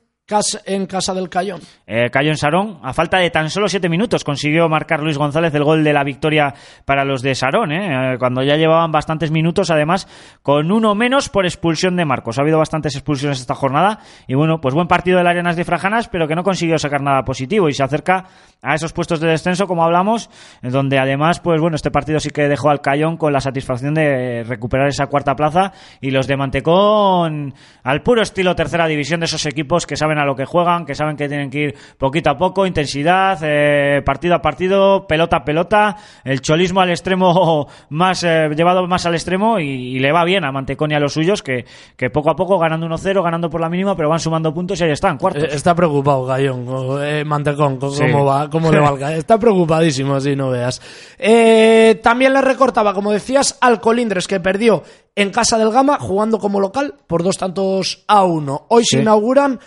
en 0.66 0.86
casa 0.86 1.14
del 1.14 1.30
Cayón. 1.30 1.60
Eh, 1.86 2.10
cayó 2.10 2.30
en 2.30 2.36
Sarón. 2.36 2.80
A 2.82 2.92
falta 2.92 3.18
de 3.18 3.30
tan 3.30 3.48
solo 3.48 3.66
siete 3.66 3.88
minutos 3.88 4.24
consiguió 4.24 4.68
marcar 4.68 5.00
Luis 5.02 5.16
González 5.16 5.54
el 5.54 5.64
gol 5.64 5.82
de 5.82 5.94
la 5.94 6.04
victoria 6.04 6.52
para 6.84 7.04
los 7.04 7.22
de 7.22 7.34
Sarón, 7.34 7.72
¿eh? 7.72 8.14
Eh, 8.14 8.18
cuando 8.18 8.42
ya 8.42 8.56
llevaban 8.56 8.92
bastantes 8.92 9.30
minutos, 9.30 9.70
además, 9.70 10.06
con 10.42 10.70
uno 10.70 10.94
menos 10.94 11.30
por 11.30 11.46
expulsión 11.46 11.96
de 11.96 12.04
Marcos. 12.04 12.38
Ha 12.38 12.42
habido 12.42 12.58
bastantes 12.58 12.94
expulsiones 12.94 13.40
esta 13.40 13.54
jornada 13.54 14.00
y 14.26 14.34
bueno, 14.34 14.60
pues 14.60 14.74
buen 14.74 14.86
partido 14.86 15.16
del 15.16 15.26
Arenas 15.26 15.56
de 15.56 15.64
Frajanas, 15.64 16.08
pero 16.08 16.28
que 16.28 16.34
no 16.34 16.42
consiguió 16.42 16.78
sacar 16.78 17.00
nada 17.00 17.22
positivo 17.22 17.70
y 17.70 17.72
se 17.72 17.82
acerca 17.82 18.26
a 18.62 18.74
esos 18.74 18.92
puestos 18.92 19.20
de 19.20 19.28
descenso, 19.28 19.66
como 19.66 19.84
hablamos, 19.84 20.30
donde 20.62 20.98
además, 20.98 21.40
pues 21.40 21.60
bueno, 21.60 21.76
este 21.76 21.90
partido 21.90 22.18
sí 22.20 22.30
que 22.30 22.48
dejó 22.48 22.70
al 22.70 22.80
Cayón 22.80 23.16
con 23.16 23.32
la 23.32 23.40
satisfacción 23.40 23.94
de 23.94 24.44
recuperar 24.46 24.88
esa 24.88 25.06
cuarta 25.06 25.36
plaza 25.36 25.72
y 26.00 26.10
los 26.10 26.26
de 26.26 26.36
Mantecón 26.36 27.54
al 27.84 28.02
puro 28.02 28.22
estilo 28.22 28.54
tercera 28.54 28.86
división 28.86 29.20
de 29.20 29.26
esos 29.26 29.46
equipos 29.46 29.86
que 29.86 29.96
saben 29.96 30.18
a 30.18 30.24
lo 30.24 30.34
que 30.34 30.44
juegan, 30.44 30.84
que 30.84 30.94
saben 30.94 31.16
que 31.16 31.28
tienen 31.28 31.50
que 31.50 31.58
ir 31.58 31.74
poquito 31.98 32.30
a 32.30 32.36
poco, 32.36 32.66
intensidad, 32.66 33.38
eh, 33.42 34.02
partido 34.04 34.34
a 34.34 34.40
partido, 34.42 35.06
pelota 35.06 35.38
a 35.38 35.44
pelota, 35.44 35.96
el 36.24 36.40
cholismo 36.40 36.80
al 36.80 36.90
extremo 36.90 37.68
más 37.90 38.24
eh, 38.24 38.48
llevado 38.56 38.86
más 38.86 39.06
al 39.06 39.14
extremo 39.14 39.58
y, 39.60 39.96
y 39.96 39.98
le 39.98 40.12
va 40.12 40.24
bien 40.24 40.44
a 40.44 40.52
Mantecón 40.52 40.90
y 40.90 40.94
a 40.94 41.00
los 41.00 41.12
suyos 41.12 41.42
que, 41.42 41.64
que 41.96 42.10
poco 42.10 42.30
a 42.30 42.34
poco 42.36 42.58
ganando 42.58 42.86
1-0, 42.86 43.22
ganando 43.22 43.48
por 43.50 43.60
la 43.60 43.68
mínima, 43.68 43.94
pero 43.96 44.08
van 44.08 44.18
sumando 44.20 44.52
puntos 44.52 44.80
y 44.80 44.84
ahí 44.84 44.90
están, 44.90 45.16
cuartos. 45.16 45.44
Eh, 45.44 45.48
Está 45.52 45.74
preocupado 45.74 46.22
o, 46.22 47.02
eh, 47.02 47.24
Mantecón, 47.24 47.76
con 47.78 47.92
Sí. 47.92 48.04
cómo 48.10 48.24
va, 48.48 48.50
cómo 48.50 48.72
le 48.72 48.80
va 48.80 48.88
al 48.88 48.98
Gallón. 48.98 49.18
Está 49.18 49.38
preocupadísimo, 49.38 50.20
si 50.20 50.34
no 50.34 50.50
veas. 50.50 50.80
Eh, 51.18 52.00
también 52.02 52.32
le 52.32 52.40
recortaba, 52.40 52.94
como 52.94 53.12
decías, 53.12 53.56
al 53.60 53.80
Colindres, 53.80 54.26
que 54.26 54.40
perdió 54.40 54.82
en 55.14 55.30
casa 55.30 55.58
del 55.58 55.70
Gama, 55.70 55.98
jugando 56.00 56.38
como 56.38 56.60
local, 56.60 56.94
por 57.06 57.22
dos 57.22 57.36
tantos 57.38 58.04
a 58.08 58.24
uno. 58.24 58.66
Hoy 58.68 58.84
se 58.84 59.00
inauguran, 59.00 59.58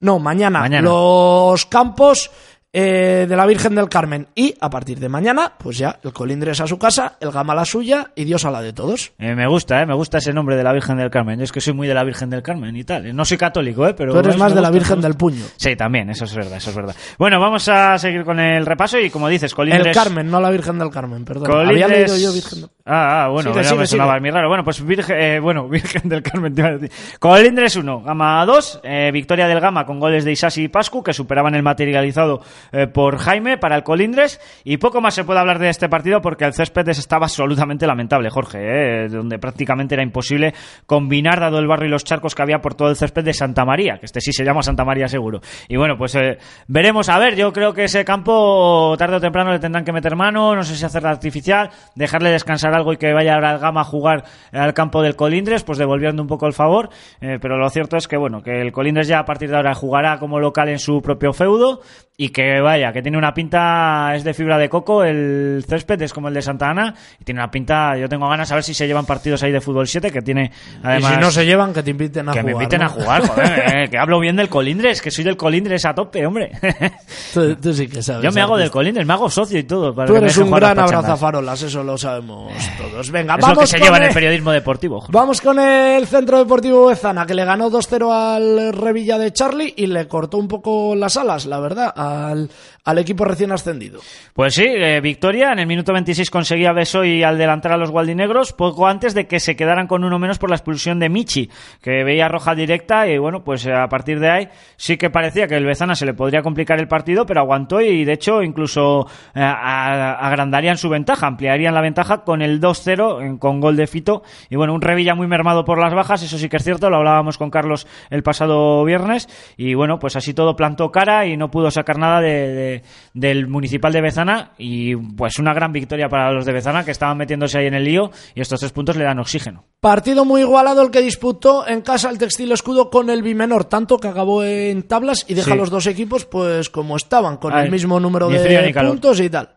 no, 0.00 0.18
mañana, 0.18 0.60
Mañana. 0.60 0.88
los 0.88 1.66
campos 1.66 2.30
eh, 2.78 3.24
de 3.26 3.36
la 3.36 3.46
Virgen 3.46 3.74
del 3.74 3.88
Carmen. 3.88 4.26
Y 4.34 4.54
a 4.60 4.68
partir 4.68 5.00
de 5.00 5.08
mañana, 5.08 5.54
pues 5.58 5.78
ya, 5.78 5.98
el 6.02 6.12
Colindres 6.12 6.60
a 6.60 6.66
su 6.66 6.78
casa, 6.78 7.16
el 7.20 7.30
Gama 7.30 7.54
a 7.54 7.56
la 7.56 7.64
suya 7.64 8.08
y 8.14 8.24
Dios 8.24 8.44
a 8.44 8.50
la 8.50 8.60
de 8.60 8.74
todos. 8.74 9.12
Eh, 9.18 9.34
me 9.34 9.46
gusta, 9.48 9.80
eh, 9.80 9.86
me 9.86 9.94
gusta 9.94 10.18
ese 10.18 10.34
nombre 10.34 10.56
de 10.56 10.62
la 10.62 10.74
Virgen 10.74 10.98
del 10.98 11.10
Carmen. 11.10 11.38
Yo 11.38 11.44
es 11.44 11.52
que 11.52 11.62
soy 11.62 11.72
muy 11.72 11.88
de 11.88 11.94
la 11.94 12.04
Virgen 12.04 12.28
del 12.28 12.42
Carmen 12.42 12.76
y 12.76 12.84
tal. 12.84 13.16
No 13.16 13.24
soy 13.24 13.38
católico, 13.38 13.86
eh, 13.88 13.94
pero 13.94 14.12
Tú 14.12 14.18
eres 14.18 14.34
es- 14.34 14.38
más 14.38 14.54
de 14.54 14.60
la 14.60 14.70
Virgen 14.70 15.00
del. 15.00 15.14
Puño. 15.14 15.42
Sí, 15.56 15.74
también, 15.76 16.10
eso 16.10 16.26
es 16.26 16.34
verdad, 16.34 16.58
eso 16.58 16.68
es 16.68 16.76
verdad. 16.76 16.94
Bueno, 17.18 17.40
vamos 17.40 17.66
a 17.70 17.96
seguir 17.98 18.22
con 18.24 18.38
el 18.38 18.66
repaso 18.66 18.98
y 18.98 19.08
como 19.08 19.28
dices, 19.28 19.54
Colindres... 19.54 19.86
El 19.86 19.94
Carmen, 19.94 20.30
no 20.30 20.38
la 20.40 20.50
Virgen 20.50 20.78
del 20.78 20.90
Carmen, 20.90 21.24
perdón. 21.24 21.44
Colindres- 21.50 21.68
Había 21.70 21.88
leído 21.88 22.16
yo 22.18 22.32
Virgen 22.34 22.60
del 22.60 22.70
Ah, 22.84 23.24
ah, 23.24 23.28
bueno, 23.30 23.50
Sigue, 23.50 23.62
ya 23.64 23.68
sigue, 23.70 23.80
me 23.80 23.86
sonaba 23.88 24.20
mí 24.20 24.30
raro. 24.30 24.48
Bueno, 24.48 24.62
pues 24.62 24.84
Virgen, 24.84 25.16
eh, 25.18 25.40
bueno, 25.40 25.66
Virgen 25.70 26.08
del 26.08 26.22
Carmen, 26.22 26.54
te 26.54 26.60
iba 26.60 26.68
a 26.68 26.72
decir. 26.76 26.90
Colindres 27.18 27.74
1, 27.76 28.02
Gama 28.02 28.44
2, 28.46 28.80
eh, 28.84 29.10
victoria 29.12 29.48
del 29.48 29.58
Gama 29.60 29.86
con 29.86 29.98
goles 29.98 30.24
de 30.24 30.32
Isasi 30.32 30.64
y 30.64 30.68
Pascu, 30.68 31.02
que 31.02 31.12
superaban 31.14 31.54
el 31.54 31.62
materializado 31.62 32.42
eh, 32.72 32.86
por 32.86 33.18
Jaime 33.18 33.58
para 33.58 33.76
el 33.76 33.82
Colindres. 33.82 34.40
Y 34.64 34.76
poco 34.78 35.00
más 35.00 35.14
se 35.14 35.24
puede 35.24 35.40
hablar 35.40 35.58
de 35.58 35.68
este 35.68 35.88
partido 35.88 36.20
porque 36.20 36.44
el 36.44 36.54
césped 36.54 36.88
estaba 36.88 37.26
absolutamente 37.26 37.86
lamentable, 37.86 38.30
Jorge, 38.30 38.58
eh, 38.60 39.08
donde 39.08 39.38
prácticamente 39.38 39.94
era 39.94 40.02
imposible 40.02 40.54
combinar, 40.86 41.40
dado 41.40 41.58
el 41.58 41.66
barro 41.66 41.86
y 41.86 41.88
los 41.88 42.04
charcos 42.04 42.34
que 42.34 42.42
había 42.42 42.58
por 42.58 42.74
todo 42.74 42.90
el 42.90 42.96
césped 42.96 43.24
de 43.24 43.32
Santa 43.32 43.64
María, 43.64 43.98
que 43.98 44.06
este 44.06 44.20
sí 44.20 44.32
se 44.32 44.44
llama 44.44 44.62
Santa 44.62 44.84
María 44.84 45.08
seguro. 45.08 45.40
Y 45.68 45.76
bueno, 45.76 45.96
pues 45.96 46.14
eh, 46.14 46.38
veremos 46.68 47.08
a 47.08 47.18
ver, 47.18 47.36
yo 47.36 47.52
creo 47.52 47.72
que 47.72 47.84
ese 47.84 48.04
campo 48.04 48.94
tarde 48.98 49.16
o 49.16 49.20
temprano 49.20 49.52
le 49.52 49.58
tendrán 49.58 49.84
que 49.84 49.92
meter 49.92 50.16
mano, 50.16 50.54
no 50.54 50.62
sé 50.62 50.76
si 50.76 50.84
hacerla 50.84 51.10
artificial, 51.10 51.70
dejarle 51.94 52.30
descansar 52.30 52.74
algo 52.74 52.92
y 52.92 52.96
que 52.96 53.12
vaya 53.12 53.34
ahora 53.34 53.52
el 53.52 53.58
Gama 53.58 53.82
a 53.82 53.84
jugar 53.84 54.24
al 54.52 54.74
campo 54.74 55.02
del 55.02 55.16
Colindres, 55.16 55.64
pues 55.64 55.78
devolviendo 55.78 56.22
un 56.22 56.28
poco 56.28 56.46
el 56.46 56.52
favor, 56.52 56.90
eh, 57.20 57.38
pero 57.40 57.56
lo 57.58 57.68
cierto 57.70 57.96
es 57.96 58.08
que 58.08 58.16
bueno, 58.16 58.42
que 58.42 58.60
el 58.60 58.72
Colindres 58.72 59.08
ya 59.08 59.18
a 59.18 59.24
partir 59.24 59.50
de 59.50 59.56
ahora 59.56 59.74
jugará 59.74 60.18
como 60.18 60.40
local 60.40 60.68
en 60.68 60.78
su 60.78 61.00
propio 61.00 61.32
feudo 61.32 61.80
y 62.18 62.30
que 62.30 62.60
vaya, 62.62 62.94
que 62.94 63.02
tiene 63.02 63.18
una 63.18 63.34
pinta, 63.34 64.14
es 64.14 64.24
de 64.24 64.32
fibra 64.32 64.56
de 64.56 64.70
coco, 64.70 65.04
el 65.04 65.62
césped 65.68 66.00
es 66.00 66.14
como 66.14 66.28
el 66.28 66.34
de 66.34 66.40
Santa 66.40 66.70
Ana 66.70 66.94
y 67.20 67.24
tiene 67.24 67.40
una 67.40 67.50
pinta, 67.50 67.94
yo 67.98 68.08
tengo 68.08 68.26
ganas 68.26 68.50
a 68.50 68.54
ver 68.54 68.64
si 68.64 68.72
se 68.72 68.86
llevan 68.86 69.04
partidos 69.04 69.42
ahí 69.42 69.52
de 69.52 69.60
fútbol 69.60 69.86
7 69.86 70.10
que 70.10 70.22
tiene 70.22 70.50
además 70.82 71.10
y 71.12 71.14
si 71.14 71.20
no 71.20 71.30
se 71.30 71.44
llevan, 71.44 71.74
que 71.74 71.82
te 71.82 71.90
inviten 71.90 72.26
a 72.30 72.32
que 72.32 72.40
jugar. 72.40 72.44
me 72.46 72.52
inviten 72.62 72.80
¿no? 72.80 72.86
a 72.86 72.88
jugar, 72.88 73.26
joder, 73.28 73.62
eh, 73.84 73.90
que 73.90 73.98
hablo 73.98 74.18
bien 74.18 74.34
del 74.36 74.48
Colindres, 74.48 75.02
que 75.02 75.10
soy 75.10 75.24
del 75.24 75.36
Colindres 75.36 75.84
a 75.84 75.94
tope, 75.94 76.24
hombre. 76.26 76.52
Tú, 77.34 77.54
tú 77.56 77.74
sí 77.74 77.86
que 77.86 78.02
sabes. 78.02 78.22
Yo 78.22 78.32
me 78.32 78.40
hago 78.40 78.56
del. 78.56 78.70
Colindres, 78.70 79.06
me 79.06 79.12
hago 79.12 79.28
socio 79.28 79.58
y 79.58 79.64
todo. 79.64 79.94
para 79.94 80.06
Tú 80.06 80.14
que 80.14 80.18
eres 80.20 80.36
un 80.38 80.50
gran 80.50 80.78
abrazafarolas, 80.78 81.62
eso 81.62 81.82
lo 81.84 81.98
sabemos 81.98 82.50
todos. 82.78 83.10
Venga, 83.10 83.34
Es 83.34 83.40
lo 83.40 83.46
vamos 83.48 83.58
que 83.60 83.66
se 83.66 83.76
con 83.78 83.84
lleva 83.84 83.96
en 83.98 84.02
el- 84.04 84.08
el 84.08 84.14
periodismo 84.14 84.52
deportivo. 84.52 85.00
joder. 85.00 85.12
Vamos 85.12 85.40
con 85.42 85.58
el 85.58 86.06
Centro 86.06 86.38
Deportivo 86.38 86.86
Bezana, 86.86 87.26
que 87.26 87.34
le 87.34 87.44
ganó 87.44 87.68
2-0 87.70 88.10
al 88.10 88.72
Revilla 88.72 89.18
de 89.18 89.32
Charlie 89.34 89.74
y 89.76 89.86
le 89.86 90.08
cortó 90.08 90.38
un 90.38 90.48
poco 90.48 90.94
las 90.96 91.16
alas, 91.18 91.44
la 91.46 91.60
verdad, 91.60 91.92
al, 92.06 92.98
equipo 92.98 93.24
recién 93.24 93.52
ascendido. 93.52 94.00
Pues 94.32 94.54
sí, 94.54 94.64
eh, 94.66 95.00
victoria. 95.00 95.52
En 95.52 95.58
el 95.58 95.66
minuto 95.66 95.92
26 95.92 96.30
conseguía 96.30 96.72
Besoy 96.72 97.22
al 97.22 97.38
delantar 97.38 97.72
a 97.72 97.76
los 97.76 97.90
gualdinegros, 97.90 98.52
poco 98.52 98.86
antes 98.86 99.14
de 99.14 99.26
que 99.26 99.40
se 99.40 99.56
quedaran 99.56 99.86
con 99.86 100.04
uno 100.04 100.18
menos 100.18 100.38
por 100.38 100.50
la 100.50 100.56
expulsión 100.56 100.98
de 100.98 101.08
Michi, 101.08 101.50
que 101.82 102.04
veía 102.04 102.28
roja 102.28 102.54
directa 102.54 103.08
y 103.08 103.18
bueno, 103.18 103.42
pues 103.44 103.66
eh, 103.66 103.72
a 103.74 103.88
partir 103.88 104.20
de 104.20 104.30
ahí 104.30 104.48
sí 104.76 104.96
que 104.96 105.10
parecía 105.10 105.46
que 105.46 105.56
el 105.56 105.64
Bezana 105.66 105.94
se 105.94 106.06
le 106.06 106.14
podría 106.14 106.42
complicar 106.42 106.78
el 106.78 106.88
partido, 106.88 107.26
pero 107.26 107.40
aguantó 107.40 107.80
y 107.80 108.04
de 108.04 108.12
hecho 108.12 108.42
incluso 108.42 109.06
eh, 109.34 109.40
agrandarían 109.42 110.76
su 110.78 110.88
ventaja, 110.88 111.26
ampliarían 111.26 111.74
la 111.74 111.80
ventaja 111.80 112.24
con 112.24 112.42
el 112.42 112.60
2-0 112.60 113.22
en- 113.22 113.38
con 113.38 113.60
gol 113.60 113.76
de 113.76 113.86
Fito. 113.86 114.22
Y 114.50 114.56
bueno, 114.56 114.74
un 114.74 114.80
Revilla 114.80 115.14
muy 115.14 115.26
mermado 115.26 115.64
por 115.64 115.78
las 115.80 115.94
bajas, 115.94 116.22
eso 116.22 116.38
sí 116.38 116.48
que 116.48 116.56
es 116.58 116.64
cierto, 116.64 116.90
lo 116.90 116.96
hablábamos 116.98 117.38
con 117.38 117.50
Carlos 117.50 117.86
el 118.10 118.22
pasado 118.22 118.84
viernes 118.84 119.28
y 119.56 119.74
bueno, 119.74 119.98
pues 119.98 120.16
así 120.16 120.34
todo 120.34 120.56
plantó 120.56 120.90
cara 120.90 121.26
y 121.26 121.36
no 121.36 121.50
pudo 121.50 121.70
sacar 121.70 121.95
nada 121.96 122.20
de- 122.20 122.28
de- 122.54 122.82
del 123.14 123.46
municipal 123.48 123.92
de 123.92 124.00
Bezana 124.00 124.52
y 124.58 124.94
pues 124.96 125.38
una 125.38 125.54
gran 125.54 125.72
victoria 125.72 126.08
para 126.08 126.32
los 126.32 126.44
de 126.44 126.52
Bezana 126.52 126.84
que 126.84 126.90
estaban 126.90 127.16
metiéndose 127.16 127.58
ahí 127.58 127.66
en 127.66 127.74
el 127.74 127.84
lío 127.84 128.10
y 128.34 128.40
estos 128.40 128.60
tres 128.60 128.72
puntos 128.72 128.96
le 128.96 129.04
dan 129.04 129.18
oxígeno. 129.18 129.64
Partido 129.80 130.24
muy 130.24 130.40
igualado 130.42 130.82
el 130.82 130.90
que 130.90 131.00
disputó 131.00 131.66
en 131.66 131.80
casa 131.82 132.10
el 132.10 132.18
Textil 132.18 132.52
Escudo 132.52 132.90
con 132.90 133.08
el 133.10 133.22
Bimenor, 133.22 133.64
tanto 133.64 133.98
que 133.98 134.08
acabó 134.08 134.42
en 134.44 134.82
tablas 134.84 135.24
y 135.28 135.34
deja 135.34 135.46
Sí. 135.46 135.52
a 135.52 135.56
los 135.56 135.70
dos 135.70 135.86
equipos 135.86 136.24
pues 136.24 136.70
como 136.70 136.96
estaban, 136.96 137.36
con 137.36 137.52
el 137.56 137.70
mismo 137.70 138.00
número 138.00 138.28
de 138.28 138.72
puntos 138.74 139.20
y 139.20 139.30
tal. 139.30 139.50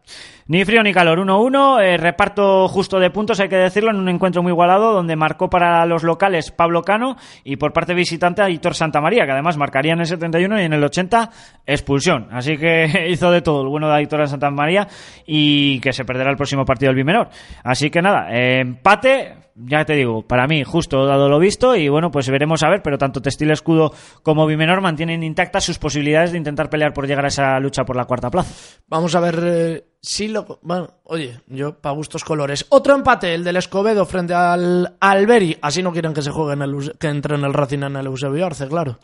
Ni 0.49 0.65
frío 0.65 0.81
ni 0.81 0.91
calor, 0.91 1.19
1-1, 1.19 1.79
eh, 1.79 1.97
reparto 1.97 2.67
justo 2.67 2.99
de 2.99 3.11
puntos, 3.11 3.39
hay 3.39 3.49
que 3.49 3.55
decirlo, 3.55 3.91
en 3.91 3.97
un 3.97 4.09
encuentro 4.09 4.41
muy 4.41 4.51
igualado 4.51 4.93
donde 4.93 5.15
marcó 5.15 5.47
para 5.47 5.85
los 5.85 6.01
locales 6.01 6.49
Pablo 6.49 6.81
Cano 6.81 7.17
y 7.43 7.57
por 7.57 7.71
parte 7.71 7.93
visitante 7.93 8.41
Aitor 8.41 8.73
Santamaría, 8.73 9.27
que 9.27 9.31
además 9.31 9.57
marcaría 9.57 9.93
en 9.93 9.99
el 9.99 10.07
71 10.07 10.59
y 10.59 10.63
en 10.63 10.73
el 10.73 10.83
80 10.83 11.29
expulsión. 11.67 12.29
Así 12.31 12.57
que 12.57 13.09
hizo 13.11 13.29
de 13.29 13.43
todo 13.43 13.61
el 13.61 13.67
bueno 13.67 13.89
de 13.89 13.97
Aitor 13.97 14.27
Santamaría 14.27 14.87
y 15.23 15.79
que 15.81 15.93
se 15.93 16.03
perderá 16.03 16.31
el 16.31 16.35
próximo 16.35 16.65
partido 16.65 16.89
del 16.89 16.95
Bimenor. 16.95 17.29
Así 17.63 17.91
que 17.91 18.01
nada, 18.01 18.31
eh, 18.31 18.61
empate, 18.61 19.35
ya 19.53 19.85
te 19.85 19.93
digo, 19.93 20.23
para 20.25 20.47
mí 20.47 20.63
justo 20.63 21.05
dado 21.05 21.29
lo 21.29 21.37
visto 21.37 21.75
y 21.75 21.89
bueno, 21.89 22.09
pues 22.09 22.27
veremos 22.27 22.63
a 22.63 22.69
ver, 22.69 22.81
pero 22.81 22.97
tanto 22.97 23.21
Textil 23.21 23.51
Escudo 23.51 23.93
como 24.23 24.47
Bimenor 24.47 24.81
mantienen 24.81 25.21
intactas 25.21 25.63
sus 25.63 25.77
posibilidades 25.77 26.31
de 26.31 26.39
intentar 26.39 26.71
pelear 26.71 26.91
por 26.91 27.05
llegar 27.05 27.25
a 27.25 27.27
esa 27.27 27.59
lucha 27.59 27.83
por 27.85 27.95
la 27.95 28.05
cuarta 28.05 28.31
plaza. 28.31 28.81
Vamos 28.87 29.13
a 29.13 29.19
ver 29.19 29.83
si 30.01 30.27
lo... 30.27 30.59
Bueno, 30.61 30.89
oye, 31.03 31.41
yo 31.47 31.75
para 31.75 31.95
gustos 31.95 32.23
colores. 32.23 32.65
Otro 32.69 32.95
empate, 32.95 33.33
el 33.33 33.43
del 33.43 33.57
Escobedo 33.57 34.05
frente 34.05 34.33
al 34.33 34.95
Alberi. 34.99 35.57
Así 35.61 35.83
no 35.83 35.91
quieren 35.91 36.13
que 36.13 36.21
se 36.21 36.31
juegue 36.31 36.53
en 36.53 36.61
el, 36.61 36.97
que 36.97 37.07
entre 37.07 37.35
en 37.35 37.43
el 37.43 37.53
Racing 37.53 37.83
en 37.83 37.95
el 37.95 38.05
Eusebio 38.05 38.45
Arce, 38.45 38.67
claro. 38.67 38.97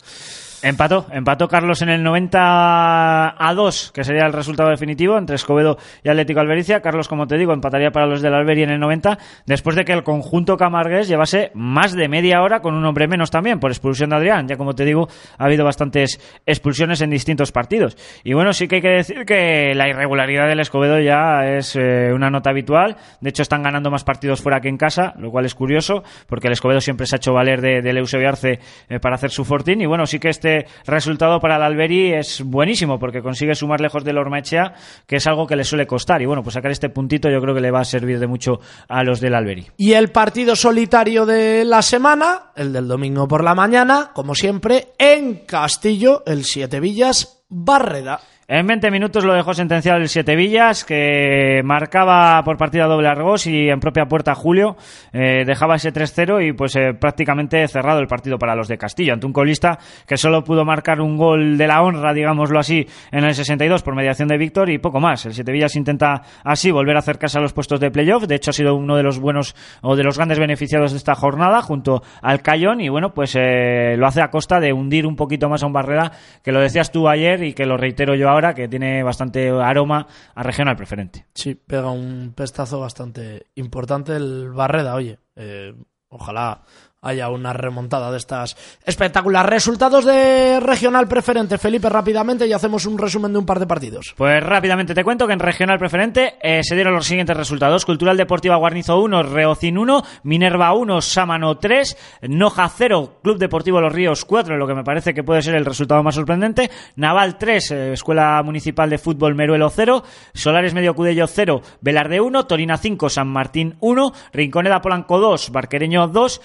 Empató, 0.65 1.05
empató 1.11 1.47
Carlos 1.47 1.81
en 1.83 1.89
el 1.89 2.01
90 2.01 3.35
a 3.37 3.53
2, 3.53 3.91
que 3.93 4.03
sería 4.03 4.25
el 4.25 4.33
resultado 4.33 4.69
definitivo 4.69 5.15
entre 5.15 5.35
Escobedo 5.35 5.77
y 6.03 6.09
Atlético 6.09 6.39
Albericia. 6.39 6.81
Carlos, 6.81 7.07
como 7.07 7.27
te 7.27 7.37
digo, 7.37 7.53
empataría 7.53 7.91
para 7.91 8.07
los 8.07 8.21
del 8.21 8.33
Alberi 8.33 8.63
en 8.63 8.71
el 8.71 8.79
90, 8.79 9.17
después 9.45 9.75
de 9.75 9.85
que 9.85 9.93
el 9.93 10.03
conjunto 10.03 10.57
camargués 10.57 11.07
llevase 11.07 11.51
más 11.53 11.93
de 11.93 12.07
media 12.07 12.41
hora 12.41 12.61
con 12.61 12.73
un 12.73 12.83
hombre 12.85 13.07
menos 13.07 13.29
también, 13.29 13.59
por 13.59 13.69
expulsión 13.69 14.09
de 14.09 14.15
Adrián. 14.15 14.47
Ya 14.47 14.57
como 14.57 14.73
te 14.73 14.85
digo, 14.85 15.07
ha 15.37 15.45
habido 15.45 15.65
bastantes 15.65 16.19
expulsiones 16.45 17.01
en 17.01 17.11
distintos 17.11 17.51
partidos. 17.51 17.95
Y 18.23 18.33
bueno, 18.33 18.51
sí 18.53 18.67
que 18.67 18.77
hay 18.77 18.81
que 18.81 18.89
decir 18.89 19.25
que 19.25 19.73
la 19.75 19.87
irregularidad 19.87 20.47
del 20.47 20.61
Escobedo 20.61 20.84
ya 20.99 21.57
es 21.57 21.75
eh, 21.75 22.11
una 22.13 22.29
nota 22.29 22.49
habitual. 22.49 22.97
De 23.21 23.29
hecho, 23.29 23.41
están 23.41 23.63
ganando 23.63 23.91
más 23.91 24.03
partidos 24.03 24.41
fuera 24.41 24.61
que 24.61 24.69
en 24.69 24.77
casa, 24.77 25.13
lo 25.17 25.31
cual 25.31 25.45
es 25.45 25.55
curioso, 25.55 26.03
porque 26.27 26.47
el 26.47 26.53
Escobedo 26.53 26.81
siempre 26.81 27.07
se 27.07 27.15
ha 27.15 27.17
hecho 27.17 27.33
valer 27.33 27.61
de, 27.61 27.81
del 27.81 27.97
Eusebio 27.97 28.29
Arce 28.29 28.59
eh, 28.89 28.99
para 28.99 29.15
hacer 29.15 29.31
su 29.31 29.45
fortín. 29.45 29.81
Y 29.81 29.85
bueno, 29.85 30.05
sí 30.05 30.19
que 30.19 30.29
este 30.29 30.65
resultado 30.85 31.39
para 31.39 31.57
el 31.57 31.63
Alberi 31.63 32.13
es 32.13 32.41
buenísimo, 32.43 32.99
porque 32.99 33.21
consigue 33.21 33.55
sumar 33.55 33.81
lejos 33.81 34.03
del 34.03 34.17
Ormaechea, 34.17 34.73
que 35.07 35.17
es 35.17 35.27
algo 35.27 35.47
que 35.47 35.55
le 35.55 35.63
suele 35.63 35.87
costar. 35.87 36.21
Y 36.21 36.25
bueno, 36.25 36.43
pues 36.43 36.53
sacar 36.53 36.71
este 36.71 36.89
puntito 36.89 37.29
yo 37.29 37.41
creo 37.41 37.55
que 37.55 37.61
le 37.61 37.71
va 37.71 37.81
a 37.81 37.85
servir 37.85 38.19
de 38.19 38.27
mucho 38.27 38.59
a 38.87 39.03
los 39.03 39.19
del 39.19 39.35
Alberi. 39.35 39.67
Y 39.77 39.93
el 39.93 40.09
partido 40.09 40.55
solitario 40.55 41.25
de 41.25 41.65
la 41.65 41.81
semana, 41.81 42.51
el 42.55 42.73
del 42.73 42.87
domingo 42.87 43.27
por 43.27 43.43
la 43.43 43.55
mañana, 43.55 44.11
como 44.13 44.35
siempre, 44.35 44.89
en 44.97 45.45
Castillo, 45.45 46.23
el 46.25 46.43
Siete 46.43 46.79
Villas, 46.79 47.43
Barreda. 47.49 48.19
En 48.47 48.67
20 48.67 48.91
minutos 48.91 49.25
lo 49.25 49.33
dejó 49.33 49.55
sentenciado 49.55 49.97
el 49.97 50.07
Siete 50.07 50.35
Villas, 50.35 50.85
que 50.85 51.63
marcaba 51.63 52.43
por 52.43 52.57
partida 52.57 52.85
doble 52.85 53.07
Argos 53.07 53.47
y 53.47 53.69
en 53.69 53.79
propia 53.79 54.05
puerta 54.05 54.35
Julio 54.35 54.75
eh, 55.11 55.45
dejaba 55.47 55.77
ese 55.77 55.91
3-0 55.91 56.47
y 56.47 56.53
pues 56.53 56.75
eh, 56.75 56.93
prácticamente 56.93 57.67
cerrado 57.67 58.01
el 58.01 58.05
partido 58.05 58.37
para 58.37 58.53
los 58.53 58.67
de 58.67 58.77
Castillo, 58.77 59.13
ante 59.13 59.25
un 59.25 59.33
colista 59.33 59.79
que 60.05 60.15
solo 60.15 60.43
pudo 60.43 60.63
marcar 60.63 61.01
un 61.01 61.17
gol 61.17 61.57
de 61.57 61.65
la 61.65 61.81
honra, 61.81 62.13
digámoslo 62.13 62.59
así, 62.59 62.85
en 63.11 63.23
el 63.23 63.33
62 63.33 63.81
por 63.81 63.95
mediación 63.95 64.27
de 64.27 64.37
Víctor 64.37 64.69
y 64.69 64.77
poco 64.77 64.99
más. 64.99 65.25
El 65.25 65.33
Siete 65.33 65.51
Villas 65.51 65.75
intenta 65.75 66.21
así 66.43 66.69
volver 66.69 66.97
a 66.97 66.99
acercarse 66.99 67.39
a 67.39 67.41
los 67.41 67.51
puestos 67.51 67.79
de 67.79 67.89
playoff, 67.89 68.27
de 68.27 68.35
hecho 68.35 68.51
ha 68.51 68.53
sido 68.53 68.75
uno 68.75 68.95
de 68.95 69.01
los 69.01 69.17
buenos 69.17 69.55
o 69.81 69.95
de 69.95 70.03
los 70.03 70.17
grandes 70.17 70.37
beneficiados 70.37 70.91
de 70.91 70.99
esta 70.99 71.15
jornada 71.15 71.63
junto 71.63 72.03
al 72.21 72.43
Cayón 72.43 72.79
y 72.79 72.89
bueno, 72.89 73.11
pues 73.11 73.35
eh, 73.35 73.95
lo 73.97 74.05
hace 74.05 74.21
a 74.21 74.29
costa 74.29 74.59
de 74.59 74.71
hundir 74.71 75.07
un 75.07 75.15
poquito 75.15 75.49
más 75.49 75.63
a 75.63 75.65
un 75.65 75.73
Barrera, 75.73 76.11
que 76.43 76.51
lo 76.51 76.59
decías 76.61 76.91
tú 76.91 77.09
ayer 77.09 77.43
y 77.43 77.53
que 77.53 77.65
lo 77.65 77.75
reitero 77.75 78.13
yo 78.13 78.29
ahora, 78.29 78.34
que 78.53 78.67
tiene 78.67 79.03
bastante 79.03 79.49
aroma 79.49 80.07
a 80.33 80.43
regional 80.43 80.75
preferente. 80.75 81.25
Sí, 81.33 81.55
pega 81.55 81.89
un 81.91 82.33
pestazo 82.35 82.79
bastante 82.79 83.47
importante 83.55 84.15
el 84.15 84.51
Barreda, 84.51 84.95
oye. 84.95 85.19
eh, 85.35 85.73
ojalá 86.07 86.63
haya 87.05 87.29
una 87.29 87.53
remontada 87.53 88.11
de 88.11 88.17
estas 88.17 88.57
espectaculares. 88.83 89.49
Resultados 89.49 90.05
de 90.05 90.59
regional 90.59 91.07
preferente, 91.07 91.57
Felipe, 91.57 91.87
rápidamente 91.87 92.47
y 92.47 92.53
hacemos 92.53 92.85
un 92.85 92.97
resumen 92.97 93.31
de 93.31 93.39
un 93.39 93.45
par 93.45 93.59
de 93.59 93.67
partidos. 93.67 94.13
Pues 94.17 94.43
rápidamente 94.43 94.93
te 94.93 95.03
cuento 95.03 95.27
que 95.27 95.33
en 95.33 95.39
regional 95.39 95.77
preferente 95.77 96.35
eh, 96.41 96.63
se 96.63 96.75
dieron 96.75 96.93
los 96.93 97.05
siguientes 97.05 97.37
resultados. 97.37 97.85
Cultural 97.85 98.17
Deportiva 98.17 98.55
Guarnizo 98.55 98.99
1, 98.99 99.23
Reocin 99.23 99.77
1, 99.77 100.03
Minerva 100.23 100.73
1, 100.73 101.01
Sámano 101.01 101.57
3, 101.57 101.97
Noja 102.23 102.67
0, 102.69 103.19
Club 103.21 103.37
Deportivo 103.37 103.79
Los 103.79 103.93
Ríos 103.93 104.25
4, 104.25 104.57
lo 104.57 104.67
que 104.67 104.73
me 104.73 104.83
parece 104.83 105.13
que 105.13 105.23
puede 105.23 105.43
ser 105.43 105.55
el 105.55 105.65
resultado 105.65 106.01
más 106.01 106.15
sorprendente, 106.15 106.71
Naval 106.95 107.37
3, 107.37 107.71
eh, 107.71 107.93
Escuela 107.93 108.41
Municipal 108.43 108.89
de 108.89 108.97
Fútbol 108.97 109.35
Meruelo 109.35 109.69
0, 109.69 110.03
Solares 110.33 110.73
Medio 110.73 110.95
Cudello 110.95 111.27
0, 111.27 111.61
Velarde 111.81 112.19
1, 112.19 112.47
Torina 112.47 112.77
5, 112.77 113.09
San 113.09 113.27
Martín 113.27 113.75
1, 113.79 114.11
Rinconeda 114.33 114.81
Polanco 114.81 115.19
2, 115.19 115.51
Barquereño 115.51 116.07
2, 116.07 116.41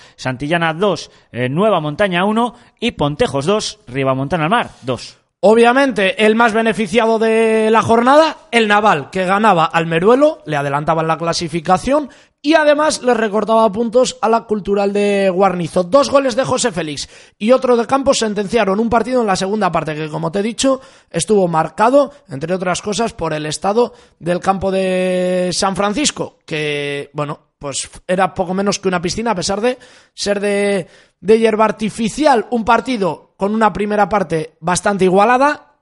Santillana 0.51 0.75
2, 0.75 1.11
eh, 1.33 1.49
Nueva 1.49 1.81
Montaña 1.81 2.25
1 2.25 2.55
y 2.81 2.93
Pontejos 2.93 3.47
2, 3.47 3.81
Ribamontana 3.87 4.45
al 4.45 4.51
Mar 4.51 4.71
2. 4.83 5.17
Obviamente, 5.43 6.27
el 6.27 6.35
más 6.35 6.53
beneficiado 6.53 7.19
de 7.19 7.71
la 7.71 7.83
jornada, 7.83 8.37
el 8.51 8.69
Naval, 8.69 9.09
que 9.11 9.25
ganaba 9.25 9.65
al 9.65 9.87
Meruelo, 9.87 10.43
le 10.45 10.57
adelantaba 10.57 11.03
en 11.03 11.09
la 11.09 11.17
clasificación 11.17 12.11
y 12.43 12.55
además 12.55 13.03
le 13.03 13.13
recortaba 13.13 13.71
puntos 13.71 14.17
a 14.23 14.29
la 14.29 14.45
Cultural 14.45 14.93
de 14.93 15.29
Guarnizo. 15.29 15.85
Dos 15.85 16.11
goles 16.11 16.37
de 16.37 16.45
José 16.45 16.73
Félix 16.73 17.09
y 17.39 17.53
otro 17.53 17.77
de 17.77 17.87
Campos 17.87 18.19
sentenciaron 18.19 18.81
un 18.81 18.89
partido 18.89 19.21
en 19.21 19.27
la 19.27 19.37
segunda 19.37 19.71
parte 19.71 19.95
que, 19.95 20.09
como 20.09 20.33
te 20.33 20.39
he 20.39 20.43
dicho, 20.43 20.81
estuvo 21.11 21.49
marcado, 21.49 22.13
entre 22.29 22.55
otras 22.55 22.81
cosas, 22.81 23.13
por 23.13 23.35
el 23.35 23.45
estado 23.45 23.93
del 24.19 24.41
campo 24.41 24.71
de 24.71 25.51
San 25.53 25.77
Francisco, 25.77 26.39
que, 26.47 27.11
bueno, 27.13 27.51
pues 27.59 27.91
era 28.07 28.33
poco 28.33 28.55
menos 28.55 28.79
que 28.79 28.89
una 28.89 29.03
piscina, 29.03 29.33
a 29.33 29.35
pesar 29.35 29.61
de 29.61 29.79
ser 30.15 30.41
de, 30.41 30.87
de 31.21 31.39
hierba 31.39 31.67
artificial. 31.67 32.47
Un 32.51 32.65
partido 32.65 33.35
con 33.37 33.55
una 33.55 33.71
primera 33.71 34.09
parte 34.09 34.57
bastante 34.61 35.05
igualada, 35.05 35.75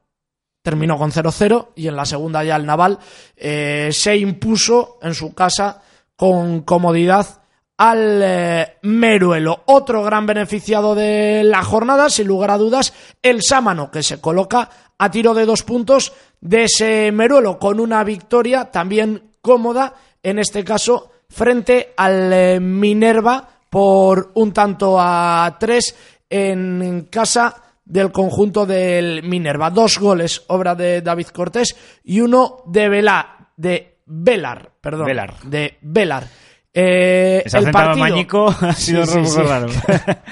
terminó 0.61 0.99
con 0.99 1.13
0-0 1.13 1.69
y 1.77 1.87
en 1.87 1.95
la 1.95 2.05
segunda 2.05 2.43
ya 2.43 2.57
el 2.57 2.67
Naval 2.67 2.99
eh, 3.37 3.91
se 3.93 4.17
impuso 4.17 4.99
en 5.01 5.15
su 5.15 5.33
casa 5.35 5.83
con 6.19 6.63
comodidad 6.63 7.43
al 7.77 8.21
eh, 8.25 8.79
Meruelo. 8.83 9.63
Otro 9.67 10.03
gran 10.03 10.27
beneficiado 10.27 10.97
de 10.97 11.45
la 11.45 11.63
jornada, 11.63 12.11
sin 12.11 12.27
lugar 12.27 12.51
a 12.51 12.59
dudas, 12.59 12.93
el 13.23 13.41
Sámano, 13.41 13.89
que 13.89 14.03
se 14.03 14.21
coloca 14.21 14.69
a 14.99 15.11
tiro 15.13 15.33
de 15.33 15.47
dos 15.47 15.63
puntos 15.63 16.13
de 16.41 16.65
ese 16.65 17.13
Meruelo, 17.13 17.61
con 17.61 17.79
una 17.79 18.03
victoria 18.03 18.65
también 18.73 19.31
cómoda, 19.41 19.95
en 20.21 20.41
este 20.41 20.65
caso, 20.65 21.13
frente 21.29 21.95
al 21.97 22.33
eh, 22.33 22.59
Minerva 22.59 23.49
por 23.71 24.33
un 24.35 24.53
tanto 24.53 24.97
a 24.99 25.57
tres 25.61 25.95
en 26.29 27.07
casa 27.13 27.63
del 27.85 28.11
conjunto 28.11 28.67
del 28.67 29.23
Minerva. 29.23 29.71
Dos 29.71 30.01
goles, 30.01 30.43
obra 30.49 30.75
de 30.75 31.01
David 31.01 31.29
Cortés, 31.29 31.77
y 32.03 32.21
uno 32.21 32.65
de 32.67 32.89
Vela, 32.89 33.53
de 33.57 33.98
Velar, 34.09 34.73
perdón. 34.81 35.07
Velar. 35.07 35.35
De 35.45 35.79
Velar. 35.83 36.27
Eh, 36.73 37.43
el 37.45 37.71
partido... 37.71 37.97
mañico 37.97 38.49
ha 38.61 38.73
sido 38.73 39.05
Sí, 39.07 39.19
un 39.19 39.27
sí, 39.27 39.31
poco 39.33 39.43
sí. 39.43 39.49
raro. 39.49 39.69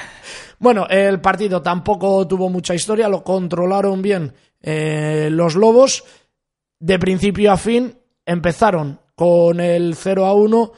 Bueno, 0.59 0.87
el 0.89 1.21
partido 1.21 1.61
tampoco 1.61 2.27
tuvo 2.27 2.49
mucha 2.49 2.75
historia, 2.75 3.11
lo 3.11 3.23
controlaron 3.23 4.01
bien 4.01 4.33
eh, 4.63 5.29
los 5.31 5.55
Lobos. 5.55 6.03
De 6.81 6.99
principio 6.99 7.53
a 7.53 7.59
fin 7.59 7.99
empezaron 8.25 8.99
con 9.15 9.61
el 9.61 9.95
0 9.95 10.25
a 10.25 10.33
1, 10.33 10.73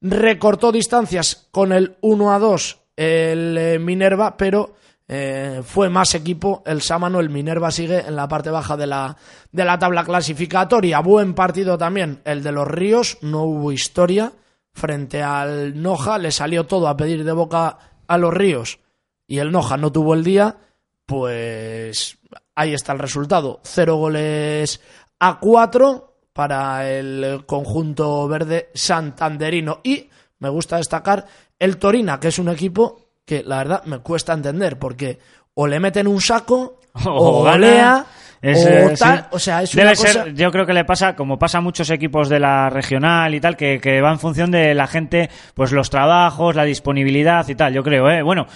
recortó 0.00 0.72
distancias 0.72 1.48
con 1.50 1.72
el 1.72 1.96
1 2.00 2.32
a 2.32 2.38
2 2.38 2.78
el 2.96 3.58
eh, 3.58 3.78
Minerva, 3.78 4.36
pero 4.36 4.74
eh, 5.12 5.62
fue 5.64 5.90
más 5.90 6.14
equipo 6.14 6.62
el 6.64 6.82
Sámano, 6.82 7.18
el 7.18 7.30
Minerva 7.30 7.72
sigue 7.72 7.98
en 7.98 8.14
la 8.14 8.28
parte 8.28 8.48
baja 8.48 8.76
de 8.76 8.86
la, 8.86 9.16
de 9.50 9.64
la 9.64 9.76
tabla 9.76 10.04
clasificatoria. 10.04 11.00
Buen 11.00 11.34
partido 11.34 11.76
también 11.76 12.20
el 12.24 12.44
de 12.44 12.52
los 12.52 12.68
Ríos, 12.68 13.18
no 13.20 13.42
hubo 13.42 13.72
historia 13.72 14.32
frente 14.72 15.20
al 15.20 15.82
Noja, 15.82 16.16
le 16.16 16.30
salió 16.30 16.64
todo 16.66 16.86
a 16.86 16.96
pedir 16.96 17.24
de 17.24 17.32
boca 17.32 17.76
a 18.06 18.18
los 18.18 18.32
Ríos 18.32 18.78
y 19.26 19.38
el 19.38 19.50
Noja 19.50 19.76
no 19.76 19.90
tuvo 19.90 20.14
el 20.14 20.22
día, 20.22 20.56
pues 21.06 22.18
ahí 22.54 22.72
está 22.72 22.92
el 22.92 23.00
resultado. 23.00 23.58
Cero 23.64 23.96
goles 23.96 24.80
a 25.18 25.40
cuatro 25.40 26.18
para 26.32 26.88
el 26.88 27.44
conjunto 27.46 28.28
verde 28.28 28.70
santanderino. 28.74 29.80
Y 29.82 30.08
me 30.38 30.50
gusta 30.50 30.76
destacar 30.76 31.26
el 31.58 31.78
Torina, 31.78 32.20
que 32.20 32.28
es 32.28 32.38
un 32.38 32.48
equipo 32.48 33.09
que 33.30 33.44
la 33.46 33.58
verdad 33.58 33.84
me 33.84 34.00
cuesta 34.00 34.32
entender, 34.32 34.76
porque 34.76 35.20
o 35.54 35.68
le 35.68 35.78
meten 35.78 36.08
un 36.08 36.20
saco, 36.20 36.80
o, 37.06 37.44
gana. 37.44 37.56
golea, 37.56 38.06
Es, 38.42 38.66
o 38.66 38.96
tal. 38.98 39.18
sí. 39.18 39.24
O 39.30 39.38
sea, 39.38 39.62
es 39.62 39.72
Debe 39.72 39.86
una 39.90 39.94
cosa... 39.96 40.24
ser, 40.24 40.34
yo 40.34 40.50
creo 40.50 40.66
que 40.66 40.72
le 40.72 40.84
pasa, 40.84 41.14
como 41.14 41.38
pasa 41.38 41.58
a 41.58 41.60
muchos 41.60 41.90
equipos 41.90 42.28
de 42.28 42.40
la 42.40 42.70
regional 42.70 43.32
y 43.32 43.40
tal, 43.40 43.56
que, 43.56 43.78
que 43.80 44.00
va 44.00 44.10
en 44.10 44.18
función 44.18 44.50
de 44.50 44.74
la 44.74 44.88
gente, 44.88 45.30
pues 45.54 45.70
los 45.70 45.90
trabajos, 45.90 46.56
la 46.56 46.64
disponibilidad 46.64 47.46
y 47.48 47.54
tal, 47.54 47.72
yo 47.72 47.84
creo, 47.84 48.10
¿eh? 48.10 48.22
Bueno, 48.22 48.46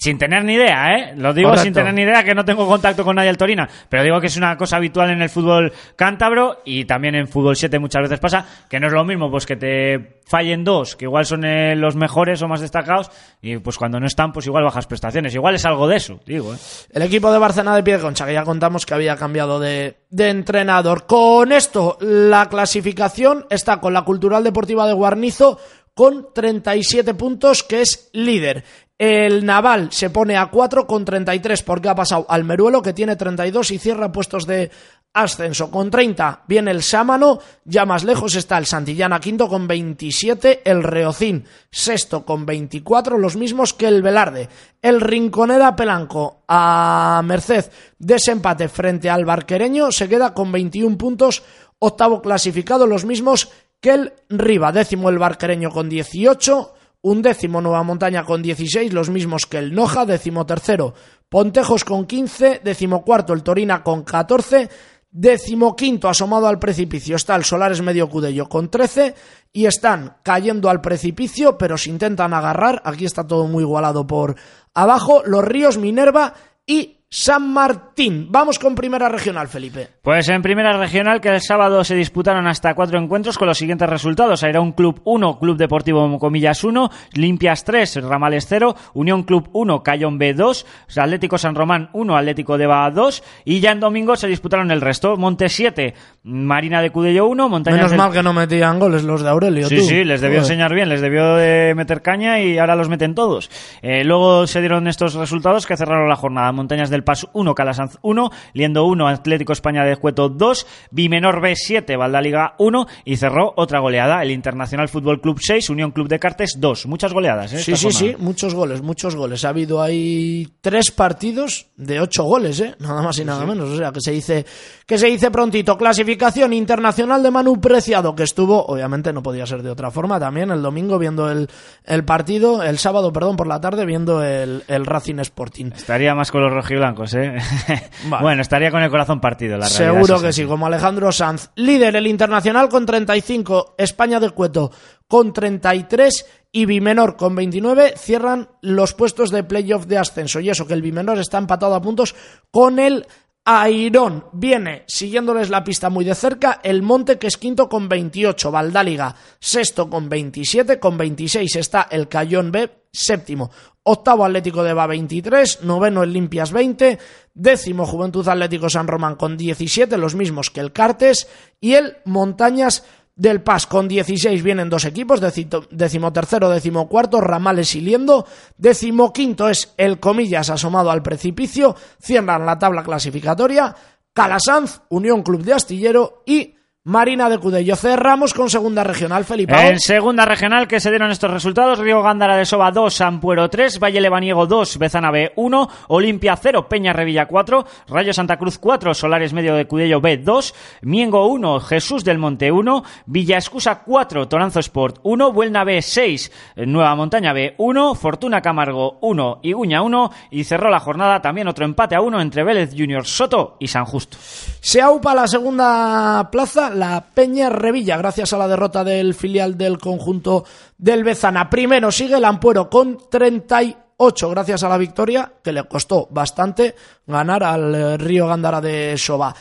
sin 0.00 0.16
tener 0.16 0.42
ni 0.44 0.54
idea, 0.54 0.94
¿eh? 0.94 1.12
Lo 1.14 1.34
digo 1.34 1.50
Correcto. 1.50 1.64
sin 1.64 1.74
tener 1.74 1.92
ni 1.92 2.02
idea, 2.02 2.24
que 2.24 2.34
no 2.34 2.42
tengo 2.42 2.66
contacto 2.66 3.04
con 3.04 3.16
nadie 3.16 3.26
del 3.26 3.36
Torina, 3.36 3.68
pero 3.86 4.02
digo 4.02 4.18
que 4.18 4.28
es 4.28 4.36
una 4.38 4.56
cosa 4.56 4.76
habitual 4.76 5.10
en 5.10 5.20
el 5.20 5.28
fútbol 5.28 5.74
cántabro 5.94 6.62
y 6.64 6.86
también 6.86 7.14
en 7.16 7.28
fútbol 7.28 7.54
7 7.54 7.78
muchas 7.78 8.02
veces 8.04 8.18
pasa, 8.18 8.46
que 8.70 8.80
no 8.80 8.86
es 8.86 8.94
lo 8.94 9.04
mismo, 9.04 9.30
pues 9.30 9.44
que 9.44 9.56
te 9.56 10.22
fallen 10.24 10.64
dos, 10.64 10.96
que 10.96 11.04
igual 11.04 11.26
son 11.26 11.44
eh, 11.44 11.76
los 11.76 11.96
mejores 11.96 12.40
o 12.40 12.48
más 12.48 12.62
destacados, 12.62 13.10
y 13.42 13.58
pues 13.58 13.76
cuando 13.76 14.00
no 14.00 14.06
están, 14.06 14.32
pues 14.32 14.46
igual 14.46 14.64
bajas 14.64 14.86
prestaciones. 14.86 15.34
Igual 15.34 15.56
es 15.56 15.66
algo 15.66 15.86
de 15.86 15.96
eso, 15.96 16.18
digo, 16.24 16.54
¿eh? 16.54 16.58
El 16.92 17.02
equipo 17.02 17.30
de 17.30 17.38
Barcelona 17.38 17.76
de 17.76 17.82
Piedeconcha, 17.82 18.24
que 18.24 18.32
ya 18.32 18.44
contamos 18.44 18.86
que 18.86 18.94
había 18.94 19.16
cambiado 19.16 19.60
de, 19.60 19.98
de 20.08 20.30
entrenador. 20.30 21.04
Con 21.06 21.52
esto, 21.52 21.98
la 22.00 22.48
clasificación 22.48 23.44
está 23.50 23.80
con 23.80 23.92
la 23.92 24.02
Cultural 24.02 24.44
Deportiva 24.44 24.86
de 24.86 24.94
Guarnizo 24.94 25.58
con 25.94 26.32
37 26.32 27.12
puntos, 27.12 27.62
que 27.62 27.82
es 27.82 28.08
líder. 28.14 28.64
El 29.00 29.46
Naval 29.46 29.88
se 29.92 30.10
pone 30.10 30.36
a 30.36 30.50
4 30.50 30.86
con 30.86 31.06
33 31.06 31.62
porque 31.62 31.88
ha 31.88 31.94
pasado 31.94 32.26
al 32.28 32.44
Meruelo, 32.44 32.82
que 32.82 32.92
tiene 32.92 33.16
32 33.16 33.70
y 33.70 33.78
cierra 33.78 34.12
puestos 34.12 34.46
de 34.46 34.70
ascenso. 35.14 35.70
Con 35.70 35.90
30 35.90 36.42
viene 36.46 36.70
el 36.70 36.82
Sámano, 36.82 37.38
ya 37.64 37.86
más 37.86 38.04
lejos 38.04 38.34
está 38.34 38.58
el 38.58 38.66
Santillana 38.66 39.18
quinto 39.18 39.48
con 39.48 39.66
27, 39.66 40.60
el 40.70 40.82
Reocín 40.82 41.46
sexto 41.70 42.26
con 42.26 42.44
24, 42.44 43.16
los 43.16 43.36
mismos 43.36 43.72
que 43.72 43.88
el 43.88 44.02
Velarde. 44.02 44.50
El 44.82 45.00
Rinconeda 45.00 45.74
Pelanco 45.74 46.42
a 46.46 47.22
merced 47.24 47.72
de 47.98 48.16
ese 48.16 48.32
empate 48.32 48.68
frente 48.68 49.08
al 49.08 49.24
Barquereño 49.24 49.92
se 49.92 50.10
queda 50.10 50.34
con 50.34 50.52
21 50.52 50.98
puntos, 50.98 51.42
octavo 51.78 52.20
clasificado, 52.20 52.86
los 52.86 53.06
mismos 53.06 53.50
que 53.80 53.92
el 53.92 54.12
Riva, 54.28 54.72
décimo 54.72 55.08
el 55.08 55.18
Barquereño 55.18 55.70
con 55.70 55.88
18, 55.88 56.74
un 57.02 57.22
décimo 57.22 57.60
Nueva 57.60 57.82
Montaña 57.82 58.24
con 58.24 58.42
16, 58.42 58.92
los 58.92 59.10
mismos 59.10 59.46
que 59.46 59.58
el 59.58 59.74
Noja, 59.74 60.04
décimo 60.04 60.46
tercero 60.46 60.94
Pontejos 61.28 61.84
con 61.84 62.06
15, 62.06 62.60
décimo 62.64 63.04
cuarto 63.04 63.32
el 63.32 63.42
Torina 63.42 63.82
con 63.82 64.02
14, 64.02 64.68
décimo 65.10 65.76
quinto 65.76 66.08
asomado 66.08 66.46
al 66.48 66.58
precipicio 66.58 67.16
está 67.16 67.36
el 67.36 67.44
Solares 67.44 67.82
Medio 67.82 68.08
Cudello 68.08 68.48
con 68.48 68.70
13 68.70 69.14
y 69.52 69.66
están 69.66 70.16
cayendo 70.22 70.68
al 70.68 70.80
precipicio 70.80 71.56
pero 71.56 71.78
se 71.78 71.90
intentan 71.90 72.34
agarrar, 72.34 72.82
aquí 72.84 73.04
está 73.04 73.26
todo 73.26 73.46
muy 73.46 73.62
igualado 73.62 74.06
por 74.06 74.36
abajo, 74.74 75.22
los 75.24 75.44
Ríos 75.44 75.78
Minerva 75.78 76.34
y 76.66 76.99
San 77.12 77.52
Martín. 77.52 78.28
Vamos 78.30 78.60
con 78.60 78.76
primera 78.76 79.08
regional, 79.08 79.48
Felipe. 79.48 79.88
Pues 80.00 80.28
en 80.28 80.42
primera 80.42 80.74
regional 80.78 81.20
que 81.20 81.28
el 81.30 81.40
sábado 81.40 81.82
se 81.82 81.96
disputaron 81.96 82.46
hasta 82.46 82.72
cuatro 82.74 83.00
encuentros 83.00 83.36
con 83.36 83.48
los 83.48 83.58
siguientes 83.58 83.88
resultados. 83.90 84.44
Era 84.44 84.60
un 84.60 84.70
Club 84.70 85.00
1, 85.02 85.40
Club 85.40 85.56
Deportivo 85.56 86.18
Comillas 86.20 86.62
1, 86.62 86.88
Limpias 87.14 87.64
3, 87.64 88.04
Ramales 88.04 88.46
0, 88.48 88.76
Unión 88.94 89.24
Club 89.24 89.48
1, 89.52 89.82
Cayón 89.82 90.18
B 90.18 90.34
2, 90.34 90.64
Atlético 90.98 91.36
San 91.36 91.56
Román 91.56 91.90
1, 91.94 92.16
Atlético 92.16 92.56
Deva 92.56 92.88
2 92.92 93.24
y 93.44 93.58
ya 93.58 93.72
en 93.72 93.80
domingo 93.80 94.14
se 94.14 94.28
disputaron 94.28 94.70
el 94.70 94.80
resto. 94.80 95.16
Montes 95.16 95.52
7, 95.52 95.94
Marina 96.22 96.80
de 96.80 96.90
Cudello 96.90 97.26
1, 97.26 97.48
Montañas 97.48 97.76
Menos 97.78 97.90
del- 97.90 97.98
mal 97.98 98.12
que 98.12 98.22
no 98.22 98.32
metían 98.32 98.78
goles 98.78 99.02
los 99.02 99.22
de 99.22 99.28
Aurelio. 99.30 99.66
Sí, 99.66 99.78
tú. 99.78 99.82
sí, 99.82 100.04
les 100.04 100.20
debió 100.20 100.38
enseñar 100.38 100.72
bien, 100.72 100.88
les 100.88 101.00
debió 101.00 101.34
de 101.34 101.74
meter 101.74 102.02
caña 102.02 102.38
y 102.40 102.56
ahora 102.58 102.76
los 102.76 102.88
meten 102.88 103.16
todos. 103.16 103.50
Eh, 103.82 104.04
luego 104.04 104.46
se 104.46 104.60
dieron 104.60 104.86
estos 104.86 105.14
resultados 105.14 105.66
que 105.66 105.76
cerraron 105.76 106.08
la 106.08 106.14
jornada. 106.14 106.52
Montañas 106.52 106.88
del 106.88 106.99
del 107.00 107.04
Pas 107.04 107.26
1, 107.32 107.54
Calasanz 107.54 107.98
1, 108.02 108.30
Liendo 108.52 108.84
1, 108.84 109.08
Atlético 109.08 109.52
España 109.52 109.84
de 109.84 109.96
Cueto 109.96 110.28
2, 110.28 110.66
Bimenor 110.90 111.40
B 111.40 111.54
7, 111.56 111.96
Valdaliga 111.96 112.54
1 112.58 112.86
y 113.04 113.16
cerró 113.16 113.52
otra 113.56 113.80
goleada, 113.80 114.22
el 114.22 114.30
Internacional 114.30 114.88
Fútbol 114.88 115.20
Club 115.20 115.38
6, 115.40 115.70
Unión 115.70 115.92
Club 115.92 116.08
de 116.08 116.18
Cartes 116.18 116.56
2. 116.58 116.86
Muchas 116.86 117.12
goleadas, 117.12 117.52
¿eh? 117.52 117.58
Sí, 117.58 117.76
sí, 117.76 117.90
sí, 117.90 118.14
muchos 118.18 118.54
goles, 118.54 118.82
muchos 118.82 119.16
goles. 119.16 119.44
Ha 119.44 119.50
habido 119.50 119.82
ahí 119.82 120.48
tres 120.60 120.90
partidos 120.90 121.68
de 121.76 122.00
ocho 122.00 122.24
goles, 122.24 122.60
¿eh? 122.60 122.74
Nada 122.78 123.02
más 123.02 123.18
y 123.18 123.24
nada 123.24 123.46
menos. 123.46 123.70
O 123.70 123.76
sea, 123.76 123.92
que 123.92 124.00
se 124.00 124.12
dice 124.12 124.44
que 124.86 124.98
se 124.98 125.06
dice 125.06 125.30
prontito. 125.30 125.78
Clasificación 125.78 126.52
internacional 126.52 127.22
de 127.22 127.30
Manu 127.30 127.60
Preciado, 127.60 128.14
que 128.14 128.24
estuvo, 128.24 128.66
obviamente 128.66 129.12
no 129.12 129.22
podía 129.22 129.46
ser 129.46 129.62
de 129.62 129.70
otra 129.70 129.90
forma, 129.90 130.18
también 130.18 130.50
el 130.50 130.62
domingo 130.62 130.98
viendo 130.98 131.30
el, 131.30 131.48
el 131.84 132.04
partido, 132.04 132.62
el 132.62 132.78
sábado, 132.78 133.12
perdón, 133.12 133.36
por 133.36 133.46
la 133.46 133.60
tarde 133.60 133.86
viendo 133.86 134.22
el, 134.24 134.64
el 134.66 134.86
Racing 134.86 135.20
Sporting. 135.20 135.66
Estaría 135.76 136.14
más 136.14 136.30
con 136.32 136.42
los 136.42 136.52
rojiblancos, 136.52 136.89
¿eh? 137.14 137.36
Vale. 138.08 138.22
bueno, 138.22 138.42
estaría 138.42 138.70
con 138.70 138.82
el 138.82 138.90
corazón 138.90 139.20
partido, 139.20 139.56
la 139.56 139.68
realidad 139.68 139.92
Seguro 139.92 140.20
que 140.20 140.28
así. 140.28 140.42
sí, 140.42 140.48
como 140.48 140.66
Alejandro 140.66 141.12
Sanz. 141.12 141.50
Líder 141.56 141.96
el 141.96 142.06
Internacional 142.06 142.68
con 142.68 142.86
35, 142.86 143.74
España 143.78 144.20
de 144.20 144.30
Cueto 144.30 144.70
con 145.06 145.32
33 145.32 146.26
y 146.52 146.66
Bimenor 146.66 147.16
con 147.16 147.34
29 147.34 147.94
cierran 147.96 148.48
los 148.62 148.94
puestos 148.94 149.30
de 149.30 149.44
playoff 149.44 149.86
de 149.86 149.98
ascenso. 149.98 150.40
Y 150.40 150.50
eso 150.50 150.66
que 150.66 150.74
el 150.74 150.82
Bimenor 150.82 151.18
está 151.18 151.38
empatado 151.38 151.74
a 151.74 151.82
puntos 151.82 152.14
con 152.50 152.78
el 152.78 153.06
Airón. 153.44 154.26
Viene 154.32 154.84
siguiéndoles 154.86 155.50
la 155.50 155.64
pista 155.64 155.90
muy 155.90 156.04
de 156.04 156.14
cerca 156.14 156.60
el 156.62 156.82
Monte 156.82 157.18
que 157.18 157.26
es 157.26 157.36
quinto 157.36 157.68
con 157.68 157.88
28, 157.88 158.50
Valdáliga 158.50 159.14
sexto 159.38 159.88
con 159.88 160.08
27, 160.08 160.78
con 160.78 160.96
26 160.96 161.56
está 161.56 161.88
el 161.90 162.08
Cayón 162.08 162.52
B 162.52 162.79
séptimo. 162.92 163.50
Octavo 163.82 164.24
Atlético 164.24 164.62
de 164.62 164.74
Ba 164.74 164.86
23, 164.86 165.62
noveno 165.62 166.02
el 166.02 166.12
Limpias 166.12 166.52
20, 166.52 166.98
décimo 167.34 167.86
Juventud 167.86 168.26
Atlético 168.28 168.68
San 168.68 168.86
Román 168.86 169.16
con 169.16 169.36
17, 169.36 169.96
los 169.96 170.14
mismos 170.14 170.50
que 170.50 170.60
el 170.60 170.72
Cartes, 170.72 171.28
y 171.60 171.74
el 171.74 171.96
Montañas 172.04 172.84
del 173.16 173.42
Paz 173.42 173.66
con 173.66 173.88
16 173.88 174.42
vienen 174.42 174.70
dos 174.70 174.84
equipos, 174.84 175.20
decito- 175.20 175.66
decimotercero, 175.70 176.48
decimocuarto, 176.50 177.20
Ramales 177.20 177.74
y 177.74 177.80
Liendo, 177.80 178.26
decimoquinto 178.56 179.48
es 179.48 179.72
el 179.76 179.98
Comillas 179.98 180.50
asomado 180.50 180.90
al 180.90 181.02
precipicio, 181.02 181.74
cierran 182.00 182.46
la 182.46 182.58
tabla 182.58 182.82
clasificatoria, 182.82 183.74
Calasanz, 184.12 184.80
Unión 184.88 185.22
Club 185.22 185.42
de 185.42 185.54
Astillero 185.54 186.22
y 186.26 186.54
Marina 186.84 187.28
de 187.28 187.36
Cudello. 187.36 187.76
Cerramos 187.76 188.32
con 188.32 188.48
segunda 188.48 188.82
regional, 188.82 189.26
Felipe. 189.26 189.54
En 189.54 189.78
segunda 189.78 190.24
regional 190.24 190.66
que 190.66 190.80
se 190.80 190.88
dieron 190.88 191.10
estos 191.10 191.30
resultados, 191.30 191.78
Río 191.78 192.02
Gándara 192.02 192.38
de 192.38 192.46
Soba 192.46 192.70
2, 192.70 192.94
Sampuero 192.94 193.50
3, 193.50 193.78
Valle 193.78 194.00
Lebaniego 194.00 194.46
2, 194.46 194.78
Bezana 194.78 195.10
B 195.10 195.30
1, 195.36 195.68
Olimpia 195.88 196.38
0, 196.40 196.70
Peña 196.70 196.94
Revilla 196.94 197.26
4, 197.26 197.66
Rayo 197.86 198.14
Santa 198.14 198.38
Cruz 198.38 198.56
4, 198.56 198.94
Solares 198.94 199.34
Medio 199.34 199.56
de 199.56 199.66
Cudello 199.66 200.00
B 200.00 200.16
2, 200.16 200.54
Miengo 200.80 201.26
1, 201.26 201.60
Jesús 201.60 202.02
del 202.02 202.16
Monte 202.16 202.50
1, 202.50 202.82
Villa 203.04 203.36
Escusa 203.36 203.82
4, 203.84 204.26
Toranzo 204.26 204.60
Sport 204.60 205.00
1, 205.02 205.32
Buelna 205.34 205.64
B 205.64 205.82
6, 205.82 206.32
Nueva 206.64 206.94
Montaña 206.94 207.34
B 207.34 207.56
1, 207.58 207.94
Fortuna 207.94 208.40
Camargo 208.40 208.96
1, 209.02 209.40
Iguña 209.42 209.82
1 209.82 210.12
y 210.30 210.44
cerró 210.44 210.70
la 210.70 210.80
jornada 210.80 211.20
también 211.20 211.46
otro 211.46 211.66
empate 211.66 211.94
a 211.94 212.00
1 212.00 212.22
entre 212.22 212.42
Vélez 212.42 212.70
Junior 212.74 213.04
Soto 213.04 213.58
y 213.60 213.68
San 213.68 213.84
Justo. 213.84 214.16
Se 214.60 214.80
aupa 214.80 215.14
la 215.14 215.28
segunda 215.28 216.30
plaza 216.32 216.69
la 216.74 217.04
Peña 217.14 217.50
Revilla, 217.50 217.96
gracias 217.96 218.32
a 218.32 218.38
la 218.38 218.48
derrota 218.48 218.84
del 218.84 219.14
filial 219.14 219.56
del 219.58 219.78
conjunto 219.78 220.44
del 220.78 221.04
Bezana. 221.04 221.48
Primero 221.50 221.90
sigue 221.92 222.16
el 222.16 222.24
Ampuero 222.24 222.68
con 222.70 222.98
38, 223.10 224.30
gracias 224.30 224.62
a 224.64 224.68
la 224.68 224.78
victoria, 224.78 225.32
que 225.42 225.52
le 225.52 225.64
costó 225.64 226.08
bastante 226.10 226.74
ganar 227.06 227.42
al 227.44 227.74
eh, 227.74 227.96
Río 227.98 228.26
Gándara 228.26 228.60
de 228.60 228.96
Soba. 228.96 229.34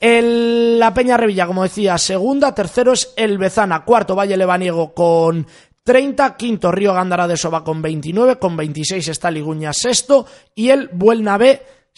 El- 0.00 0.78
la 0.78 0.92
Peña 0.92 1.16
Revilla, 1.16 1.46
como 1.46 1.62
decía, 1.62 1.96
segunda, 1.98 2.54
tercero 2.54 2.92
es 2.92 3.12
el 3.16 3.38
Bezana, 3.38 3.84
cuarto 3.84 4.14
Valle 4.14 4.36
Lebaniego 4.36 4.92
con 4.94 5.46
30, 5.84 6.36
quinto 6.36 6.72
Río 6.72 6.92
Gándara 6.94 7.28
de 7.28 7.36
Soba 7.36 7.62
con 7.64 7.80
29, 7.80 8.38
con 8.38 8.56
26 8.56 9.08
está 9.08 9.30
Liguña 9.30 9.72
sexto 9.72 10.26
y 10.54 10.70
el 10.70 10.88
Buelna 10.92 11.38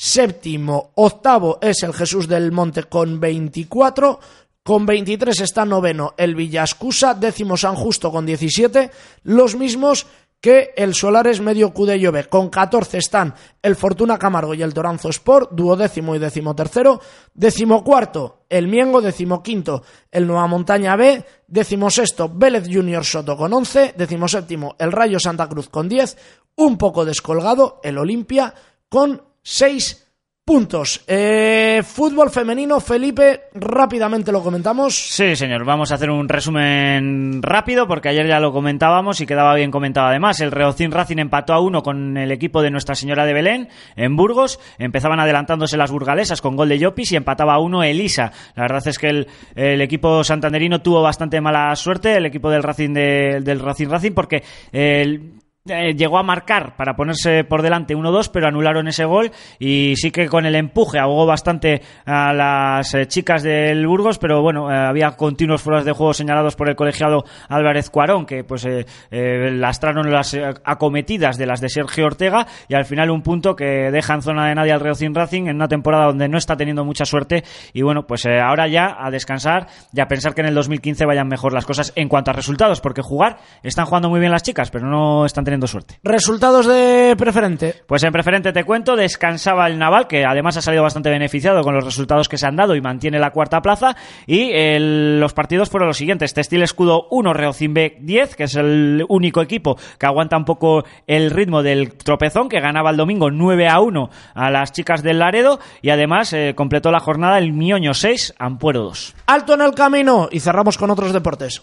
séptimo, 0.01 0.93
octavo 0.95 1.59
es 1.61 1.83
el 1.83 1.93
Jesús 1.93 2.29
del 2.29 2.53
Monte 2.53 2.85
con 2.85 3.19
24, 3.19 4.21
con 4.69 4.85
23 4.85 5.41
está 5.41 5.65
noveno 5.65 6.13
el 6.19 6.35
Villascusa, 6.35 7.15
décimo 7.15 7.57
San 7.57 7.75
Justo 7.75 8.13
con 8.13 8.27
17, 8.27 8.91
los 9.23 9.57
mismos 9.57 10.07
que 10.43 10.75
el 10.77 10.95
Solares 10.95 11.41
Medio 11.41 11.73
Cudello 11.73 12.13
B. 12.13 12.25
Con 12.25 12.51
14 12.51 12.99
están 12.99 13.35
el 13.63 13.77
Fortuna 13.77 14.19
Camargo 14.19 14.53
y 14.53 14.61
el 14.61 14.75
Toranzo 14.75 15.09
Sport, 15.09 15.53
duodécimo 15.53 16.15
y 16.15 16.19
décimo 16.19 16.55
tercero, 16.55 17.01
décimo 17.33 17.83
cuarto 17.83 18.45
el 18.51 18.69
Miengo, 18.69 19.01
décimo 19.01 19.43
quinto 19.43 19.85
el 20.11 20.27
Nueva 20.27 20.47
Montaña 20.47 20.97
B, 20.97 21.25
décimo 21.47 21.89
sexto 21.89 22.29
Vélez 22.29 22.69
Junior 22.71 23.07
Soto 23.07 23.39
con 23.39 23.51
11, 23.55 23.95
décimo 23.97 24.77
el 24.79 24.93
Rayo 24.93 25.19
Santa 25.19 25.49
Cruz 25.49 25.71
con 25.71 25.89
10, 25.89 26.19
un 26.57 26.77
poco 26.77 27.07
descolgado 27.07 27.81
el 27.83 27.97
Olimpia 27.97 28.53
con 28.91 29.23
6 29.43 30.08
puntos. 30.49 31.03
Eh, 31.07 31.83
fútbol 31.85 32.31
femenino, 32.31 32.81
Felipe, 32.81 33.43
rápidamente 33.53 34.33
lo 34.33 34.43
comentamos. 34.43 34.95
Sí, 34.97 35.37
señor. 35.37 35.67
Vamos 35.67 35.93
a 35.93 35.97
hacer 35.97 36.09
un 36.09 36.27
resumen 36.27 37.43
rápido 37.43 37.87
porque 37.87 38.09
ayer 38.09 38.27
ya 38.27 38.41
lo 38.41 38.51
comentábamos 38.51 39.21
y 39.21 39.27
quedaba 39.27 39.55
bien 39.55 39.71
comentado 39.71 40.07
además. 40.07 40.41
El 40.41 40.51
Reocín 40.51 40.91
Racing 40.91 41.19
empató 41.19 41.53
a 41.53 41.61
uno 41.61 41.83
con 41.83 42.17
el 42.17 42.33
equipo 42.33 42.63
de 42.63 42.71
Nuestra 42.71 42.95
Señora 42.95 43.27
de 43.27 43.35
Belén 43.35 43.69
en 43.95 44.17
Burgos. 44.17 44.59
Empezaban 44.79 45.21
adelantándose 45.21 45.77
las 45.77 45.91
burgalesas 45.91 46.41
con 46.41 46.57
gol 46.57 46.71
de 46.71 46.79
Llopis 46.79 47.13
y 47.13 47.17
empataba 47.17 47.53
a 47.53 47.59
uno 47.61 47.83
Elisa. 47.83 48.33
La 48.57 48.63
verdad 48.63 48.89
es 48.89 48.99
que 48.99 49.27
el, 49.55 49.81
equipo 49.83 50.25
santanderino 50.25 50.81
tuvo 50.81 51.03
bastante 51.03 51.43
mala 51.43 51.77
suerte, 51.77 52.17
el 52.17 52.25
equipo 52.25 52.49
del 52.49 52.63
Racing 52.63 52.95
de- 52.95 53.41
del 53.43 53.61
Racing 53.61 53.89
Racing, 53.89 54.13
porque 54.13 54.43
el 54.73 55.35
eh, 55.69 55.95
llegó 55.95 56.19
a 56.19 56.23
marcar 56.23 56.77
para 56.77 56.95
ponerse 56.95 57.45
por 57.45 57.63
delante 57.63 57.97
1-2, 57.97 58.31
pero 58.33 58.49
anularon 58.49 58.89
ese 58.89 59.05
gol 59.05 59.31
y 59.59 59.95
sí 59.97 60.11
que 60.11 60.29
con 60.29 60.47
el 60.47 60.55
empuje 60.55 60.99
ahogó 60.99 61.27
bastante 61.27 61.83
a 62.07 62.33
las 62.33 62.95
eh, 62.95 63.07
chicas 63.07 63.43
del 63.43 63.87
Burgos, 63.87 64.19
pero 64.19 64.43
bueno, 64.43 64.71
eh, 64.71 64.77
había 64.77 65.13
continuos 65.13 65.63
fueras 65.63 65.85
de 65.85 65.93
juego 65.93 66.15
señalados 66.15 66.57
por 66.57 66.69
el 66.69 66.77
colegiado 66.77 67.25
Álvarez 67.49 67.91
Cuarón, 67.91 68.27
que 68.27 68.45
pues 68.45 68.67
eh, 68.67 69.51
lastraron 69.53 70.11
las 70.11 70.37
acometidas 70.65 71.39
de 71.39 71.47
las 71.47 71.61
de 71.61 71.69
Sergio 71.69 72.07
Ortega 72.07 72.47
y 72.69 72.75
al 72.75 72.85
final 72.85 73.11
un 73.11 73.23
punto 73.23 73.57
que 73.57 73.91
deja 73.91 74.15
en 74.15 74.23
zona 74.23 74.49
de 74.49 74.55
nadie 74.55 74.73
al 74.73 74.81
Reocin 74.81 75.15
Racing 75.15 75.47
en 75.47 75.57
una 75.57 75.69
temporada 75.69 76.07
donde 76.07 76.29
no 76.29 76.39
está 76.39 76.57
teniendo 76.57 76.85
mucha 76.85 77.05
suerte 77.05 77.45
y 77.73 77.83
bueno, 77.83 78.07
pues 78.07 78.27
ahora 78.27 78.69
ya 78.69 78.97
a 78.99 79.11
descansar 79.11 79.67
y 79.93 80.01
a 80.01 80.09
pensar 80.09 80.35
que 80.35 80.41
en 80.41 80.49
el 80.49 80.55
2015 80.55 81.07
vayan 81.07 81.29
mejor 81.29 81.53
las 81.53 81.67
cosas 81.67 81.93
en 81.97 82.09
cuanto 82.09 82.31
a 82.31 82.35
resultados, 82.35 82.81
porque 82.81 83.03
jugar 83.03 83.39
están 83.63 83.87
jugando 83.87 84.09
muy 84.09 84.21
bien 84.21 84.33
las 84.33 84.43
chicas, 84.43 84.71
pero 84.71 84.87
no 84.87 85.25
están 85.25 85.45
teniendo 85.45 85.58
suerte. 85.67 85.99
Resultados 86.03 86.67
de 86.67 87.15
preferente. 87.19 87.75
Pues 87.87 88.03
en 88.05 88.13
preferente 88.13 88.53
te 88.53 88.65
cuento, 88.65 88.97
descansaba 88.97 89.67
el 89.67 89.79
Naval, 89.79 90.07
que 90.07 90.25
además 90.25 90.57
ha 90.57 90.63
salido 90.63 90.83
bastante 90.83 91.11
beneficiado 91.11 91.63
con 91.63 91.75
los 91.75 91.85
resultados 91.85 92.29
que 92.29 92.39
se 92.39 92.47
han 92.47 92.57
dado 92.57 92.75
y 92.77 92.81
mantiene 92.81 93.19
la 93.19 93.31
cuarta 93.31 93.61
plaza. 93.61 93.97
Y 94.27 94.51
el- 94.53 95.21
los 95.21 95.33
partidos 95.35 95.71
fueron 95.71 95.89
los 95.89 95.97
siguientes: 95.97 96.35
Textil 96.35 96.63
Escudo 96.63 97.07
1, 97.11 97.33
Reocin 97.35 97.75
B 97.75 97.97
10, 98.01 98.37
que 98.37 98.45
es 98.45 98.55
el 98.57 99.05
único 99.09 99.41
equipo 99.43 99.77
que 99.99 100.07
aguanta 100.07 100.37
un 100.37 100.45
poco 100.45 100.85
el 101.07 101.31
ritmo 101.31 101.63
del 101.63 101.93
tropezón, 101.95 102.49
que 102.49 102.61
ganaba 102.61 102.91
el 102.91 102.97
domingo 102.97 103.31
9 103.31 103.69
a 103.69 103.81
1 103.81 104.11
a 104.35 104.51
las 104.51 104.73
chicas 104.73 105.03
del 105.03 105.19
Laredo. 105.19 105.59
Y 105.83 105.91
además 105.91 106.33
eh, 106.33 106.53
completó 106.55 106.91
la 106.91 107.01
jornada 107.01 107.39
el 107.39 107.53
Mioño 107.53 107.95
6, 107.95 108.35
Ampuero 108.39 108.83
2. 108.83 109.15
Alto 109.27 109.55
en 109.55 109.63
el 109.63 109.75
camino 109.75 110.29
y 110.31 110.41
cerramos 110.41 110.79
con 110.79 110.91
otros 110.91 111.13
deportes. 111.13 111.63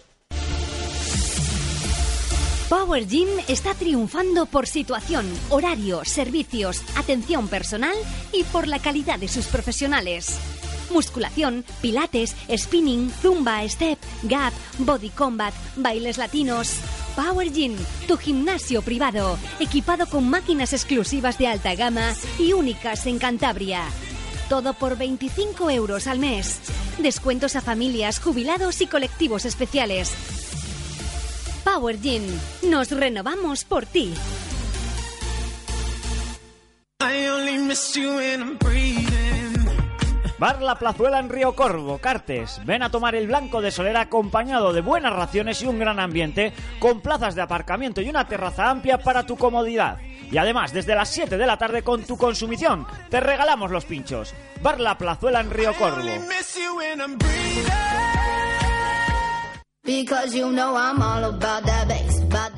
Power 2.68 3.06
Gym 3.06 3.28
está 3.46 3.74
triunfando 3.74 4.46
por 4.46 4.66
situación, 4.66 5.24
horario, 5.50 6.04
servicios, 6.04 6.82
atención 6.96 7.46
personal 7.46 7.94
y 8.32 8.42
por 8.42 8.66
la 8.66 8.80
calidad 8.80 9.20
de 9.20 9.28
sus 9.28 9.46
profesionales. 9.46 10.36
Musculación, 10.92 11.64
pilates, 11.80 12.34
spinning, 12.56 13.12
zumba, 13.22 13.62
step, 13.68 14.00
gap, 14.24 14.52
body 14.78 15.10
combat, 15.10 15.54
bailes 15.76 16.18
latinos. 16.18 16.74
Power 17.14 17.52
Gym, 17.52 17.76
tu 18.08 18.16
gimnasio 18.16 18.82
privado, 18.82 19.38
equipado 19.60 20.08
con 20.08 20.28
máquinas 20.28 20.72
exclusivas 20.72 21.38
de 21.38 21.46
alta 21.46 21.72
gama 21.76 22.14
y 22.36 22.52
únicas 22.52 23.06
en 23.06 23.20
Cantabria. 23.20 23.82
Todo 24.48 24.74
por 24.74 24.98
25 24.98 25.70
euros 25.70 26.08
al 26.08 26.18
mes. 26.18 26.58
Descuentos 26.98 27.54
a 27.54 27.60
familias, 27.60 28.18
jubilados 28.18 28.80
y 28.80 28.88
colectivos 28.88 29.44
especiales. 29.44 30.45
Power 31.66 32.00
Gym. 32.00 32.22
Nos 32.70 32.92
renovamos 32.92 33.64
por 33.64 33.86
ti. 33.86 34.14
Bar 40.38 40.62
La 40.62 40.76
Plazuela 40.76 41.18
en 41.18 41.28
Río 41.28 41.56
Corvo, 41.56 41.98
Cartes. 41.98 42.60
Ven 42.64 42.84
a 42.84 42.90
tomar 42.90 43.16
el 43.16 43.26
blanco 43.26 43.60
de 43.60 43.72
Solera 43.72 44.02
acompañado 44.02 44.72
de 44.72 44.80
buenas 44.80 45.12
raciones 45.12 45.60
y 45.62 45.66
un 45.66 45.80
gran 45.80 45.98
ambiente, 45.98 46.52
con 46.78 47.00
plazas 47.00 47.34
de 47.34 47.42
aparcamiento 47.42 48.00
y 48.00 48.10
una 48.10 48.28
terraza 48.28 48.70
amplia 48.70 48.98
para 48.98 49.26
tu 49.26 49.36
comodidad. 49.36 49.98
Y 50.30 50.38
además, 50.38 50.72
desde 50.72 50.94
las 50.94 51.08
7 51.08 51.36
de 51.36 51.46
la 51.46 51.56
tarde 51.56 51.82
con 51.82 52.04
tu 52.04 52.16
consumición, 52.16 52.86
te 53.10 53.18
regalamos 53.18 53.72
los 53.72 53.86
pinchos. 53.86 54.34
Bar 54.62 54.78
La 54.78 54.96
Plazuela 54.96 55.40
en 55.40 55.50
Río 55.50 55.74
Corvo. 55.74 56.06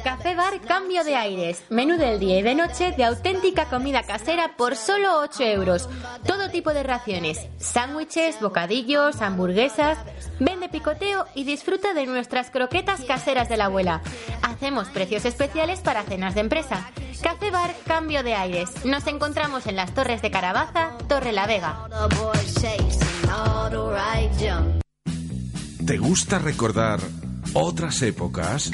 Café 0.02 0.34
Bar 0.34 0.62
Cambio 0.62 1.04
de 1.04 1.14
Aires. 1.14 1.62
Menú 1.68 1.98
del 1.98 2.18
día 2.18 2.38
y 2.38 2.42
de 2.42 2.54
noche 2.54 2.92
de 2.92 3.04
auténtica 3.04 3.66
comida 3.66 4.02
casera 4.02 4.56
por 4.56 4.76
solo 4.76 5.18
8 5.18 5.42
euros. 5.42 5.90
Todo 6.26 6.48
tipo 6.48 6.72
de 6.72 6.82
raciones. 6.84 7.46
Sándwiches, 7.58 8.40
bocadillos, 8.40 9.20
hamburguesas. 9.20 9.98
Vende 10.40 10.70
picoteo 10.70 11.26
y 11.34 11.44
disfruta 11.44 11.92
de 11.92 12.06
nuestras 12.06 12.50
croquetas 12.50 13.02
caseras 13.02 13.50
de 13.50 13.58
la 13.58 13.66
abuela. 13.66 14.00
Hacemos 14.40 14.88
precios 14.88 15.26
especiales 15.26 15.80
para 15.80 16.04
cenas 16.04 16.34
de 16.34 16.40
empresa. 16.40 16.90
Café 17.22 17.50
Bar 17.50 17.74
Cambio 17.86 18.22
de 18.22 18.36
Aires. 18.36 18.70
Nos 18.86 19.06
encontramos 19.06 19.66
en 19.66 19.76
las 19.76 19.92
Torres 19.92 20.22
de 20.22 20.30
Carabaza, 20.30 20.96
Torre 21.08 21.32
La 21.32 21.46
Vega. 21.46 21.88
¿Te 25.86 25.96
gusta 25.96 26.38
recordar 26.38 27.00
otras 27.54 28.02
épocas? 28.02 28.70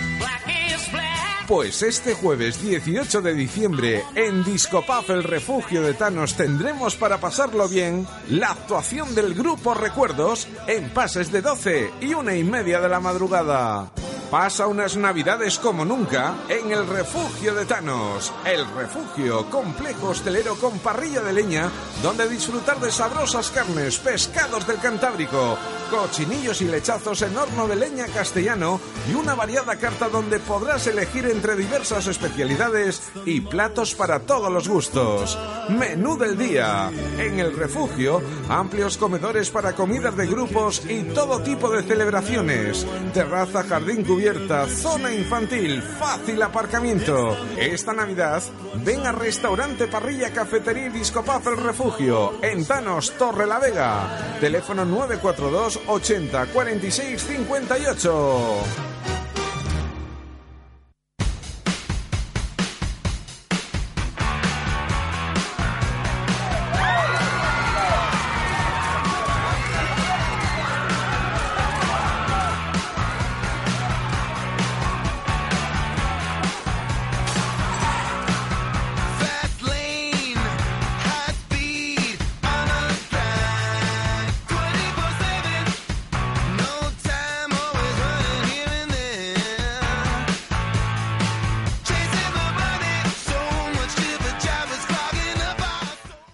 Pues 1.47 1.83
este 1.83 2.15
jueves 2.15 2.63
18 2.63 3.21
de 3.21 3.35
diciembre 3.35 4.03
en 4.15 4.45
Discopaf 4.45 5.11
El 5.11 5.23
Refugio 5.23 5.83
de 5.83 5.93
Thanos 5.93 6.37
tendremos 6.37 6.97
para 6.97 7.19
pasarlo 7.19 7.69
bien 7.69 8.07
la 8.31 8.53
actuación 8.53 9.15
del 9.15 9.35
grupo 9.35 9.75
Recuerdos 9.75 10.49
en 10.67 10.89
pases 10.89 11.31
de 11.31 11.43
12 11.43 11.91
y 12.01 12.15
una 12.15 12.35
y 12.35 12.45
media 12.45 12.81
de 12.81 12.89
la 12.89 13.01
madrugada. 13.01 13.93
Pasa 14.35 14.67
unas 14.67 14.97
navidades 14.97 15.61
como 15.61 15.85
nunca 15.85 16.35
en 16.49 16.73
el 16.73 16.89
refugio 16.89 17.55
de 17.55 17.67
Thanos. 17.67 18.33
El 18.45 18.67
refugio, 18.75 19.49
complejo 19.49 20.09
hostelero 20.09 20.57
con 20.57 20.81
parrilla 20.81 21.21
de 21.21 21.33
leña, 21.33 21.71
donde 22.03 22.29
disfrutar 22.29 22.81
de 22.81 22.91
sabrosas 22.91 23.53
carnes, 23.53 23.97
pescados 23.99 24.67
del 24.67 24.79
Cantábrico, 24.79 25.57
cochinillos 25.89 26.61
y 26.63 26.65
lechazos 26.65 27.23
en 27.23 27.37
horno 27.37 27.69
de 27.69 27.77
leña 27.77 28.07
castellano 28.09 28.81
y 29.09 29.15
una 29.15 29.37
variada 29.37 29.77
carta 29.77 30.09
donde 30.09 30.41
podrás 30.41 30.89
elegir 30.89 31.27
entre 31.27 31.55
diversas 31.55 32.09
especialidades 32.09 33.03
y 33.25 33.41
platos 33.41 33.95
para 33.95 34.19
todos 34.19 34.51
los 34.51 34.69
gustos. 34.69 35.39
Menú 35.69 36.19
del 36.19 36.37
día. 36.37 36.91
En 37.19 37.39
el 37.39 37.57
refugio, 37.57 38.21
amplios 38.49 38.99
comedores 38.99 39.51
para 39.51 39.75
comidas 39.75 40.17
de 40.17 40.27
grupos 40.27 40.83
y 40.89 41.03
todo 41.05 41.41
tipo 41.41 41.71
de 41.71 41.85
celebraciones. 41.85 42.85
Terraza, 43.13 43.63
jardín 43.63 44.03
zona 44.69 45.13
infantil, 45.13 45.83
fácil 45.83 46.43
aparcamiento. 46.43 47.37
Esta 47.59 47.93
Navidad, 47.93 48.43
ven 48.83 49.07
a 49.07 49.13
Restaurante 49.13 49.87
Parrilla 49.87 50.33
Cafetería 50.33 50.87
y 50.87 50.89
Discopaz 50.89 51.45
Refugio, 51.45 52.43
en 52.43 52.65
Thanos, 52.65 53.13
Torre 53.19 53.47
la 53.47 53.59
Vega. 53.59 54.39
Teléfono 54.41 54.87
942 54.87 55.81
80 55.87 56.47
46 56.47 57.23
58. 57.23 58.94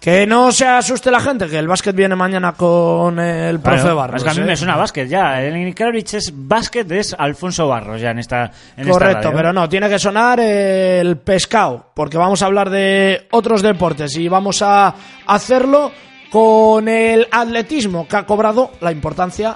Que 0.01 0.25
no 0.25 0.51
se 0.51 0.65
asuste 0.65 1.11
la 1.11 1.19
gente, 1.19 1.47
que 1.47 1.59
el 1.59 1.67
básquet 1.67 1.95
viene 1.95 2.15
mañana 2.15 2.53
con 2.53 3.19
el 3.19 3.59
profe 3.59 3.91
Barros. 3.91 4.17
Es 4.17 4.23
que 4.23 4.31
a 4.31 4.33
mí 4.33 4.41
¿eh? 4.41 4.45
me 4.45 4.57
suena 4.57 4.75
básquet 4.75 5.07
ya. 5.07 5.39
El 5.43 5.75
Kravic 5.75 6.15
es 6.15 6.33
básquet, 6.33 6.91
es 6.91 7.15
Alfonso 7.15 7.67
Barros 7.67 8.01
ya 8.01 8.09
en 8.09 8.17
esta. 8.17 8.45
En 8.75 8.81
esta 8.81 8.93
Correcto, 8.93 9.23
radio. 9.25 9.37
pero 9.37 9.53
no, 9.53 9.69
tiene 9.69 9.87
que 9.89 9.99
sonar 9.99 10.39
el 10.39 11.17
pescado, 11.17 11.91
porque 11.93 12.17
vamos 12.17 12.41
a 12.41 12.47
hablar 12.47 12.71
de 12.71 13.27
otros 13.29 13.61
deportes 13.61 14.17
y 14.17 14.27
vamos 14.27 14.63
a 14.63 14.95
hacerlo 15.27 15.91
con 16.31 16.87
el 16.87 17.27
atletismo, 17.29 18.07
que 18.07 18.15
ha 18.15 18.25
cobrado 18.25 18.71
la 18.81 18.91
importancia, 18.91 19.55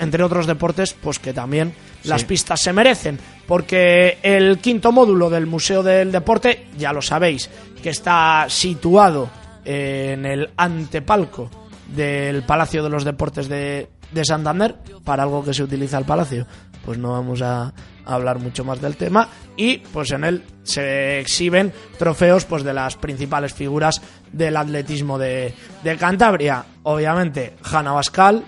entre 0.00 0.24
otros 0.24 0.48
deportes, 0.48 0.92
pues 0.94 1.20
que 1.20 1.32
también 1.32 1.72
las 2.02 2.24
pistas 2.24 2.60
se 2.60 2.72
merecen, 2.72 3.16
porque 3.46 4.18
el 4.22 4.58
quinto 4.58 4.92
módulo 4.92 5.30
del 5.30 5.46
Museo 5.46 5.82
del 5.82 6.12
Deporte, 6.12 6.66
ya 6.76 6.92
lo 6.92 7.02
sabéis, 7.02 7.48
que 7.82 7.90
está 7.90 8.46
situado 8.48 9.30
en 9.64 10.26
el 10.26 10.50
antepalco 10.56 11.50
del 11.94 12.42
Palacio 12.42 12.82
de 12.82 12.90
los 12.90 13.04
Deportes 13.04 13.48
de, 13.48 13.88
de 14.12 14.24
Santander, 14.24 14.74
para 15.04 15.22
algo 15.22 15.44
que 15.44 15.54
se 15.54 15.62
utiliza 15.62 15.98
el 15.98 16.04
palacio, 16.04 16.46
pues 16.84 16.98
no 16.98 17.12
vamos 17.12 17.42
a 17.42 17.72
hablar 18.04 18.38
mucho 18.38 18.64
más 18.64 18.80
del 18.80 18.96
tema, 18.96 19.28
y 19.56 19.78
pues 19.78 20.10
en 20.12 20.24
él 20.24 20.44
se 20.62 21.20
exhiben 21.20 21.72
trofeos 21.98 22.44
pues 22.44 22.62
de 22.62 22.72
las 22.72 22.96
principales 22.96 23.52
figuras 23.52 24.00
del 24.32 24.56
atletismo 24.56 25.18
de, 25.18 25.52
de 25.82 25.96
Cantabria, 25.96 26.64
obviamente 26.84 27.54
Hanna 27.62 27.92
Bascal, 27.92 28.44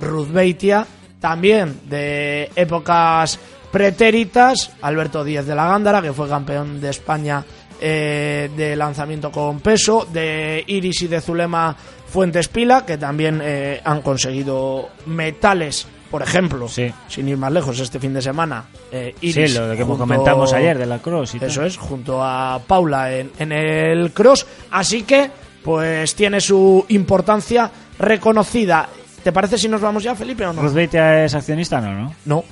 Ruth 0.00 0.30
Beitia, 0.30 0.86
también 1.20 1.80
de 1.88 2.50
épocas 2.56 3.38
pretéritas, 3.74 4.70
Alberto 4.82 5.24
Díez 5.24 5.44
de 5.46 5.54
la 5.56 5.66
Gándara, 5.66 6.00
que 6.00 6.12
fue 6.12 6.28
campeón 6.28 6.80
de 6.80 6.90
España 6.90 7.44
eh, 7.80 8.48
de 8.56 8.76
lanzamiento 8.76 9.32
con 9.32 9.58
peso, 9.58 10.06
de 10.12 10.62
Iris 10.68 11.02
y 11.02 11.08
de 11.08 11.20
Zulema 11.20 11.74
Fuentes 12.08 12.46
Pila, 12.46 12.86
que 12.86 12.96
también 12.98 13.40
eh, 13.42 13.80
han 13.84 14.00
conseguido 14.00 14.90
metales, 15.06 15.88
por 16.08 16.22
ejemplo, 16.22 16.68
sin 16.68 17.28
ir 17.28 17.36
más 17.36 17.50
lejos, 17.50 17.80
este 17.80 17.98
fin 17.98 18.14
de 18.14 18.22
semana. 18.22 18.64
eh, 18.92 19.12
Iris 19.20 19.52
Sí, 19.54 19.58
lo 19.58 19.72
que 19.76 19.82
junto- 19.82 19.98
comentamos 19.98 20.52
ayer 20.52 20.78
de 20.78 20.86
la 20.86 21.00
cross 21.00 21.34
y 21.34 21.40
tal. 21.40 21.48
Eso 21.50 21.64
es, 21.64 21.76
junto 21.76 22.22
a 22.22 22.60
Paula 22.64 23.12
en, 23.12 23.32
en 23.40 23.50
el 23.50 24.12
cross. 24.12 24.46
Así 24.70 25.02
que, 25.02 25.28
pues 25.64 26.14
tiene 26.14 26.40
su 26.40 26.84
importancia 26.90 27.68
reconocida. 27.98 28.88
¿Te 29.24 29.32
parece 29.32 29.58
si 29.58 29.68
nos 29.68 29.80
vamos 29.80 30.04
ya, 30.04 30.14
Felipe, 30.14 30.46
o 30.46 30.52
no? 30.52 30.62
Ruth 30.62 30.74
Beitia 30.74 31.24
es 31.24 31.34
accionista, 31.34 31.80
¿no? 31.80 31.92
¿no? 31.92 32.14
No. 32.24 32.44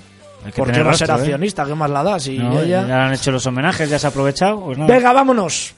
Hay 0.45 0.53
que 0.53 0.59
¿Por 0.59 0.67
qué 0.69 0.73
tener 0.73 0.87
va 0.87 0.91
a 0.93 0.95
ser 0.97 1.09
¿eh? 1.11 1.13
accionista? 1.13 1.65
¿Qué 1.65 1.75
más 1.75 1.91
la 1.91 2.03
da? 2.03 2.19
Si 2.21 2.39
No, 2.39 2.61
ella... 2.61 2.87
Ya 2.87 3.07
han 3.07 3.13
hecho 3.15 3.31
los 3.31 3.47
homenajes, 3.47 3.89
ya 3.89 3.99
se 3.99 4.07
ha 4.07 4.11
aprovechado. 4.11 4.61
Pues 4.61 4.79
nada. 4.79 4.93
Venga, 4.93 5.13
vámonos. 5.13 5.75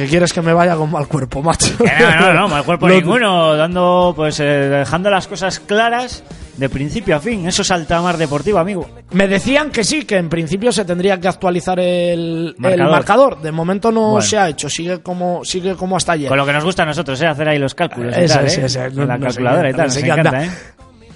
¿Qué 0.00 0.06
quieres 0.08 0.32
que 0.32 0.40
me 0.40 0.54
vaya 0.54 0.76
con 0.76 0.90
mal 0.90 1.06
cuerpo, 1.06 1.42
macho? 1.42 1.76
Que 1.76 1.92
no, 2.00 2.20
no, 2.20 2.32
no, 2.32 2.48
mal 2.48 2.64
cuerpo 2.64 2.88
ninguno, 2.88 3.54
dando, 3.54 4.14
pues, 4.16 4.40
eh, 4.40 4.44
dejando 4.44 5.10
las 5.10 5.26
cosas 5.28 5.60
claras 5.60 6.24
de 6.56 6.68
principio 6.70 7.16
a 7.16 7.20
fin. 7.20 7.46
Eso 7.46 7.60
es 7.60 7.70
altamar 7.70 8.16
deportivo, 8.16 8.58
amigo. 8.58 8.88
Me 9.10 9.28
decían 9.28 9.70
que 9.70 9.84
sí, 9.84 10.06
que 10.06 10.16
en 10.16 10.30
principio 10.30 10.72
se 10.72 10.86
tendría 10.86 11.20
que 11.20 11.28
actualizar 11.28 11.78
el 11.80 12.56
el 12.64 12.82
marcador. 12.84 13.42
De 13.42 13.52
momento 13.52 13.92
no 13.92 14.12
Bueno. 14.12 14.22
se 14.22 14.38
ha 14.38 14.48
hecho, 14.48 14.70
sigue 14.70 15.00
como 15.02 15.44
sigue 15.44 15.74
como 15.76 15.98
hasta 15.98 16.12
ayer. 16.12 16.28
Con 16.28 16.38
lo 16.38 16.46
que 16.46 16.52
nos 16.54 16.64
gusta 16.64 16.82
a 16.84 16.86
nosotros, 16.86 17.20
¿eh? 17.20 17.26
Hacer 17.26 17.48
ahí 17.50 17.58
los 17.58 17.74
cálculos. 17.74 18.16
y 18.16 18.22
Eso 18.22 18.34
tal, 18.36 18.46
es, 18.46 18.56
¿eh? 18.58 18.64
eso 18.66 19.04
la 19.04 19.18
calculadora 19.18 19.68
y 19.68 19.72
tal. 19.74 19.86
nos 19.88 19.94
Nos 19.96 20.04
encanta. 20.04 20.28
encanta, 20.30 20.44
¿eh? 20.44 20.50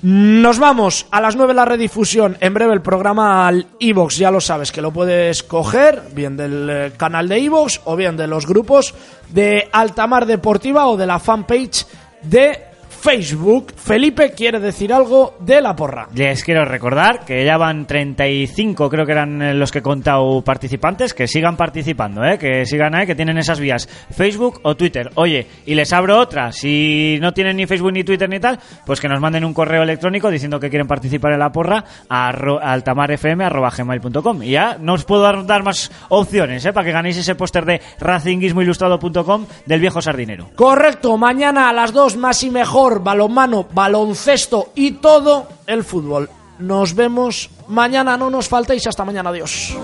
Nos 0.07 0.59
vamos 0.59 1.07
a 1.13 1.19
las 1.23 1.35
9 1.35 1.55
la 1.55 1.65
redifusión. 1.65 2.37
En 2.41 2.53
breve 2.53 2.75
el 2.75 2.83
programa 2.83 3.49
al 3.49 3.67
iVox, 3.79 4.19
ya 4.19 4.31
lo 4.31 4.39
sabes, 4.39 4.71
que 4.71 4.83
lo 4.83 4.93
puedes 4.93 5.43
coger 5.43 6.03
bien 6.13 6.37
del 6.37 6.69
eh, 6.69 6.93
canal 6.95 7.27
de 7.27 7.39
iVox 7.39 7.81
o 7.85 7.97
bien 7.97 8.15
de 8.15 8.27
los 8.27 8.47
grupos 8.47 8.95
de 9.31 9.67
Altamar 9.73 10.27
Deportiva 10.27 10.89
o 10.89 10.99
de 10.99 11.07
la 11.07 11.19
fanpage 11.19 11.87
de 12.21 12.74
Facebook. 13.05 13.75
Felipe 13.77 14.31
quiere 14.33 14.59
decir 14.59 14.91
algo 14.91 15.35
de 15.41 15.61
la 15.61 15.77
porra. 15.77 16.09
Les 16.15 16.43
quiero 16.43 16.65
recordar 16.65 17.27
que 17.27 17.45
ya 17.45 17.59
van 17.59 17.87
35, 17.87 18.89
creo 18.89 19.05
que 19.05 19.13
eran 19.13 19.43
eh, 19.43 19.53
los 19.53 19.71
que 19.71 19.81
he 19.81 19.83
contado 19.83 20.41
participantes, 20.43 21.13
que 21.13 21.29
sigan 21.29 21.55
participando, 21.55 22.25
¿eh? 22.25 22.39
que 22.39 22.65
sigan 22.65 22.95
ahí, 22.95 23.07
que 23.07 23.15
tienen 23.15 23.37
esas 23.37 23.61
vías, 23.61 23.87
Facebook 24.11 24.61
o 24.63 24.75
Twitter. 24.75 25.11
Oye, 25.17 25.47
y 25.67 25.75
les 25.75 25.93
abro 25.93 26.19
otra, 26.19 26.51
si 26.51 27.19
no 27.21 27.35
tienen 27.35 27.59
ni 27.59 27.67
Facebook 27.67 27.93
ni 27.93 28.05
Twitter 28.05 28.27
ni 28.27 28.41
tal, 28.41 28.59
pues 28.87 29.03
que 29.03 29.09
nos 29.09 29.21
manden 29.21 29.45
un 29.45 29.53
correo 29.53 29.83
electrónico 29.83 30.31
diciendo 30.31 30.59
que 30.59 30.71
quieren 30.71 30.89
participar 30.89 31.35
en 31.35 31.41
la 31.41 31.53
porra 31.53 31.85
a 32.09 32.33
arro- 32.33 32.59
a 32.63 32.73
altamarfm.gmail.com. 32.73 34.43
Y 34.45 34.51
ya 34.53 34.79
no 34.81 34.95
os 34.95 35.05
puedo 35.05 35.21
dar, 35.21 35.45
dar 35.45 35.63
más 35.63 35.93
opciones, 36.09 36.65
¿eh? 36.65 36.73
para 36.73 36.87
que 36.87 36.93
ganéis 36.93 37.19
ese 37.19 37.35
póster 37.35 37.67
de 37.67 37.83
racinguismoilustrado.com 38.01 39.45
del 39.67 39.81
viejo 39.81 40.01
sardinero. 40.01 40.49
Correcto, 40.57 41.19
mañana 41.19 41.69
a 41.69 41.73
las 41.75 41.93
2 41.93 42.17
más 42.17 42.43
y 42.45 42.51
mejor, 42.51 42.94
balonmano, 43.01 43.67
baloncesto 43.73 44.71
y 44.75 44.93
todo 44.93 45.49
el 45.67 45.85
fútbol. 45.85 46.31
Nos 46.59 46.95
vemos 46.95 47.51
mañana, 47.69 48.17
no 48.17 48.31
nos 48.31 48.49
faltéis. 48.49 48.87
Hasta 48.87 49.05
mañana, 49.05 49.31
adiós. 49.31 49.77